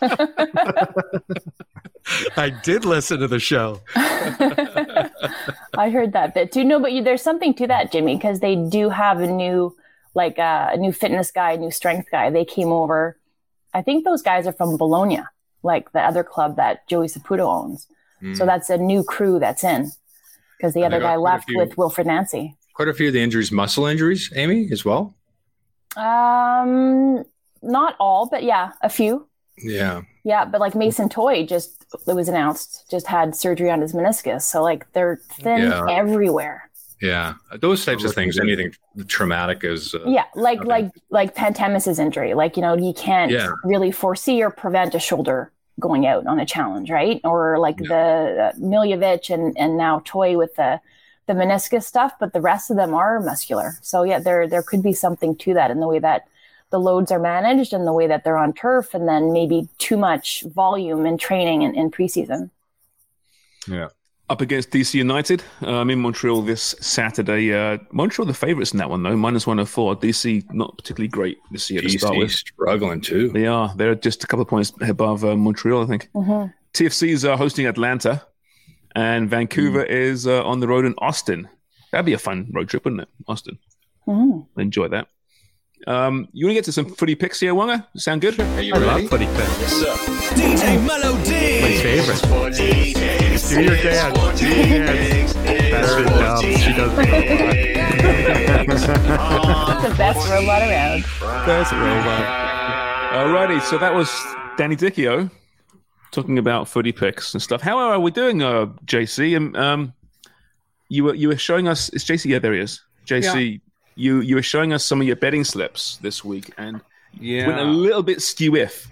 I 2.38 2.48
did 2.48 2.86
listen 2.86 3.20
to 3.20 3.28
the 3.28 3.38
show. 3.38 3.82
I 5.76 5.90
heard 5.92 6.12
that 6.14 6.32
bit 6.32 6.52
too. 6.52 6.64
No, 6.64 6.80
but 6.80 6.92
you, 6.92 7.02
there's 7.04 7.20
something 7.20 7.52
to 7.54 7.66
that, 7.66 7.92
Jimmy, 7.92 8.16
because 8.16 8.40
they 8.40 8.56
do 8.56 8.88
have 8.88 9.20
a 9.20 9.26
new, 9.26 9.76
like 10.14 10.38
uh, 10.38 10.70
a 10.72 10.78
new 10.78 10.90
fitness 10.92 11.30
guy, 11.30 11.52
a 11.52 11.58
new 11.58 11.70
strength 11.70 12.08
guy. 12.10 12.30
They 12.30 12.46
came 12.46 12.68
over. 12.68 13.18
I 13.74 13.82
think 13.82 14.06
those 14.06 14.22
guys 14.22 14.46
are 14.46 14.54
from 14.54 14.78
Bologna, 14.78 15.20
like 15.62 15.92
the 15.92 16.00
other 16.00 16.24
club 16.24 16.56
that 16.56 16.88
Joey 16.88 17.08
Saputo 17.08 17.40
owns. 17.46 17.86
So 18.34 18.42
Mm. 18.42 18.46
that's 18.46 18.68
a 18.70 18.78
new 18.78 19.04
crew 19.04 19.38
that's 19.38 19.62
in, 19.62 19.92
because 20.56 20.74
the 20.74 20.82
And 20.82 20.92
other 20.94 21.04
guy 21.04 21.14
left 21.16 21.48
few- 21.48 21.56
with 21.58 21.76
Wilfried 21.76 22.06
Nancy. 22.06 22.56
Quite 22.78 22.86
a 22.86 22.94
few 22.94 23.08
of 23.08 23.12
the 23.12 23.20
injuries, 23.20 23.50
muscle 23.50 23.86
injuries, 23.86 24.32
Amy, 24.36 24.68
as 24.70 24.84
well. 24.84 25.16
Um, 25.96 27.24
not 27.60 27.96
all, 27.98 28.28
but 28.30 28.44
yeah, 28.44 28.70
a 28.82 28.88
few. 28.88 29.26
Yeah. 29.56 30.02
Yeah, 30.22 30.44
but 30.44 30.60
like 30.60 30.76
Mason 30.76 31.08
Toye 31.08 31.44
just 31.44 31.84
it 32.06 32.12
was 32.14 32.28
announced 32.28 32.88
just 32.88 33.08
had 33.08 33.34
surgery 33.34 33.68
on 33.68 33.80
his 33.80 33.94
meniscus. 33.94 34.42
So 34.42 34.62
like 34.62 34.86
they're 34.92 35.16
thin 35.40 35.62
Yeah. 35.62 35.86
everywhere. 35.90 36.70
Yeah. 37.02 37.34
Those 37.60 37.84
types 37.84 38.04
of 38.04 38.14
things, 38.14 38.38
anything 38.38 38.72
traumatic 39.08 39.64
is. 39.64 39.96
Uh, 39.96 40.04
yeah, 40.06 40.26
like 40.36 40.62
like 40.64 40.92
like 41.10 41.34
Pantemis's 41.34 41.98
injury. 41.98 42.34
Like 42.34 42.56
you 42.56 42.62
know 42.62 42.76
you 42.76 42.92
can't 42.92 43.32
Yeah. 43.32 43.50
really 43.64 43.90
foresee 43.90 44.40
or 44.40 44.50
prevent 44.50 44.94
a 44.94 45.00
shoulder 45.00 45.50
going 45.80 46.06
out 46.06 46.28
on 46.28 46.38
a 46.38 46.46
challenge, 46.46 46.92
right? 46.92 47.20
Or 47.24 47.58
like 47.58 47.78
the 47.78 48.52
uh, 48.54 48.58
Miljevic 48.60 49.34
and 49.34 49.58
and 49.58 49.76
now 49.76 50.00
Toye 50.04 50.36
with 50.36 50.54
the 50.54 50.80
the 51.28 51.34
meniscus 51.34 51.84
stuff, 51.84 52.14
but 52.18 52.32
the 52.32 52.40
rest 52.40 52.70
of 52.70 52.76
them 52.76 52.92
are 52.94 53.20
muscular. 53.20 53.74
So 53.82 54.02
yeah, 54.02 54.18
there 54.18 54.48
there 54.48 54.62
could 54.62 54.82
be 54.82 54.92
something 54.92 55.36
to 55.36 55.54
that 55.54 55.70
in 55.70 55.78
the 55.78 55.86
way 55.86 56.00
that 56.00 56.26
the 56.70 56.80
loads 56.80 57.12
are 57.12 57.18
managed 57.20 57.72
and 57.72 57.86
the 57.86 57.92
way 57.92 58.06
that 58.08 58.24
they're 58.24 58.36
on 58.36 58.52
turf, 58.52 58.92
and 58.94 59.06
then 59.06 59.32
maybe 59.32 59.68
too 59.78 59.96
much 59.96 60.42
volume 60.42 61.06
in 61.06 61.16
training 61.16 61.62
and 61.64 61.76
in 61.76 61.90
preseason. 61.90 62.50
Yeah. 63.68 63.88
Up 64.30 64.42
against 64.42 64.70
DC 64.72 64.92
United. 64.94 65.42
Um, 65.62 65.88
in 65.88 66.00
Montreal 66.00 66.42
this 66.42 66.74
Saturday. 66.80 67.54
Uh, 67.54 67.78
Montreal 67.92 68.26
the 68.26 68.34
favourites 68.34 68.72
in 68.72 68.78
that 68.78 68.90
one 68.90 69.02
though, 69.02 69.16
minus 69.16 69.46
one 69.46 69.56
hundred 69.56 69.68
four. 69.70 69.96
DC 69.96 70.44
not 70.52 70.76
particularly 70.76 71.08
great 71.08 71.38
this 71.50 71.70
year 71.70 71.80
to 71.80 71.88
start 71.88 72.14
DC 72.14 72.18
with. 72.18 72.32
struggling 72.32 73.00
too. 73.00 73.30
They 73.30 73.46
are. 73.46 73.72
They're 73.76 73.94
just 73.94 74.24
a 74.24 74.26
couple 74.26 74.42
of 74.42 74.48
points 74.48 74.72
above 74.82 75.24
uh, 75.24 75.36
Montreal, 75.36 75.82
I 75.82 75.86
think. 75.86 76.10
Mhm. 76.14 76.52
TFC's 76.74 77.24
uh, 77.24 77.36
hosting 77.38 77.66
Atlanta, 77.66 78.22
and 78.98 79.30
Vancouver 79.30 79.84
is 79.84 80.26
uh, 80.26 80.42
on 80.44 80.58
the 80.60 80.66
road 80.66 80.84
in 80.84 80.94
Austin. 80.98 81.48
That'd 81.92 82.04
be 82.06 82.12
a 82.14 82.18
fun 82.18 82.50
road 82.52 82.68
trip, 82.68 82.84
wouldn't 82.84 83.02
it? 83.02 83.08
Austin. 83.28 83.58
Mhm. 84.08 84.46
Enjoy 84.56 84.88
that. 84.88 85.06
Um, 85.86 86.26
you 86.32 86.46
want 86.46 86.50
to 86.50 86.54
get 86.54 86.64
to 86.64 86.72
some 86.72 86.86
footy 86.86 87.14
picks 87.14 87.38
here, 87.38 87.54
Wonga? 87.54 87.86
Sound 87.96 88.20
good? 88.20 88.38
Are 88.40 88.44
I 88.44 88.62
love 88.78 89.08
footy 89.08 89.26
picks. 89.26 89.84
DJ 90.34 90.84
Melody. 90.84 91.60
My 91.62 91.72
favorite. 91.80 92.20
Do 93.48 93.62
your 93.62 93.76
dance. 93.76 94.40
Do 94.40 94.48
your 94.48 94.86
dance. 94.86 95.32
That's 95.34 95.94
her 95.94 96.04
job. 96.04 96.42
She 96.42 96.72
does 96.72 96.96
the 99.82 99.94
best 99.96 100.28
robot 100.28 100.62
around. 100.62 101.02
Best 101.46 101.72
robot. 101.72 102.24
Alrighty, 103.12 103.60
so 103.62 103.78
that 103.78 103.94
was 103.94 104.10
Danny 104.56 104.76
Dichio 104.76 105.30
talking 106.10 106.38
about 106.38 106.68
footy 106.68 106.92
picks 106.92 107.34
and 107.34 107.42
stuff. 107.42 107.60
How 107.60 107.78
are 107.78 107.98
we 108.00 108.10
doing, 108.10 108.42
uh, 108.42 108.66
JC? 108.86 109.36
Um, 109.36 109.54
um, 109.56 109.92
you 110.88 111.04
were 111.04 111.14
you 111.14 111.28
were 111.28 111.36
showing 111.36 111.68
us. 111.68 111.88
It's 111.90 112.04
JC. 112.04 112.26
Yeah, 112.30 112.38
there 112.38 112.54
he 112.54 112.60
is. 112.60 112.80
JC, 113.06 113.60
you 113.94 114.20
you 114.20 114.34
were 114.36 114.42
showing 114.42 114.72
us 114.72 114.84
some 114.84 115.00
of 115.00 115.06
your 115.06 115.16
betting 115.16 115.44
slips 115.44 115.96
this 115.98 116.24
week, 116.24 116.52
and 116.58 116.80
Yeah. 117.18 117.46
went 117.46 117.60
a 117.60 117.64
little 117.64 118.02
bit 118.02 118.22
skew 118.22 118.56
if. 118.56 118.90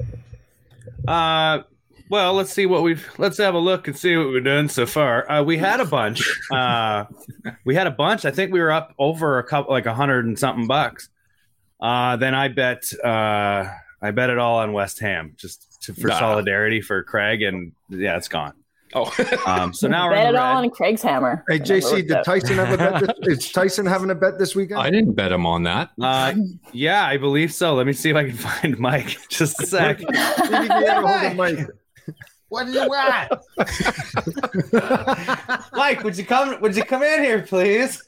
Uh, 1.06 1.62
well, 2.08 2.34
let's 2.34 2.52
see 2.52 2.66
what 2.66 2.82
we've. 2.82 3.06
Let's 3.18 3.38
have 3.38 3.54
a 3.54 3.58
look 3.58 3.88
and 3.88 3.96
see 3.96 4.16
what 4.16 4.28
we've 4.30 4.44
done 4.44 4.68
so 4.68 4.86
far. 4.86 5.30
Uh, 5.30 5.42
we 5.42 5.56
had 5.56 5.80
a 5.80 5.84
bunch. 5.84 6.22
Uh, 6.52 7.04
we 7.64 7.74
had 7.74 7.86
a 7.86 7.90
bunch. 7.90 8.24
I 8.24 8.30
think 8.30 8.52
we 8.52 8.60
were 8.60 8.70
up 8.70 8.94
over 8.98 9.38
a 9.38 9.44
couple, 9.44 9.72
like 9.72 9.86
a 9.86 9.94
hundred 9.94 10.24
and 10.26 10.38
something 10.38 10.66
bucks. 10.66 11.08
Uh, 11.80 12.16
then 12.16 12.34
I 12.34 12.48
bet. 12.48 12.84
Uh, 13.02 13.68
I 14.02 14.10
bet 14.12 14.30
it 14.30 14.38
all 14.38 14.58
on 14.58 14.72
West 14.72 15.00
Ham, 15.00 15.32
just 15.36 15.75
to, 15.86 15.94
for 15.94 16.08
Nah. 16.08 16.18
solidarity 16.18 16.80
for 16.80 17.02
Craig, 17.02 17.42
and 17.42 17.72
yeah, 17.88 18.16
it's 18.16 18.28
gone. 18.28 18.52
Oh, 18.94 19.12
um, 19.46 19.74
so 19.74 19.88
now 19.88 20.06
we're 20.08 20.14
Bet 20.14 20.28
it 20.34 20.36
all 20.36 20.54
red. 20.54 20.64
on 20.64 20.70
Craig's 20.70 21.02
hammer. 21.02 21.44
Hey, 21.48 21.58
JC, 21.58 21.96
did 22.06 22.12
out. 22.12 22.24
Tyson 22.24 22.54
have 22.56 22.72
a 22.72 22.76
bet? 22.78 23.16
This, 23.22 23.38
is 23.46 23.50
Tyson 23.52 23.84
having 23.84 24.10
a 24.10 24.14
bet 24.14 24.38
this 24.38 24.54
weekend? 24.54 24.80
I 24.80 24.90
didn't 24.90 25.14
bet 25.14 25.32
him 25.32 25.44
on 25.44 25.64
that. 25.64 25.90
Uh, 26.00 26.34
yeah, 26.72 27.04
I 27.04 27.16
believe 27.16 27.52
so. 27.52 27.74
Let 27.74 27.86
me 27.86 27.92
see 27.92 28.10
if 28.10 28.16
I 28.16 28.28
can 28.28 28.36
find 28.36 28.78
Mike. 28.78 29.16
Just 29.28 29.60
a 29.60 29.66
sec. 29.66 29.98
Maybe 29.98 30.14
you 30.14 30.68
get 30.68 30.98
a 30.98 31.06
hold 31.06 31.24
of 31.32 31.36
Mike. 31.36 31.66
What 32.48 32.66
do 32.66 32.72
you 32.72 32.88
want? 32.88 33.32
Mike, 35.72 36.04
would 36.04 36.16
you 36.16 36.24
come? 36.24 36.60
Would 36.60 36.76
you 36.76 36.84
come 36.84 37.02
in 37.02 37.24
here, 37.24 37.42
please? 37.42 38.00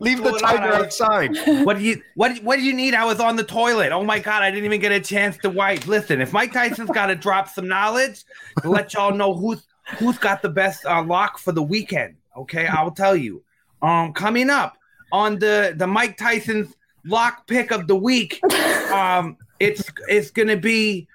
Leave 0.00 0.22
the 0.22 0.32
tiger 0.38 0.72
outside. 0.74 1.36
What 1.64 1.78
do 1.78 1.84
you 1.84 2.02
what 2.14 2.36
What 2.42 2.56
do 2.56 2.62
you 2.62 2.72
need? 2.72 2.94
I 2.94 3.04
was 3.04 3.20
on 3.20 3.36
the 3.36 3.44
toilet. 3.44 3.92
Oh 3.92 4.04
my 4.04 4.18
god, 4.18 4.42
I 4.42 4.50
didn't 4.50 4.64
even 4.64 4.80
get 4.80 4.92
a 4.92 5.00
chance 5.00 5.36
to 5.38 5.50
wipe. 5.50 5.86
Listen, 5.86 6.20
if 6.20 6.32
Mike 6.32 6.52
Tyson's 6.52 6.90
got 6.94 7.06
to 7.06 7.14
drop 7.14 7.48
some 7.48 7.68
knowledge 7.68 8.24
to 8.62 8.70
let 8.70 8.94
y'all 8.94 9.14
know 9.14 9.34
who's 9.34 9.66
who's 9.98 10.18
got 10.18 10.42
the 10.42 10.48
best 10.48 10.84
uh, 10.86 11.02
lock 11.02 11.38
for 11.38 11.52
the 11.52 11.62
weekend, 11.62 12.16
okay, 12.36 12.66
I'll 12.66 12.90
tell 12.90 13.16
you. 13.16 13.42
Um, 13.82 14.12
coming 14.12 14.50
up 14.50 14.76
on 15.12 15.38
the 15.38 15.74
the 15.76 15.86
Mike 15.86 16.16
Tyson's 16.16 16.74
lock 17.04 17.46
pick 17.46 17.70
of 17.70 17.86
the 17.86 17.96
week, 17.96 18.40
um, 18.90 19.36
it's 19.60 19.84
it's 20.08 20.30
gonna 20.30 20.56
be, 20.56 21.06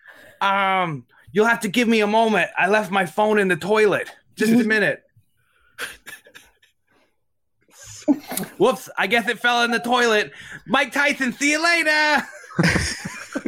um, 0.41 1.05
you'll 1.31 1.45
have 1.45 1.59
to 1.61 1.69
give 1.69 1.87
me 1.87 2.01
a 2.01 2.07
moment. 2.07 2.49
I 2.57 2.67
left 2.67 2.91
my 2.91 3.05
phone 3.05 3.39
in 3.39 3.47
the 3.47 3.57
toilet. 3.57 4.09
Just 4.35 4.53
a 4.53 4.63
minute. 4.63 5.03
Whoops, 8.57 8.89
I 8.97 9.07
guess 9.07 9.27
it 9.27 9.39
fell 9.39 9.63
in 9.63 9.71
the 9.71 9.79
toilet. 9.79 10.31
Mike 10.65 10.91
Tyson, 10.91 11.33
see 11.33 11.51
you 11.51 11.63
later. 11.63 12.23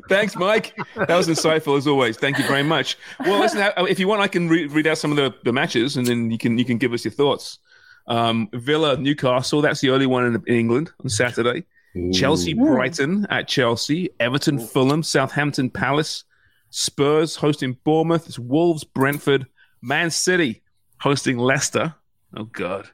Thanks, 0.08 0.36
Mike. 0.36 0.78
That 0.96 1.16
was 1.16 1.28
insightful 1.28 1.78
as 1.78 1.88
always. 1.88 2.18
Thank 2.18 2.38
you 2.38 2.46
very 2.46 2.64
much. 2.64 2.98
Well, 3.22 3.40
listen, 3.40 3.60
uh, 3.60 3.86
if 3.90 4.00
you 4.00 4.08
want, 4.08 4.22
I 4.22 4.28
can 4.28 4.50
re- 4.50 4.68
read 4.68 4.88
out 4.88 4.98
some 4.98 5.12
of 5.12 5.18
the, 5.18 5.34
the 5.44 5.54
matches, 5.54 5.98
and 5.98 6.06
then 6.06 6.32
you 6.32 6.38
can 6.38 6.58
you 6.58 6.66
can 6.66 6.78
give 6.78 6.94
us 6.94 7.04
your 7.06 7.12
thoughts. 7.12 7.60
Um, 8.08 8.50
Villa, 8.54 8.98
Newcastle. 8.98 9.62
That's 9.62 9.82
the 9.82 9.90
early 9.90 10.06
one 10.06 10.26
in, 10.26 10.36
in 10.48 10.56
England 10.56 10.92
on 11.04 11.10
Saturday. 11.10 11.66
Chelsea, 12.14 12.54
Brighton 12.54 13.28
at 13.30 13.48
Chelsea. 13.48 14.10
Everton, 14.20 14.60
Fulham. 14.60 15.04
Southampton, 15.04 15.70
Palace. 15.70 16.24
Spurs 16.70 17.36
hosting 17.36 17.78
Bournemouth. 17.84 18.28
It's 18.28 18.40
Wolves, 18.40 18.84
Brentford. 18.84 19.46
Man 19.82 20.10
City 20.10 20.62
hosting 21.00 21.38
Leicester. 21.38 21.94
Oh 22.36 22.46
God. 22.46 22.90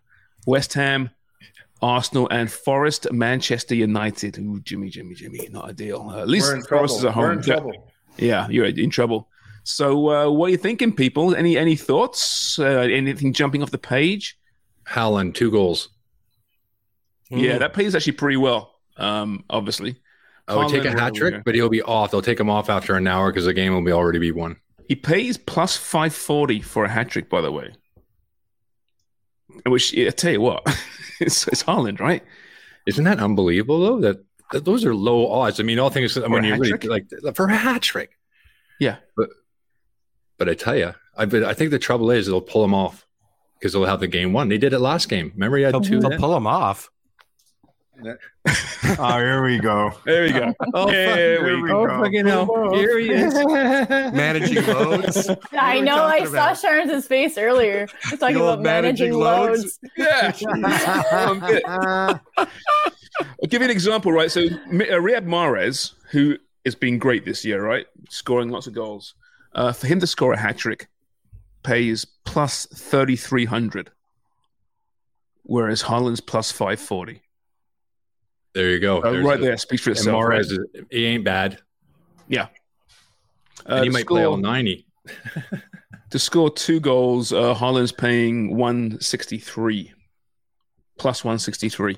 West 0.48 0.74
Ham, 0.74 1.10
Arsenal, 1.82 2.28
and 2.30 2.52
Forest, 2.52 3.12
Manchester 3.12 3.76
United. 3.76 4.38
Ooh, 4.40 4.60
Jimmy, 4.62 4.90
Jimmy, 4.90 5.14
Jimmy. 5.16 5.48
Not 5.52 5.70
ideal. 5.70 6.10
Uh, 6.10 6.22
at 6.22 6.28
least 6.30 6.48
Forest 6.50 6.68
trouble. 6.68 6.86
is 6.98 7.06
at 7.06 7.14
home. 7.14 7.24
We're 7.24 7.32
in 7.34 7.38
Yeah. 7.40 7.44
trouble. 7.44 7.92
Yeah, 8.18 8.48
you're 8.50 8.66
in 8.66 8.90
trouble. 8.90 9.30
So, 9.64 10.10
uh, 10.10 10.32
what 10.32 10.48
are 10.48 10.50
you 10.50 10.58
thinking, 10.58 10.94
people? 10.94 11.36
Any 11.36 11.58
any 11.58 11.76
thoughts? 11.76 12.58
Uh, 12.58 12.64
anything 12.90 13.34
jumping 13.34 13.62
off 13.62 13.70
the 13.72 13.78
page? 13.78 14.38
Haaland, 14.88 15.34
two 15.36 15.52
goals. 15.52 15.90
Yeah, 17.30 17.58
that 17.58 17.74
pays 17.74 17.94
actually 17.94 18.14
pretty 18.14 18.38
well. 18.38 18.74
Um, 18.96 19.44
obviously, 19.50 19.98
I 20.48 20.56
would 20.56 20.70
take 20.70 20.86
a 20.86 20.92
hat 20.92 21.14
trick, 21.14 21.44
but 21.44 21.54
he'll 21.54 21.68
be 21.70 21.82
off. 21.82 22.12
They'll 22.12 22.22
take 22.22 22.40
him 22.40 22.50
off 22.50 22.70
after 22.70 22.96
an 22.96 23.06
hour 23.06 23.30
because 23.32 23.44
the 23.46 23.54
game 23.54 23.74
will 23.74 23.84
be 23.84 23.92
already 23.92 24.18
be 24.20 24.32
won. 24.32 24.56
He 24.88 24.96
pays 24.96 25.38
plus 25.38 25.76
five 25.76 26.16
forty 26.16 26.62
for 26.62 26.86
a 26.86 26.90
hat 26.90 27.10
trick, 27.10 27.30
by 27.30 27.42
the 27.42 27.52
way. 27.52 27.74
Which 29.66 29.96
I 29.98 30.10
tell 30.12 30.32
you 30.32 30.42
what, 30.42 30.66
it's 31.22 31.48
it's 31.48 31.64
Haaland, 31.64 32.00
right? 32.00 32.24
Isn't 32.86 33.04
that 33.06 33.20
unbelievable 33.20 33.80
though? 33.80 34.00
That, 34.00 34.24
that 34.52 34.66
those 34.66 34.86
are 34.86 34.96
low 34.96 35.30
odds. 35.32 35.60
I 35.60 35.64
mean, 35.64 35.80
all 35.80 35.90
things 35.90 36.18
when 36.18 36.44
you 36.44 36.52
hat 36.52 36.60
really 36.60 36.88
like 36.88 37.36
for 37.36 37.48
a 37.48 37.56
hat 37.56 37.82
trick. 37.82 38.12
Yeah, 38.80 38.98
but 39.16 39.30
but 40.38 40.50
I 40.50 40.54
tell 40.54 40.76
you, 40.76 40.94
I 41.18 41.26
but 41.26 41.44
I 41.44 41.54
think 41.54 41.72
the 41.72 41.80
trouble 41.80 42.12
is 42.12 42.28
they'll 42.28 42.42
pull 42.42 42.62
them 42.62 42.74
off 42.74 43.06
because 43.60 43.74
they'll 43.74 43.86
have 43.86 44.00
the 44.00 44.08
game 44.08 44.34
won. 44.34 44.50
They 44.50 44.58
did 44.58 44.74
it 44.74 44.80
last 44.80 45.10
game. 45.10 45.32
Remember, 45.34 45.58
he 45.58 45.64
had 45.64 45.74
They'll, 45.74 45.82
two. 45.82 46.00
they'll 46.00 46.18
pull 46.18 46.34
them 46.34 46.48
off. 46.48 46.90
Oh, 49.00 49.18
here 49.18 49.44
we 49.44 49.58
go. 49.60 49.92
There 50.06 50.24
we 50.24 50.32
go. 50.32 50.54
Oh, 50.74 50.88
Here 50.90 51.38
fuck, 51.38 51.46
we 51.48 51.62
we 51.62 51.68
go. 51.70 51.88
go. 51.88 52.04
fucking 52.04 52.26
hell. 52.26 52.74
Here 52.76 53.00
he 53.00 53.12
is. 53.12 53.34
Managing 54.14 54.66
loads. 54.68 55.30
I 55.54 55.80
know. 55.80 56.06
I 56.06 56.20
talking 56.20 56.26
saw 56.28 56.32
about? 56.32 56.58
Sharon's 56.60 57.08
face 57.08 57.38
earlier. 57.38 57.88
He's 58.10 58.20
talking 58.20 58.36
about 58.38 58.62
managing, 58.62 59.12
managing 59.12 59.14
loads. 59.14 59.80
loads. 59.98 60.34
Yeah. 60.46 61.02
Um. 61.12 62.20
I'll 62.38 63.48
give 63.50 63.62
you 63.62 63.66
an 63.66 63.72
example, 63.72 64.12
right? 64.12 64.30
So 64.30 64.42
Mi- 64.70 64.90
uh, 64.90 65.00
Riyad 65.00 65.26
Mahrez, 65.26 65.94
who 66.12 66.38
has 66.66 66.76
been 66.76 67.00
great 67.00 67.26
this 67.26 67.44
year, 67.44 67.64
right, 67.66 67.88
scoring 68.10 68.50
lots 68.50 68.68
of 68.68 68.74
goals, 68.74 69.16
uh, 69.54 69.72
for 69.74 69.88
him 69.88 70.00
to 70.02 70.08
score 70.08 70.34
a 70.34 70.38
hat 70.38 70.58
trick 70.58 70.88
pays 71.64 72.06
plus 72.26 72.68
thirty 72.68 73.16
three 73.16 73.46
hundred, 73.46 73.90
whereas 75.44 75.84
Haaland's 75.84 76.22
plus 76.22 76.52
five 76.52 76.80
forty. 76.80 77.22
There 78.58 78.72
you 78.72 78.80
go. 78.80 79.04
Uh, 79.04 79.22
right 79.22 79.38
a- 79.40 79.42
there 79.44 79.58
speaks 79.58 79.84
for 79.84 79.92
itself. 79.92 80.16
Mahrez 80.18 80.32
right? 80.32 80.42
is- 80.74 80.86
he 80.90 81.06
ain't 81.06 81.24
bad. 81.24 81.60
Yeah. 82.28 82.48
And 83.68 83.84
he 83.84 83.90
to 83.90 83.94
might 83.94 84.08
play 84.08 84.26
all 84.26 84.38
90. 84.38 84.86
To 86.12 86.20
score 86.20 86.50
two 86.50 86.80
goals, 86.80 87.34
uh, 87.34 87.54
Haaland's 87.54 87.92
paying 87.92 88.56
one 88.56 88.98
sixty 89.02 89.38
three, 89.40 89.92
plus 90.98 91.22
one 91.26 91.38
sixty 91.38 91.68
three. 91.68 91.98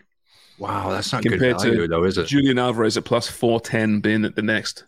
Wow, 0.58 0.90
that's 0.90 1.14
not 1.14 1.22
good 1.22 1.40
value, 1.40 1.82
to 1.84 1.88
though, 1.88 2.04
is 2.06 2.18
it? 2.18 2.26
Julian 2.26 2.58
Alvarez 2.58 2.98
at 2.98 3.06
plus 3.06 3.28
four 3.28 3.62
ten, 3.62 4.00
being 4.00 4.26
at 4.26 4.36
the 4.36 4.42
next. 4.42 4.84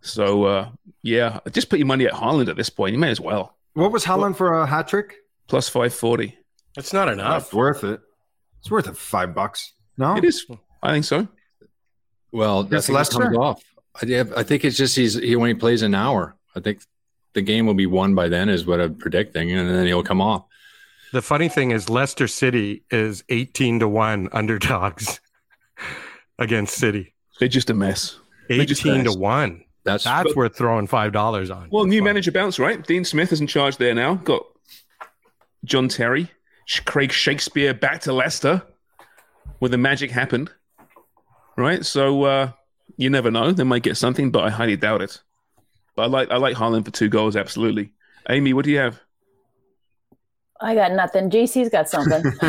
So 0.00 0.44
uh, 0.44 0.68
yeah, 1.02 1.38
just 1.52 1.70
put 1.70 1.78
your 1.78 1.86
money 1.86 2.06
at 2.06 2.12
Haaland 2.12 2.48
at 2.48 2.56
this 2.56 2.70
point. 2.70 2.92
You 2.92 2.98
may 2.98 3.10
as 3.10 3.20
well 3.20 3.56
What 3.74 3.92
was 3.92 4.02
Holland 4.02 4.36
for 4.36 4.52
a 4.60 4.66
hat 4.66 4.88
trick? 4.88 5.14
plus 5.46 5.68
five 5.68 5.94
forty. 5.94 6.36
That's 6.74 6.92
not 6.92 7.08
enough. 7.08 7.44
That's 7.44 7.54
worth 7.54 7.84
it. 7.84 8.00
It's 8.58 8.70
worth 8.70 8.88
it. 8.88 8.96
Five 8.96 9.32
bucks. 9.32 9.74
No, 9.96 10.16
It 10.16 10.24
is. 10.24 10.44
I 10.84 10.92
think 10.92 11.04
so. 11.04 11.26
Well, 12.30 12.64
that's 12.64 12.88
Against 12.88 12.88
think 12.88 12.94
it 12.94 12.98
Leicester? 12.98 13.22
comes 13.22 13.36
off. 13.36 13.62
I, 14.02 14.40
I 14.40 14.42
think 14.42 14.64
it's 14.64 14.76
just 14.76 14.96
he's 14.96 15.14
he 15.14 15.34
when 15.36 15.48
he 15.48 15.54
plays 15.54 15.82
an 15.82 15.94
hour. 15.94 16.36
I 16.54 16.60
think 16.60 16.82
the 17.32 17.42
game 17.42 17.66
will 17.66 17.74
be 17.74 17.86
won 17.86 18.14
by 18.14 18.28
then, 18.28 18.48
is 18.48 18.66
what 18.66 18.80
I'm 18.80 18.94
predicting, 18.96 19.50
and 19.52 19.68
then 19.68 19.86
he'll 19.86 20.02
come 20.02 20.20
off. 20.20 20.44
The 21.12 21.22
funny 21.22 21.48
thing 21.48 21.70
is, 21.70 21.88
Leicester 21.88 22.26
City 22.26 22.82
is 22.90 23.22
18 23.28 23.80
to 23.80 23.88
1 23.88 24.28
underdogs 24.32 25.20
against 26.38 26.76
City. 26.76 27.14
They're 27.38 27.48
just 27.48 27.70
a 27.70 27.74
mess. 27.74 28.18
They're 28.48 28.64
just 28.64 28.84
18 28.84 29.04
to 29.04 29.12
1. 29.12 29.64
That's 29.84 30.04
That's 30.04 30.34
worth 30.34 30.56
throwing 30.56 30.88
$5 30.88 31.54
on. 31.56 31.68
Well, 31.70 31.84
new 31.84 32.02
manager 32.02 32.32
bounce, 32.32 32.58
right? 32.58 32.84
Dean 32.84 33.04
Smith 33.04 33.32
is 33.32 33.40
in 33.40 33.46
charge 33.46 33.76
there 33.76 33.94
now. 33.94 34.14
Got 34.16 34.44
John 35.64 35.88
Terry, 35.88 36.30
Craig 36.84 37.12
Shakespeare 37.12 37.74
back 37.74 38.00
to 38.02 38.12
Leicester, 38.12 38.62
where 39.58 39.68
the 39.68 39.78
magic 39.78 40.10
happened. 40.10 40.50
Right, 41.56 41.84
so 41.84 42.24
uh, 42.24 42.50
you 42.96 43.10
never 43.10 43.30
know. 43.30 43.52
They 43.52 43.64
might 43.64 43.82
get 43.82 43.96
something, 43.96 44.30
but 44.30 44.44
I 44.44 44.50
highly 44.50 44.76
doubt 44.76 45.02
it. 45.02 45.22
But 45.94 46.02
I 46.02 46.06
like 46.06 46.30
I 46.30 46.36
like 46.36 46.56
Haaland 46.56 46.84
for 46.84 46.90
two 46.90 47.08
goals, 47.08 47.36
absolutely. 47.36 47.92
Amy, 48.28 48.52
what 48.52 48.64
do 48.64 48.70
you 48.70 48.78
have? 48.78 49.00
I 50.60 50.74
got 50.74 50.92
nothing. 50.92 51.30
JC's 51.30 51.68
got 51.68 51.88
something. 51.88 52.24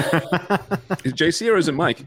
Is 1.03 1.12
it 1.12 1.16
JC 1.16 1.51
or 1.51 1.58
is 1.58 1.68
it 1.68 1.74
Mike? 1.74 2.06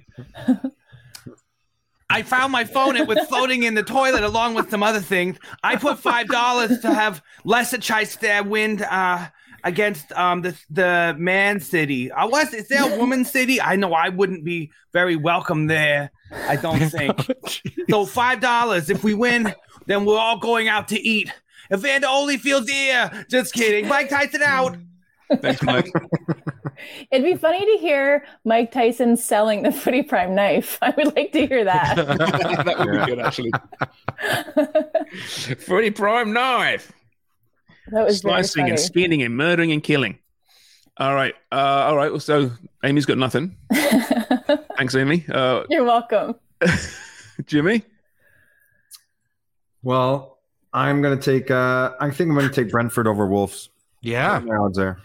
I 2.09 2.23
found 2.23 2.53
my 2.53 2.65
phone. 2.65 2.97
It 2.97 3.07
was 3.07 3.19
floating 3.29 3.65
in 3.65 3.75
the 3.75 3.83
toilet 3.83 4.23
along 4.23 4.55
with 4.55 4.71
some 4.71 4.83
other 4.83 5.01
things. 5.01 5.39
I 5.63 5.77
put 5.77 5.99
five 5.99 6.29
dollars 6.29 6.81
to 6.81 6.95
have 6.95 7.23
Leicester 7.45 8.43
win 8.45 8.83
uh, 8.83 9.29
against 9.65 10.11
um, 10.13 10.41
the 10.41 10.59
the 10.71 11.15
Man 11.19 11.61
City. 11.61 12.11
I 12.11 12.25
was 12.25 12.55
is 12.55 12.69
there 12.69 12.91
a 12.91 12.99
Woman 12.99 13.25
City? 13.25 13.61
I 13.61 13.77
know 13.77 13.93
I 13.93 14.09
wouldn't 14.09 14.45
be 14.45 14.71
very 14.93 15.17
welcome 15.17 15.67
there. 15.67 16.11
I 16.33 16.57
don't 16.57 16.81
think. 16.91 17.15
so 17.89 18.07
five 18.07 18.41
dollars. 18.41 18.91
If 18.91 19.03
we 19.05 19.15
win, 19.15 19.55
then 19.87 20.05
we're 20.05 20.19
all 20.19 20.39
going 20.39 20.69
out 20.69 20.89
to 20.89 21.01
eat. 21.01 21.33
Evander 21.73 22.07
Holyfield's 22.07 22.71
here. 22.71 23.27
Just 23.29 23.53
kidding. 23.55 23.89
Mike 23.89 24.09
Tyson 24.09 24.43
out. 24.43 24.77
Thanks, 25.41 25.63
Mike. 25.63 25.91
It'd 27.11 27.25
be 27.25 27.37
funny 27.37 27.65
to 27.65 27.79
hear 27.83 28.25
Mike 28.45 28.73
Tyson 28.73 29.17
selling 29.17 29.63
the 29.63 29.73
Footy 29.73 30.03
Prime 30.03 30.35
knife. 30.35 30.79
I 30.83 30.95
would 30.97 31.15
like 31.15 31.33
to 31.33 31.47
hear 31.47 31.65
that. 31.65 31.97
that 31.97 32.79
would 32.79 32.91
be 33.01 33.05
good, 33.07 33.19
actually. 33.19 33.51
Footy 35.59 35.91
Prime 35.91 36.33
knife. 36.33 36.93
That 37.89 38.07
was 38.07 38.19
Slicing 38.21 38.69
and 38.69 38.79
skinning 38.79 39.23
and 39.23 39.37
murdering 39.37 39.73
and 39.73 39.83
killing. 39.83 40.19
All 40.97 41.15
right. 41.15 41.35
Uh, 41.53 41.57
all 41.57 41.97
right. 41.97 42.21
So 42.23 42.53
Amy's 42.85 43.07
got 43.07 43.19
nothing. 43.19 43.57
Thanks, 44.79 44.95
Amy. 44.95 45.25
Uh, 45.29 45.65
You're 45.69 45.85
welcome. 45.85 46.37
Jimmy? 47.47 47.83
Well, 49.83 50.39
I'm 50.73 51.03
gonna 51.03 51.17
take. 51.21 51.51
Uh, 51.51 51.93
I 52.01 52.11
think 52.11 52.31
I'm 52.31 52.37
gonna 52.37 52.49
take 52.49 52.71
Brentford 52.71 53.07
over 53.07 53.27
Wolves. 53.27 53.71
Yeah, 54.03 54.39
my 54.39 54.57
odds 54.57 54.77
there. 54.79 54.99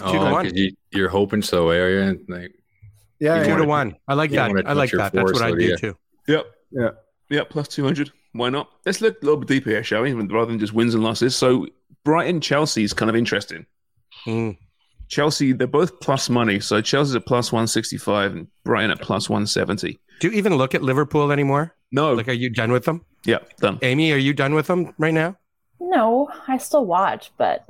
Oh, 0.00 0.12
Two 0.12 0.18
to 0.18 0.24
one. 0.30 0.44
'cause 0.44 0.52
you, 0.54 0.72
you're 0.90 1.08
hoping 1.08 1.40
so, 1.42 1.68
are 1.70 1.88
you? 1.90 2.24
Like, 2.28 2.52
Yeah, 3.18 3.42
Two 3.42 3.50
yeah. 3.50 3.56
to 3.56 3.64
1. 3.64 3.96
I 4.08 4.14
like 4.14 4.30
You 4.30 4.36
that. 4.36 4.48
wanna 4.48 4.62
I 4.66 4.74
like 4.74 4.90
touch 4.90 4.92
your 4.92 5.02
that. 5.02 5.12
That's 5.14 5.32
what 5.32 5.42
I 5.42 5.50
though, 5.50 5.56
do 5.56 5.60
do 5.62 5.66
you? 5.68 5.76
too. 5.78 5.96
Yep. 6.28 6.46
Yeah. 6.72 6.90
Yeah, 7.30 7.44
plus 7.48 7.68
200. 7.68 8.12
Why 8.32 8.50
not? 8.50 8.68
Let's 8.84 9.00
look 9.00 9.16
a 9.22 9.24
little 9.24 9.40
bit 9.40 9.48
deeper 9.48 9.70
here, 9.70 9.82
shall 9.82 10.02
we? 10.02 10.12
Rather 10.12 10.50
than 10.50 10.58
just 10.60 10.74
wins 10.74 10.94
and 10.94 11.02
losses. 11.02 11.34
So 11.34 11.66
Brighton 12.04 12.40
Chelsea 12.42 12.84
is 12.84 12.92
kind 12.92 13.08
of 13.08 13.16
interesting. 13.16 13.64
Mm. 14.26 14.58
Chelsea, 15.08 15.52
they're 15.52 15.66
both 15.66 16.00
plus 16.00 16.28
money. 16.28 16.60
So 16.60 16.80
Chelsea's 16.80 17.14
at 17.14 17.26
plus 17.26 17.52
165 17.52 18.32
and 18.32 18.48
Brighton 18.64 18.90
at 18.90 19.00
plus 19.00 19.28
170. 19.28 19.98
Do 20.20 20.28
you 20.28 20.34
even 20.34 20.56
look 20.56 20.74
at 20.74 20.82
Liverpool 20.82 21.30
anymore? 21.30 21.74
No. 21.92 22.14
Like, 22.14 22.28
are 22.28 22.32
you 22.32 22.50
done 22.50 22.72
with 22.72 22.84
them? 22.84 23.04
Yeah, 23.24 23.38
done. 23.58 23.78
Amy, 23.82 24.12
are 24.12 24.16
you 24.16 24.32
done 24.32 24.54
with 24.54 24.66
them 24.66 24.94
right 24.98 25.14
now? 25.14 25.36
No, 25.80 26.28
I 26.48 26.58
still 26.58 26.86
watch, 26.86 27.32
but 27.36 27.64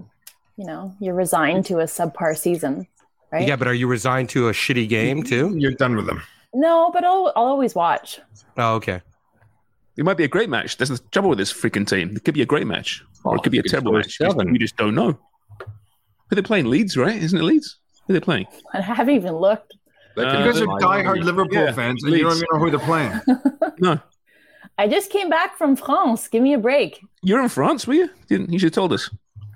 you 0.57 0.65
know, 0.65 0.95
you're 1.01 1.15
resigned 1.15 1.67
to 1.67 1.81
a 1.81 1.85
subpar 1.85 2.37
season, 2.37 2.87
right? 3.31 3.47
Yeah, 3.47 3.57
but 3.57 3.69
are 3.69 3.75
you 3.75 3.87
resigned 3.87 4.29
to 4.31 4.49
a 4.49 4.53
shitty 4.53 4.89
game 4.89 5.23
too? 5.23 5.55
You're 5.57 5.73
done 5.73 5.97
with 5.97 6.07
them. 6.07 6.23
No, 6.55 6.91
but 6.93 7.05
I'll, 7.05 7.33
I'll 7.37 7.45
always 7.45 7.75
watch. 7.75 8.21
Oh, 8.57 8.75
okay. 8.77 9.03
It 9.97 10.05
might 10.05 10.17
be 10.17 10.25
a 10.25 10.29
great 10.29 10.49
match. 10.49 10.77
That's 10.77 10.91
the 10.91 10.99
trouble 11.11 11.31
with 11.31 11.39
this 11.39 11.53
freaking 11.53 11.87
team. 11.87 12.17
It 12.17 12.25
could 12.25 12.35
be 12.35 12.43
a 12.43 12.47
great 12.47 12.67
match, 12.67 13.03
or 13.25 13.37
it 13.37 13.43
could 13.43 13.53
be 13.53 13.59
a 13.59 13.63
terrible 13.63 13.93
match. 13.93 14.19
You. 14.21 14.29
You 14.37 14.59
just 14.59 14.77
don't 14.77 14.95
know. 14.95 15.19
Who 16.29 16.37
they 16.37 16.43
playing? 16.43 16.67
Leeds, 16.67 16.97
right? 16.97 17.17
Isn't 17.23 17.39
it 17.39 17.43
Leeds? 17.45 17.79
Who 18.07 18.13
they 18.13 18.21
playing? 18.21 18.47
I 18.75 18.81
haven't 18.81 19.15
even 19.15 19.35
looked. 19.37 19.75
that 20.17 20.27
Uh, 20.29 20.39
you 20.39 20.45
guys 20.53 20.61
are 20.61 20.67
my- 20.67 20.81
diehard 20.81 21.23
Liverpool 21.23 21.65
Yeah, 21.65 21.73
fans, 21.73 22.03
and 22.05 22.13
you 22.15 22.23
don't 22.23 22.33
even 22.37 22.47
know 22.53 22.59
who 22.59 22.71
they're 22.71 22.79
playing. 22.81 23.21
No, 23.79 24.01
I 24.79 24.89
just 24.89 25.11
came 25.11 25.29
back 25.29 25.59
from 25.59 25.77
France. 25.77 26.29
Give 26.29 26.43
me 26.43 26.55
a 26.55 26.59
break. 26.59 26.99
you're 27.23 27.43
in 27.43 27.49
France, 27.51 27.87
were 27.87 27.93
you? 27.95 28.09
Didn't 28.29 28.51
you 28.53 28.59
should 28.59 28.69
have 28.69 28.75
told 28.75 28.93
us? 28.95 29.11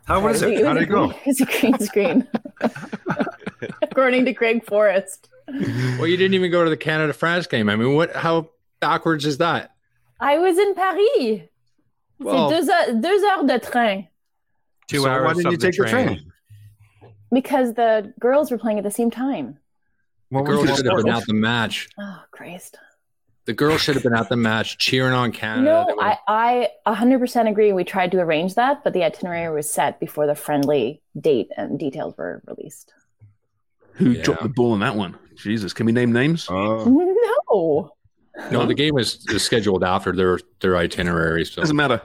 How 0.04 0.20
was 0.20 0.42
it? 0.42 0.60
a- 0.60 0.66
How 0.66 0.74
did 0.74 0.82
it 0.82 0.86
go? 0.90 1.06
green- 1.08 1.18
It 1.24 1.26
was 1.26 1.40
a 1.40 1.46
green 1.46 1.78
screen, 1.78 2.28
according 3.82 4.24
to 4.26 4.34
Craig 4.34 4.64
Forrest. 4.66 5.28
Well, 5.48 6.06
you 6.06 6.16
didn't 6.16 6.34
even 6.34 6.50
go 6.50 6.64
to 6.64 6.70
the 6.70 6.76
Canada 6.76 7.12
France 7.12 7.46
game. 7.46 7.68
I 7.68 7.76
mean, 7.76 7.94
what? 7.94 8.14
How 8.14 8.50
backwards 8.80 9.24
is 9.26 9.38
that? 9.38 9.70
I 10.20 10.38
was 10.38 10.58
in 10.58 10.74
Paris. 10.74 11.40
Well- 12.18 12.50
C'est 12.50 12.56
deux, 12.60 12.68
heures- 12.68 13.00
deux 13.00 13.24
heures 13.24 13.44
de 13.46 13.58
train. 13.58 14.08
Two 14.88 15.02
So 15.02 15.08
hours. 15.08 15.24
why 15.24 15.32
didn't 15.34 15.50
you 15.52 15.54
of 15.54 15.60
the 15.60 15.66
take 15.72 15.76
the 15.78 15.86
train? 15.88 16.29
Because 17.32 17.74
the 17.74 18.12
girls 18.18 18.50
were 18.50 18.58
playing 18.58 18.78
at 18.78 18.84
the 18.84 18.90
same 18.90 19.10
time. 19.10 19.58
The 20.30 20.42
girls 20.42 20.76
should 20.76 20.86
have 20.86 20.96
been 21.04 21.08
at 21.08 21.26
the 21.26 21.34
match. 21.34 21.88
Oh, 21.98 22.22
Christ. 22.30 22.78
The 23.46 23.52
girls 23.54 23.80
should 23.80 23.94
have 23.94 24.04
been 24.04 24.14
at 24.14 24.28
the 24.28 24.36
match 24.36 24.78
cheering 24.78 25.12
on 25.12 25.32
Canada. 25.32 25.64
No, 25.64 25.86
They 25.88 25.94
were- 25.94 26.02
I, 26.28 26.68
I 26.86 26.94
100% 26.94 27.50
agree. 27.50 27.72
We 27.72 27.82
tried 27.84 28.12
to 28.12 28.20
arrange 28.20 28.54
that, 28.54 28.84
but 28.84 28.92
the 28.92 29.02
itinerary 29.02 29.52
was 29.52 29.68
set 29.68 29.98
before 29.98 30.26
the 30.26 30.34
friendly 30.36 31.02
date 31.18 31.48
and 31.56 31.78
details 31.78 32.16
were 32.16 32.42
released. 32.46 32.92
Who 33.94 34.14
dropped 34.22 34.42
the 34.42 34.48
ball 34.48 34.72
on 34.72 34.80
that 34.80 34.94
one? 34.94 35.18
Jesus, 35.36 35.72
can 35.72 35.86
we 35.86 35.92
name 35.92 36.12
names? 36.12 36.48
Uh, 36.48 36.84
no. 36.86 37.92
no, 38.50 38.66
the 38.66 38.74
game 38.74 38.94
was, 38.94 39.26
was 39.32 39.42
scheduled 39.42 39.82
after 39.82 40.12
their 40.12 40.38
their 40.60 40.76
itinerary. 40.76 41.44
So 41.44 41.60
Doesn't 41.62 41.76
matter. 41.76 42.00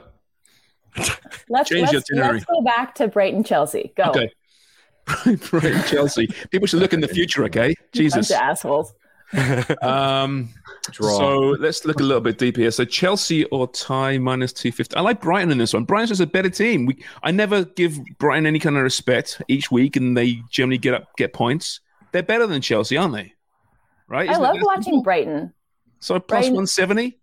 Let's, 1.48 1.68
Change 1.68 1.92
let's, 1.92 2.10
itinerary. 2.10 2.32
let's 2.34 2.44
go 2.46 2.62
back 2.62 2.94
to 2.96 3.08
Brighton 3.08 3.44
Chelsea. 3.44 3.92
Go. 3.96 4.04
Okay. 4.04 4.30
Right, 5.52 5.84
Chelsea. 5.86 6.28
People 6.50 6.66
should 6.66 6.80
look 6.80 6.92
in 6.92 7.00
the 7.00 7.08
future, 7.08 7.44
okay? 7.44 7.74
Jesus. 7.92 8.28
Bunch 8.30 8.40
of 8.40 8.44
assholes. 8.48 8.94
Um, 9.82 10.50
Draw. 10.92 11.18
so 11.18 11.38
let's 11.58 11.84
look 11.84 11.98
a 11.98 12.02
little 12.04 12.20
bit 12.20 12.38
deeper 12.38 12.60
here. 12.60 12.70
So 12.70 12.84
Chelsea 12.84 13.44
or 13.46 13.66
tie 13.66 14.18
minus 14.18 14.52
two 14.52 14.70
fifty. 14.70 14.94
I 14.94 15.00
like 15.00 15.20
Brighton 15.20 15.50
in 15.50 15.58
this 15.58 15.74
one. 15.74 15.82
Brighton's 15.84 16.10
just 16.10 16.20
a 16.20 16.26
better 16.28 16.48
team. 16.48 16.86
We 16.86 17.02
I 17.24 17.32
never 17.32 17.64
give 17.64 17.98
Brighton 18.18 18.46
any 18.46 18.60
kind 18.60 18.76
of 18.76 18.84
respect 18.84 19.42
each 19.48 19.68
week, 19.70 19.96
and 19.96 20.16
they 20.16 20.40
generally 20.50 20.78
get 20.78 20.94
up 20.94 21.16
get 21.16 21.32
points. 21.32 21.80
They're 22.12 22.22
better 22.22 22.46
than 22.46 22.62
Chelsea, 22.62 22.96
aren't 22.96 23.14
they? 23.14 23.32
Right? 24.06 24.28
I 24.28 24.32
Isn't 24.32 24.44
it 24.44 24.46
love 24.46 24.56
watching 24.62 24.82
simple? 24.84 25.02
Brighton. 25.02 25.52
So 25.98 26.20
plus 26.20 26.42
Brighton- 26.42 26.54
one 26.54 26.66
seventy. 26.68 27.18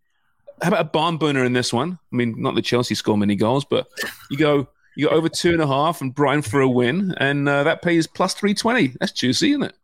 How 0.62 0.68
about 0.68 0.82
a 0.82 0.86
barn 0.90 1.16
burner 1.18 1.46
in 1.46 1.54
this 1.54 1.72
one? 1.72 1.98
I 2.12 2.16
mean, 2.16 2.36
not 2.38 2.54
that 2.56 2.64
Chelsea 2.64 2.96
score 2.96 3.18
many 3.18 3.36
goals, 3.38 3.64
but 3.64 3.88
you 4.30 4.38
go 4.38 4.68
you 4.96 5.10
go 5.10 5.16
over 5.16 5.30
two 5.30 5.52
and 5.54 5.62
a 5.62 5.68
half 5.68 6.02
and 6.02 6.14
Brighton 6.14 6.42
for 6.42 6.62
a 6.62 6.70
win, 6.70 7.14
and 7.18 7.48
uh, 7.50 7.64
that 7.64 7.82
pays 7.82 8.08
plus 8.08 8.34
three 8.34 8.54
twenty. 8.54 8.94
That's 9.00 9.12
juicy, 9.12 9.52
isn't 9.52 9.64
it? 9.64 9.76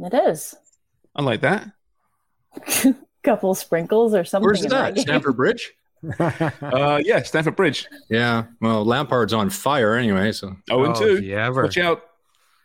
It 0.00 0.14
is. 0.14 0.54
I 1.16 1.22
like 1.22 1.40
that. 1.40 1.70
Couple 3.24 3.54
sprinkles 3.54 4.14
or 4.14 4.24
something. 4.24 4.46
Where's 4.46 4.62
in 4.64 4.70
that? 4.70 4.94
game. 4.94 5.02
Stamford 5.02 5.36
Bridge? 5.36 5.72
Uh, 6.20 7.00
yeah, 7.04 7.20
Stamford 7.24 7.56
Bridge. 7.56 7.88
Yeah. 8.08 8.44
Well, 8.60 8.84
Lampard's 8.84 9.32
on 9.32 9.50
fire 9.50 9.96
anyway. 9.96 10.30
So 10.30 10.54
Oh, 10.70 10.84
and 10.84 10.94
two. 10.94 11.20
yeah, 11.20 11.46
ever. 11.46 11.64
Watch 11.64 11.76
out. 11.76 12.02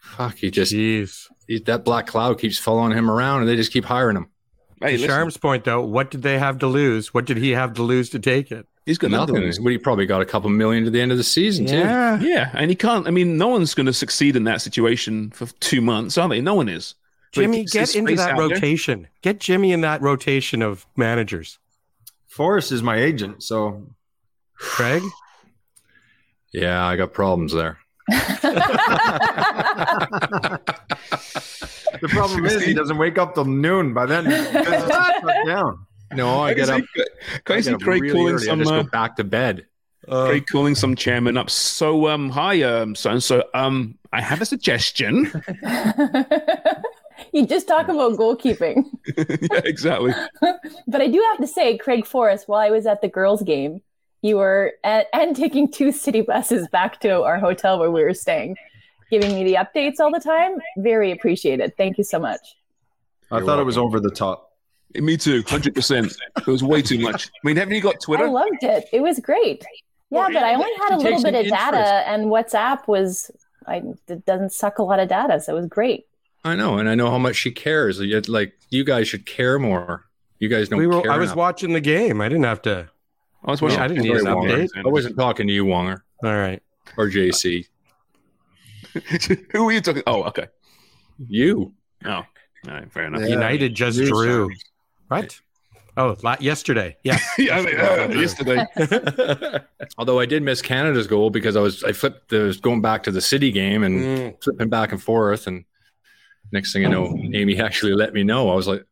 fuck, 0.02 0.36
he 0.36 0.52
just 0.52 0.72
Jeez. 0.72 1.26
he, 1.48 1.58
that 1.62 1.84
black 1.84 2.06
cloud 2.06 2.40
keeps 2.40 2.60
following 2.60 2.96
him 2.96 3.10
around, 3.10 3.40
and 3.42 3.50
they 3.50 3.56
just 3.56 3.74
keep 3.74 3.86
hiring 3.86 4.18
him. 4.18 4.28
Hey, 4.82 4.92
to 4.96 5.02
listen, 5.02 5.08
Sharm's 5.10 5.38
point, 5.38 5.64
though, 5.64 5.82
what 5.82 6.12
did 6.12 6.22
they 6.22 6.38
have 6.40 6.60
to 6.60 6.68
lose? 6.68 7.14
What 7.14 7.26
did 7.26 7.38
he 7.38 7.52
have 7.52 7.74
to 7.76 7.84
lose 7.84 8.10
to 8.12 8.20
take 8.20 8.52
it? 8.52 8.68
he's 8.86 8.98
got 8.98 9.12
Nothing. 9.12 9.36
nothing. 9.36 9.64
But 9.64 9.70
he 9.72 9.78
probably 9.78 10.06
got 10.06 10.22
a 10.22 10.26
couple 10.26 10.50
million 10.50 10.84
to 10.84 10.90
the 10.92 11.00
end 11.00 11.12
of 11.14 11.18
the 11.18 11.24
season 11.24 11.66
too. 11.66 11.78
Yeah, 11.78 12.20
Yeah. 12.20 12.52
and 12.54 12.70
he 12.70 12.76
can't. 12.76 13.08
I 13.08 13.12
mean, 13.12 13.38
no 13.38 13.48
one's 13.48 13.74
going 13.74 13.86
to 13.86 13.94
succeed 13.94 14.36
in 14.36 14.44
that 14.44 14.62
situation 14.62 15.32
for 15.32 15.46
two 15.62 15.80
months, 15.80 16.18
are 16.18 16.28
they? 16.28 16.42
No 16.42 16.56
one 16.56 16.68
is. 16.68 16.96
But 17.34 17.42
Jimmy, 17.42 17.60
keeps 17.60 17.72
get 17.74 17.96
into 17.96 18.16
that 18.18 18.32
out 18.32 18.38
there. 18.38 18.50
rotation. 18.50 19.08
Get 19.22 19.40
Jimmy 19.40 19.72
in 19.72 19.82
that 19.82 20.02
rotation 20.02 20.62
of 20.62 20.86
managers. 20.98 21.60
Forrest 22.28 22.72
is 22.74 22.84
my 22.84 22.98
agent, 22.98 23.42
so 23.44 23.88
Craig? 24.56 25.02
Yeah, 26.52 26.86
I 26.86 26.96
got 26.98 27.14
problems 27.14 27.52
there. 27.54 27.80
The 32.02 32.08
problem 32.10 32.46
is 32.46 32.64
he 32.64 32.74
doesn't 32.74 32.98
wake 32.98 33.18
up 33.18 33.34
till 33.36 33.46
noon. 33.46 33.94
By 33.94 34.06
then, 34.06 34.26
shut 34.54 35.46
down. 35.46 35.86
No, 36.14 36.42
I 36.44 36.54
Can 36.54 36.66
get 36.66 36.70
I 36.70 36.78
up. 36.80 36.84
see- 36.96 37.04
Can 37.46 37.54
I 37.56 37.58
I 37.58 37.62
see 37.62 37.76
Craig 37.78 38.02
really 38.02 38.14
calling 38.14 38.34
early. 38.36 38.44
I 38.44 38.46
some? 38.52 38.60
just 38.60 38.72
Uh, 38.72 38.84
go 38.84 38.90
back 38.90 39.16
to 39.18 39.24
bed. 39.24 39.66
Craig 40.08 40.44
calling 40.52 40.76
some 40.76 40.96
chairman 40.96 41.38
up. 41.38 41.50
So, 41.50 42.08
um, 42.10 42.30
hi, 42.30 42.62
um, 42.62 42.94
so 42.96 43.10
and 43.12 43.24
so. 43.24 43.44
Um, 43.54 43.98
I 44.12 44.22
have 44.22 44.42
a 44.42 44.46
suggestion. 44.46 45.26
you 47.34 47.48
just 47.48 47.68
talk 47.68 47.88
about 47.88 48.14
goalkeeping. 48.20 48.84
yeah, 49.18 49.62
exactly. 49.64 50.14
But 50.88 51.02
I 51.02 51.08
do 51.08 51.24
have 51.32 51.40
to 51.40 51.48
say, 51.48 51.78
Craig 51.78 52.06
Forrest, 52.06 52.48
while 52.48 52.60
I 52.60 52.70
was 52.70 52.86
at 52.86 53.02
the 53.02 53.08
girls' 53.08 53.42
game, 53.44 53.82
you 54.24 54.38
were 54.38 54.74
and, 54.84 55.06
and 55.14 55.36
taking 55.36 55.70
two 55.72 55.92
city 55.92 56.22
buses 56.22 56.68
back 56.70 57.00
to 57.02 57.22
our 57.22 57.38
hotel 57.38 57.78
where 57.78 57.92
we 57.92 58.04
were 58.04 58.14
staying, 58.16 58.56
giving 59.12 59.36
me 59.36 59.44
the 59.44 59.54
updates 59.56 60.00
all 60.00 60.12
the 60.12 60.20
time. 60.20 60.58
Very 60.78 61.12
appreciated. 61.12 61.78
Thank 61.78 62.00
you 62.00 62.04
so 62.04 62.18
much. 62.18 62.56
I 63.30 63.42
thought 63.42 63.60
it 63.60 63.64
was 63.66 63.78
over 63.78 64.00
the 64.00 64.10
top. 64.10 64.50
Me 64.96 65.18
too. 65.18 65.44
Hundred 65.48 65.76
percent. 65.76 66.16
It 66.38 66.48
was 66.48 66.64
way 66.64 66.82
too 66.82 67.00
much. 67.00 67.28
I 67.28 67.48
mean, 67.48 67.58
haven't 67.58 67.74
you 67.76 67.82
got 67.82 68.00
Twitter? 68.02 68.26
I 68.26 68.30
loved 68.30 68.64
it. 68.64 68.86
It 68.94 69.02
was 69.02 69.20
great. 69.20 69.64
Yeah, 70.10 70.28
but 70.32 70.44
I 70.44 70.54
only 70.54 70.70
had 70.78 70.94
a 70.94 70.98
little 70.98 71.24
bit 71.24 71.34
of 71.34 71.46
data, 71.48 71.78
interest. 71.78 72.08
and 72.08 72.26
WhatsApp 72.26 72.88
was 72.88 73.32
I 73.68 73.82
it 74.08 74.26
doesn't 74.26 74.52
suck 74.54 74.78
a 74.78 74.84
lot 74.84 75.00
of 75.00 75.10
data, 75.10 75.40
so 75.42 75.54
it 75.54 75.60
was 75.60 75.68
great. 75.68 76.06
I 76.46 76.56
know, 76.56 76.78
and 76.78 76.88
I 76.88 76.94
know 76.96 77.10
how 77.10 77.18
much 77.18 77.36
she 77.36 77.52
cares. 77.52 78.00
Yet, 78.00 78.30
Like 78.30 78.54
you 78.70 78.84
guys 78.84 79.08
should 79.08 79.26
care 79.26 79.58
more. 79.58 80.06
You 80.40 80.50
guys 80.50 80.70
don't 80.70 80.78
We 80.78 80.86
were, 80.88 81.02
care. 81.02 81.12
I 81.12 81.18
was 81.18 81.30
enough. 81.30 81.38
watching 81.38 81.74
the 81.74 81.82
game. 81.82 82.22
I 82.22 82.30
didn't 82.30 82.44
have 82.44 82.62
to. 82.64 82.90
I 83.46 83.52
was 83.52 83.62
watching- 83.62 83.80
I 83.80 83.88
didn't 83.88 84.04
need 84.04 84.16
an 84.16 84.26
update. 84.26 84.70
I 84.78 84.88
wasn't 84.88 85.18
talking 85.18 85.48
to 85.48 85.54
you, 85.54 85.66
Wonger 85.66 86.02
All 86.24 86.36
right. 86.36 86.62
or 86.98 87.10
JC. 87.10 87.66
Who 89.52 89.66
were 89.66 89.72
you 89.72 89.82
talking? 89.82 90.04
Oh, 90.08 90.24
okay. 90.24 90.48
You. 91.28 91.74
Oh, 92.06 92.12
all 92.12 92.26
right, 92.68 92.92
fair 92.92 93.06
enough. 93.06 93.28
United 93.28 93.74
just 93.76 93.98
You, 93.98 94.08
drew. 94.08 94.44
sorry. 94.46 94.58
What? 95.08 95.40
Oh, 95.96 96.16
la- 96.24 96.38
yesterday. 96.40 96.98
Yeah. 97.04 97.20
yeah, 97.38 97.58
I 97.58 97.62
mean, 97.62 97.80
uh, 97.80 98.20
yesterday. 98.20 98.66
Although 99.98 100.20
I 100.20 100.26
did 100.26 100.42
miss 100.44 100.62
Canada's 100.62 101.06
goal 101.08 101.30
because 101.30 101.56
I 101.56 101.62
was 101.62 101.84
I 101.84 101.92
flipped 101.92 102.30
the 102.30 102.40
was 102.44 102.60
going 102.60 102.82
back 102.82 103.04
to 103.04 103.12
the 103.12 103.22
city 103.22 103.52
game 103.52 103.84
and 103.84 104.00
Mm. 104.02 104.44
flipping 104.44 104.70
back 104.70 104.92
and 104.92 105.02
forth 105.02 105.46
and 105.48 105.66
next 106.52 106.74
thing 106.74 106.86
I 106.86 106.90
know, 106.90 107.16
Amy 107.34 107.60
actually 107.60 107.94
let 107.94 108.14
me 108.14 108.24
know. 108.24 108.50
I 108.50 108.56
was 108.56 108.68
like, 108.68 108.86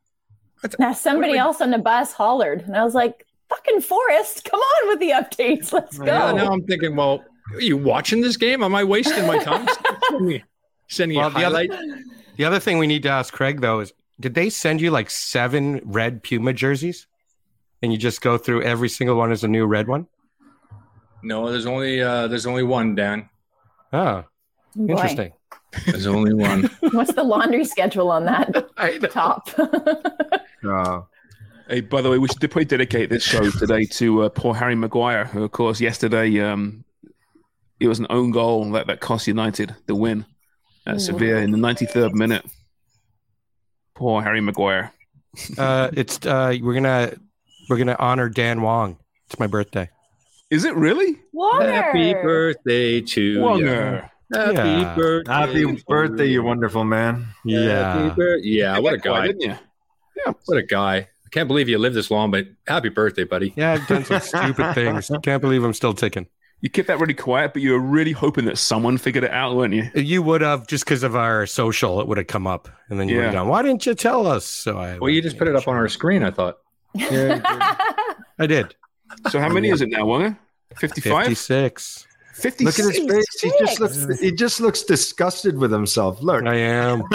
Now 0.80 0.94
somebody 0.94 1.38
else 1.38 1.60
on 1.62 1.72
the 1.72 1.78
bus 1.80 2.14
hollered, 2.14 2.62
and 2.62 2.76
I 2.78 2.84
was 2.84 2.94
like, 2.94 3.26
"Fucking 3.52 3.82
Forrest, 3.82 4.46
come 4.50 4.60
on 4.60 4.88
with 4.88 5.00
the 5.00 5.10
updates. 5.10 5.74
Let's 5.74 5.98
go." 5.98 6.06
yeah, 6.06 6.32
now 6.32 6.52
I'm 6.52 6.64
thinking, 6.64 6.96
well, 6.96 7.24
are 7.54 7.62
you 7.62 7.78
watching 7.78 8.22
this 8.22 8.38
game? 8.38 8.64
Am 8.64 8.74
I 8.74 8.84
wasting 8.84 9.28
my 9.28 9.38
time? 9.38 9.68
sending 10.10 10.28
me, 10.28 10.44
sending 10.88 11.18
you 11.18 11.22
Well, 11.22 11.32
the 11.32 11.44
other, 11.44 11.68
the 12.38 12.46
other 12.46 12.60
thing 12.60 12.78
we 12.78 12.88
need 12.88 13.04
to 13.04 13.10
ask 13.10 13.34
Craig 13.34 13.62
though 13.62 13.82
is, 13.82 13.94
did 14.20 14.36
they 14.36 14.50
send 14.50 14.80
you 14.80 14.92
like 14.92 15.10
seven 15.10 15.82
red 15.84 16.24
Puma 16.24 16.54
jerseys, 16.54 17.08
and 17.82 17.92
you 17.92 17.98
just 17.98 18.22
go 18.22 18.38
through 18.38 18.64
every 18.64 18.90
single 18.90 19.18
one 19.18 19.32
as 19.32 19.44
a 19.44 19.48
new 19.48 19.66
red 19.66 19.88
one? 19.88 20.08
No, 21.24 21.52
there's 21.52 21.66
only 21.66 22.02
uh 22.02 22.28
there's 22.28 22.46
only 22.46 22.64
one, 22.64 22.96
Dan. 22.96 23.30
Oh, 23.94 24.24
Boy. 24.76 24.94
interesting. 24.94 25.34
There's 25.86 26.08
only 26.08 26.34
one. 26.34 26.64
What's 26.92 27.14
the 27.14 27.24
laundry 27.24 27.66
schedule 27.66 28.12
on 28.12 28.26
that 28.26 28.54
top? 29.12 29.50
Uh, 29.58 31.02
Hey, 31.68 31.82
by 31.82 32.02
the 32.02 32.10
way, 32.10 32.18
we 32.18 32.28
should 32.28 32.40
probably 32.42 32.66
dedicate 32.66 33.10
this 33.10 33.24
show 33.24 33.50
today 33.50 33.86
to 33.86 34.24
uh, 34.24 34.30
poor 34.30 34.54
Harry 34.54 34.76
Maguire, 34.76 35.26
who, 35.26 35.44
of 35.44 35.52
course, 35.52 35.80
yesterday 35.80 36.40
um, 36.42 36.84
it 37.80 37.88
was 37.88 38.00
an 38.00 38.08
own 38.10 38.32
goal 38.32 38.72
that, 38.72 38.88
that 38.88 39.00
cost 39.00 39.28
United 39.28 39.76
the 39.86 39.96
win 39.96 40.26
at 40.86 41.00
Sevilla 41.02 41.40
in 41.42 41.52
the 41.52 41.58
93rd 41.58 42.14
minute. 42.14 42.46
Poor 43.96 44.22
Harry 44.22 44.42
Maguire. 44.42 44.92
Uh, 45.58 45.90
it's 45.94 46.26
uh, 46.26 46.54
we're 46.62 46.74
gonna 46.74 47.14
we're 47.70 47.78
gonna 47.78 47.96
honor 48.00 48.28
Dan 48.28 48.62
Wong. 48.62 48.98
It's 49.28 49.40
my 49.40 49.48
birthday. 49.48 49.90
Is 50.50 50.66
it 50.66 50.76
really? 50.76 51.20
Happy 51.62 52.14
birthday 52.14 53.00
to 53.00 53.40
Wonger. 53.40 53.62
you. 54.34 54.38
Happy 54.38 54.54
Yeah. 54.58 54.96
birthday. 54.96 55.32
happy 55.32 55.84
birthday, 55.88 56.26
you 56.26 56.32
you. 56.34 56.44
wonderful 56.44 56.84
man. 56.84 57.24
Happy 57.24 57.34
Yeah. 57.46 58.14
bir- 58.16 58.38
yeah, 58.40 58.80
what 58.80 58.94
a 58.96 58.98
guy, 58.98 59.20
guy. 59.22 59.28
didn't 59.28 59.42
you? 59.42 59.56
What 60.46 60.58
a 60.58 60.64
guy. 60.64 61.08
I 61.32 61.34
can't 61.34 61.48
believe 61.48 61.70
you 61.70 61.78
lived 61.78 61.96
this 61.96 62.12
long, 62.12 62.30
but 62.30 62.46
happy 62.68 62.90
birthday, 62.90 63.24
buddy. 63.24 63.54
Yeah, 63.56 63.74
I've 63.74 63.88
done 63.88 64.04
some 64.04 64.20
stupid 64.54 64.74
things. 64.74 65.10
Can't 65.24 65.42
believe 65.42 65.64
I'm 65.64 65.74
still 65.74 65.94
ticking. 65.94 66.28
You 66.60 66.70
kept 66.70 66.90
that 66.90 67.00
really 67.00 67.14
quiet, 67.14 67.54
but 67.54 67.62
you 67.62 67.72
were 67.72 67.80
really 67.80 68.12
hoping 68.12 68.44
that 68.46 68.58
someone 68.58 68.98
figured 68.98 69.24
it 69.24 69.32
out, 69.32 69.56
weren't 69.56 69.74
you? 69.74 69.90
You 69.96 70.22
would 70.24 70.42
have 70.42 70.68
just 70.68 70.84
because 70.84 71.04
of 71.04 71.16
our 71.16 71.46
social, 71.46 72.02
it 72.02 72.08
would 72.08 72.18
have 72.18 72.28
come 72.28 72.48
up, 72.48 72.68
and 72.90 73.00
then 73.00 73.08
you 73.08 73.16
would 73.16 73.26
have 73.26 73.34
gone. 73.34 73.48
Why 73.48 73.62
didn't 73.62 73.86
you 73.86 73.96
tell 73.96 74.28
us? 74.28 74.46
So 74.46 74.78
I. 74.78 74.98
Well, 75.00 75.10
you 75.10 75.22
just 75.22 75.38
put 75.38 75.48
it 75.48 75.56
up 75.56 75.70
on 75.70 75.76
our 75.76 75.88
screen, 75.88 76.22
I 76.22 76.32
thought. 76.32 76.60
Yeah, 76.94 77.40
I 78.38 78.46
did. 78.46 78.76
So 79.30 79.40
how 79.40 79.48
many 79.48 79.70
is 79.70 79.82
it 79.82 79.90
now, 79.90 80.04
Wonger? 80.04 80.38
55? 80.76 81.28
Fifty-six. 81.28 82.08
56. 82.34 82.64
Look 82.64 82.80
at 82.80 82.96
his 82.96 83.10
face. 83.10 83.42
He 83.42 83.52
just 83.60 83.80
looks. 83.80 84.20
He 84.20 84.32
just 84.34 84.60
looks 84.60 84.84
disgusted 84.84 85.58
with 85.58 85.72
himself. 85.72 86.22
Look. 86.22 86.44
I 86.46 86.56
am. 86.56 87.04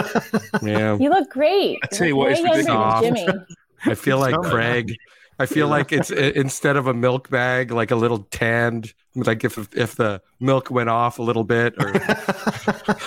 Yeah. 0.63 0.97
You 0.97 1.09
look 1.11 1.29
great. 1.29 1.77
I 1.83 1.87
tell 1.87 2.07
you 2.07 2.17
look 2.17 2.29
what, 2.29 2.31
it's 2.31 2.41
way 2.41 2.57
ridiculous. 2.57 3.01
Jimmy. 3.01 3.45
I 3.85 3.95
feel 3.95 4.19
like 4.19 4.35
Craig. 4.41 4.95
I 5.39 5.45
feel 5.45 5.67
like 5.67 5.91
it's 5.91 6.09
instead 6.09 6.77
of 6.77 6.87
a 6.87 6.93
milk 6.95 7.29
bag, 7.29 7.69
like 7.71 7.91
a 7.91 7.95
little 7.95 8.23
tanned, 8.31 8.91
like 9.15 9.43
if 9.43 9.57
if 9.75 9.95
the 9.95 10.19
milk 10.39 10.71
went 10.71 10.89
off 10.89 11.19
a 11.19 11.21
little 11.21 11.43
bit, 11.43 11.75
or 11.79 11.91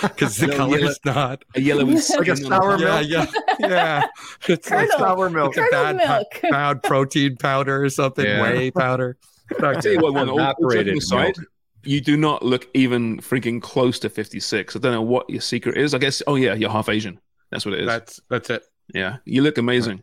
because 0.01 0.37
the 0.37 0.47
Little 0.47 0.57
color 0.57 0.77
yellow- 0.77 0.89
is 0.91 0.99
not. 1.05 1.43
A 1.55 1.61
yellow 1.61 1.83
Like 1.85 2.27
a 2.27 2.37
sour 2.37 2.77
the- 2.77 2.83
Yeah, 2.83 3.01
milk. 3.01 3.29
yeah, 3.59 3.67
yeah. 3.67 4.01
It's 4.47 4.69
like 4.71 4.89
Sour 4.91 5.29
milk. 5.29 5.49
it's 5.49 5.57
a 5.57 5.69
Curdled 5.69 5.97
bad, 5.97 6.07
milk. 6.07 6.27
bad 6.51 6.83
protein 6.83 7.35
powder 7.37 7.83
or 7.83 7.89
something, 7.89 8.25
Yeah. 8.25 8.41
whey 8.41 8.71
powder. 8.71 9.17
I 9.61 9.73
tell 9.75 9.91
you 9.91 9.99
what, 9.99 10.13
Wonger, 10.13 10.29
all- 10.29 10.29
all 10.29 10.37
joking 10.37 10.39
Evaporated 10.39 10.97
aside, 10.97 11.35
you 11.83 11.99
do 11.99 12.15
not 12.15 12.43
look 12.45 12.67
even 12.73 13.17
freaking 13.19 13.61
close 13.61 13.99
to 13.99 14.09
56. 14.09 14.75
I 14.75 14.79
don't 14.79 14.93
know 14.93 15.01
what 15.01 15.29
your 15.29 15.41
secret 15.41 15.75
is. 15.77 15.93
I 15.93 15.97
guess, 15.97 16.21
oh, 16.27 16.35
yeah, 16.35 16.53
you're 16.53 16.69
half 16.69 16.87
Asian. 16.87 17.19
That's 17.49 17.65
what 17.65 17.73
it 17.73 17.81
is. 17.81 17.87
That's 17.87 18.19
that's 18.29 18.49
it. 18.49 18.63
yeah, 18.93 19.17
you 19.25 19.41
look 19.41 19.57
amazing. 19.57 20.01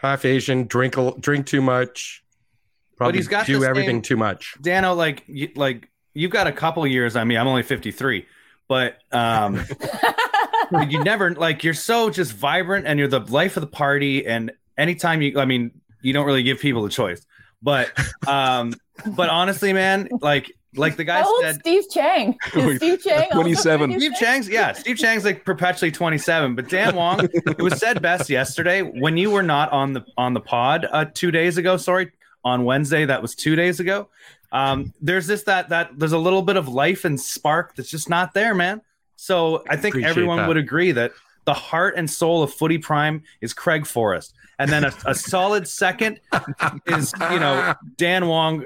Half 0.00 0.24
Asian, 0.24 0.66
drink 0.66 0.96
drink 1.20 1.46
too 1.46 1.60
much. 1.60 2.24
Probably 2.96 3.18
he's 3.18 3.28
got 3.28 3.46
do 3.46 3.64
everything 3.64 3.96
same- 3.96 4.02
too 4.02 4.16
much. 4.16 4.56
Dano, 4.60 4.94
like 4.94 5.24
you, 5.26 5.50
like 5.56 5.88
you've 6.14 6.30
got 6.30 6.46
a 6.46 6.52
couple 6.52 6.86
years 6.86 7.16
on 7.16 7.28
me. 7.28 7.36
I'm 7.36 7.46
only 7.46 7.62
53, 7.62 8.26
but 8.68 8.98
um, 9.12 9.62
you 10.88 11.02
never 11.02 11.34
like 11.34 11.64
you're 11.64 11.74
so 11.74 12.10
just 12.10 12.32
vibrant 12.32 12.86
and 12.86 12.98
you're 12.98 13.08
the 13.08 13.20
life 13.20 13.56
of 13.56 13.60
the 13.62 13.66
party. 13.66 14.26
And 14.26 14.52
anytime 14.76 15.22
you, 15.22 15.38
I 15.38 15.44
mean, 15.44 15.70
you 16.02 16.12
don't 16.12 16.26
really 16.26 16.42
give 16.42 16.60
people 16.60 16.84
a 16.84 16.90
choice, 16.90 17.24
but 17.62 17.90
um, 18.26 18.74
but 19.06 19.28
honestly, 19.28 19.72
man, 19.72 20.08
like 20.20 20.50
like 20.76 20.96
the 20.96 21.04
guy 21.04 21.20
How 21.20 21.40
said, 21.40 21.60
Steve 21.60 21.84
Chang? 21.90 22.38
Is 22.54 22.76
Steve 22.76 23.02
Chang 23.02 23.28
27. 23.32 23.98
Steve 23.98 24.12
Chang's 24.14 24.48
yeah, 24.48 24.72
Steve 24.72 24.98
Chang's 24.98 25.24
like 25.24 25.44
perpetually 25.44 25.90
27. 25.90 26.54
But 26.54 26.68
Dan 26.68 26.94
Wong, 26.94 27.28
it 27.32 27.60
was 27.60 27.78
said 27.78 28.00
best 28.00 28.30
yesterday 28.30 28.82
when 28.82 29.16
you 29.16 29.30
were 29.30 29.42
not 29.42 29.70
on 29.72 29.92
the 29.92 30.04
on 30.16 30.34
the 30.34 30.40
pod 30.40 30.86
uh, 30.90 31.06
two 31.12 31.30
days 31.30 31.58
ago. 31.58 31.76
Sorry, 31.76 32.12
on 32.44 32.64
Wednesday. 32.64 33.04
That 33.04 33.22
was 33.22 33.34
two 33.34 33.56
days 33.56 33.80
ago. 33.80 34.08
Um, 34.52 34.92
there's 35.00 35.26
this 35.26 35.44
that 35.44 35.68
that 35.68 35.98
there's 35.98 36.12
a 36.12 36.18
little 36.18 36.42
bit 36.42 36.56
of 36.56 36.68
life 36.68 37.04
and 37.04 37.20
spark 37.20 37.74
that's 37.76 37.90
just 37.90 38.08
not 38.08 38.34
there, 38.34 38.54
man. 38.54 38.80
So 39.16 39.64
I 39.68 39.76
think 39.76 39.94
Appreciate 39.94 40.10
everyone 40.10 40.38
that. 40.38 40.48
would 40.48 40.56
agree 40.56 40.92
that 40.92 41.12
the 41.44 41.54
heart 41.54 41.94
and 41.96 42.08
soul 42.08 42.42
of 42.42 42.52
Footy 42.52 42.78
Prime 42.78 43.22
is 43.40 43.52
Craig 43.52 43.86
Forrest, 43.86 44.34
and 44.58 44.70
then 44.70 44.84
a, 44.84 44.92
a 45.06 45.14
solid 45.14 45.68
second 45.68 46.20
is 46.86 47.12
you 47.30 47.40
know 47.40 47.74
Dan 47.96 48.26
Wong 48.26 48.64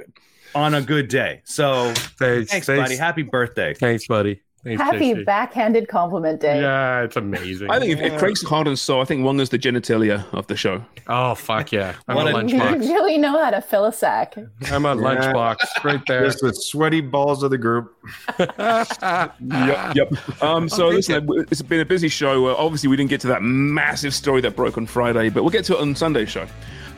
on 0.55 0.75
a 0.75 0.81
good 0.83 1.09
day. 1.09 1.43
So 1.45 1.93
Thanks, 1.95 2.51
thanks, 2.51 2.67
thanks. 2.67 2.83
buddy. 2.83 2.97
Happy 2.97 3.23
birthday. 3.23 3.75
Thanks, 3.75 4.07
buddy. 4.07 4.41
Thanks, 4.63 4.81
Happy 4.81 5.13
JC. 5.13 5.27
backhanded 5.27 5.89
compliment 5.89 6.41
day. 6.41 6.59
Yeah, 6.63 7.03
it's 7.03 7.17
amazing. 7.17 7.71
I 7.71 7.79
think 7.79 7.93
if, 7.93 8.01
if 8.01 8.19
Craig's 8.19 8.41
heart 8.43 8.67
and 8.67 8.79
soul, 8.79 9.03
I 9.03 9.05
think 9.05 9.21
Wonger's 9.23 9.51
the 9.51 9.59
genitalia 9.59 10.25
of 10.33 10.47
the 10.47 10.57
show. 10.57 10.83
Oh 11.07 11.35
fuck 11.35 11.71
yeah! 11.71 11.95
I'm 12.09 12.17
What 12.17 12.29
a 12.29 12.35
a- 12.39 12.47
You 12.47 12.79
really 12.79 13.19
know 13.19 13.39
how 13.45 13.51
to 13.51 13.61
fill 13.61 13.85
a 13.85 13.93
sack. 13.93 14.35
I'm 14.73 14.87
a 14.87 14.95
Yeah. 14.97 15.03
lunchbox 15.03 15.57
right 15.85 16.01
there. 16.07 16.25
Just 16.25 16.41
the 16.41 16.55
sweaty 16.55 17.03
balls 17.03 17.43
of 17.43 17.51
the 17.51 17.59
group. 17.59 17.95
yep, 18.39 19.95
yep. 19.95 20.43
Um, 20.43 20.71
so 20.71 20.89
listen, 20.91 21.29
it's 21.51 21.61
been 21.61 21.81
a 21.81 21.85
busy 21.85 22.09
show. 22.09 22.47
Uh, 22.49 22.55
obviously, 22.57 22.89
we 22.89 22.97
didn't 22.97 23.11
get 23.11 23.21
to 23.23 23.27
that 23.29 23.43
massive 23.43 24.15
story 24.15 24.41
that 24.41 24.57
broke 24.57 24.79
on 24.79 24.87
Friday, 24.87 25.29
but 25.29 25.43
we'll 25.43 25.51
get 25.53 25.67
to 25.67 25.75
it 25.75 25.81
on 25.81 25.95
Sunday's 25.95 26.31
show. 26.31 26.47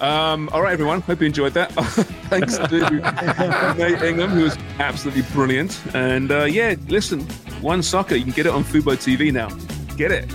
Um, 0.00 0.48
all 0.52 0.62
right, 0.62 0.72
everyone. 0.72 1.00
Hope 1.00 1.20
you 1.20 1.26
enjoyed 1.26 1.54
that. 1.54 1.72
Thanks 2.28 2.56
to 2.58 3.74
Nate 3.78 4.02
Ingham, 4.02 4.30
who 4.30 4.42
was 4.42 4.56
absolutely 4.78 5.22
brilliant. 5.32 5.80
And 5.94 6.30
uh, 6.30 6.44
yeah, 6.44 6.74
listen, 6.88 7.22
OneSoccer. 7.62 8.16
You 8.18 8.24
can 8.24 8.32
get 8.32 8.46
it 8.46 8.52
on 8.52 8.62
Fubo 8.64 8.94
TV 8.96 9.32
now. 9.32 9.48
Get 9.96 10.12
it. 10.12 10.30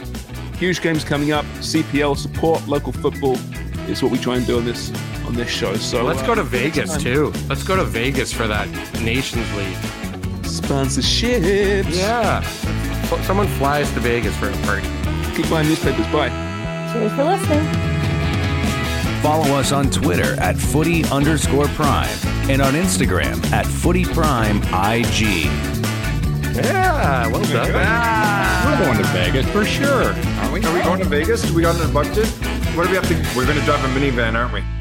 Huge 0.58 0.82
games 0.82 1.04
coming 1.04 1.32
up. 1.32 1.46
CPL 1.60 2.18
support 2.18 2.68
local 2.68 2.92
football 2.92 3.38
is 3.90 4.02
what 4.02 4.12
we 4.12 4.18
try 4.18 4.38
and 4.38 4.46
do 4.48 4.58
on 4.58 4.66
this 4.66 4.92
on 5.26 5.34
this 5.36 5.50
show. 5.50 5.76
So 5.76 6.04
Let's 6.04 6.22
uh, 6.22 6.28
go 6.28 6.36
to 6.36 6.44
Vegas 6.44 6.98
too. 6.98 7.32
Let's 7.48 7.64
go 7.64 7.76
to 7.76 7.84
Vegas 7.84 8.32
for 8.34 8.48
that 8.48 8.68
Nations 9.02 9.52
League. 9.56 9.76
Sponsorships. 10.44 11.96
Yeah. 11.96 12.42
F- 12.44 13.26
Someone 13.26 13.48
flies 13.48 13.92
to 13.94 14.00
Vegas 14.00 14.36
for 14.38 14.50
a 14.50 14.58
party. 14.64 14.88
Keep 15.36 15.50
buying 15.50 15.68
newspapers. 15.68 16.08
Bye. 16.08 16.30
Cheers 16.94 17.14
for 17.14 17.24
listening. 17.26 17.91
Follow 19.22 19.54
us 19.56 19.72
on 19.72 19.92
Twitter 19.92 20.34
at 20.40 20.58
footy 20.58 21.06
underscore 21.06 21.68
prime 21.68 22.10
and 22.50 22.60
on 22.60 22.74
Instagram 22.74 23.44
at 23.52 23.68
footy 23.68 24.04
prime 24.04 24.58
IG. 24.64 25.46
Yeah, 26.56 27.28
well 27.28 27.44
done. 27.44 27.72
We're 27.72 28.86
going 28.86 28.98
to 28.98 29.08
Vegas 29.14 29.46
for 29.52 29.64
sure. 29.64 30.14
Are 30.14 30.52
we? 30.52 30.64
Are 30.66 30.74
we 30.74 30.82
going 30.82 31.00
to 31.00 31.06
Vegas? 31.06 31.44
Do 31.44 31.54
we 31.54 31.62
got 31.62 31.80
an 31.80 31.94
budget? 31.94 32.28
What 32.76 32.86
do 32.86 32.90
we 32.90 32.96
have 32.96 33.08
to? 33.10 33.38
We're 33.38 33.46
going 33.46 33.60
to 33.60 33.64
drive 33.66 33.84
a 33.86 33.88
minivan, 33.90 34.34
aren't 34.34 34.54
we? 34.54 34.81